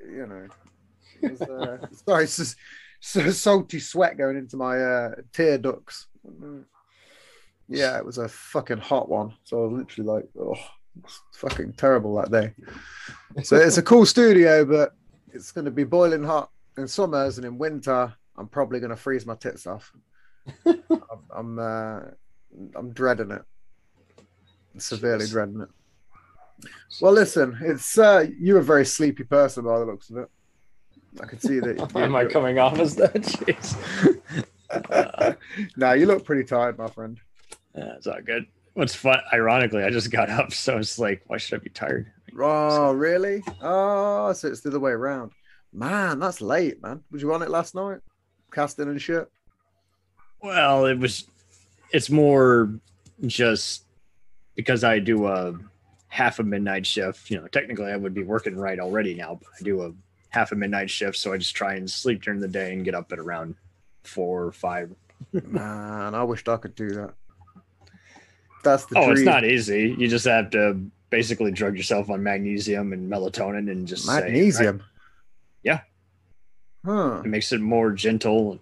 you 0.00 0.26
know, 0.26 0.48
it 1.20 1.30
was, 1.30 1.42
uh, 1.42 1.86
sorry, 2.06 2.24
it's 2.24 2.38
just 2.38 2.56
so 3.00 3.30
salty 3.30 3.78
sweat 3.78 4.16
going 4.16 4.38
into 4.38 4.56
my 4.56 4.78
uh, 4.78 5.10
tear 5.34 5.58
ducts. 5.58 6.06
Yeah, 7.68 7.98
it 7.98 8.04
was 8.04 8.16
a 8.16 8.26
fucking 8.26 8.78
hot 8.78 9.10
one. 9.10 9.34
So 9.44 9.58
I 9.58 9.66
was 9.66 9.78
literally 9.78 10.10
like, 10.10 10.28
oh, 10.40 10.56
it's 11.02 11.20
fucking 11.34 11.74
terrible 11.74 12.16
that 12.16 12.30
day. 12.30 12.54
So 13.42 13.56
it's 13.56 13.76
a 13.76 13.82
cool 13.90 14.06
studio, 14.06 14.64
but 14.64 14.94
it's 15.34 15.52
going 15.52 15.66
to 15.66 15.70
be 15.70 15.84
boiling 15.84 16.24
hot 16.24 16.50
in 16.78 16.88
summers 16.88 17.36
and 17.36 17.46
in 17.46 17.58
winter. 17.58 18.14
I'm 18.38 18.48
probably 18.48 18.80
going 18.80 18.90
to 18.90 18.96
freeze 18.96 19.26
my 19.26 19.34
tits 19.34 19.66
off. 19.66 19.92
I'm, 20.64 20.82
I'm, 21.30 21.58
uh, 21.58 22.00
I'm 22.74 22.90
dreading 22.92 23.30
it. 23.30 23.42
Severely 24.78 25.24
Jeez. 25.24 25.30
dreading 25.30 25.60
it. 25.60 25.68
Well, 27.00 27.12
listen, 27.12 27.58
it's 27.60 27.98
uh, 27.98 28.26
you're 28.38 28.58
a 28.58 28.62
very 28.64 28.86
sleepy 28.86 29.24
person 29.24 29.64
by 29.64 29.78
the 29.78 29.84
looks 29.84 30.10
of 30.10 30.18
it. 30.18 30.30
I 31.22 31.26
can 31.26 31.38
see 31.38 31.60
that. 31.60 31.92
Am 31.96 32.16
I 32.16 32.24
coming 32.26 32.58
off 32.58 32.78
as 32.78 32.96
that? 32.96 33.14
Jeez. 33.22 33.76
No, 35.76 35.92
you 35.92 36.06
look 36.06 36.24
pretty 36.24 36.42
tired, 36.42 36.78
my 36.78 36.88
friend. 36.88 37.20
yeah, 37.76 37.92
it's 37.96 38.08
all 38.08 38.20
good. 38.20 38.46
What's 38.72 38.94
fun? 38.94 39.20
Ironically, 39.32 39.84
I 39.84 39.90
just 39.90 40.10
got 40.10 40.28
up, 40.30 40.52
so 40.52 40.78
it's 40.78 40.98
like, 40.98 41.22
why 41.28 41.36
should 41.36 41.60
I 41.60 41.62
be 41.62 41.70
tired? 41.70 42.10
Oh, 42.36 42.92
really? 42.92 43.44
Oh, 43.62 44.32
so 44.32 44.48
it's 44.48 44.62
the 44.62 44.70
other 44.70 44.80
way 44.80 44.90
around. 44.90 45.30
Man, 45.72 46.18
that's 46.18 46.40
late, 46.40 46.82
man. 46.82 47.04
Was 47.12 47.22
you 47.22 47.32
on 47.32 47.42
it 47.42 47.50
last 47.50 47.76
night? 47.76 47.98
Casting 48.50 48.88
and 48.88 49.00
shit. 49.00 49.28
Well, 50.42 50.86
it 50.86 50.98
was. 50.98 51.28
It's 51.92 52.10
more 52.10 52.80
just 53.24 53.83
because 54.54 54.84
I 54.84 54.98
do 54.98 55.26
a 55.26 55.54
half 56.08 56.38
a 56.38 56.42
midnight 56.42 56.86
shift. 56.86 57.30
You 57.30 57.40
know, 57.40 57.46
technically 57.48 57.90
I 57.90 57.96
would 57.96 58.14
be 58.14 58.22
working 58.22 58.56
right 58.56 58.78
already 58.78 59.14
now, 59.14 59.38
but 59.40 59.48
I 59.58 59.62
do 59.62 59.82
a 59.82 59.92
half 60.30 60.52
a 60.52 60.54
midnight 60.56 60.90
shift, 60.90 61.16
so 61.16 61.32
I 61.32 61.38
just 61.38 61.54
try 61.54 61.74
and 61.74 61.90
sleep 61.90 62.22
during 62.22 62.40
the 62.40 62.48
day 62.48 62.72
and 62.72 62.84
get 62.84 62.94
up 62.94 63.12
at 63.12 63.18
around 63.18 63.54
four 64.02 64.44
or 64.44 64.52
five. 64.52 64.94
Man, 65.32 66.14
I 66.14 66.22
wished 66.24 66.48
I 66.48 66.56
could 66.56 66.74
do 66.74 66.90
that. 66.90 67.14
That's 68.62 68.86
the 68.86 68.98
Oh, 68.98 69.04
dream. 69.06 69.16
it's 69.18 69.22
not 69.26 69.44
easy. 69.44 69.94
You 69.98 70.08
just 70.08 70.24
have 70.26 70.50
to 70.50 70.80
basically 71.10 71.50
drug 71.52 71.76
yourself 71.76 72.10
on 72.10 72.22
magnesium 72.22 72.92
and 72.92 73.10
melatonin 73.10 73.70
and 73.70 73.86
just 73.86 74.04
say, 74.06 74.20
magnesium. 74.20 74.82
Yeah. 75.62 75.80
Huh. 76.84 77.22
it 77.24 77.28
makes 77.28 77.50
it 77.52 77.60
more 77.62 77.92
gentle 77.92 78.52
and 78.52 78.60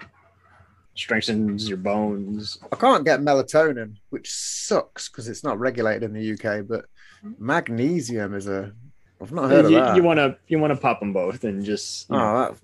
strengthens 0.94 1.68
your 1.68 1.78
bones. 1.78 2.58
I 2.70 2.76
can't 2.76 3.04
get 3.04 3.20
melatonin, 3.20 3.96
which 4.10 4.30
sucks 4.32 5.08
because 5.08 5.28
it's 5.28 5.44
not 5.44 5.58
regulated 5.58 6.02
in 6.02 6.12
the 6.12 6.32
UK. 6.32 6.66
But 6.66 6.86
mm-hmm. 7.24 7.44
magnesium 7.44 8.34
is 8.34 8.48
a. 8.48 8.72
I've 9.20 9.32
not 9.32 9.50
heard 9.50 9.66
of 9.66 9.70
you, 9.70 9.78
that. 9.78 9.96
you 9.96 10.02
want 10.02 10.18
to 10.18 10.36
you 10.48 10.58
want 10.58 10.72
to 10.72 10.80
pop 10.80 10.98
them 10.98 11.12
both 11.12 11.44
and 11.44 11.64
just 11.64 12.10
oh, 12.10 12.16
know, 12.16 12.24
oh, 12.24 12.56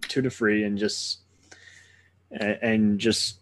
that, 0.00 0.08
two 0.08 0.22
to 0.22 0.30
three 0.30 0.64
and 0.64 0.78
just 0.78 1.18
and, 2.30 2.58
and 2.62 2.98
just 2.98 3.40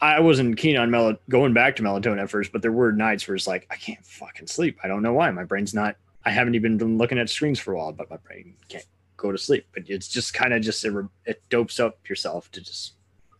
I 0.00 0.20
wasn't 0.20 0.56
keen 0.56 0.76
on 0.76 0.90
mel- 0.90 1.16
going 1.28 1.52
back 1.52 1.76
to 1.76 1.82
melatonin 1.82 2.22
at 2.22 2.30
first, 2.30 2.52
but 2.52 2.62
there 2.62 2.72
were 2.72 2.92
nights 2.92 3.26
where 3.26 3.34
it's 3.34 3.46
like 3.46 3.66
I 3.70 3.76
can't 3.76 4.04
fucking 4.04 4.46
sleep. 4.46 4.78
I 4.84 4.88
don't 4.88 5.02
know 5.02 5.14
why. 5.14 5.30
My 5.30 5.44
brain's 5.44 5.74
not. 5.74 5.96
I 6.24 6.30
haven't 6.30 6.54
even 6.54 6.76
been 6.76 6.98
looking 6.98 7.18
at 7.18 7.30
screens 7.30 7.58
for 7.58 7.72
a 7.72 7.78
while, 7.78 7.92
but 7.92 8.10
my 8.10 8.18
brain 8.18 8.54
can't 8.68 8.84
go 9.16 9.32
to 9.32 9.38
sleep. 9.38 9.66
But 9.72 9.84
it's 9.88 10.08
just 10.08 10.34
kind 10.34 10.52
of 10.52 10.62
just 10.62 10.84
it, 10.84 10.94
it 11.24 11.42
dopes 11.48 11.80
up 11.80 11.98
yourself 12.08 12.50
to 12.52 12.60
just 12.60 12.94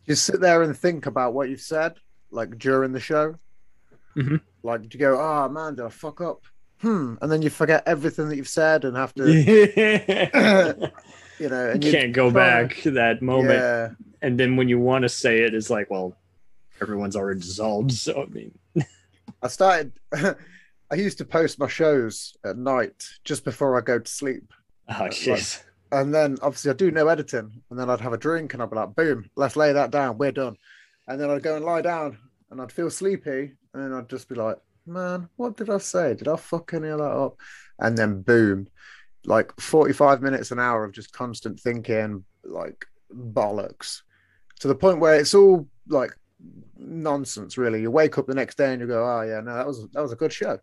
just 0.06 0.24
sit 0.24 0.40
there 0.40 0.62
and 0.62 0.76
think 0.76 1.06
about 1.06 1.34
what 1.34 1.48
you've 1.48 1.60
said, 1.60 1.94
like 2.30 2.58
during 2.58 2.92
the 2.92 3.00
show. 3.00 3.36
Mhm. 4.16 4.40
Like, 4.62 4.82
do 4.82 4.88
you 4.92 5.00
go, 5.00 5.20
oh 5.20 5.48
man, 5.48 5.74
did 5.74 5.84
I 5.84 5.88
fuck 5.88 6.20
up? 6.20 6.42
Hmm. 6.80 7.14
And 7.20 7.32
then 7.32 7.42
you 7.42 7.50
forget 7.50 7.82
everything 7.86 8.28
that 8.28 8.36
you've 8.36 8.48
said 8.48 8.84
and 8.84 8.96
have 8.96 9.14
to, 9.14 9.24
you 11.38 11.48
know, 11.48 11.70
and 11.70 11.84
you 11.84 11.92
can't 11.92 12.12
go 12.12 12.30
back 12.30 12.76
to 12.82 12.90
that 12.92 13.22
moment. 13.22 13.60
Yeah. 13.60 13.90
And 14.22 14.38
then 14.38 14.56
when 14.56 14.68
you 14.68 14.78
want 14.78 15.02
to 15.02 15.08
say 15.08 15.40
it, 15.42 15.54
it's 15.54 15.70
like, 15.70 15.90
well, 15.90 16.16
everyone's 16.80 17.16
already 17.16 17.40
dissolved. 17.40 17.92
So 17.92 18.22
I 18.22 18.26
mean, 18.26 18.58
I 19.42 19.48
started, 19.48 19.92
I 20.12 20.94
used 20.94 21.18
to 21.18 21.24
post 21.24 21.58
my 21.58 21.68
shows 21.68 22.36
at 22.44 22.56
night 22.56 23.04
just 23.24 23.44
before 23.44 23.76
I 23.78 23.80
go 23.80 23.98
to 23.98 24.10
sleep. 24.10 24.52
oh 24.88 25.08
jeez. 25.08 25.62
And 25.92 26.14
then 26.14 26.36
obviously 26.42 26.70
I 26.70 26.74
do 26.74 26.90
no 26.90 27.08
editing. 27.08 27.62
And 27.70 27.78
then 27.78 27.88
I'd 27.90 28.00
have 28.00 28.12
a 28.12 28.18
drink 28.18 28.54
and 28.54 28.62
I'd 28.62 28.70
be 28.70 28.76
like, 28.76 28.94
boom, 28.94 29.30
let's 29.36 29.56
lay 29.56 29.72
that 29.72 29.90
down. 29.90 30.18
We're 30.18 30.32
done. 30.32 30.56
And 31.06 31.20
then 31.20 31.30
I'd 31.30 31.42
go 31.42 31.56
and 31.56 31.64
lie 31.64 31.82
down 31.82 32.18
and 32.50 32.60
I'd 32.60 32.72
feel 32.72 32.90
sleepy. 32.90 33.52
And 33.72 33.82
then 33.82 33.92
I'd 33.92 34.08
just 34.08 34.28
be 34.28 34.34
like, 34.34 34.56
man, 34.86 35.28
what 35.36 35.56
did 35.56 35.70
I 35.70 35.78
say? 35.78 36.14
Did 36.14 36.28
I 36.28 36.36
fuck 36.36 36.74
any 36.74 36.88
of 36.88 36.98
that 36.98 37.04
up? 37.04 37.36
And 37.78 37.96
then 37.96 38.22
boom, 38.22 38.66
like 39.24 39.52
45 39.60 40.22
minutes, 40.22 40.50
an 40.50 40.58
hour 40.58 40.84
of 40.84 40.92
just 40.92 41.12
constant 41.12 41.60
thinking, 41.60 42.24
like 42.44 42.84
bollocks 43.14 44.02
to 44.60 44.68
the 44.68 44.74
point 44.74 44.98
where 44.98 45.14
it's 45.16 45.34
all 45.34 45.68
like 45.88 46.10
nonsense 46.76 47.56
really 47.56 47.80
you 47.80 47.90
wake 47.90 48.18
up 48.18 48.26
the 48.26 48.34
next 48.34 48.58
day 48.58 48.72
and 48.72 48.80
you 48.80 48.86
go 48.86 49.04
oh 49.04 49.22
yeah 49.22 49.40
no 49.40 49.54
that 49.54 49.66
was 49.66 49.86
that 49.92 50.02
was 50.02 50.12
a 50.12 50.16
good 50.16 50.32
show 50.32 50.58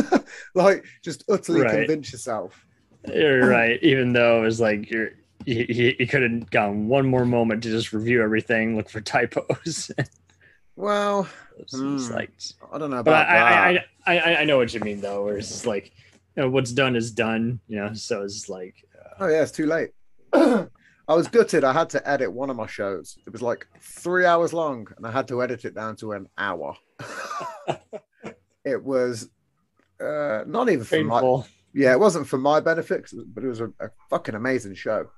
like 0.54 0.84
just 1.02 1.22
utterly 1.28 1.60
Right. 1.60 1.70
convince 1.70 2.12
yourself 2.12 2.66
You're 3.08 3.48
right. 3.48 3.82
Even 3.82 4.12
though 4.12 4.38
it 4.38 4.44
was 4.44 4.60
like 4.60 4.90
you're 4.90 5.10
you, 5.44 5.66
you, 5.68 5.96
you 6.00 6.06
could 6.06 6.22
have 6.22 6.50
gone 6.50 6.86
one 6.88 7.06
more 7.06 7.24
moment 7.24 7.62
to 7.64 7.70
just 7.70 7.92
review 7.92 8.22
everything, 8.22 8.76
look 8.76 8.88
for 8.88 9.00
typos. 9.00 9.90
well 10.76 11.28
it's 11.58 11.74
Hmm. 11.74 11.96
like, 12.12 12.30
i 12.72 12.78
don't 12.78 12.90
know 12.90 13.02
but 13.02 13.10
about 13.10 13.28
I, 13.28 13.34
that 13.74 13.84
I, 14.06 14.14
I, 14.14 14.18
I, 14.18 14.36
I 14.40 14.44
know 14.44 14.56
what 14.56 14.72
you 14.72 14.80
mean 14.80 15.00
though. 15.00 15.24
Where 15.24 15.36
it's 15.38 15.48
just 15.48 15.66
like, 15.66 15.92
you 16.36 16.42
know, 16.42 16.48
what's 16.50 16.72
done 16.72 16.96
is 16.96 17.10
done. 17.10 17.60
You 17.68 17.76
know, 17.76 17.92
so 17.94 18.22
it's 18.22 18.48
like, 18.48 18.76
uh, 18.98 19.24
Oh 19.24 19.28
yeah, 19.28 19.42
it's 19.42 19.52
too 19.52 19.66
late. 19.66 19.90
I 20.32 21.14
was 21.14 21.26
gutted. 21.28 21.64
I 21.64 21.72
had 21.72 21.90
to 21.90 22.08
edit 22.08 22.32
one 22.32 22.48
of 22.48 22.56
my 22.56 22.66
shows. 22.66 23.18
It 23.26 23.32
was 23.32 23.42
like 23.42 23.66
three 23.80 24.24
hours 24.24 24.52
long, 24.52 24.86
and 24.96 25.06
I 25.06 25.10
had 25.10 25.28
to 25.28 25.42
edit 25.42 25.64
it 25.64 25.74
down 25.74 25.96
to 25.96 26.12
an 26.12 26.28
hour. 26.38 26.76
it 28.64 28.82
was 28.82 29.28
uh, 30.00 30.44
not 30.46 30.68
even 30.70 30.84
for 30.84 31.02
my 31.02 31.20
painful. 31.20 31.46
Yeah, 31.74 31.92
it 31.92 32.00
wasn't 32.00 32.26
for 32.28 32.38
my 32.38 32.60
benefit, 32.60 33.10
but 33.34 33.44
it 33.44 33.48
was 33.48 33.60
a, 33.60 33.66
a 33.80 33.90
fucking 34.10 34.34
amazing 34.34 34.74
show. 34.74 35.10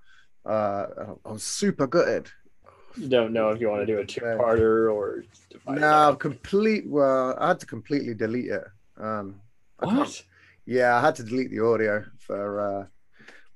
Uh, 0.47 0.87
I 1.25 1.33
was 1.33 1.43
super 1.43 1.87
gutted. 1.87 2.29
You 2.97 3.09
don't 3.09 3.33
know 3.33 3.51
if 3.51 3.61
you 3.61 3.69
want 3.69 3.83
to 3.87 3.93
do 3.93 3.99
a 4.01 4.05
two-parter 4.05 4.93
or 4.93 5.25
No, 5.67 6.15
complete. 6.15 6.85
Well, 6.87 7.37
I 7.41 7.49
had 7.49 7.61
to 7.61 7.67
completely 7.67 8.15
delete 8.15 8.51
it. 8.51 8.65
Um, 8.97 9.41
I 9.81 9.87
What? 9.87 10.23
Yeah, 10.67 10.97
I 10.97 11.01
had 11.01 11.17
to 11.17 11.25
delete 11.25 11.51
the 11.51 11.61
audio 11.65 12.05
for, 12.19 12.61
uh, 12.61 12.87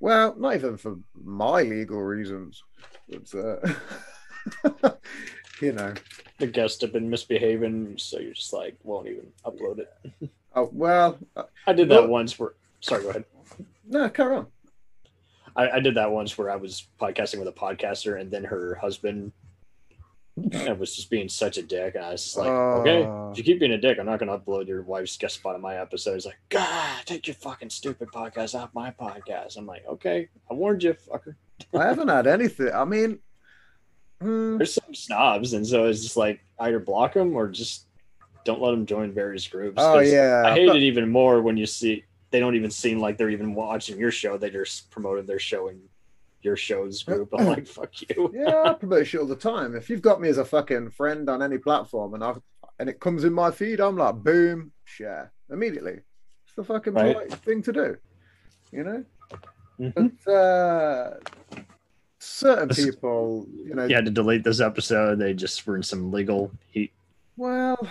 well, 0.01 0.35
not 0.39 0.55
even 0.57 0.77
for 0.77 0.97
my 1.15 1.63
legal 1.63 2.03
reasons. 2.03 2.63
It's, 3.09 3.35
uh, 3.35 3.61
you 5.61 5.73
know, 5.73 5.95
The 6.39 6.47
guests 6.47 6.81
have 6.83 6.93
been 6.93 7.09
misbehaving, 7.11 7.97
so 7.99 8.19
you're 8.19 8.35
just 8.35 8.53
like 8.53 8.77
won't 8.83 9.09
even 9.09 9.27
upload 9.45 9.79
it. 9.81 10.31
oh, 10.55 10.69
well, 10.73 11.19
uh, 11.37 11.45
I 11.67 11.73
did 11.73 11.89
that 11.91 12.03
Well- 12.03 12.09
once. 12.11 12.39
Where 12.39 12.55
sorry, 12.81 13.03
go 13.03 13.11
ahead. 13.11 13.25
no, 13.89 14.09
carry 14.11 14.37
on. 14.37 14.47
I, 15.57 15.71
I 15.71 15.81
did 15.81 15.95
that 15.97 16.11
once 16.11 16.37
where 16.39 16.51
I 16.51 16.57
was 16.57 16.87
podcasting 17.01 17.39
with 17.39 17.49
a 17.49 17.53
podcaster, 17.53 18.21
and 18.21 18.31
then 18.31 18.45
her 18.45 18.77
husband 18.77 19.33
was 20.37 20.95
just 20.95 21.11
being 21.11 21.29
such 21.29 21.59
a 21.59 21.63
dick, 21.63 21.97
and 21.97 22.05
I 22.05 22.13
was 22.13 22.23
just 22.23 22.37
like, 22.37 22.47
okay, 22.49 23.03
Uh. 23.05 23.31
if 23.31 23.39
you 23.39 23.45
keep 23.45 23.59
being 23.59 23.73
a 23.73 23.79
dick, 23.79 23.99
I'm 23.99 24.07
not 24.07 24.21
going 24.21 24.31
to 24.31 24.39
upload 24.39 24.69
your 24.69 24.83
wife's 24.83 25.17
guest 25.17 25.35
spot 25.37 25.57
on 25.57 25.61
my 25.61 25.77
episode. 25.81 26.15
He's 26.15 26.27
like, 26.27 26.39
God, 26.49 27.01
take 27.07 27.27
your 27.27 27.35
fucking 27.35 27.71
stupid 27.71 28.09
podcast 28.15 28.55
off 28.59 28.71
my 28.73 28.93
podcast. 28.93 29.57
I'm 29.57 29.67
like, 29.67 29.85
okay, 29.89 30.29
I 30.49 30.55
warned 30.55 30.85
you, 30.85 30.95
fucker. 30.95 31.35
I 31.75 31.87
haven't 31.87 32.07
had 32.09 32.29
anything. 32.29 32.71
I 32.73 32.85
mean, 32.85 33.19
hmm, 34.21 34.59
There's 34.59 34.75
some 34.75 34.95
snobs, 34.95 35.55
and 35.55 35.67
so 35.67 35.87
it's 35.87 36.03
just 36.03 36.17
like 36.17 36.39
either 36.61 36.79
block 36.79 37.15
them 37.15 37.35
or 37.35 37.49
just 37.49 37.87
don't 38.45 38.61
let 38.63 38.71
them 38.71 38.87
join 38.87 39.13
various 39.13 39.47
groups. 39.49 39.75
Oh 39.83 39.95
'cause 39.99 40.13
yeah, 40.13 40.45
I 40.47 40.53
hate 40.53 40.69
it 40.69 40.83
even 40.83 41.09
more 41.11 41.43
when 41.43 41.57
you 41.57 41.67
see 41.67 42.05
they 42.31 42.41
don't 42.41 42.57
even 42.57 42.71
seem 42.71 42.99
like 42.99 43.17
they're 43.17 43.31
even 43.31 43.55
watching 43.55 43.99
your 43.99 44.11
show. 44.11 44.37
They 44.37 44.51
just 44.51 44.91
promoted 44.91 45.27
their 45.27 45.39
show 45.39 45.69
in 45.69 45.81
your 46.43 46.57
show's 46.57 47.03
group. 47.03 47.31
I'm 47.37 47.47
like, 47.47 47.67
fuck 47.67 47.91
you. 48.03 48.31
Yeah, 48.35 48.63
I 48.65 48.73
promote 48.75 49.07
shit 49.07 49.21
all 49.21 49.27
the 49.27 49.35
time. 49.37 49.75
If 49.75 49.89
you've 49.91 50.03
got 50.03 50.21
me 50.21 50.29
as 50.29 50.39
a 50.39 50.45
fucking 50.45 50.91
friend 50.91 51.29
on 51.29 51.43
any 51.43 51.59
platform 51.59 52.15
and 52.15 52.23
I 52.25 52.35
and 52.79 52.89
it 52.89 53.01
comes 53.01 53.25
in 53.25 53.33
my 53.33 53.51
feed, 53.51 53.81
I'm 53.81 53.97
like, 53.97 54.17
boom, 54.23 54.71
share 54.85 55.33
immediately. 55.51 56.01
It's 56.47 56.55
the 56.55 56.63
fucking 56.65 56.95
Right. 56.95 57.15
polite 57.15 57.33
thing 57.45 57.63
to 57.63 57.73
do, 57.73 57.97
you 58.71 58.85
know. 58.85 59.05
Mhm. 59.81 60.13
But 60.25 60.33
uh, 60.33 61.15
certain 62.21 62.69
This- 62.69 62.85
people, 62.85 63.47
you 63.53 63.75
know, 63.75 63.87
You 63.87 63.95
had 63.97 64.05
to 64.05 64.11
delete 64.13 64.45
this 64.45 64.61
episode. 64.61 65.19
They 65.19 65.35
just 65.35 65.67
were 65.67 65.77
in 65.77 65.83
some 65.83 66.13
legal 66.13 66.53
heat. 66.71 66.93
well, 67.37 67.89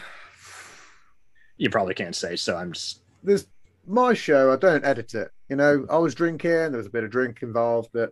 You 1.58 1.70
probably 1.70 1.96
can't 1.96 2.16
say, 2.16 2.36
so 2.36 2.56
I'm 2.56 2.72
just. 2.72 3.02
there's 3.24 3.48
my 3.88 4.14
show. 4.14 4.52
I 4.52 4.58
don't 4.58 4.86
edit 4.86 5.14
it. 5.14 5.30
You 5.50 5.56
know, 5.56 5.86
I 5.90 5.98
was 5.98 6.16
drinking. 6.16 6.50
There 6.52 6.78
was 6.78 6.88
a 6.88 6.92
bit 6.92 7.04
of 7.04 7.12
drink 7.12 7.42
involved, 7.42 7.90
but 7.94 8.12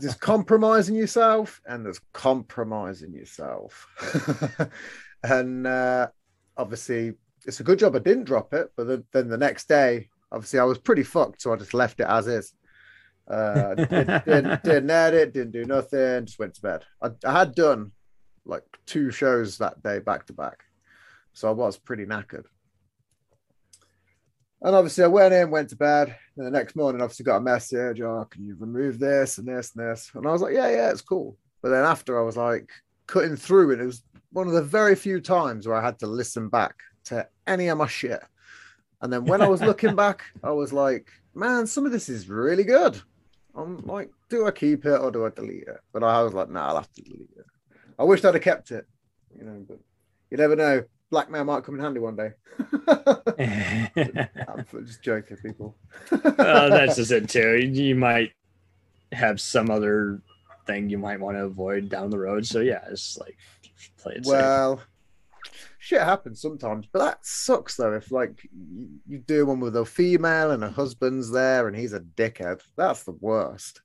there's 0.00 0.14
compromising 0.32 0.94
yourself, 0.94 1.60
and 1.66 1.84
there's 1.84 2.00
compromising 2.12 3.12
yourself. 3.12 3.86
and 5.22 5.66
uh, 5.66 6.08
obviously, 6.56 7.14
it's 7.46 7.60
a 7.60 7.64
good 7.64 7.78
job 7.78 7.94
I 7.94 8.00
didn't 8.00 8.24
drop 8.24 8.54
it. 8.54 8.70
But 8.76 8.88
then, 8.88 9.04
then 9.12 9.28
the 9.28 9.38
next 9.38 9.68
day, 9.68 10.08
obviously, 10.32 10.58
I 10.58 10.64
was 10.64 10.78
pretty 10.78 11.02
fucked, 11.02 11.42
so 11.42 11.52
I 11.52 11.56
just 11.56 11.74
left 11.74 12.00
it 12.00 12.06
as 12.08 12.26
is. 12.26 12.52
Uh, 13.28 13.74
didn't, 13.74 14.24
didn't, 14.24 14.64
didn't 14.64 14.90
edit, 14.90 15.32
didn't 15.32 15.52
do 15.52 15.64
nothing, 15.64 16.26
just 16.26 16.38
went 16.38 16.54
to 16.54 16.62
bed. 16.62 16.84
I, 17.02 17.10
I 17.24 17.38
had 17.38 17.54
done 17.54 17.92
like 18.44 18.64
two 18.86 19.10
shows 19.10 19.58
that 19.58 19.82
day 19.82 19.98
back 19.98 20.26
to 20.26 20.32
back, 20.32 20.64
so 21.32 21.48
I 21.48 21.52
was 21.52 21.78
pretty 21.78 22.04
knackered. 22.04 22.44
And 24.64 24.74
obviously, 24.74 25.04
I 25.04 25.08
went 25.08 25.34
in, 25.34 25.50
went 25.50 25.68
to 25.68 25.76
bed. 25.76 26.16
And 26.36 26.46
the 26.46 26.50
next 26.50 26.74
morning, 26.74 27.02
obviously, 27.02 27.26
got 27.26 27.36
a 27.36 27.40
message. 27.40 28.00
Oh, 28.00 28.26
can 28.30 28.44
you 28.44 28.56
remove 28.58 28.98
this 28.98 29.36
and 29.36 29.46
this 29.46 29.72
and 29.74 29.86
this? 29.86 30.10
And 30.14 30.26
I 30.26 30.32
was 30.32 30.40
like, 30.40 30.54
yeah, 30.54 30.70
yeah, 30.70 30.90
it's 30.90 31.02
cool. 31.02 31.36
But 31.62 31.68
then 31.68 31.84
after, 31.84 32.18
I 32.18 32.22
was 32.22 32.38
like 32.38 32.70
cutting 33.06 33.36
through, 33.36 33.72
and 33.72 33.82
it 33.82 33.86
was 33.86 34.02
one 34.32 34.46
of 34.46 34.54
the 34.54 34.62
very 34.62 34.94
few 34.94 35.20
times 35.20 35.68
where 35.68 35.76
I 35.76 35.84
had 35.84 35.98
to 35.98 36.06
listen 36.06 36.48
back 36.48 36.76
to 37.04 37.28
any 37.46 37.68
of 37.68 37.76
my 37.76 37.86
shit. 37.86 38.22
And 39.02 39.12
then 39.12 39.26
when 39.26 39.42
I 39.42 39.48
was 39.48 39.60
looking 39.60 39.94
back, 39.96 40.22
I 40.42 40.50
was 40.50 40.72
like, 40.72 41.10
man, 41.34 41.66
some 41.66 41.84
of 41.84 41.92
this 41.92 42.08
is 42.08 42.30
really 42.30 42.64
good. 42.64 43.00
I'm 43.54 43.86
like, 43.86 44.10
do 44.30 44.46
I 44.46 44.50
keep 44.50 44.86
it 44.86 44.98
or 44.98 45.10
do 45.10 45.26
I 45.26 45.28
delete 45.28 45.68
it? 45.68 45.80
But 45.92 46.02
I 46.02 46.22
was 46.22 46.32
like, 46.32 46.48
nah, 46.48 46.68
I'll 46.68 46.76
have 46.76 46.92
to 46.94 47.02
delete 47.02 47.28
it. 47.36 47.44
I 47.98 48.04
wish 48.04 48.24
I'd 48.24 48.34
have 48.34 48.42
kept 48.42 48.70
it, 48.70 48.86
you 49.38 49.44
know, 49.44 49.62
but 49.68 49.78
you 50.30 50.38
never 50.38 50.56
know. 50.56 50.84
Blackmail 51.14 51.44
might 51.44 51.62
come 51.62 51.76
in 51.76 51.80
handy 51.80 52.00
one 52.00 52.16
day. 52.16 52.32
I'm 54.48 54.66
just 54.84 55.00
joking, 55.00 55.36
people. 55.36 55.76
uh, 56.10 56.68
that's 56.70 56.96
just 56.96 57.12
it 57.12 57.28
too. 57.28 57.58
You 57.72 57.94
might 57.94 58.32
have 59.12 59.40
some 59.40 59.70
other 59.70 60.20
thing 60.66 60.90
you 60.90 60.98
might 60.98 61.20
want 61.20 61.36
to 61.36 61.44
avoid 61.44 61.88
down 61.88 62.10
the 62.10 62.18
road. 62.18 62.44
So 62.44 62.58
yeah, 62.58 62.84
it's 62.90 63.16
like 63.16 63.36
play 63.96 64.14
it 64.14 64.24
safe. 64.24 64.32
well, 64.32 64.82
shit 65.78 66.00
happens 66.00 66.40
sometimes, 66.40 66.88
but 66.92 66.98
that 66.98 67.24
sucks 67.24 67.76
though. 67.76 67.92
If 67.92 68.10
like 68.10 68.48
you, 68.52 68.88
you 69.06 69.18
do 69.18 69.46
one 69.46 69.60
with 69.60 69.76
a 69.76 69.84
female 69.84 70.50
and 70.50 70.64
her 70.64 70.68
husband's 70.68 71.30
there 71.30 71.68
and 71.68 71.76
he's 71.76 71.92
a 71.92 72.00
dickhead, 72.00 72.60
that's 72.76 73.04
the 73.04 73.16
worst. 73.20 73.82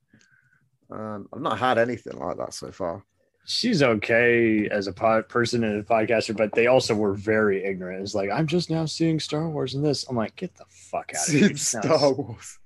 Um, 0.90 1.30
I've 1.32 1.42
not 1.42 1.60
had 1.60 1.78
anything 1.78 2.18
like 2.18 2.38
that 2.38 2.56
so 2.56 2.72
far. 2.72 3.04
She's 3.52 3.82
okay 3.82 4.70
as 4.70 4.86
a 4.86 4.94
pod 4.94 5.28
person 5.28 5.64
and 5.64 5.80
a 5.80 5.84
podcaster, 5.84 6.38
but 6.38 6.54
they 6.54 6.68
also 6.68 6.94
were 6.94 7.16
very 7.16 7.66
ignorant. 7.66 8.04
It's 8.04 8.14
like 8.14 8.30
I'm 8.30 8.46
just 8.46 8.70
now 8.70 8.86
seeing 8.86 9.20
Star 9.20 9.50
Wars 9.50 9.74
in 9.74 9.82
this. 9.82 10.08
I'm 10.08 10.16
like, 10.16 10.36
get 10.36 10.56
the 10.56 10.66
fuck 10.70 11.12
out 11.16 11.28
of 11.28 11.34
here. 11.34 11.50
It's 11.50 11.68
Star 11.68 12.14
Wars. 12.14 12.60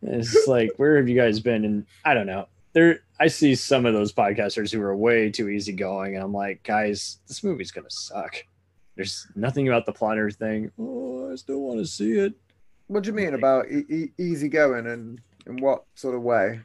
It's 0.00 0.46
like, 0.46 0.70
where 0.78 0.96
have 0.96 1.06
you 1.06 1.14
guys 1.14 1.38
been? 1.40 1.66
And 1.66 1.84
I 2.02 2.14
don't 2.14 2.26
know. 2.26 2.48
There, 2.72 3.00
I 3.20 3.26
see 3.26 3.54
some 3.54 3.84
of 3.84 3.92
those 3.92 4.10
podcasters 4.10 4.72
who 4.72 4.80
are 4.80 4.96
way 4.96 5.30
too 5.30 5.50
easygoing, 5.50 6.14
and 6.14 6.24
I'm 6.24 6.32
like, 6.32 6.62
guys, 6.62 7.18
this 7.28 7.44
movie's 7.44 7.70
gonna 7.70 7.90
suck. 7.90 8.42
There's 8.96 9.26
nothing 9.36 9.68
about 9.68 9.84
the 9.84 9.92
plot 9.92 10.16
or 10.16 10.30
thing. 10.30 10.72
Oh, 10.78 11.30
I 11.30 11.34
still 11.36 11.60
want 11.60 11.80
to 11.80 11.86
see 11.86 12.12
it. 12.12 12.32
What 12.86 13.02
do 13.02 13.08
you 13.10 13.14
mean 13.14 13.34
about 13.34 13.70
e- 13.70 13.84
e- 13.90 14.12
easy 14.18 14.48
going 14.48 14.86
and 14.86 15.20
in 15.46 15.58
what 15.58 15.84
sort 15.94 16.14
of 16.14 16.22
way? 16.22 16.60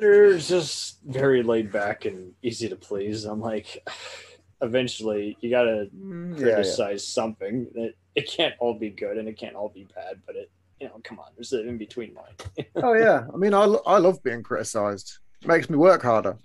They're 0.00 0.38
just 0.38 0.98
very 1.06 1.42
laid 1.42 1.70
back 1.70 2.06
and 2.06 2.32
easy 2.42 2.68
to 2.68 2.76
please. 2.76 3.24
I'm 3.26 3.40
like, 3.40 3.86
eventually, 4.62 5.36
you 5.40 5.50
gotta 5.50 5.88
Mm, 5.96 6.38
yeah, 6.38 6.46
yeah. 6.46 6.54
criticize 6.54 7.06
something. 7.06 7.66
That 7.74 7.94
it 8.14 8.28
can't 8.30 8.54
all 8.58 8.74
be 8.78 8.90
good 8.90 9.18
and 9.18 9.28
it 9.28 9.36
can't 9.38 9.54
all 9.54 9.68
be 9.68 9.86
bad, 9.94 10.20
but 10.26 10.36
it, 10.36 10.50
you 10.80 10.88
know, 10.88 11.00
come 11.04 11.18
on, 11.18 11.26
there's 11.36 11.52
an 11.52 11.68
in 11.68 11.76
between 11.78 12.14
line, 12.14 12.66
Oh 12.76 12.94
yeah. 12.94 13.26
I 13.32 13.36
mean, 13.36 13.52
I, 13.54 13.64
lo- 13.66 13.82
I 13.86 13.98
love 13.98 14.22
being 14.22 14.42
criticized. 14.42 15.18
Makes 15.44 15.68
me 15.70 15.76
work 15.76 16.02
harder. 16.02 16.36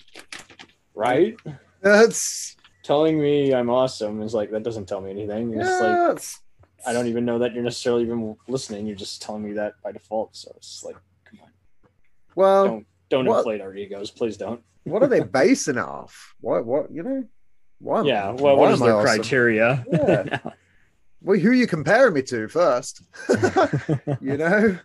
right? 0.93 1.37
That's 1.81 2.55
Telling 2.83 3.19
me 3.19 3.53
I'm 3.53 3.69
awesome 3.69 4.21
is 4.21 4.33
like 4.33 4.51
that 4.51 4.63
doesn't 4.63 4.85
tell 4.87 5.01
me 5.01 5.09
anything. 5.11 5.53
It's 5.59 5.79
like 5.79 5.93
it's- 6.11 6.39
I 6.87 6.93
don't 6.93 7.07
even 7.07 7.25
know 7.25 7.39
that 7.39 7.53
you're 7.53 7.63
necessarily 7.63 8.03
even 8.03 8.35
listening. 8.47 8.85
You're 8.85 8.95
just 8.95 9.19
telling 9.21 9.43
me 9.43 9.53
that 9.53 9.73
by 9.83 9.91
default. 9.91 10.35
So 10.35 10.53
it's 10.55 10.83
like, 10.83 10.95
come 11.23 11.39
on, 11.41 11.49
well. 12.35 12.65
don't 12.65 12.85
don't 13.17 13.25
what- 13.25 13.37
inflate 13.39 13.61
our 13.61 13.75
egos, 13.75 14.11
please 14.11 14.37
don't. 14.37 14.61
what 14.83 15.01
are 15.03 15.07
they 15.07 15.19
basing 15.41 15.77
off? 15.77 16.35
What 16.41 16.65
what 16.65 16.91
you 16.91 17.03
know? 17.03 17.23
Why? 17.79 18.03
Yeah, 18.03 18.31
well, 18.31 18.55
why 18.55 18.61
what 18.61 18.71
is 18.71 18.79
their 18.79 18.95
awesome? 18.97 19.05
criteria? 19.17 19.85
Yeah. 19.91 20.39
Well, 21.21 21.39
who 21.39 21.49
are 21.49 21.53
you 21.53 21.65
comparing 21.65 22.13
me 22.13 22.21
to 22.23 22.47
first? 22.47 23.01
you 24.21 24.37
know, 24.37 24.77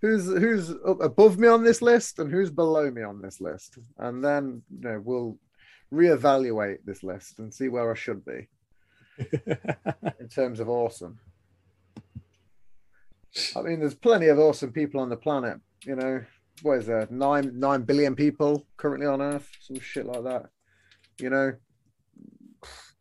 who's 0.00 0.24
who's 0.24 0.70
up 0.70 1.02
above 1.02 1.38
me 1.38 1.48
on 1.48 1.62
this 1.64 1.82
list 1.82 2.18
and 2.18 2.30
who's 2.30 2.50
below 2.50 2.90
me 2.90 3.02
on 3.02 3.20
this 3.20 3.42
list, 3.42 3.76
and 3.98 4.24
then 4.24 4.62
you 4.70 4.88
know 4.88 5.02
we'll 5.04 5.36
reevaluate 5.92 6.78
this 6.86 7.02
list 7.02 7.40
and 7.40 7.52
see 7.52 7.68
where 7.68 7.90
I 7.92 7.94
should 7.94 8.24
be 8.24 8.48
in 9.18 10.28
terms 10.30 10.60
of 10.60 10.70
awesome. 10.70 11.18
I 13.54 13.60
mean, 13.62 13.80
there's 13.80 13.94
plenty 13.94 14.28
of 14.28 14.38
awesome 14.38 14.72
people 14.72 15.00
on 15.00 15.10
the 15.10 15.16
planet. 15.16 15.58
You 15.84 15.96
know, 15.96 16.24
what 16.62 16.78
is 16.78 16.86
there? 16.86 17.06
Nine 17.10 17.58
nine 17.58 17.82
billion 17.82 18.14
people 18.14 18.66
currently 18.76 19.06
on 19.06 19.20
Earth, 19.20 19.50
some 19.60 19.78
shit 19.80 20.06
like 20.06 20.24
that. 20.24 20.46
You 21.20 21.30
know, 21.30 21.52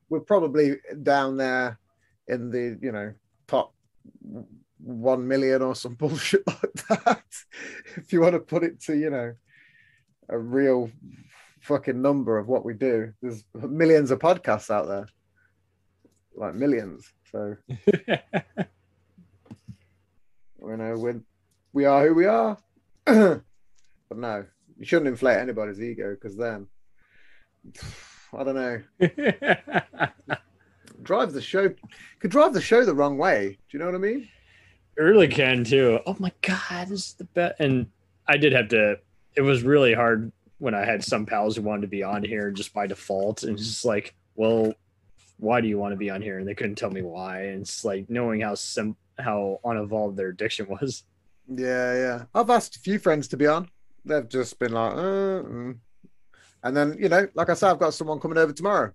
we're 0.10 0.20
probably 0.20 0.78
down 1.04 1.38
there 1.38 1.80
in 2.28 2.50
the 2.50 2.78
you 2.82 2.92
know 2.92 3.14
top 3.48 3.74
one 4.80 5.28
million 5.28 5.62
or 5.62 5.76
some 5.76 5.94
bullshit 6.00 6.46
like 6.48 6.74
that. 6.90 7.24
if 7.96 8.12
you 8.12 8.22
want 8.22 8.34
to 8.34 8.40
put 8.40 8.64
it 8.64 8.82
to 8.82 8.98
you 8.98 9.10
know 9.10 9.34
a 10.30 10.38
real 10.38 10.90
fucking 11.62 12.02
number 12.02 12.38
of 12.38 12.48
what 12.48 12.66
we 12.66 12.74
do, 12.74 13.14
there's 13.22 13.44
millions 13.54 14.10
of 14.12 14.20
podcasts 14.20 14.72
out 14.72 14.88
there, 14.88 15.08
like 16.36 16.56
millions. 16.56 17.12
So 17.32 17.56
you 17.68 18.18
know 20.60 20.98
when 20.98 21.24
we 21.74 21.86
are 21.86 22.08
who 22.08 22.16
we 22.16 22.26
are. 22.26 22.58
but 24.12 24.18
no, 24.18 24.46
you 24.78 24.86
shouldn't 24.86 25.08
inflate 25.08 25.38
anybody's 25.38 25.82
ego 25.82 26.12
because 26.12 26.36
then 26.36 26.68
I 28.38 28.44
don't 28.44 28.56
know. 28.56 28.82
Drive 31.02 31.32
the 31.32 31.42
show 31.42 31.74
could 32.20 32.30
drive 32.30 32.54
the 32.54 32.60
show 32.60 32.84
the 32.84 32.94
wrong 32.94 33.18
way. 33.18 33.58
Do 33.70 33.78
you 33.78 33.80
know 33.80 33.86
what 33.86 33.96
I 33.96 34.00
mean? 34.00 34.28
It 34.98 35.02
really 35.02 35.30
can 35.30 35.64
too. 35.64 36.00
Oh 36.06 36.18
my 36.20 36.34
god, 36.42 36.90
this 36.90 37.08
is 37.08 37.14
the 37.14 37.24
best. 37.24 37.56
And 37.62 37.88
I 38.28 38.36
did 38.36 38.52
have 38.52 38.68
to. 38.70 39.00
It 39.38 39.42
was 39.42 39.64
really 39.64 39.94
hard 39.94 40.30
when 40.58 40.76
I 40.76 40.84
had 40.84 41.06
some 41.06 41.26
pals 41.26 41.56
who 41.56 41.62
wanted 41.62 41.84
to 41.84 41.88
be 41.88 42.04
on 42.04 42.22
here 42.22 42.52
just 42.52 42.74
by 42.74 42.88
default, 42.88 43.44
and 43.44 43.58
it's 43.58 43.66
just 43.66 43.86
like, 43.86 44.14
well, 44.36 44.74
why 45.38 45.62
do 45.62 45.70
you 45.70 45.80
want 45.80 45.94
to 45.94 45.98
be 45.98 46.10
on 46.10 46.22
here? 46.22 46.38
And 46.38 46.46
they 46.46 46.54
couldn't 46.54 46.76
tell 46.76 46.92
me 46.92 47.02
why. 47.02 47.44
And 47.44 47.62
it's 47.62 47.86
like 47.86 48.10
knowing 48.10 48.42
how 48.42 48.56
sim 48.56 48.98
how 49.18 49.62
unevolved 49.64 50.18
their 50.18 50.28
addiction 50.28 50.68
was. 50.68 51.04
Yeah, 51.48 51.94
yeah. 51.94 52.24
I've 52.36 52.50
asked 52.50 52.76
a 52.76 52.80
few 52.80 53.00
friends 53.00 53.30
to 53.30 53.38
be 53.38 53.48
on. 53.48 53.70
They've 54.06 54.28
just 54.28 54.58
been 54.60 54.74
like, 54.74 54.94
uh, 54.94 55.44
mm. 55.44 55.78
and 56.64 56.78
then 56.78 56.96
you 57.00 57.10
know, 57.10 57.28
like 57.36 57.50
I 57.50 57.54
said, 57.54 57.72
I've 57.72 57.80
got 57.80 57.94
someone 57.94 58.20
coming 58.20 58.38
over 58.38 58.54
tomorrow. 58.54 58.92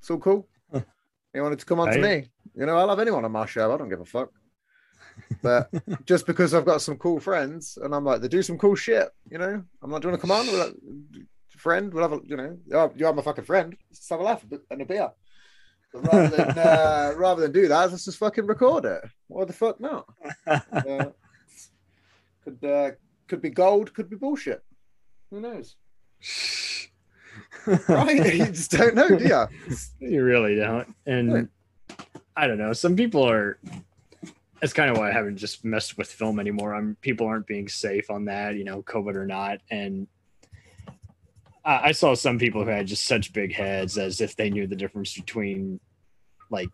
It's 0.00 0.10
all 0.10 0.18
cool. 0.18 0.48
He 1.34 1.40
wanted 1.40 1.58
to 1.58 1.66
come 1.66 1.78
on 1.78 1.92
to 1.92 2.00
me. 2.00 2.30
You 2.54 2.64
know, 2.64 2.78
I'll 2.78 2.88
have 2.88 2.98
anyone 2.98 3.24
on 3.24 3.30
my 3.30 3.44
show. 3.44 3.72
I 3.72 3.76
don't 3.76 3.90
give 3.90 4.00
a 4.00 4.04
fuck. 4.04 4.30
But 5.42 5.70
just 6.06 6.26
because 6.26 6.54
I've 6.54 6.64
got 6.64 6.82
some 6.82 6.96
cool 6.96 7.20
friends 7.20 7.78
and 7.80 7.94
I'm 7.94 8.04
like, 8.04 8.20
they 8.20 8.28
do 8.28 8.42
some 8.42 8.58
cool 8.58 8.74
shit, 8.74 9.08
you 9.30 9.38
know, 9.38 9.62
I'm 9.82 9.90
like, 9.90 10.02
do 10.02 10.08
you 10.08 10.12
want 10.12 10.22
to 10.22 10.26
come 10.26 10.36
on? 10.36 10.46
We'll 10.46 10.66
have, 10.66 10.74
friend, 11.48 11.92
we'll 11.92 12.08
have 12.08 12.12
a, 12.12 12.20
you 12.24 12.36
know, 12.36 12.56
you're, 12.66 12.92
you're 12.96 13.12
my 13.12 13.22
fucking 13.22 13.44
friend. 13.44 13.76
Let's 13.90 14.08
have 14.08 14.20
a 14.20 14.22
laugh 14.22 14.44
and 14.70 14.82
a 14.82 14.84
beer. 14.84 15.10
But 15.92 16.12
rather 16.12 16.36
than 16.36 16.58
uh, 16.58 17.12
rather 17.16 17.42
than 17.42 17.52
do 17.52 17.68
that, 17.68 17.90
let's 17.90 18.04
just 18.04 18.18
fucking 18.18 18.46
record 18.46 18.84
it. 18.84 19.04
Why 19.26 19.44
the 19.44 19.52
fuck 19.52 19.80
not? 19.80 20.06
Uh, 20.46 21.06
could 22.44 22.64
uh, 22.64 22.90
could 23.28 23.40
be 23.40 23.50
gold, 23.50 23.94
could 23.94 24.10
be 24.10 24.16
bullshit. 24.16 24.62
Who 25.30 25.40
knows? 25.40 25.76
Right? 27.86 28.34
you 28.34 28.46
just 28.46 28.70
don't 28.70 28.94
know, 28.94 29.08
do 29.08 29.24
you? 29.24 29.46
you 30.00 30.24
really 30.24 30.56
don't. 30.56 30.94
And 31.06 31.48
I 32.34 32.46
don't 32.46 32.56
know. 32.56 32.72
Some 32.72 32.96
people 32.96 33.28
are. 33.28 33.58
That's 34.60 34.72
kind 34.72 34.90
of 34.90 34.96
why 34.96 35.10
I 35.10 35.12
haven't 35.12 35.36
just 35.36 35.64
messed 35.64 35.98
with 35.98 36.10
film 36.10 36.40
anymore. 36.40 36.74
I'm 36.74 36.96
people 37.02 37.26
aren't 37.26 37.46
being 37.46 37.68
safe 37.68 38.10
on 38.10 38.24
that, 38.24 38.54
you 38.54 38.64
know, 38.64 38.82
COVID 38.82 39.14
or 39.16 39.26
not, 39.26 39.58
and 39.70 40.06
I, 41.64 41.88
I 41.88 41.92
saw 41.92 42.14
some 42.14 42.38
people 42.38 42.64
who 42.64 42.70
had 42.70 42.86
just 42.86 43.04
such 43.04 43.32
big 43.32 43.52
heads 43.52 43.98
as 43.98 44.20
if 44.20 44.34
they 44.34 44.50
knew 44.50 44.66
the 44.66 44.76
difference 44.76 45.14
between 45.14 45.78
like 46.50 46.70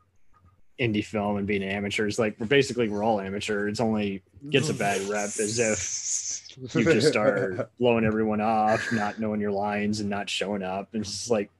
indie 0.80 1.04
film 1.04 1.36
and 1.36 1.46
being 1.46 1.62
an 1.62 1.70
amateur. 1.70 2.06
It's 2.06 2.18
like 2.18 2.36
we're 2.38 2.46
basically 2.46 2.88
we're 2.88 3.04
all 3.04 3.20
amateur. 3.20 3.68
It's 3.68 3.80
only 3.80 4.22
gets 4.50 4.68
a 4.68 4.74
bad 4.74 5.00
rep 5.02 5.30
as 5.38 5.58
if 5.58 6.74
you 6.74 6.84
just 6.84 7.08
start 7.08 7.70
blowing 7.78 8.04
everyone 8.04 8.40
off, 8.40 8.92
not 8.92 9.18
knowing 9.18 9.40
your 9.40 9.52
lines 9.52 10.00
and 10.00 10.10
not 10.10 10.28
showing 10.28 10.62
up. 10.62 10.88
And 10.92 11.02
it's 11.02 11.10
just 11.10 11.30
like, 11.30 11.50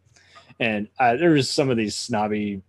and 0.61 0.89
uh, 0.99 1.17
there 1.17 1.31
was 1.31 1.51
some 1.51 1.71
of 1.71 1.77
these 1.77 1.95
snobby 1.95 2.63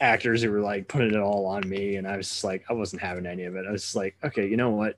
actors 0.00 0.42
who 0.42 0.50
were 0.50 0.60
like 0.60 0.88
putting 0.88 1.14
it 1.14 1.20
all 1.20 1.46
on 1.46 1.68
me, 1.68 1.96
and 1.96 2.06
I 2.06 2.16
was 2.16 2.28
just 2.28 2.44
like, 2.44 2.64
I 2.68 2.72
wasn't 2.72 3.02
having 3.02 3.26
any 3.26 3.44
of 3.44 3.56
it. 3.56 3.66
I 3.68 3.72
was 3.72 3.94
like, 3.94 4.16
okay, 4.24 4.46
you 4.48 4.56
know 4.56 4.70
what? 4.70 4.96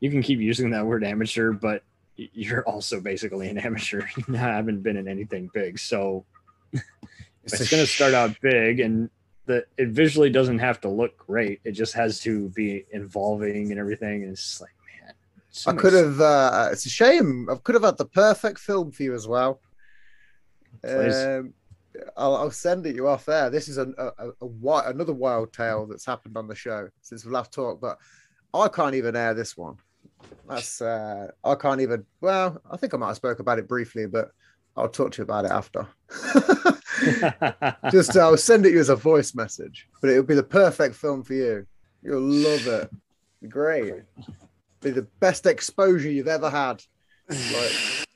You 0.00 0.10
can 0.10 0.22
keep 0.22 0.38
using 0.40 0.70
that 0.70 0.86
word 0.86 1.04
amateur, 1.04 1.52
but 1.52 1.82
you're 2.16 2.62
also 2.64 3.00
basically 3.00 3.48
an 3.48 3.58
amateur. 3.66 4.02
You 4.28 4.34
haven't 4.34 4.82
been 4.82 4.96
in 4.96 5.08
anything 5.08 5.50
big, 5.52 5.78
so 5.78 6.24
It's 7.44 7.60
it's 7.60 7.70
going 7.70 7.82
to 7.82 7.86
start 7.86 8.14
out 8.14 8.40
big 8.40 8.80
and 8.80 9.10
the 9.46 9.64
it 9.76 9.88
visually 9.88 10.30
doesn't 10.30 10.58
have 10.58 10.80
to 10.80 10.88
look 10.88 11.16
great 11.16 11.60
it 11.64 11.72
just 11.72 11.94
has 11.94 12.18
to 12.20 12.48
be 12.50 12.84
involving 12.92 13.70
and 13.70 13.78
everything 13.78 14.22
and 14.22 14.32
it's 14.32 14.42
just 14.42 14.60
like 14.60 14.70
man 15.02 15.14
so 15.54 15.70
I 15.70 15.74
could 15.74 15.92
have. 15.92 16.20
Uh, 16.20 16.68
it's 16.72 16.84
a 16.84 16.88
shame. 16.88 17.48
I 17.48 17.54
could 17.54 17.76
have 17.76 17.84
had 17.84 17.96
the 17.96 18.06
perfect 18.06 18.58
film 18.58 18.90
for 18.90 19.04
you 19.04 19.14
as 19.14 19.28
well. 19.28 19.60
Um, 20.82 21.54
I'll, 22.16 22.36
I'll 22.36 22.50
send 22.50 22.86
it 22.86 22.96
you 22.96 23.06
off 23.06 23.24
there. 23.24 23.50
This 23.50 23.68
is 23.68 23.78
a, 23.78 23.86
a, 23.96 24.30
a, 24.44 24.90
another 24.90 25.12
wild 25.12 25.52
tale 25.52 25.86
that's 25.86 26.04
happened 26.04 26.36
on 26.36 26.48
the 26.48 26.56
show 26.56 26.88
since 27.02 27.24
we 27.24 27.30
last 27.30 27.52
talked, 27.52 27.80
but 27.80 27.98
I 28.52 28.66
can't 28.66 28.96
even 28.96 29.14
air 29.14 29.32
this 29.32 29.56
one. 29.56 29.76
That's 30.48 30.80
uh, 30.80 31.28
I 31.44 31.54
can't 31.54 31.80
even. 31.80 32.04
Well, 32.20 32.60
I 32.68 32.76
think 32.76 32.92
I 32.92 32.96
might 32.96 33.08
have 33.08 33.16
spoke 33.16 33.38
about 33.38 33.60
it 33.60 33.68
briefly, 33.68 34.06
but 34.06 34.32
I'll 34.76 34.88
talk 34.88 35.12
to 35.12 35.18
you 35.18 35.24
about 35.24 35.44
it 35.44 35.52
after. 35.52 35.86
Just 37.90 38.16
I'll 38.16 38.36
send 38.36 38.66
it 38.66 38.72
you 38.72 38.80
as 38.80 38.88
a 38.88 38.96
voice 38.96 39.34
message, 39.34 39.88
but 40.00 40.10
it'll 40.10 40.22
be 40.22 40.34
the 40.34 40.42
perfect 40.42 40.94
film 40.94 41.22
for 41.22 41.34
you. 41.34 41.66
You'll 42.02 42.20
love 42.20 42.66
it. 42.66 42.90
Great. 43.48 43.94
Be 44.80 44.90
the 44.90 45.06
best 45.20 45.46
exposure 45.46 46.10
you've 46.10 46.28
ever 46.28 46.50
had. 46.50 46.82
Like 47.28 48.06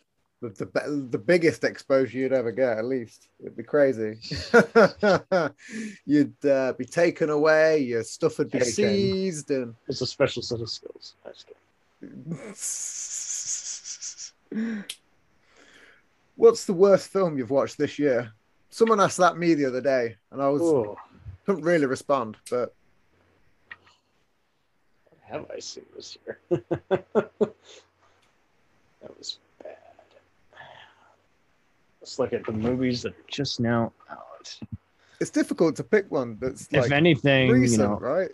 the, 0.40 0.50
the 0.50 1.08
the 1.10 1.18
biggest 1.18 1.64
exposure 1.64 2.18
you'd 2.18 2.32
ever 2.32 2.52
get, 2.52 2.78
at 2.78 2.84
least. 2.84 3.28
It'd 3.40 3.56
be 3.56 3.62
crazy. 3.62 4.18
you'd 6.06 6.46
uh, 6.46 6.72
be 6.74 6.84
taken 6.84 7.30
away. 7.30 7.78
Your 7.78 8.04
stuff 8.04 8.38
would 8.38 8.50
be 8.50 8.58
Taken. 8.58 8.72
seized, 8.72 9.50
and 9.50 9.74
it's 9.88 10.00
a 10.00 10.06
special 10.06 10.42
set 10.42 10.60
of 10.60 10.70
skills 10.70 11.14
What's 16.36 16.66
the 16.66 16.72
worst 16.72 17.08
film 17.08 17.36
you've 17.36 17.50
watched 17.50 17.78
this 17.78 17.98
year? 17.98 18.32
Someone 18.70 19.00
asked 19.00 19.18
that 19.18 19.36
me 19.38 19.54
the 19.54 19.64
other 19.66 19.80
day, 19.80 20.16
and 20.30 20.42
I 20.42 20.48
was 20.48 20.62
Ooh, 20.62 20.96
couldn't 21.46 21.64
really 21.64 21.86
respond. 21.86 22.36
But 22.50 22.74
what 25.08 25.18
have 25.24 25.46
i 25.54 25.58
seen 25.58 25.84
this 25.96 26.16
year 26.24 26.38
that 26.50 27.42
was 29.18 29.38
bad 29.62 29.76
let's 32.00 32.18
look 32.18 32.32
at 32.32 32.44
the 32.46 32.52
movies 32.52 33.02
that 33.02 33.12
are 33.12 33.24
just 33.28 33.60
now 33.60 33.92
out 34.10 34.58
it's 35.20 35.30
difficult 35.30 35.76
to 35.76 35.84
pick 35.84 36.10
one 36.10 36.36
that's 36.40 36.68
if 36.72 36.82
like 36.82 36.90
anything 36.92 37.50
recent, 37.50 37.82
you 37.82 37.86
know 37.88 37.96
right? 37.96 38.30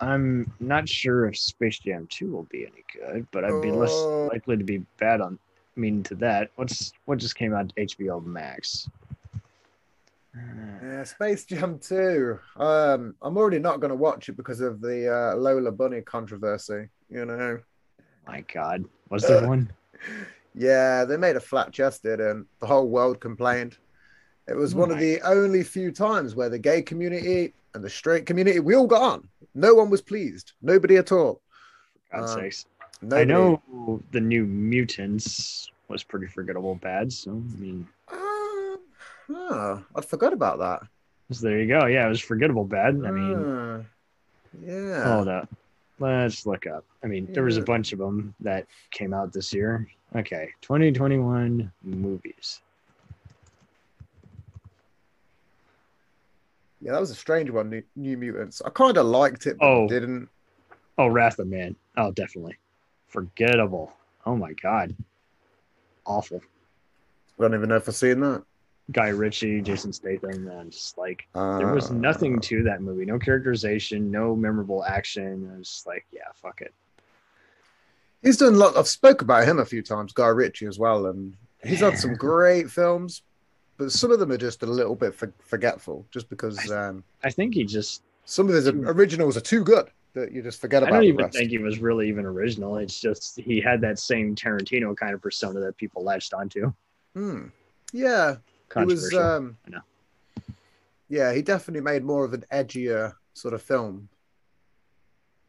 i'm 0.00 0.50
not 0.60 0.88
sure 0.88 1.26
if 1.26 1.36
space 1.36 1.78
jam 1.80 2.06
2 2.10 2.30
will 2.30 2.44
be 2.44 2.66
any 2.66 2.84
good 2.92 3.26
but 3.32 3.44
i'd 3.44 3.60
be 3.60 3.72
less 3.72 4.06
Oh. 4.06 4.28
likely 4.32 4.56
to 4.56 4.64
be 4.64 4.78
bad 4.98 5.20
on 5.20 5.38
mean 5.76 6.02
to 6.04 6.14
that 6.16 6.50
what's 6.56 6.92
what 7.06 7.18
just 7.18 7.34
came 7.36 7.52
out 7.54 7.68
to 7.74 7.74
hbo 7.86 8.24
max 8.24 8.88
Uh, 8.88 8.99
Yeah, 10.34 11.04
Space 11.04 11.44
Jam 11.44 11.78
2. 11.78 12.38
Um, 12.56 13.14
I'm 13.20 13.36
already 13.36 13.58
not 13.58 13.80
going 13.80 13.90
to 13.90 13.96
watch 13.96 14.28
it 14.28 14.36
because 14.36 14.60
of 14.60 14.80
the 14.80 15.12
uh, 15.12 15.36
Lola 15.36 15.72
Bunny 15.72 16.00
controversy. 16.02 16.88
You 17.10 17.24
know, 17.24 17.58
my 18.26 18.44
god 18.52 18.84
was 19.08 19.22
there 19.22 19.46
one 19.46 19.70
yeah, 20.54 21.04
they 21.04 21.16
made 21.16 21.36
a 21.36 21.40
flat 21.40 21.72
chested, 21.72 22.20
and 22.20 22.46
the 22.60 22.66
whole 22.66 22.88
world 22.88 23.20
complained. 23.20 23.76
It 24.48 24.56
was 24.56 24.74
Oh 24.74 24.78
one 24.78 24.90
of 24.90 24.98
the 24.98 25.20
only 25.22 25.62
few 25.62 25.92
times 25.92 26.34
where 26.34 26.48
the 26.48 26.58
gay 26.58 26.82
community 26.82 27.54
and 27.74 27.84
the 27.84 27.90
straight 27.90 28.26
community 28.26 28.60
we 28.60 28.74
all 28.74 28.86
got 28.86 29.02
on. 29.02 29.28
No 29.54 29.74
one 29.74 29.90
was 29.90 30.02
pleased. 30.02 30.52
Nobody 30.62 30.96
at 30.96 31.12
all. 31.12 31.40
god's 32.12 32.32
Um, 32.32 32.40
sakes 32.40 32.66
Nobody. 33.02 33.20
i 33.22 33.24
know 33.24 34.02
the 34.12 34.20
new 34.20 34.44
mutants 34.44 35.70
was 35.88 36.02
pretty 36.02 36.26
forgettable 36.26 36.74
bad 36.76 37.10
so 37.12 37.30
i 37.30 37.60
mean 37.60 37.86
oh, 39.30 39.84
I 39.94 40.00
forgot 40.00 40.32
about 40.32 40.58
that. 40.58 40.82
so 41.30 41.46
there 41.46 41.60
you 41.60 41.66
go 41.68 41.86
yeah 41.86 42.06
it 42.06 42.08
was 42.08 42.20
forgettable 42.20 42.64
bad 42.64 43.00
i 43.06 43.10
mean 43.10 43.38
Ah, 43.46 43.80
yeah. 44.60 45.14
hold 45.14 45.28
up 45.28 45.48
let's 46.00 46.44
look 46.46 46.66
up 46.66 46.84
i 47.04 47.06
mean 47.06 47.28
there 47.32 47.44
was 47.44 47.56
a 47.56 47.62
bunch 47.62 47.92
of 47.92 47.98
them 48.00 48.34
that 48.40 48.66
came 48.90 49.12
out 49.14 49.32
this 49.32 49.52
year 49.52 49.86
okay 50.16 50.50
2021 50.62 51.70
movies 51.84 52.60
Yeah, 56.82 56.92
that 56.92 57.00
was 57.00 57.10
a 57.10 57.14
strange 57.14 57.50
one. 57.50 57.68
New, 57.68 57.82
New 57.94 58.16
Mutants. 58.16 58.62
I 58.64 58.70
kind 58.70 58.96
of 58.96 59.04
liked 59.04 59.46
it, 59.46 59.58
but 59.58 59.66
Oh. 59.66 59.86
didn't. 59.88 60.28
oh 60.96 61.08
wrath 61.08 61.38
of 61.38 61.46
man 61.46 61.76
oh 61.98 62.10
definitely 62.12 62.56
forgettable 63.08 63.92
oh 64.26 64.34
my 64.36 64.52
god 64.54 64.94
awful 66.06 66.40
I 67.38 67.42
don't 67.42 67.54
even 67.54 67.68
know 67.68 67.76
if 67.76 67.88
I've 67.88 67.94
seen 67.94 68.20
that. 68.20 68.42
Guy 68.92 69.08
Ritchie, 69.08 69.62
Jason 69.62 69.92
Statham, 69.92 70.48
and 70.48 70.72
just 70.72 70.98
like 70.98 71.26
there 71.34 71.72
was 71.72 71.90
Uh, 71.90 71.94
nothing 71.94 72.40
to 72.40 72.62
that 72.64 72.82
movie. 72.82 73.04
No 73.04 73.18
characterization, 73.18 74.10
no 74.10 74.34
memorable 74.34 74.84
action. 74.84 75.50
I 75.54 75.58
was 75.58 75.68
just 75.68 75.86
like, 75.86 76.06
yeah, 76.12 76.22
fuck 76.34 76.60
it. 76.60 76.74
He's 78.22 78.36
done 78.36 78.54
a 78.54 78.56
lot. 78.56 78.76
I've 78.76 78.88
spoke 78.88 79.22
about 79.22 79.46
him 79.46 79.58
a 79.58 79.64
few 79.64 79.82
times, 79.82 80.12
Guy 80.12 80.28
Ritchie 80.28 80.66
as 80.66 80.78
well, 80.78 81.06
and 81.06 81.34
he's 81.64 81.80
had 81.80 81.98
some 81.98 82.14
great 82.14 82.70
films, 82.70 83.22
but 83.78 83.92
some 83.92 84.10
of 84.10 84.18
them 84.18 84.30
are 84.30 84.36
just 84.36 84.62
a 84.62 84.66
little 84.66 84.94
bit 84.94 85.14
for, 85.14 85.32
forgetful, 85.38 86.04
just 86.10 86.28
because 86.28 86.70
um, 86.70 87.02
I 87.24 87.30
think 87.30 87.54
he 87.54 87.64
just 87.64 88.02
some 88.24 88.48
of 88.48 88.54
his 88.54 88.68
originals 88.68 89.36
are 89.36 89.42
too 89.42 89.64
good 89.64 89.90
that 90.14 90.32
you 90.32 90.42
just 90.42 90.60
forget 90.60 90.82
about. 90.82 90.92
I 90.92 90.96
don't 90.96 91.04
even 91.04 91.30
think 91.30 91.50
he 91.50 91.58
was 91.58 91.78
really 91.78 92.08
even 92.08 92.26
original. 92.26 92.76
It's 92.76 93.00
just 93.00 93.38
he 93.38 93.60
had 93.60 93.80
that 93.82 93.98
same 93.98 94.34
Tarantino 94.34 94.96
kind 94.96 95.14
of 95.14 95.22
persona 95.22 95.60
that 95.60 95.76
people 95.76 96.02
latched 96.02 96.34
onto. 96.34 96.72
Hmm. 97.14 97.46
Yeah, 97.92 98.36
he 98.74 98.84
was. 98.84 99.12
Um, 99.14 99.56
I 99.66 99.70
know. 99.70 99.80
Yeah, 101.08 101.32
he 101.32 101.42
definitely 101.42 101.82
made 101.82 102.04
more 102.04 102.24
of 102.24 102.32
an 102.34 102.44
edgier 102.52 103.14
sort 103.34 103.54
of 103.54 103.62
film. 103.62 104.08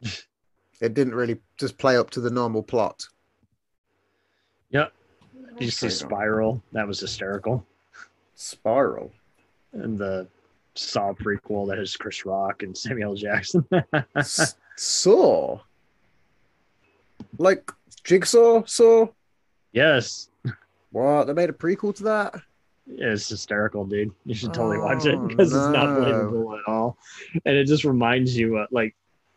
it 0.02 0.94
didn't 0.94 1.14
really 1.14 1.38
just 1.56 1.78
play 1.78 1.96
up 1.96 2.10
to 2.10 2.20
the 2.20 2.30
normal 2.30 2.62
plot. 2.62 3.06
Did 5.58 5.66
you 5.66 5.70
see 5.70 5.90
Spiral? 5.90 6.62
That 6.72 6.88
was 6.88 6.98
hysterical. 6.98 7.64
Spiral. 8.34 9.12
And 9.72 9.98
the 9.98 10.26
Saw 10.74 11.12
prequel 11.12 11.68
that 11.68 11.76
has 11.78 11.94
Chris 11.94 12.24
Rock 12.24 12.62
and 12.62 12.76
Samuel 12.76 13.14
Jackson. 13.14 13.64
S- 14.16 14.56
Saw. 14.76 15.58
Like 17.38 17.70
Jigsaw 18.02 18.64
Saw. 18.64 19.06
yes. 19.72 20.30
What? 20.90 21.26
They 21.26 21.32
made 21.34 21.50
a 21.50 21.54
prequel 21.54 21.94
to 21.96 22.02
that? 22.04 22.34
It's 22.88 23.28
hysterical, 23.28 23.84
dude. 23.84 24.12
You 24.24 24.34
should 24.34 24.52
totally 24.52 24.78
watch 24.78 25.06
it 25.06 25.14
Oh, 25.14 25.26
because 25.28 25.52
it's 25.52 25.72
not 25.72 25.94
believable 26.00 26.54
at 26.56 26.62
all. 26.66 26.96
And 27.44 27.56
it 27.56 27.66
just 27.66 27.84
reminds 27.84 28.36
you, 28.36 28.58
uh, 28.58 28.66
like, 28.70 28.94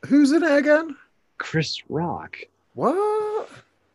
Who's 0.08 0.32
in 0.32 0.44
it 0.44 0.52
again? 0.58 0.96
Chris 1.38 1.78
Rock. 1.90 2.38
What? 2.76 3.50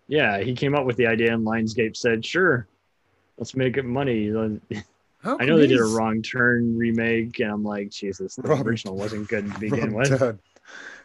Yeah, 0.09 0.41
he 0.41 0.55
came 0.55 0.75
up 0.75 0.85
with 0.87 0.97
the 0.97 1.07
idea, 1.07 1.33
and 1.33 1.47
Lionsgate 1.47 1.97
said, 1.97 2.25
"Sure, 2.27 2.67
let's 3.39 3.55
make 3.55 3.77
it 3.77 3.85
money." 3.85 4.29
I 5.25 5.45
know 5.45 5.57
they 5.59 5.67
did 5.69 5.79
a 5.79 5.85
wrong 5.85 6.21
turn 6.23 6.77
remake, 6.77 7.39
and 7.41 7.51
I'm 7.53 7.63
like, 7.63 7.91
Jesus, 7.91 8.35
the 8.37 8.43
Wrong- 8.43 8.67
original 8.67 8.97
wasn't 8.97 9.29
good 9.29 9.53
to 9.53 9.59
begin 9.61 9.93
with. 9.93 10.19
turn. 10.19 10.41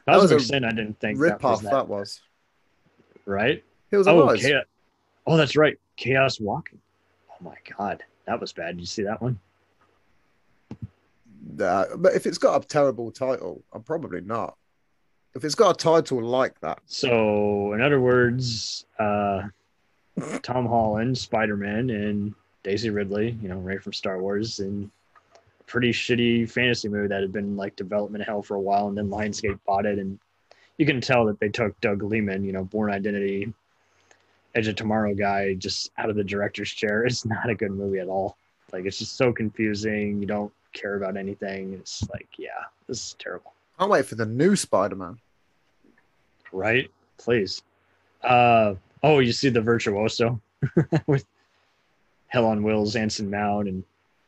That 0.07 0.15
was 0.15 0.31
was 0.31 0.43
a 0.43 0.47
sin. 0.47 0.63
I 0.63 0.69
didn't 0.69 0.99
think 0.99 1.19
Rip 1.19 1.33
that 1.41 1.43
was 1.43 1.57
off 1.57 1.63
that, 1.63 1.71
that 1.71 1.87
was. 1.87 2.21
right. 3.25 3.63
It 3.91 3.97
was 3.97 4.07
Oh. 4.07 4.35
Chaos. 4.35 4.63
oh, 5.27 5.37
that's 5.37 5.55
right, 5.55 5.77
Chaos 5.97 6.39
Walking. 6.39 6.79
Oh 7.29 7.35
my 7.43 7.55
God, 7.77 8.03
that 8.25 8.39
was 8.39 8.53
bad. 8.53 8.77
Did 8.77 8.81
you 8.81 8.87
see 8.87 9.03
that 9.03 9.21
one? 9.21 9.39
Nah, 11.57 11.85
but 11.95 12.13
if 12.13 12.25
it's 12.25 12.37
got 12.37 12.63
a 12.63 12.67
terrible 12.67 13.11
title, 13.11 13.63
I'm 13.71 13.83
probably 13.83 14.21
not. 14.21 14.57
If 15.35 15.43
it's 15.43 15.55
got 15.55 15.71
a 15.71 15.77
title 15.77 16.21
like 16.21 16.59
that, 16.61 16.79
So, 16.85 17.73
in 17.73 17.81
other 17.81 17.99
words, 17.99 18.85
uh, 18.99 19.43
Tom 20.41 20.65
Holland, 20.65 21.17
Spider 21.17 21.57
Man, 21.57 21.89
and 21.89 22.33
Daisy 22.63 22.89
Ridley, 22.89 23.37
you 23.41 23.49
know, 23.49 23.57
right 23.57 23.81
from 23.81 23.93
Star 23.93 24.19
Wars, 24.19 24.59
and 24.59 24.89
pretty 25.67 25.91
shitty 25.91 26.49
fantasy 26.49 26.87
movie 26.87 27.07
that 27.07 27.21
had 27.21 27.31
been 27.31 27.57
like 27.57 27.75
development 27.75 28.23
hell 28.23 28.41
for 28.41 28.55
a 28.55 28.61
while, 28.61 28.87
and 28.87 28.97
then 28.97 29.09
Lionsgate 29.09 29.59
bought 29.65 29.85
it, 29.85 29.99
and 29.99 30.19
you 30.77 30.85
can 30.85 31.01
tell 31.01 31.25
that 31.25 31.39
they 31.39 31.49
took 31.49 31.79
Doug 31.81 32.01
Liman, 32.01 32.43
you 32.43 32.51
know, 32.51 32.63
Bourne 32.63 32.91
Identity, 32.91 33.53
Edge 34.55 34.67
of 34.67 34.75
Tomorrow 34.75 35.13
guy, 35.13 35.53
just 35.53 35.91
out 35.97 36.09
of 36.09 36.15
the 36.15 36.23
director's 36.23 36.71
chair. 36.71 37.05
It's 37.05 37.25
not 37.25 37.49
a 37.49 37.55
good 37.55 37.71
movie 37.71 37.99
at 37.99 38.07
all. 38.07 38.37
Like 38.71 38.85
it's 38.85 38.97
just 38.97 39.17
so 39.17 39.31
confusing. 39.31 40.19
You 40.19 40.27
don't 40.27 40.51
care 40.73 40.95
about 40.95 41.17
anything. 41.17 41.73
It's 41.73 42.07
like, 42.11 42.27
yeah, 42.37 42.63
this 42.87 42.97
is 42.97 43.15
terrible. 43.19 43.53
Can't 43.79 43.91
wait 43.91 44.05
for 44.05 44.15
the 44.15 44.25
new 44.25 44.55
Spider-Man. 44.55 45.19
Right? 46.51 46.89
Please. 47.17 47.61
Uh 48.23 48.75
oh, 49.03 49.19
you 49.19 49.31
see 49.31 49.49
the 49.49 49.61
virtuoso 49.61 50.41
with 51.07 51.25
Hell 52.27 52.45
on 52.45 52.63
Wheels, 52.63 52.95
Anson 52.95 53.29
Mount, 53.29 53.67
and 53.67 53.83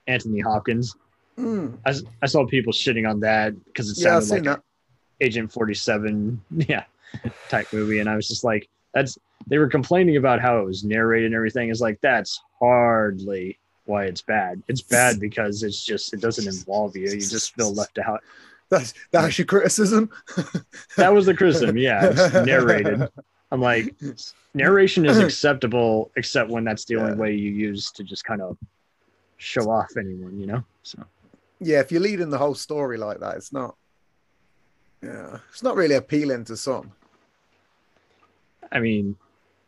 Anthony 0.07 0.39
Hopkins. 0.39 0.95
Mm. 1.37 1.77
I, 1.85 1.93
I 2.21 2.25
saw 2.25 2.45
people 2.45 2.73
shitting 2.73 3.09
on 3.09 3.19
that 3.21 3.53
because 3.65 3.89
it 3.89 3.95
sounded 3.95 4.25
seen 4.25 4.43
like 4.43 4.57
that. 4.57 4.63
Agent 5.19 5.51
47, 5.51 6.41
yeah, 6.57 6.83
type 7.49 7.67
movie. 7.73 7.99
And 7.99 8.09
I 8.09 8.15
was 8.15 8.27
just 8.27 8.43
like, 8.43 8.67
that's 8.93 9.17
they 9.45 9.57
were 9.57 9.67
complaining 9.67 10.17
about 10.17 10.41
how 10.41 10.59
it 10.59 10.65
was 10.65 10.83
narrated 10.83 11.27
and 11.27 11.35
everything. 11.35 11.69
Is 11.69 11.81
like 11.81 11.99
that's 12.01 12.41
hardly 12.59 13.59
why 13.85 14.05
it's 14.05 14.21
bad. 14.21 14.61
It's 14.67 14.81
bad 14.81 15.19
because 15.19 15.63
it's 15.63 15.83
just 15.83 16.13
it 16.13 16.21
doesn't 16.21 16.47
involve 16.47 16.95
you. 16.95 17.09
You 17.09 17.19
just 17.19 17.53
feel 17.55 17.73
left 17.73 17.99
out. 17.99 18.23
That's 18.69 18.93
that's 19.11 19.37
your 19.37 19.45
criticism. 19.45 20.09
That 20.97 21.13
was 21.13 21.27
the 21.27 21.35
criticism. 21.35 21.77
Yeah, 21.77 22.09
it's 22.11 22.33
narrated. 22.33 23.07
I'm 23.51 23.61
like, 23.61 23.95
narration 24.55 25.05
is 25.05 25.19
acceptable 25.19 26.11
except 26.17 26.49
when 26.49 26.63
that's 26.63 26.85
the 26.85 26.95
only 26.95 27.15
way 27.15 27.33
you 27.33 27.51
use 27.51 27.91
to 27.91 28.03
just 28.03 28.25
kind 28.25 28.41
of 28.41 28.57
show 29.37 29.69
off 29.69 29.95
anyone, 29.95 30.39
you 30.39 30.47
know? 30.47 30.63
So 30.81 31.05
yeah, 31.59 31.79
if 31.79 31.91
you're 31.91 32.01
leading 32.01 32.29
the 32.29 32.37
whole 32.37 32.55
story 32.55 32.97
like 32.97 33.19
that, 33.19 33.35
it's 33.37 33.53
not. 33.53 33.75
Yeah, 35.03 35.37
it's 35.51 35.63
not 35.63 35.75
really 35.75 35.95
appealing 35.95 36.45
to 36.45 36.57
some. 36.57 36.91
I 38.71 38.79
mean, 38.79 39.15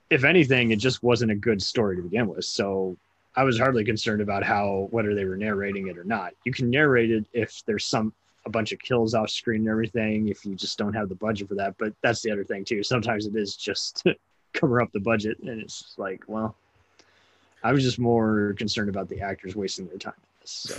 if 0.10 0.24
anything, 0.24 0.72
it 0.72 0.78
just 0.78 1.04
wasn't 1.04 1.32
a 1.32 1.36
good 1.36 1.62
story 1.62 1.96
to 1.98 2.02
begin 2.02 2.28
with. 2.28 2.46
So 2.46 2.98
I 3.36 3.44
was 3.44 3.60
hardly 3.60 3.84
concerned 3.84 4.22
about 4.22 4.44
how 4.44 4.88
whether 4.92 5.14
they 5.14 5.26
were 5.26 5.38
narrating 5.38 5.88
it 5.88 5.98
or 5.98 6.04
not. 6.04 6.34
You 6.46 6.52
can 6.52 6.70
narrate 6.70 7.12
it 7.12 7.26
if 7.34 7.64
there's 7.66 7.86
some 7.86 8.14
a 8.46 8.50
bunch 8.50 8.72
of 8.72 8.80
kills 8.80 9.14
off 9.14 9.30
screen 9.30 9.62
and 9.62 9.70
everything, 9.70 10.30
if 10.30 10.46
you 10.46 10.56
just 10.56 10.78
don't 10.78 10.94
have 10.94 11.10
the 11.10 11.16
budget 11.16 11.48
for 11.48 11.56
that. 11.56 11.76
But 11.78 11.94
that's 12.02 12.22
the 12.22 12.32
other 12.32 12.44
thing 12.44 12.66
too. 12.66 12.84
Sometimes 12.84 13.26
it 13.26 13.36
is 13.36 13.56
just 13.56 14.04
cover 14.54 14.82
up 14.82 14.92
the 14.92 15.00
budget, 15.00 15.38
and 15.40 15.62
it's 15.62 15.94
like, 15.98 16.24
well, 16.28 16.56
I 17.64 17.72
was 17.72 17.84
just 17.84 18.00
more 18.00 18.56
concerned 18.58 18.90
about 18.90 19.10
the 19.10 19.22
actors 19.22 19.56
wasting 19.56 19.88
their 19.88 19.98
time. 19.98 20.14
So 20.46 20.74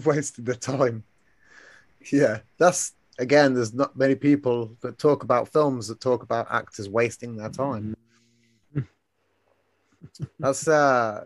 Wasted 0.04 0.44
the 0.44 0.54
time. 0.54 1.04
Yeah, 2.12 2.40
that's 2.58 2.92
again. 3.18 3.54
There's 3.54 3.72
not 3.72 3.96
many 3.96 4.14
people 4.14 4.76
that 4.82 4.98
talk 4.98 5.22
about 5.22 5.48
films 5.48 5.88
that 5.88 6.00
talk 6.00 6.22
about 6.22 6.48
actors 6.50 6.88
wasting 6.88 7.36
their 7.36 7.48
time. 7.48 7.96
That's 10.38 10.66
uh 10.68 11.24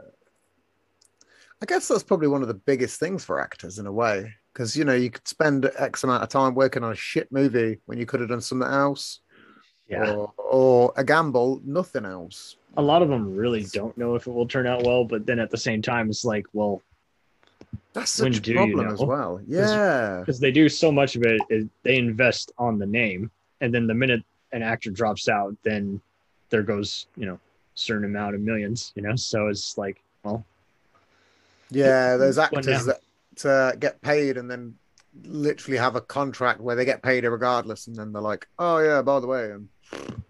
I 1.62 1.66
guess 1.66 1.88
that's 1.88 2.02
probably 2.02 2.28
one 2.28 2.42
of 2.42 2.48
the 2.48 2.54
biggest 2.54 2.98
things 2.98 3.24
for 3.24 3.40
actors 3.40 3.78
in 3.78 3.86
a 3.86 3.92
way. 3.92 4.32
Because 4.52 4.76
you 4.76 4.84
know, 4.84 4.94
you 4.94 5.10
could 5.10 5.28
spend 5.28 5.70
X 5.78 6.04
amount 6.04 6.22
of 6.22 6.28
time 6.28 6.54
working 6.54 6.82
on 6.82 6.92
a 6.92 6.96
shit 6.96 7.30
movie 7.30 7.78
when 7.86 7.98
you 7.98 8.06
could 8.06 8.20
have 8.20 8.30
done 8.30 8.40
something 8.40 8.68
else. 8.68 9.20
yeah. 9.88 10.12
Or, 10.12 10.32
or 10.36 10.92
a 10.96 11.04
gamble, 11.04 11.60
nothing 11.64 12.04
else. 12.04 12.56
a 12.76 12.82
lot 12.82 13.02
of 13.02 13.08
them 13.08 13.34
really 13.36 13.64
don't 13.72 13.96
know 13.98 14.14
if 14.14 14.26
it 14.26 14.30
will 14.32 14.46
turn 14.48 14.66
out 14.66 14.84
well, 14.84 15.04
but 15.04 15.26
then 15.26 15.38
at 15.38 15.50
the 15.50 15.56
same 15.58 15.82
time, 15.82 16.08
it's 16.08 16.24
like, 16.24 16.46
well, 16.52 16.80
That's 17.92 18.10
such 18.10 18.38
a 18.38 18.50
you 18.50 18.54
problem 18.56 18.88
as 18.88 19.00
well. 19.00 19.40
Yeah. 19.46 20.20
because 20.20 20.40
they 20.40 20.52
do 20.52 20.68
so 20.68 20.90
much 20.90 21.16
of 21.16 21.22
it. 21.24 21.40
they 21.82 21.96
invest 21.96 22.52
on 22.58 22.78
the 22.78 22.86
name, 22.86 23.30
and 23.60 23.74
then 23.74 23.86
the 23.86 23.94
minute 23.94 24.22
an 24.52 24.62
actor 24.62 24.90
drops 24.90 25.28
out, 25.28 25.54
then 25.62 26.00
there 26.50 26.62
goes, 26.62 27.06
you 27.16 27.26
know, 27.26 27.38
certain 27.74 28.04
amount 28.04 28.34
of 28.34 28.40
millions, 28.40 28.92
you 28.94 29.02
know. 29.02 29.16
So 29.16 29.48
it's 29.48 29.76
like, 29.78 30.00
well, 30.24 30.44
Yeah, 31.70 32.16
those 32.16 32.38
actors 32.38 32.86
that 32.86 33.00
uh, 33.44 33.72
get 33.76 34.00
paid 34.02 34.36
and 34.36 34.50
then 34.50 34.74
literally 35.24 35.78
have 35.78 35.96
a 35.96 36.00
contract 36.00 36.60
where 36.60 36.76
they 36.76 36.84
get 36.84 37.02
paid 37.02 37.24
regardless, 37.24 37.86
and 37.86 37.96
then 37.96 38.12
they're 38.12 38.22
like, 38.22 38.46
"Oh 38.58 38.78
yeah, 38.78 39.02
by 39.02 39.20
the 39.20 39.26
way, 39.26 39.52
um, 39.52 39.68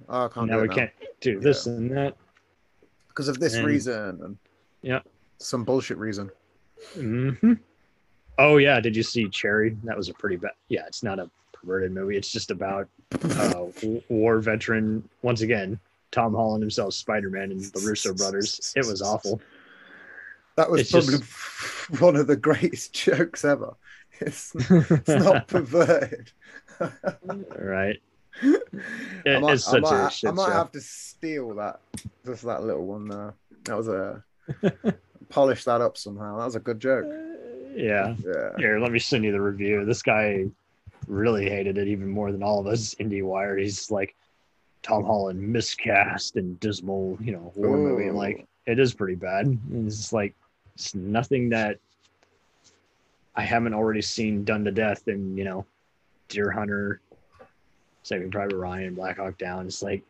oh, 0.08 0.24
I 0.26 0.28
can't 0.28 0.46
now 0.46 0.56
do 0.56 0.62
we 0.62 0.68
now 0.68 0.74
can't 0.74 0.90
do 1.20 1.40
this 1.40 1.66
and 1.66 1.90
that. 1.96 2.16
because 3.08 3.28
of 3.28 3.38
this 3.40 3.54
And- 3.56 3.66
reason 3.66 4.18
and 4.22 4.38
Yeah. 4.82 5.00
some 5.38 5.64
bullshit 5.64 5.98
reason." 5.98 6.30
hmm 6.94 7.54
Oh 8.38 8.56
yeah, 8.56 8.80
did 8.80 8.96
you 8.96 9.02
see 9.02 9.28
Cherry? 9.28 9.76
That 9.84 9.96
was 9.98 10.08
a 10.08 10.14
pretty 10.14 10.36
bad. 10.36 10.52
Yeah, 10.68 10.86
it's 10.86 11.02
not 11.02 11.18
a 11.18 11.28
perverted 11.52 11.92
movie. 11.92 12.16
It's 12.16 12.32
just 12.32 12.50
about 12.50 12.88
uh, 13.22 13.64
war 14.08 14.38
veteran. 14.38 15.06
Once 15.20 15.42
again, 15.42 15.78
Tom 16.12 16.34
Holland 16.34 16.62
himself, 16.62 16.94
Spider 16.94 17.30
Man, 17.30 17.50
and 17.52 17.60
the 17.60 17.80
Russo 17.86 18.12
brothers. 18.14 18.72
It 18.76 18.86
was 18.86 19.00
awful. 19.02 19.40
That 20.56 20.70
was 20.70 20.80
It's 20.82 20.90
probably 20.90 21.18
just- 21.18 22.00
one 22.00 22.16
of 22.16 22.26
the 22.26 22.36
greatest 22.36 22.92
jokes 23.04 23.44
ever. 23.44 23.74
It's, 24.20 24.52
it's 24.54 25.08
not 25.08 25.46
perverted. 25.48 26.30
right. 27.58 28.00
I 28.42 29.38
might, 29.38 29.52
it's 29.54 29.68
I 29.68 29.72
such 29.72 29.82
might- 29.82 30.06
a 30.06 30.10
shit 30.10 30.30
I 30.30 30.32
might 30.32 30.46
show. 30.46 30.52
have 30.52 30.72
to 30.72 30.80
steal 30.80 31.54
that, 31.54 31.80
just 32.24 32.42
that 32.44 32.62
little 32.64 32.86
one 32.86 33.08
there. 33.08 33.34
That 33.64 33.76
was 33.76 33.88
a 33.88 34.22
polish 35.28 35.64
that 35.64 35.80
up 35.80 35.96
somehow. 35.96 36.38
That 36.38 36.44
was 36.46 36.56
a 36.56 36.60
good 36.60 36.80
joke. 36.80 37.04
Yeah. 37.74 38.14
Yeah. 38.24 38.50
Here, 38.58 38.80
let 38.80 38.90
me 38.92 38.98
send 38.98 39.24
you 39.24 39.32
the 39.32 39.40
review. 39.40 39.84
This 39.84 40.02
guy 40.02 40.46
really 41.06 41.48
hated 41.48 41.78
it 41.78 41.88
even 41.88 42.08
more 42.08 42.32
than 42.32 42.42
all 42.42 42.58
of 42.60 42.66
us. 42.66 42.94
Indie 42.96 43.22
Wire. 43.22 43.56
He's 43.56 43.90
like 43.90 44.16
Tom 44.82 45.04
Holland 45.04 45.40
miscast 45.40 46.36
and 46.36 46.58
dismal, 46.60 47.18
you 47.20 47.32
know, 47.32 47.52
war 47.54 47.76
movie. 47.76 48.08
I'm 48.08 48.16
like, 48.16 48.46
it 48.66 48.78
is 48.78 48.94
pretty 48.94 49.14
bad. 49.14 49.46
And 49.46 49.86
It's 49.86 50.12
like 50.12 50.34
it's 50.74 50.94
nothing 50.94 51.50
that 51.50 51.78
I 53.34 53.42
haven't 53.42 53.74
already 53.74 54.02
seen 54.02 54.44
done 54.44 54.64
to 54.64 54.70
death 54.70 55.08
in, 55.08 55.36
you 55.36 55.44
know, 55.44 55.66
Deer 56.28 56.50
Hunter, 56.50 57.00
Saving 58.02 58.30
Private 58.30 58.56
Ryan, 58.56 58.94
Black 58.94 59.18
Hawk 59.18 59.36
Down. 59.38 59.66
It's 59.66 59.82
like 59.82 60.02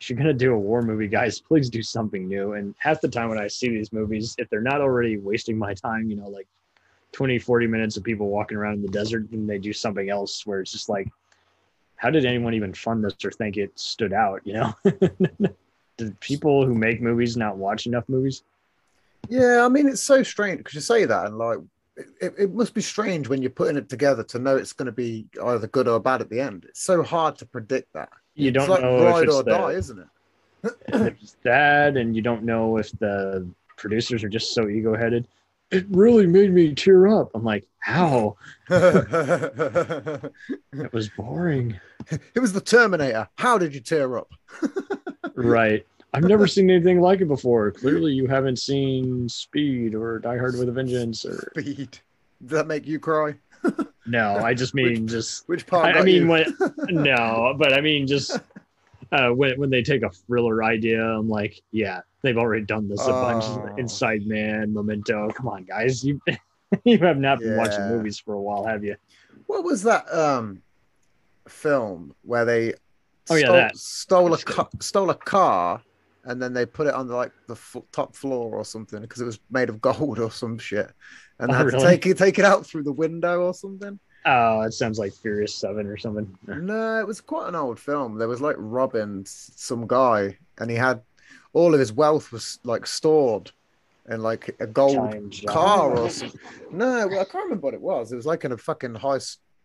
if 0.00 0.08
you're 0.08 0.18
gonna 0.18 0.32
do 0.32 0.54
a 0.54 0.58
war 0.58 0.82
movie, 0.82 1.08
guys, 1.08 1.40
please 1.40 1.70
do 1.70 1.82
something 1.82 2.28
new. 2.28 2.52
And 2.52 2.74
half 2.78 3.00
the 3.00 3.08
time 3.08 3.28
when 3.28 3.38
I 3.38 3.48
see 3.48 3.68
these 3.68 3.92
movies, 3.92 4.34
if 4.38 4.48
they're 4.50 4.60
not 4.60 4.80
already 4.80 5.16
wasting 5.16 5.58
my 5.58 5.74
time, 5.74 6.10
you 6.10 6.16
know, 6.16 6.28
like 6.28 6.46
20, 7.12 7.38
40 7.38 7.66
minutes 7.66 7.96
of 7.96 8.04
people 8.04 8.28
walking 8.28 8.58
around 8.58 8.74
in 8.74 8.82
the 8.82 8.88
desert, 8.88 9.30
then 9.30 9.46
they 9.46 9.58
do 9.58 9.72
something 9.72 10.10
else 10.10 10.46
where 10.46 10.60
it's 10.60 10.72
just 10.72 10.88
like, 10.88 11.08
how 11.98 12.10
did 12.10 12.24
anyone 12.24 12.54
even 12.54 12.72
fund 12.72 13.04
this 13.04 13.14
or 13.24 13.30
think 13.30 13.56
it 13.56 13.78
stood 13.78 14.12
out? 14.12 14.40
You 14.44 14.54
know, 14.54 14.74
did 15.96 16.18
people 16.20 16.64
who 16.64 16.74
make 16.74 17.02
movies 17.02 17.36
not 17.36 17.56
watch 17.56 17.86
enough 17.86 18.08
movies? 18.08 18.42
Yeah, 19.28 19.64
I 19.64 19.68
mean, 19.68 19.88
it's 19.88 20.02
so 20.02 20.22
strange 20.22 20.58
because 20.58 20.74
you 20.74 20.80
say 20.80 21.04
that, 21.04 21.26
and 21.26 21.38
like, 21.38 21.58
it, 22.20 22.34
it 22.38 22.54
must 22.54 22.72
be 22.72 22.80
strange 22.80 23.28
when 23.28 23.42
you're 23.42 23.50
putting 23.50 23.76
it 23.76 23.88
together 23.88 24.22
to 24.22 24.38
know 24.38 24.56
it's 24.56 24.72
going 24.72 24.86
to 24.86 24.92
be 24.92 25.26
either 25.44 25.66
good 25.66 25.88
or 25.88 25.98
bad 25.98 26.20
at 26.20 26.30
the 26.30 26.40
end. 26.40 26.64
It's 26.68 26.80
so 26.80 27.02
hard 27.02 27.36
to 27.38 27.46
predict 27.46 27.92
that. 27.94 28.10
You 28.34 28.52
don't 28.52 28.62
it's 28.62 28.70
like 28.70 28.82
know 28.82 28.96
if 28.98 29.12
ride 29.12 29.24
it's, 29.24 29.34
or 29.34 29.42
the, 29.42 29.50
die, 29.50 29.72
isn't 29.72 29.98
it? 29.98 30.06
it's 30.88 31.36
that, 31.42 31.96
and 31.96 32.14
you 32.14 32.22
don't 32.22 32.44
know 32.44 32.78
if 32.78 32.92
the 33.00 33.46
producers 33.76 34.22
are 34.22 34.28
just 34.28 34.54
so 34.54 34.68
ego 34.68 34.96
headed. 34.96 35.26
It 35.70 35.86
really 35.90 36.26
made 36.26 36.52
me 36.52 36.74
tear 36.74 37.08
up. 37.08 37.30
I'm 37.34 37.44
like, 37.44 37.66
how? 37.80 38.36
it 38.70 40.32
was 40.92 41.10
boring. 41.10 41.78
It 42.34 42.40
was 42.40 42.52
the 42.52 42.60
Terminator. 42.60 43.28
How 43.36 43.58
did 43.58 43.74
you 43.74 43.80
tear 43.80 44.16
up? 44.16 44.30
right. 45.34 45.84
I've 46.14 46.24
never 46.24 46.46
seen 46.46 46.70
anything 46.70 47.00
like 47.00 47.20
it 47.20 47.28
before. 47.28 47.70
Clearly, 47.70 48.12
you 48.12 48.26
haven't 48.26 48.58
seen 48.58 49.28
Speed 49.28 49.94
or 49.94 50.18
Die 50.20 50.38
Hard 50.38 50.56
with 50.58 50.68
a 50.68 50.72
Vengeance 50.72 51.26
or 51.26 51.50
Speed. 51.50 51.98
Did 52.40 52.48
that 52.48 52.66
make 52.66 52.86
you 52.86 52.98
cry? 52.98 53.34
no. 54.06 54.36
I 54.36 54.54
just 54.54 54.74
mean 54.74 55.06
just 55.06 55.46
Which 55.48 55.66
part? 55.66 55.96
I, 55.96 56.00
I 56.00 56.02
mean, 56.02 56.22
you? 56.22 56.28
when 56.28 56.54
no, 56.88 57.54
but 57.58 57.74
I 57.74 57.80
mean, 57.80 58.06
just 58.06 58.38
uh, 59.12 59.28
when 59.30 59.58
when 59.58 59.70
they 59.70 59.82
take 59.82 60.02
a 60.02 60.10
thriller 60.10 60.64
idea, 60.64 61.04
I'm 61.04 61.28
like, 61.28 61.60
yeah, 61.72 62.00
they've 62.22 62.36
already 62.38 62.64
done 62.64 62.88
this 62.88 63.06
a 63.06 63.12
Oh. 63.12 63.20
bunch. 63.20 63.44
Inside 63.78 64.26
Man, 64.26 64.72
Memento. 64.72 65.28
Come 65.30 65.48
on, 65.48 65.64
guys, 65.64 66.02
you 66.04 66.20
you 66.84 66.98
have 66.98 67.18
not 67.18 67.40
been 67.40 67.56
watching 67.56 67.86
movies 67.88 68.18
for 68.18 68.34
a 68.34 68.40
while, 68.40 68.64
have 68.64 68.84
you? 68.84 68.96
What 69.46 69.64
was 69.64 69.82
that 69.84 70.12
um 70.12 70.62
film 71.48 72.14
where 72.22 72.44
they 72.44 72.74
Oh, 73.30 73.34
yeah, 73.34 73.44
stole, 73.44 73.56
that. 73.56 73.76
stole 73.76 74.32
a 74.34 74.38
ca- 74.38 74.68
stole 74.80 75.10
a 75.10 75.14
car 75.14 75.82
and 76.24 76.40
then 76.40 76.54
they 76.54 76.64
put 76.64 76.86
it 76.86 76.94
on 76.94 77.06
the, 77.08 77.14
like 77.14 77.32
the 77.46 77.54
f- 77.54 77.76
top 77.92 78.16
floor 78.16 78.54
or 78.56 78.64
something 78.64 79.00
because 79.02 79.20
it 79.20 79.26
was 79.26 79.38
made 79.50 79.68
of 79.68 79.80
gold 79.82 80.18
or 80.18 80.30
some 80.30 80.56
shit 80.58 80.90
and 81.38 81.50
Oh, 81.50 81.52
they 81.52 81.58
had 81.58 81.66
really? 81.66 81.78
to 81.78 81.84
take 81.84 82.06
it 82.06 82.16
take 82.18 82.38
it 82.38 82.44
out 82.46 82.66
through 82.66 82.84
the 82.84 82.92
window 82.92 83.42
or 83.42 83.54
something. 83.54 83.98
Oh, 84.24 84.62
it 84.62 84.72
sounds 84.72 84.98
like 84.98 85.12
Furious 85.14 85.54
Seven 85.54 85.86
or 85.86 85.96
something. 85.96 86.36
No, 86.46 86.98
it 87.00 87.06
was 87.06 87.20
quite 87.20 87.48
an 87.48 87.54
old 87.54 87.78
film. 87.78 88.18
There 88.18 88.28
was 88.28 88.40
like 88.40 88.56
robbing 88.58 89.22
s- 89.26 89.52
some 89.56 89.86
guy 89.86 90.38
and 90.58 90.70
he 90.70 90.76
had 90.76 91.02
all 91.58 91.74
of 91.74 91.80
his 91.80 91.92
wealth 91.92 92.30
was 92.30 92.60
like 92.62 92.86
stored 92.86 93.50
in 94.08 94.22
like 94.22 94.54
a 94.60 94.66
gold 94.66 95.10
Time 95.10 95.28
jump. 95.28 95.48
car 95.48 95.98
or 95.98 96.08
something. 96.08 96.40
No, 96.70 97.08
well, 97.08 97.20
I 97.20 97.24
can't 97.24 97.44
remember 97.44 97.64
what 97.64 97.74
it 97.74 97.80
was. 97.80 98.12
It 98.12 98.16
was 98.16 98.26
like 98.26 98.44
in 98.44 98.52
a 98.52 98.56
fucking 98.56 98.94
high, 98.94 99.18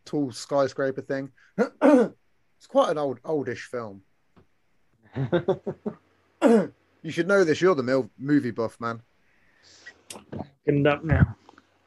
tall 0.03 0.32
skyscraper 0.32 1.02
thing. 1.02 1.30
it's 1.60 2.68
quite 2.68 2.90
an 2.90 2.98
old, 2.98 3.20
oldish 3.24 3.65
film. 3.65 4.02
you 7.03 7.11
should 7.11 7.28
know 7.28 7.44
this. 7.44 7.61
You're 7.61 7.76
the 7.76 7.84
mil- 7.84 8.10
movie 8.18 8.49
buff, 8.49 8.82
man. 8.82 8.99
Looking 10.65 10.88
up 10.88 11.03
now. 11.03 11.36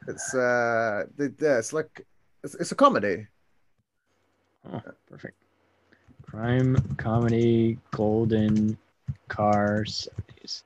It's 0.07 0.33
uh, 0.33 1.03
the, 1.17 1.33
yeah, 1.37 1.57
it's 1.57 1.73
like 1.73 2.07
it's, 2.45 2.55
it's 2.55 2.71
a 2.71 2.75
comedy. 2.75 3.27
Oh, 4.71 4.81
perfect. 5.09 5.35
Crime, 6.21 6.77
comedy, 6.95 7.77
golden 7.91 8.77
car 9.27 9.83
70s. 9.85 10.63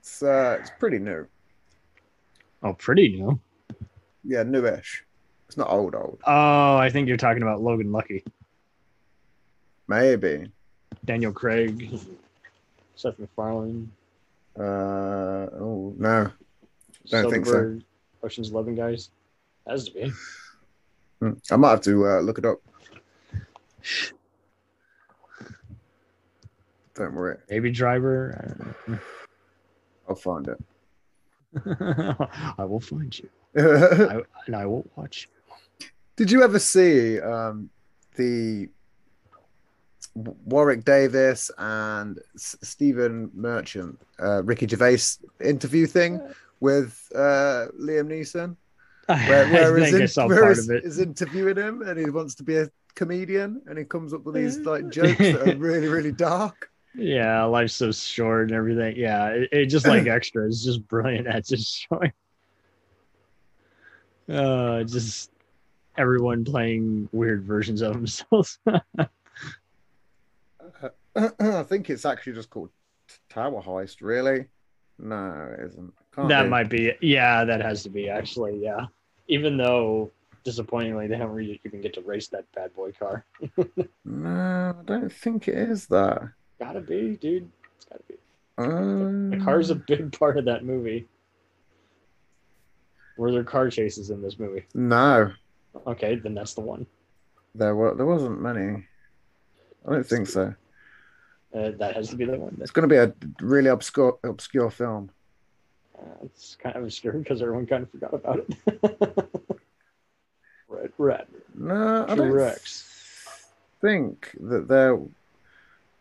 It's 0.00 0.22
uh, 0.22 0.58
it's 0.60 0.70
pretty 0.78 0.98
new. 0.98 1.26
Oh, 2.62 2.72
pretty 2.74 3.08
new. 3.20 3.38
Yeah, 4.24 4.42
newish. 4.42 5.04
It's 5.46 5.56
not 5.56 5.70
old, 5.70 5.94
old. 5.94 6.20
Oh, 6.26 6.76
I 6.76 6.90
think 6.90 7.06
you're 7.08 7.16
talking 7.16 7.42
about 7.42 7.60
Logan 7.62 7.92
Lucky. 7.92 8.24
Maybe. 9.88 10.50
Daniel 11.04 11.32
Craig, 11.32 12.00
Seth 12.96 13.18
MacFarlane, 13.18 13.90
Uh, 14.58 14.62
oh 15.60 15.94
no. 15.98 16.30
Don't 17.08 17.30
think 17.30 17.46
so. 17.46 17.52
Soderbergh, 17.52 17.82
Ocean's 18.24 18.50
Eleven 18.50 18.74
guys. 18.74 19.10
Has 19.66 19.84
to 19.88 19.92
be. 19.94 20.12
Hmm. 21.20 21.32
I 21.50 21.56
might 21.56 21.70
have 21.70 21.80
to 21.82 22.06
uh, 22.06 22.20
look 22.20 22.38
it 22.38 22.44
up. 22.44 22.60
Don't 26.96 27.14
worry, 27.14 27.36
Baby 27.48 27.70
Driver. 27.70 28.34
I 28.42 28.94
don't 28.94 29.00
I'll 30.08 30.14
find 30.14 30.48
it. 30.48 30.58
I 32.58 32.64
will 32.64 32.80
find 32.80 33.16
you, 33.18 33.28
I, 33.56 34.20
and 34.46 34.56
I 34.56 34.66
will 34.66 34.86
watch 34.96 35.28
you. 35.80 35.86
Did 36.16 36.30
you 36.30 36.42
ever 36.42 36.58
see 36.58 37.20
um, 37.20 37.68
the 38.16 38.68
Warwick 40.46 40.84
Davis 40.84 41.50
and 41.58 42.18
S- 42.34 42.56
Stephen 42.62 43.30
Merchant, 43.34 43.98
uh, 44.22 44.42
Ricky 44.42 44.66
Gervais 44.66 44.98
interview 45.44 45.86
thing 45.86 46.20
with 46.60 47.08
uh, 47.14 47.66
Liam 47.78 48.08
Neeson? 48.08 48.56
Where, 49.06 49.48
where, 49.50 49.76
I 49.76 49.80
he's 49.80 49.90
think 49.90 50.00
I 50.00 50.02
in- 50.02 50.08
saw 50.08 50.26
where 50.26 50.40
part 50.42 50.56
he's- 50.56 50.68
of 50.68 50.74
it. 50.76 50.84
he's 50.84 50.98
interviewing 50.98 51.56
him 51.56 51.82
and 51.82 51.96
he 51.98 52.10
wants 52.10 52.34
to 52.36 52.42
be 52.42 52.56
a 52.56 52.68
comedian 52.96 53.62
and 53.66 53.78
he 53.78 53.84
comes 53.84 54.12
up 54.12 54.24
with 54.24 54.34
these 54.34 54.58
like 54.58 54.88
jokes 54.88 55.18
that 55.18 55.46
are 55.48 55.56
really, 55.56 55.86
really 55.86 56.10
dark. 56.12 56.70
Yeah, 56.96 57.44
life's 57.44 57.74
so 57.74 57.92
short 57.92 58.44
and 58.44 58.52
everything. 58.52 58.96
Yeah, 58.96 59.28
it, 59.28 59.48
it 59.52 59.66
just 59.66 59.86
like 59.86 60.06
extra. 60.08 60.46
It's 60.46 60.64
just 60.64 60.86
brilliant 60.88 61.26
at 61.26 61.44
just 61.44 61.86
showing. 61.88 62.12
Uh, 64.28 64.82
just 64.84 65.30
everyone 65.96 66.44
playing 66.44 67.08
weird 67.12 67.44
versions 67.44 67.82
of 67.82 67.92
themselves. 67.92 68.58
I 71.16 71.62
think 71.62 71.90
it's 71.90 72.04
actually 72.04 72.34
just 72.34 72.50
called 72.50 72.70
Tower 73.28 73.62
Heist, 73.62 73.96
really. 74.00 74.46
No, 74.98 75.54
it 75.58 75.66
isn't. 75.66 75.92
Can't 76.14 76.28
that 76.28 76.44
be. 76.44 76.48
might 76.48 76.70
be. 76.70 76.92
Yeah, 77.00 77.44
that 77.44 77.60
has 77.60 77.82
to 77.84 77.90
be 77.90 78.08
actually. 78.08 78.62
Yeah, 78.62 78.86
even 79.28 79.56
though 79.56 80.10
disappointingly 80.44 81.08
they 81.08 81.16
haven't 81.16 81.34
really 81.34 81.60
even 81.64 81.80
get 81.80 81.94
to 81.94 82.00
race 82.02 82.28
that 82.28 82.44
bad 82.54 82.72
boy 82.74 82.92
car. 82.92 83.24
No, 84.04 84.76
I 84.78 84.82
don't 84.84 85.12
think 85.12 85.48
it 85.48 85.56
is 85.56 85.88
that. 85.88 86.22
Gotta 86.58 86.80
be, 86.80 87.16
dude. 87.16 87.50
It's 87.76 87.84
gotta 87.84 88.02
be. 88.08 88.14
Um, 88.58 89.30
The 89.30 89.38
car's 89.38 89.70
a 89.70 89.74
big 89.74 90.12
part 90.18 90.38
of 90.38 90.44
that 90.46 90.64
movie. 90.64 91.06
Were 93.16 93.32
there 93.32 93.44
car 93.44 93.70
chases 93.70 94.10
in 94.10 94.20
this 94.22 94.38
movie? 94.38 94.64
No, 94.74 95.32
Okay, 95.86 96.14
then 96.16 96.34
that's 96.34 96.54
the 96.54 96.60
one. 96.62 96.86
there 97.54 97.74
were 97.74 97.94
there 97.94 98.06
wasn't 98.06 98.40
many. 98.40 98.84
I 99.86 99.92
don't 99.92 100.06
think 100.06 100.26
so. 100.26 100.54
Uh, 101.54 101.70
that 101.78 101.94
has 101.94 102.08
to 102.10 102.16
be 102.16 102.24
the 102.24 102.36
one. 102.38 102.56
It's 102.60 102.70
going 102.70 102.88
to 102.88 102.92
be 102.92 102.98
a 102.98 103.14
really 103.40 103.68
obscure 103.70 104.18
obscure 104.24 104.70
film. 104.70 105.10
uh, 105.98 106.02
it's 106.24 106.56
kind 106.56 106.76
of 106.76 106.82
obscure 106.84 107.12
because 107.14 107.40
everyone 107.42 107.66
kind 107.66 107.82
of 107.82 107.90
forgot 107.90 108.12
about 108.14 108.38
it. 108.40 109.30
Red, 110.68 110.92
red. 110.98 111.26
No, 111.54 112.04
I 112.08 112.14
don't 112.16 112.34
think 113.80 114.30
that 114.40 114.66
there. 114.68 114.98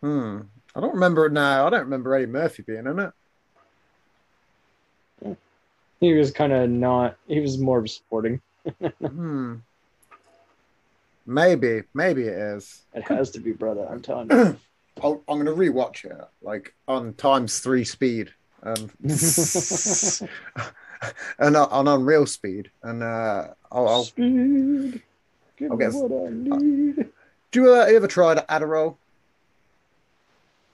Hmm. 0.05 0.41
I 0.75 0.81
don't 0.81 0.93
remember. 0.93 1.27
now. 1.29 1.65
I 1.65 1.69
don't 1.71 1.79
remember 1.85 2.13
Eddie 2.13 2.27
Murphy 2.27 2.61
being 2.61 2.85
in 2.85 2.99
it. 2.99 3.11
He 5.99 6.13
was 6.13 6.29
kind 6.29 6.53
of 6.53 6.69
not. 6.69 7.17
He 7.27 7.39
was 7.39 7.57
more 7.57 7.79
of 7.79 7.85
a 7.85 7.87
supporting. 7.87 8.39
Hmm. 9.01 9.55
Maybe, 11.27 11.81
maybe 11.95 12.21
it 12.23 12.37
is. 12.37 12.83
It 12.93 13.01
has 13.07 13.31
to 13.31 13.39
be, 13.39 13.51
brother. 13.51 13.87
I'm 13.89 13.99
telling 14.03 14.29
you. 14.29 14.59
I'll, 15.03 15.23
I'm 15.27 15.43
going 15.43 15.45
to 15.47 15.53
rewatch 15.53 16.05
it, 16.05 16.15
like 16.43 16.75
on 16.87 17.15
times 17.15 17.59
three 17.59 17.83
speed, 17.83 18.31
and 18.61 18.91
and 21.39 21.57
on 21.57 21.67
on 21.71 21.87
Unreal 21.87 22.27
speed, 22.27 22.69
and 22.83 23.01
uh, 23.01 23.47
I'll, 23.71 23.87
I'll 23.87 24.03
Speed. 24.03 25.01
Give 25.57 25.71
I'll 25.71 25.77
me 25.77 25.85
get- 25.85 25.93
what 25.95 26.11
I 26.11 26.29
need. 26.31 27.09
Do 27.51 27.61
you 27.63 27.73
uh, 27.73 27.85
ever 27.89 28.07
try 28.07 28.35
Adderall? 28.35 28.97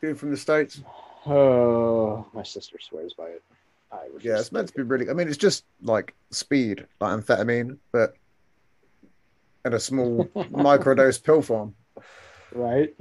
From 0.01 0.31
the 0.31 0.37
states, 0.37 0.81
Oh, 1.27 2.25
my 2.33 2.41
sister 2.43 2.77
swears 2.81 3.13
by 3.13 3.27
it. 3.27 3.43
Yeah, 4.21 4.39
it's 4.39 4.51
meant 4.51 4.69
to 4.69 4.73
be 4.73 4.81
really. 4.83 5.09
I 5.09 5.13
mean, 5.13 5.27
it's 5.27 5.37
just 5.37 5.65
like 5.81 6.15
speed, 6.31 6.87
like 6.99 7.19
amphetamine, 7.19 7.77
but 7.91 8.13
in 9.65 9.73
a 9.73 9.79
small 9.79 10.25
microdose 10.35 11.21
pill 11.23 11.41
form. 11.41 11.75
right? 12.53 12.95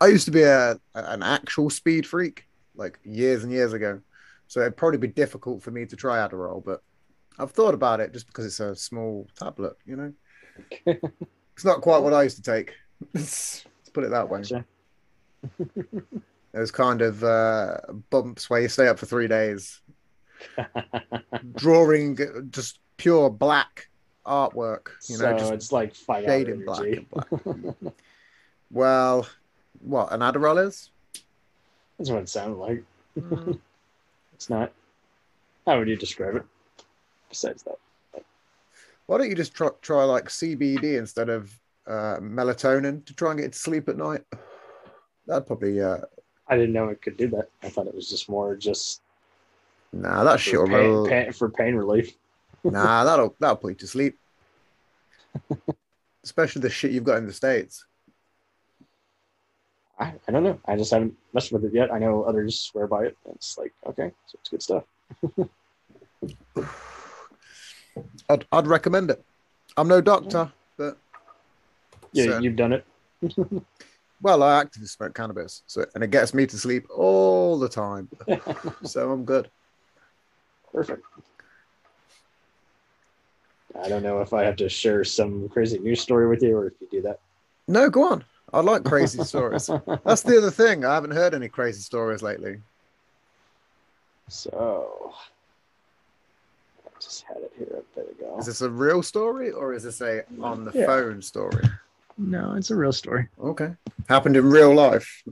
I 0.00 0.06
used 0.06 0.24
to 0.26 0.30
be 0.30 0.42
a 0.42 0.80
an 0.94 1.22
actual 1.22 1.68
speed 1.68 2.06
freak, 2.06 2.46
like 2.76 2.98
years 3.04 3.42
and 3.42 3.52
years 3.52 3.72
ago, 3.72 4.00
so 4.46 4.60
it'd 4.60 4.76
probably 4.76 4.98
be 4.98 5.08
difficult 5.08 5.62
for 5.62 5.70
me 5.72 5.84
to 5.86 5.96
try 5.96 6.18
Adderall, 6.18 6.64
but 6.64 6.82
I've 7.38 7.50
thought 7.50 7.74
about 7.74 8.00
it 8.00 8.12
just 8.12 8.26
because 8.26 8.46
it's 8.46 8.60
a 8.60 8.74
small 8.76 9.26
tablet, 9.38 9.76
you 9.84 9.96
know. 9.96 10.12
It's 11.58 11.64
not 11.64 11.80
quite 11.80 11.98
what 12.04 12.14
I 12.14 12.22
used 12.22 12.36
to 12.36 12.42
take. 12.42 12.72
Let's 13.14 13.64
put 13.92 14.04
it 14.04 14.10
that 14.10 14.28
way. 14.28 14.42
Gotcha. 14.42 14.64
There's 16.52 16.70
kind 16.70 17.02
of 17.02 17.22
uh, 17.22 17.76
bumps 18.10 18.48
where 18.48 18.60
you 18.60 18.68
stay 18.68 18.88
up 18.88 18.98
for 18.98 19.06
three 19.06 19.28
days, 19.28 19.80
drawing 21.56 22.16
just 22.50 22.80
pure 22.96 23.30
black 23.30 23.88
artwork. 24.26 24.88
You 25.08 25.18
know, 25.18 25.36
so 25.36 25.38
just 25.38 25.52
it's 25.52 25.72
like 25.72 25.94
five 25.94 26.24
hour 26.24 26.30
shade 26.30 26.64
black 26.64 26.80
and 26.80 27.06
black. 27.10 27.94
well, 28.70 29.28
what 29.80 30.12
an 30.12 30.20
Adderall 30.20 30.66
is? 30.66 30.90
That's 31.98 32.10
what 32.10 32.22
it 32.22 32.28
sounded 32.28 32.56
like. 32.56 32.84
Mm, 33.18 33.58
It's 34.34 34.48
not. 34.48 34.72
How 35.66 35.78
would 35.78 35.88
you 35.88 35.96
describe 35.96 36.36
it? 36.36 36.44
Besides 37.28 37.62
that, 37.64 37.76
Why 39.06 39.18
don't 39.18 39.28
you 39.28 39.34
just 39.34 39.52
try, 39.54 39.68
try 39.82 40.02
like 40.04 40.28
CBD 40.28 40.96
instead 40.98 41.28
of 41.28 41.52
uh, 41.86 42.16
melatonin 42.20 43.04
to 43.04 43.14
try 43.14 43.32
and 43.32 43.40
get 43.40 43.52
to 43.52 43.58
sleep 43.58 43.88
at 43.88 43.98
night? 43.98 44.22
That'd 45.28 45.46
probably 45.46 45.80
uh, 45.80 45.98
I 46.48 46.56
didn't 46.56 46.72
know 46.72 46.88
it 46.88 47.02
could 47.02 47.18
do 47.18 47.28
that. 47.28 47.50
I 47.62 47.68
thought 47.68 47.86
it 47.86 47.94
was 47.94 48.08
just 48.08 48.28
more 48.30 48.56
just 48.56 49.02
nah, 49.92 50.24
that 50.24 50.32
for, 50.32 50.38
shit 50.38 50.58
will 50.58 51.06
pain, 51.06 51.24
pain, 51.24 51.32
for 51.32 51.50
pain 51.50 51.74
relief. 51.74 52.14
nah, 52.64 53.04
that'll 53.04 53.36
that'll 53.38 53.56
put 53.56 53.68
you 53.68 53.74
to 53.74 53.86
sleep. 53.86 54.18
Especially 56.24 56.62
the 56.62 56.70
shit 56.70 56.92
you've 56.92 57.04
got 57.04 57.18
in 57.18 57.26
the 57.26 57.32
states. 57.32 57.84
I, 60.00 60.14
I 60.26 60.32
don't 60.32 60.44
know. 60.44 60.58
I 60.64 60.76
just 60.76 60.92
haven't 60.92 61.14
messed 61.34 61.52
with 61.52 61.64
it 61.64 61.74
yet. 61.74 61.92
I 61.92 61.98
know 61.98 62.22
others 62.22 62.58
swear 62.60 62.86
by 62.86 63.04
it. 63.04 63.16
It's 63.34 63.58
like 63.58 63.74
okay, 63.86 64.10
so 64.26 64.38
it's 64.40 64.48
good 64.48 64.62
stuff. 64.62 64.84
I'd 68.30 68.46
I'd 68.50 68.66
recommend 68.66 69.10
it. 69.10 69.22
I'm 69.76 69.88
no 69.88 70.00
doctor, 70.00 70.50
but 70.78 70.96
Yeah, 72.12 72.24
So- 72.24 72.38
you've 72.38 72.56
done 72.56 72.72
it. 72.72 72.86
well, 74.20 74.42
I 74.42 74.60
actively 74.60 74.86
smoke 74.88 75.14
cannabis, 75.14 75.62
so 75.66 75.84
and 75.94 76.02
it 76.04 76.10
gets 76.10 76.34
me 76.34 76.46
to 76.46 76.56
sleep 76.58 76.86
all 76.90 77.58
the 77.58 77.68
time, 77.68 78.08
so 78.82 79.10
I'm 79.10 79.24
good. 79.24 79.50
Perfect. 80.72 81.04
I 83.80 83.88
don't 83.88 84.02
know 84.02 84.20
if 84.20 84.32
I 84.32 84.44
have 84.44 84.56
to 84.56 84.68
share 84.68 85.04
some 85.04 85.48
crazy 85.48 85.78
news 85.78 86.00
story 86.00 86.28
with 86.28 86.42
you 86.42 86.56
or 86.56 86.66
if 86.66 86.72
you 86.80 86.88
do 86.90 87.02
that. 87.02 87.20
No, 87.68 87.88
go 87.90 88.10
on. 88.10 88.24
I 88.52 88.60
like 88.60 88.82
crazy 88.84 89.22
stories. 89.22 89.70
That's 90.04 90.22
the 90.22 90.38
other 90.38 90.50
thing. 90.50 90.84
I 90.84 90.94
haven't 90.94 91.10
heard 91.12 91.34
any 91.34 91.48
crazy 91.48 91.80
stories 91.82 92.22
lately. 92.22 92.62
So 94.28 95.14
I 96.86 97.00
just 97.00 97.22
had 97.22 97.38
it 97.38 97.52
here 97.56 97.78
a 97.78 97.98
bit 97.98 98.10
ago. 98.18 98.36
Is 98.38 98.46
this 98.46 98.62
a 98.62 98.70
real 98.70 99.02
story 99.02 99.50
or 99.50 99.74
is 99.74 99.84
this 99.84 100.00
a 100.00 100.24
on 100.42 100.64
the 100.64 100.72
Yeah. 100.72 100.86
phone 100.86 101.22
story? 101.22 101.64
No, 102.18 102.54
it's 102.54 102.70
a 102.70 102.76
real 102.76 102.92
story. 102.92 103.28
Okay. 103.40 103.74
Happened 104.08 104.36
in 104.36 104.50
real 104.50 104.74
life, 104.74 105.22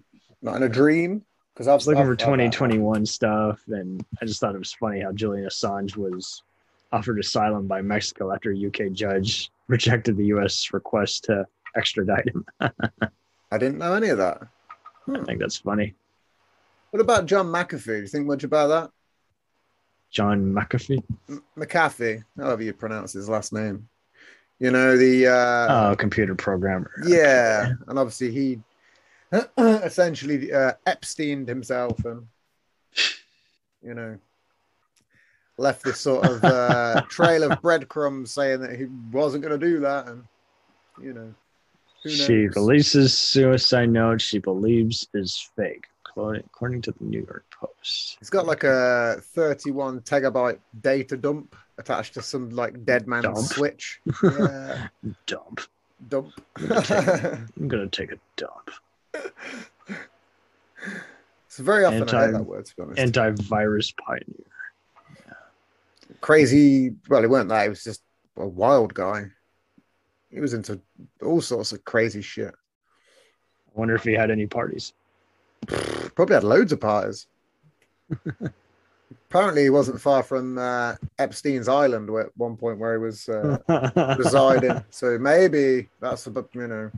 not 0.40 0.56
in 0.56 0.62
a 0.62 0.68
dream. 0.68 1.24
Because 1.52 1.68
I 1.68 1.74
was 1.74 1.86
looking 1.86 2.04
for 2.04 2.14
2021 2.14 3.06
stuff, 3.06 3.60
and 3.68 4.04
I 4.20 4.26
just 4.26 4.40
thought 4.40 4.54
it 4.54 4.58
was 4.58 4.74
funny 4.74 5.00
how 5.00 5.10
Julian 5.12 5.48
Assange 5.48 5.96
was 5.96 6.42
offered 6.92 7.18
asylum 7.18 7.66
by 7.66 7.80
Mexico 7.80 8.32
after 8.32 8.52
a 8.52 8.66
UK 8.66 8.92
judge 8.92 9.50
rejected 9.66 10.16
the 10.16 10.26
US 10.26 10.72
request 10.72 11.24
to 11.24 11.46
extradite 11.74 12.28
him. 12.28 12.44
I 12.60 13.58
didn't 13.58 13.78
know 13.78 13.94
any 13.94 14.08
of 14.10 14.18
that. 14.18 14.42
I 15.08 15.24
think 15.24 15.40
that's 15.40 15.56
funny. 15.56 15.94
What 16.90 17.00
about 17.00 17.26
John 17.26 17.46
McAfee? 17.46 17.84
Do 17.84 18.00
you 18.00 18.06
think 18.06 18.26
much 18.26 18.44
about 18.44 18.66
that? 18.68 18.90
John 20.10 20.52
McAfee? 20.52 21.02
M- 21.28 21.42
McAfee, 21.56 22.22
however 22.36 22.62
you 22.62 22.72
pronounce 22.72 23.12
his 23.12 23.28
last 23.28 23.52
name. 23.52 23.88
You 24.58 24.70
know, 24.70 24.96
the. 24.96 25.28
Uh, 25.28 25.90
oh, 25.90 25.96
computer 25.96 26.34
programmer. 26.34 26.90
Yeah. 27.06 27.64
Okay. 27.64 27.74
And 27.88 27.98
obviously, 27.98 28.30
he 28.32 28.60
essentially 29.58 30.52
uh, 30.52 30.72
Epsteined 30.86 31.48
himself 31.48 32.04
and, 32.04 32.26
you 33.82 33.94
know, 33.94 34.18
left 35.58 35.84
this 35.84 36.00
sort 36.00 36.26
of 36.26 36.44
uh, 36.44 37.02
trail 37.08 37.50
of 37.50 37.60
breadcrumbs 37.60 38.30
saying 38.30 38.60
that 38.60 38.76
he 38.76 38.86
wasn't 39.10 39.42
going 39.42 39.58
to 39.58 39.66
do 39.66 39.80
that. 39.80 40.08
And, 40.08 40.24
you 41.02 41.12
know, 41.12 41.34
she 42.08 42.48
releases 42.48 43.16
suicide 43.16 43.90
note 43.90 44.20
she 44.20 44.38
believes 44.38 45.08
is 45.14 45.50
fake, 45.56 45.86
according 46.16 46.82
to 46.82 46.92
the 46.92 47.04
New 47.04 47.24
York 47.26 47.44
Post. 47.50 48.16
He's 48.20 48.30
got 48.30 48.46
like 48.46 48.64
a 48.64 49.20
31 49.34 50.00
terabyte 50.00 50.58
data 50.80 51.16
dump 51.16 51.56
attached 51.78 52.14
to 52.14 52.22
some 52.22 52.50
like 52.50 52.84
dead 52.84 53.06
man 53.06 53.22
dump. 53.22 53.38
switch. 53.38 54.00
Yeah. 54.22 54.88
dump. 55.26 55.60
Dump. 56.08 56.32
I'm 56.56 56.66
gonna, 56.68 56.82
take, 56.82 56.98
I'm 57.58 57.68
gonna 57.68 57.86
take 57.88 58.12
a 58.12 58.18
dump. 58.36 58.70
It's 61.46 61.58
very 61.58 61.84
often 61.84 62.02
Anti, 62.02 62.16
I 62.18 62.22
hear 62.24 62.32
that 62.32 62.42
word, 62.42 62.66
to 62.66 62.76
be 62.76 62.82
honest. 62.82 63.00
Antivirus 63.14 63.96
pioneer. 63.96 64.44
Yeah. 65.26 65.32
Crazy. 66.20 66.94
Well, 67.08 67.22
he 67.22 67.28
weren't 67.28 67.48
that. 67.48 67.62
He 67.62 67.68
was 67.70 67.82
just 67.82 68.02
a 68.36 68.46
wild 68.46 68.92
guy. 68.92 69.26
He 70.30 70.40
was 70.40 70.52
into 70.52 70.78
all 71.22 71.40
sorts 71.40 71.72
of 71.72 71.82
crazy 71.84 72.20
shit. 72.20 72.52
I 72.54 73.78
wonder 73.78 73.94
if 73.94 74.04
he 74.04 74.12
had 74.12 74.30
any 74.30 74.46
parties. 74.46 74.92
Probably 76.14 76.34
had 76.34 76.44
loads 76.44 76.72
of 76.72 76.80
parties. 76.80 77.26
Apparently, 79.28 79.64
he 79.64 79.70
wasn't 79.70 80.00
far 80.00 80.22
from 80.22 80.56
uh, 80.56 80.94
Epstein's 81.18 81.68
Island 81.68 82.08
at 82.16 82.36
one 82.36 82.56
point 82.56 82.78
where 82.78 82.92
he 82.92 83.04
was 83.04 83.28
uh, 83.28 83.58
residing. 84.18 84.84
So 84.90 85.18
maybe 85.18 85.88
that's 86.00 86.26
about 86.26 86.48
you 86.54 86.68
know, 86.68 86.92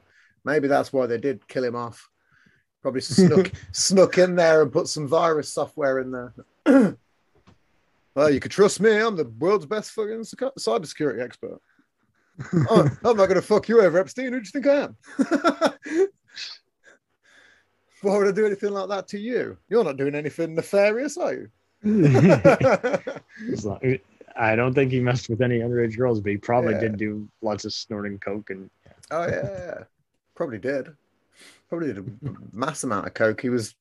maybe 0.44 0.68
that's 0.68 0.92
why 0.92 1.06
they 1.06 1.16
did 1.16 1.48
kill 1.48 1.64
him 1.64 1.74
off. 1.74 2.10
Probably 2.82 3.00
snuck 3.00 3.50
snuck 3.72 4.18
in 4.18 4.36
there 4.36 4.60
and 4.62 4.72
put 4.72 4.88
some 4.88 5.08
virus 5.08 5.48
software 5.48 6.00
in 6.00 6.10
there. 6.10 6.34
well, 8.14 8.30
you 8.30 8.40
could 8.40 8.52
trust 8.52 8.80
me. 8.80 8.98
I'm 8.98 9.16
the 9.16 9.24
world's 9.24 9.66
best 9.66 9.92
fucking 9.92 10.20
cybersecurity 10.20 11.22
expert. 11.22 11.60
oh, 12.70 12.88
I'm 13.04 13.16
not 13.16 13.26
going 13.26 13.34
to 13.34 13.42
fuck 13.42 13.68
you 13.70 13.80
over, 13.80 13.98
Epstein. 13.98 14.32
Who 14.32 14.40
do 14.40 14.46
you 14.46 14.62
think 14.62 14.66
I 14.66 14.84
am? 14.84 14.96
Why 18.02 18.16
would 18.16 18.28
I 18.28 18.32
do 18.32 18.46
anything 18.46 18.70
like 18.70 18.88
that 18.90 19.08
to 19.08 19.18
you? 19.18 19.56
You're 19.68 19.82
not 19.82 19.96
doing 19.96 20.14
anything 20.14 20.54
nefarious, 20.54 21.16
are 21.16 21.32
you? 21.32 21.48
I 24.36 24.56
don't 24.56 24.74
think 24.74 24.92
he 24.92 25.00
messed 25.00 25.28
with 25.28 25.42
any 25.42 25.58
underage 25.58 25.96
girls, 25.96 26.20
but 26.20 26.30
he 26.32 26.38
probably 26.38 26.74
yeah. 26.74 26.80
did 26.80 26.96
do 26.96 27.28
lots 27.42 27.64
of 27.64 27.72
snorting 27.72 28.18
coke 28.18 28.50
and. 28.50 28.70
Oh 29.10 29.26
yeah, 29.26 29.84
probably 30.34 30.58
did. 30.58 30.88
Probably 31.68 31.88
did 31.92 31.98
a 31.98 32.04
mass 32.52 32.84
amount 32.84 33.06
of 33.06 33.14
coke. 33.14 33.40
He 33.40 33.48
was 33.48 33.74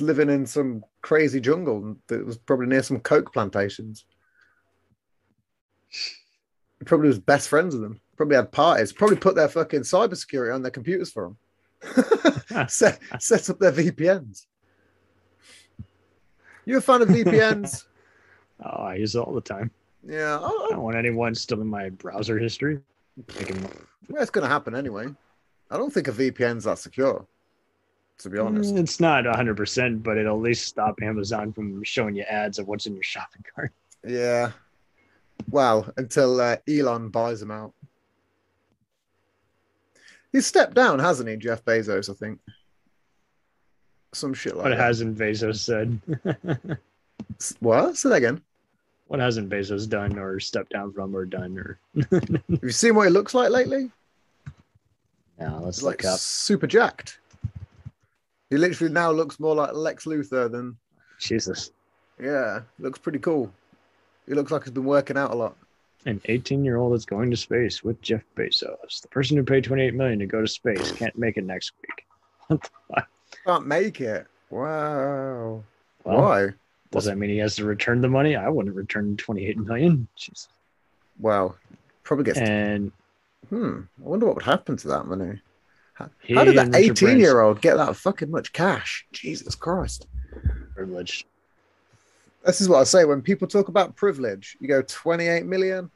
living 0.00 0.30
in 0.30 0.46
some 0.46 0.84
crazy 1.02 1.40
jungle 1.40 1.96
that 2.08 2.24
was 2.24 2.38
probably 2.38 2.66
near 2.66 2.82
some 2.82 3.00
coke 3.00 3.32
plantations. 3.32 4.04
He 5.90 6.84
probably 6.84 7.08
was 7.08 7.18
best 7.18 7.48
friends 7.48 7.74
with 7.74 7.82
them. 7.82 8.00
Probably 8.16 8.36
had 8.36 8.52
parties. 8.52 8.92
Probably 8.92 9.16
put 9.16 9.34
their 9.34 9.48
fucking 9.48 9.80
cybersecurity 9.80 10.54
on 10.54 10.62
their 10.62 10.70
computers 10.70 11.10
for 11.10 11.34
them. 11.82 12.68
set, 12.68 13.00
set 13.18 13.50
up 13.50 13.58
their 13.58 13.72
VPNs. 13.72 14.46
You 16.66 16.78
a 16.78 16.80
fan 16.80 17.02
of 17.02 17.08
VPNs? 17.08 17.84
oh, 18.64 18.68
I 18.68 18.94
use 18.96 19.14
it 19.14 19.18
all 19.18 19.34
the 19.34 19.40
time. 19.40 19.70
Yeah. 20.06 20.38
I 20.38 20.66
don't 20.70 20.82
want 20.82 20.96
anyone 20.96 21.34
still 21.34 21.60
in 21.60 21.66
my 21.66 21.90
browser 21.90 22.38
history. 22.38 22.80
Can... 23.28 23.62
Well, 24.08 24.22
it's 24.22 24.30
going 24.30 24.44
to 24.44 24.48
happen 24.48 24.74
anyway. 24.74 25.06
I 25.70 25.76
don't 25.76 25.92
think 25.92 26.08
a 26.08 26.12
VPN's 26.12 26.64
that 26.64 26.78
secure, 26.78 27.26
to 28.18 28.30
be 28.30 28.38
honest. 28.38 28.74
Mm, 28.74 28.80
it's 28.80 29.00
not 29.00 29.24
100%, 29.24 30.02
but 30.02 30.18
it'll 30.18 30.36
at 30.36 30.42
least 30.42 30.66
stop 30.66 31.00
Amazon 31.02 31.52
from 31.52 31.82
showing 31.84 32.14
you 32.14 32.22
ads 32.22 32.58
of 32.58 32.68
what's 32.68 32.86
in 32.86 32.94
your 32.94 33.02
shopping 33.02 33.44
cart. 33.54 33.72
Yeah. 34.06 34.52
Well, 35.50 35.92
until 35.96 36.40
uh, 36.40 36.56
Elon 36.68 37.08
buys 37.08 37.40
them 37.40 37.50
out. 37.50 37.72
He's 40.32 40.46
stepped 40.46 40.74
down, 40.74 40.98
hasn't 40.98 41.28
he, 41.28 41.36
Jeff 41.36 41.64
Bezos? 41.64 42.10
I 42.10 42.14
think 42.14 42.40
some 44.16 44.34
shit 44.34 44.56
like 44.56 44.64
what 44.64 44.70
that. 44.70 44.78
hasn't 44.78 45.18
Bezos 45.18 45.58
said? 45.58 46.78
what? 47.60 47.96
Say 47.96 48.08
that 48.08 48.16
again. 48.16 48.40
What 49.08 49.20
hasn't 49.20 49.50
Bezos 49.50 49.88
done 49.88 50.18
or 50.18 50.40
stepped 50.40 50.72
down 50.72 50.92
from 50.92 51.14
or 51.14 51.24
done 51.24 51.58
or? 51.58 51.78
Have 52.10 52.62
you 52.62 52.70
seen 52.70 52.94
what 52.94 53.06
he 53.06 53.10
looks 53.10 53.34
like 53.34 53.50
lately? 53.50 53.90
Yeah, 55.38 55.56
let's 55.58 55.82
look 55.82 56.04
like 56.04 56.12
up. 56.12 56.18
Super 56.18 56.66
jacked. 56.66 57.18
He 58.50 58.56
literally 58.56 58.92
now 58.92 59.10
looks 59.10 59.40
more 59.40 59.54
like 59.54 59.74
Lex 59.74 60.04
Luthor 60.04 60.50
than. 60.50 60.76
Jesus. 61.18 61.70
Yeah, 62.20 62.60
looks 62.78 62.98
pretty 62.98 63.18
cool. 63.18 63.52
He 64.26 64.34
looks 64.34 64.50
like 64.52 64.64
he's 64.64 64.72
been 64.72 64.84
working 64.84 65.16
out 65.18 65.32
a 65.32 65.34
lot. 65.34 65.56
An 66.06 66.20
18 66.26 66.64
year 66.64 66.76
old 66.76 66.94
is 66.94 67.06
going 67.06 67.30
to 67.30 67.36
space 67.36 67.82
with 67.82 68.00
Jeff 68.02 68.22
Bezos. 68.36 69.00
The 69.00 69.08
person 69.08 69.36
who 69.36 69.42
paid 69.42 69.64
28 69.64 69.94
million 69.94 70.18
to 70.18 70.26
go 70.26 70.40
to 70.40 70.48
space 70.48 70.92
can't 70.92 71.16
make 71.16 71.36
it 71.36 71.44
next 71.44 71.72
week. 71.82 72.60
What 73.42 73.44
the 73.44 73.50
fuck? 73.50 73.58
Can't 73.58 73.66
make 73.66 74.00
it. 74.00 74.26
Wow. 74.50 75.64
Well, 76.04 76.22
Why? 76.22 76.48
Does 76.90 77.06
that 77.06 77.18
mean 77.18 77.30
he 77.30 77.38
has 77.38 77.56
to 77.56 77.64
return 77.64 78.00
the 78.00 78.08
money? 78.08 78.36
I 78.36 78.48
wouldn't 78.48 78.74
return 78.74 79.16
28 79.16 79.58
million. 79.58 80.06
Jeez. 80.16 80.48
Wow. 81.18 81.56
Probably 82.04 82.24
gets. 82.24 82.38
And 82.38 82.92
hmm. 83.48 83.80
I 83.98 84.08
wonder 84.08 84.26
what 84.26 84.36
would 84.36 84.44
happen 84.44 84.76
to 84.76 84.88
that 84.88 85.06
money. 85.06 85.40
How, 85.94 86.10
how 86.34 86.44
did 86.44 86.56
that 86.56 86.74
18 86.74 87.18
year 87.18 87.40
old 87.40 87.60
get 87.60 87.76
that 87.76 87.96
fucking 87.96 88.30
much 88.30 88.52
cash? 88.52 89.06
Jesus 89.12 89.54
Christ. 89.54 90.06
Privilege. 90.74 91.26
This 92.44 92.60
is 92.60 92.68
what 92.68 92.80
I 92.80 92.84
say 92.84 93.04
when 93.04 93.22
people 93.22 93.48
talk 93.48 93.68
about 93.68 93.96
privilege. 93.96 94.56
You 94.60 94.68
go 94.68 94.82
28 94.82 95.46
million. 95.46 95.90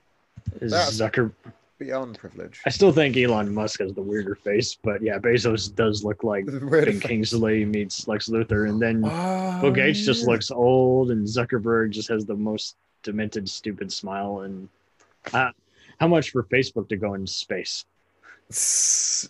Is 0.60 0.72
Zucker 0.72 1.32
beyond 1.78 2.18
privilege? 2.18 2.60
I 2.66 2.70
still 2.70 2.92
think 2.92 3.16
Elon 3.16 3.52
Musk 3.52 3.80
has 3.80 3.94
the 3.94 4.02
weirder 4.02 4.34
face, 4.34 4.76
but 4.82 5.02
yeah, 5.02 5.18
Bezos 5.18 5.74
does 5.74 6.04
look 6.04 6.24
like 6.24 6.46
Ben 6.70 7.00
Kingsley 7.00 7.64
meets 7.64 8.08
Lex 8.08 8.28
Luthor, 8.28 8.68
and 8.68 8.80
then 8.80 9.02
oh, 9.04 9.60
Bill 9.60 9.72
Gates 9.72 10.00
yeah. 10.00 10.06
just 10.06 10.26
looks 10.26 10.50
old, 10.50 11.10
and 11.10 11.26
Zuckerberg 11.26 11.90
just 11.90 12.08
has 12.08 12.24
the 12.26 12.34
most 12.34 12.76
demented, 13.02 13.48
stupid 13.48 13.92
smile. 13.92 14.40
And 14.40 14.68
uh, 15.32 15.50
how 15.98 16.08
much 16.08 16.30
for 16.30 16.42
Facebook 16.44 16.88
to 16.88 16.96
go 16.96 17.14
into 17.14 17.32
space? 17.32 17.84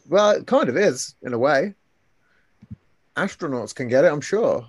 Well, 0.09 0.31
it 0.31 0.47
kind 0.47 0.69
of 0.69 0.77
is 0.77 1.15
in 1.23 1.33
a 1.33 1.39
way. 1.39 1.75
Astronauts 3.17 3.75
can 3.75 3.89
get 3.89 4.05
it, 4.05 4.13
I'm 4.13 4.21
sure. 4.21 4.69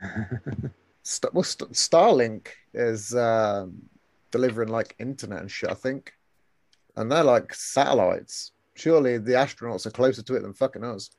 St- 1.02 1.32
well, 1.32 1.44
St- 1.44 1.72
Starlink 1.72 2.48
is 2.74 3.14
um, 3.14 3.80
delivering 4.32 4.70
like 4.70 4.96
internet 4.98 5.40
and 5.40 5.50
shit, 5.50 5.70
I 5.70 5.74
think, 5.74 6.12
and 6.96 7.10
they're 7.10 7.24
like 7.24 7.54
satellites. 7.54 8.52
Surely 8.74 9.18
the 9.18 9.32
astronauts 9.32 9.86
are 9.86 9.90
closer 9.90 10.22
to 10.22 10.34
it 10.34 10.42
than 10.42 10.52
fucking 10.52 10.84
us. 10.84 11.10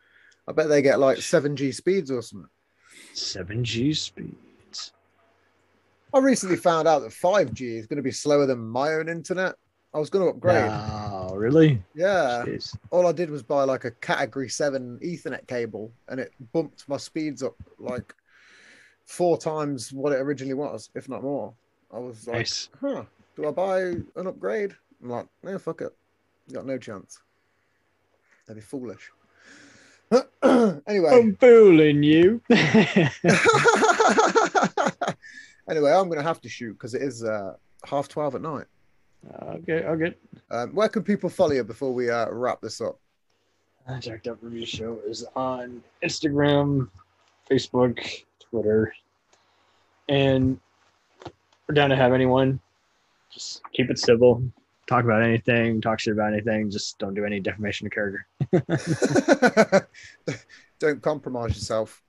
I 0.47 0.51
bet 0.51 0.69
they 0.69 0.81
get 0.81 0.99
like 0.99 1.17
seven 1.17 1.55
G 1.55 1.71
speeds 1.71 2.11
or 2.11 2.21
something. 2.21 2.49
Seven 3.13 3.63
G 3.63 3.93
speeds. 3.93 4.93
I 6.13 6.19
recently 6.19 6.55
found 6.55 6.87
out 6.87 6.99
that 6.99 7.13
five 7.13 7.53
G 7.53 7.77
is 7.77 7.85
going 7.87 7.97
to 7.97 8.03
be 8.03 8.11
slower 8.11 8.45
than 8.45 8.59
my 8.59 8.93
own 8.93 9.09
internet. 9.09 9.55
I 9.93 9.99
was 9.99 10.09
going 10.09 10.25
to 10.25 10.31
upgrade. 10.31 10.69
Oh, 10.69 11.35
really? 11.35 11.81
Yeah. 11.95 12.43
Jeez. 12.45 12.77
All 12.91 13.07
I 13.07 13.11
did 13.11 13.29
was 13.29 13.43
buy 13.43 13.63
like 13.63 13.85
a 13.85 13.91
Category 13.91 14.49
Seven 14.49 14.99
Ethernet 15.03 15.47
cable, 15.47 15.91
and 16.07 16.19
it 16.19 16.33
bumped 16.53 16.87
my 16.87 16.97
speeds 16.97 17.41
up 17.41 17.55
like 17.79 18.13
four 19.05 19.37
times 19.37 19.91
what 19.91 20.13
it 20.13 20.19
originally 20.19 20.53
was, 20.53 20.89
if 20.95 21.09
not 21.09 21.23
more. 21.23 21.53
I 21.91 21.99
was 21.99 22.27
like, 22.27 22.37
nice. 22.37 22.69
huh, 22.79 23.03
do 23.35 23.47
I 23.47 23.51
buy 23.51 23.81
an 23.81 24.27
upgrade? 24.27 24.75
I'm 25.01 25.09
like, 25.09 25.27
no, 25.43 25.59
fuck 25.59 25.81
it. 25.81 25.95
You 26.47 26.55
got 26.55 26.65
no 26.65 26.77
chance. 26.77 27.19
That'd 28.45 28.61
be 28.61 28.65
foolish. 28.65 29.11
anyway. 30.43 31.09
I'm 31.11 31.35
fooling 31.35 32.01
you. 32.03 32.41
anyway, 35.69 35.91
I'm 35.91 36.07
going 36.07 36.17
to 36.17 36.23
have 36.23 36.41
to 36.41 36.49
shoot 36.49 36.73
because 36.73 36.93
it 36.93 37.01
is 37.01 37.23
uh, 37.23 37.55
half 37.85 38.07
12 38.07 38.35
at 38.35 38.41
night. 38.41 38.65
Okay, 39.43 39.83
okay. 39.83 40.15
Um, 40.49 40.73
where 40.73 40.87
can 40.87 41.03
people 41.03 41.29
follow 41.29 41.51
you 41.51 41.63
before 41.63 41.93
we 41.93 42.09
uh, 42.09 42.29
wrap 42.29 42.61
this 42.61 42.79
up? 42.79 42.97
Jacked 43.99 44.27
Up 44.27 44.37
Review 44.41 44.65
Show 44.65 44.99
is 45.07 45.25
on 45.35 45.81
Instagram, 46.03 46.89
Facebook, 47.49 48.23
Twitter, 48.39 48.93
and 50.09 50.59
we're 51.67 51.75
down 51.75 51.89
to 51.89 51.95
have 51.95 52.13
anyone. 52.13 52.59
Just 53.31 53.61
keep 53.73 53.89
it 53.89 53.97
civil. 53.97 54.43
Talk 54.87 55.03
about 55.03 55.21
anything. 55.21 55.81
Talk 55.81 55.99
shit 55.99 56.13
about 56.13 56.33
anything. 56.33 56.71
Just 56.71 56.97
don't 56.97 57.13
do 57.13 57.25
any 57.25 57.39
defamation 57.39 57.87
of 57.87 57.93
character. 57.93 59.87
Don't 60.79 61.01
compromise 61.01 61.55
yourself. 61.55 62.01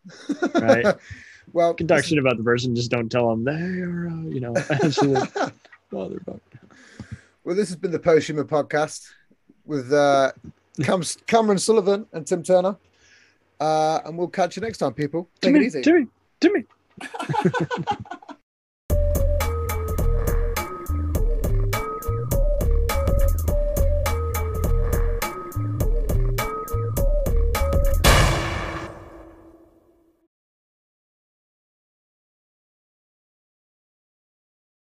Right. 0.54 0.94
well, 1.52 1.74
can 1.74 1.86
talk 1.86 2.04
shit 2.04 2.18
about 2.18 2.36
the 2.36 2.42
person. 2.42 2.76
Just 2.76 2.90
don't 2.90 3.08
tell 3.10 3.30
them 3.30 3.44
they 3.44 3.80
are, 3.80 4.08
uh, 4.08 4.22
you 4.28 4.40
know, 4.40 4.54
absolute 4.70 5.28
motherfucker. 5.90 6.40
well, 7.44 7.56
this 7.56 7.68
has 7.68 7.76
been 7.76 7.90
the 7.90 7.98
Post 7.98 8.28
podcast 8.28 9.10
with 9.64 9.92
uh, 9.92 10.32
Cam- 10.82 11.02
Cameron 11.26 11.58
Sullivan 11.58 12.06
and 12.12 12.26
Tim 12.26 12.42
Turner. 12.42 12.76
Uh, 13.58 14.00
and 14.04 14.16
we'll 14.16 14.28
catch 14.28 14.56
you 14.56 14.62
next 14.62 14.78
time, 14.78 14.92
people. 14.92 15.28
Take 15.40 15.56
it 15.56 15.62
easy. 15.62 15.82
Timmy, 15.82 16.06
Timmy. 16.40 16.64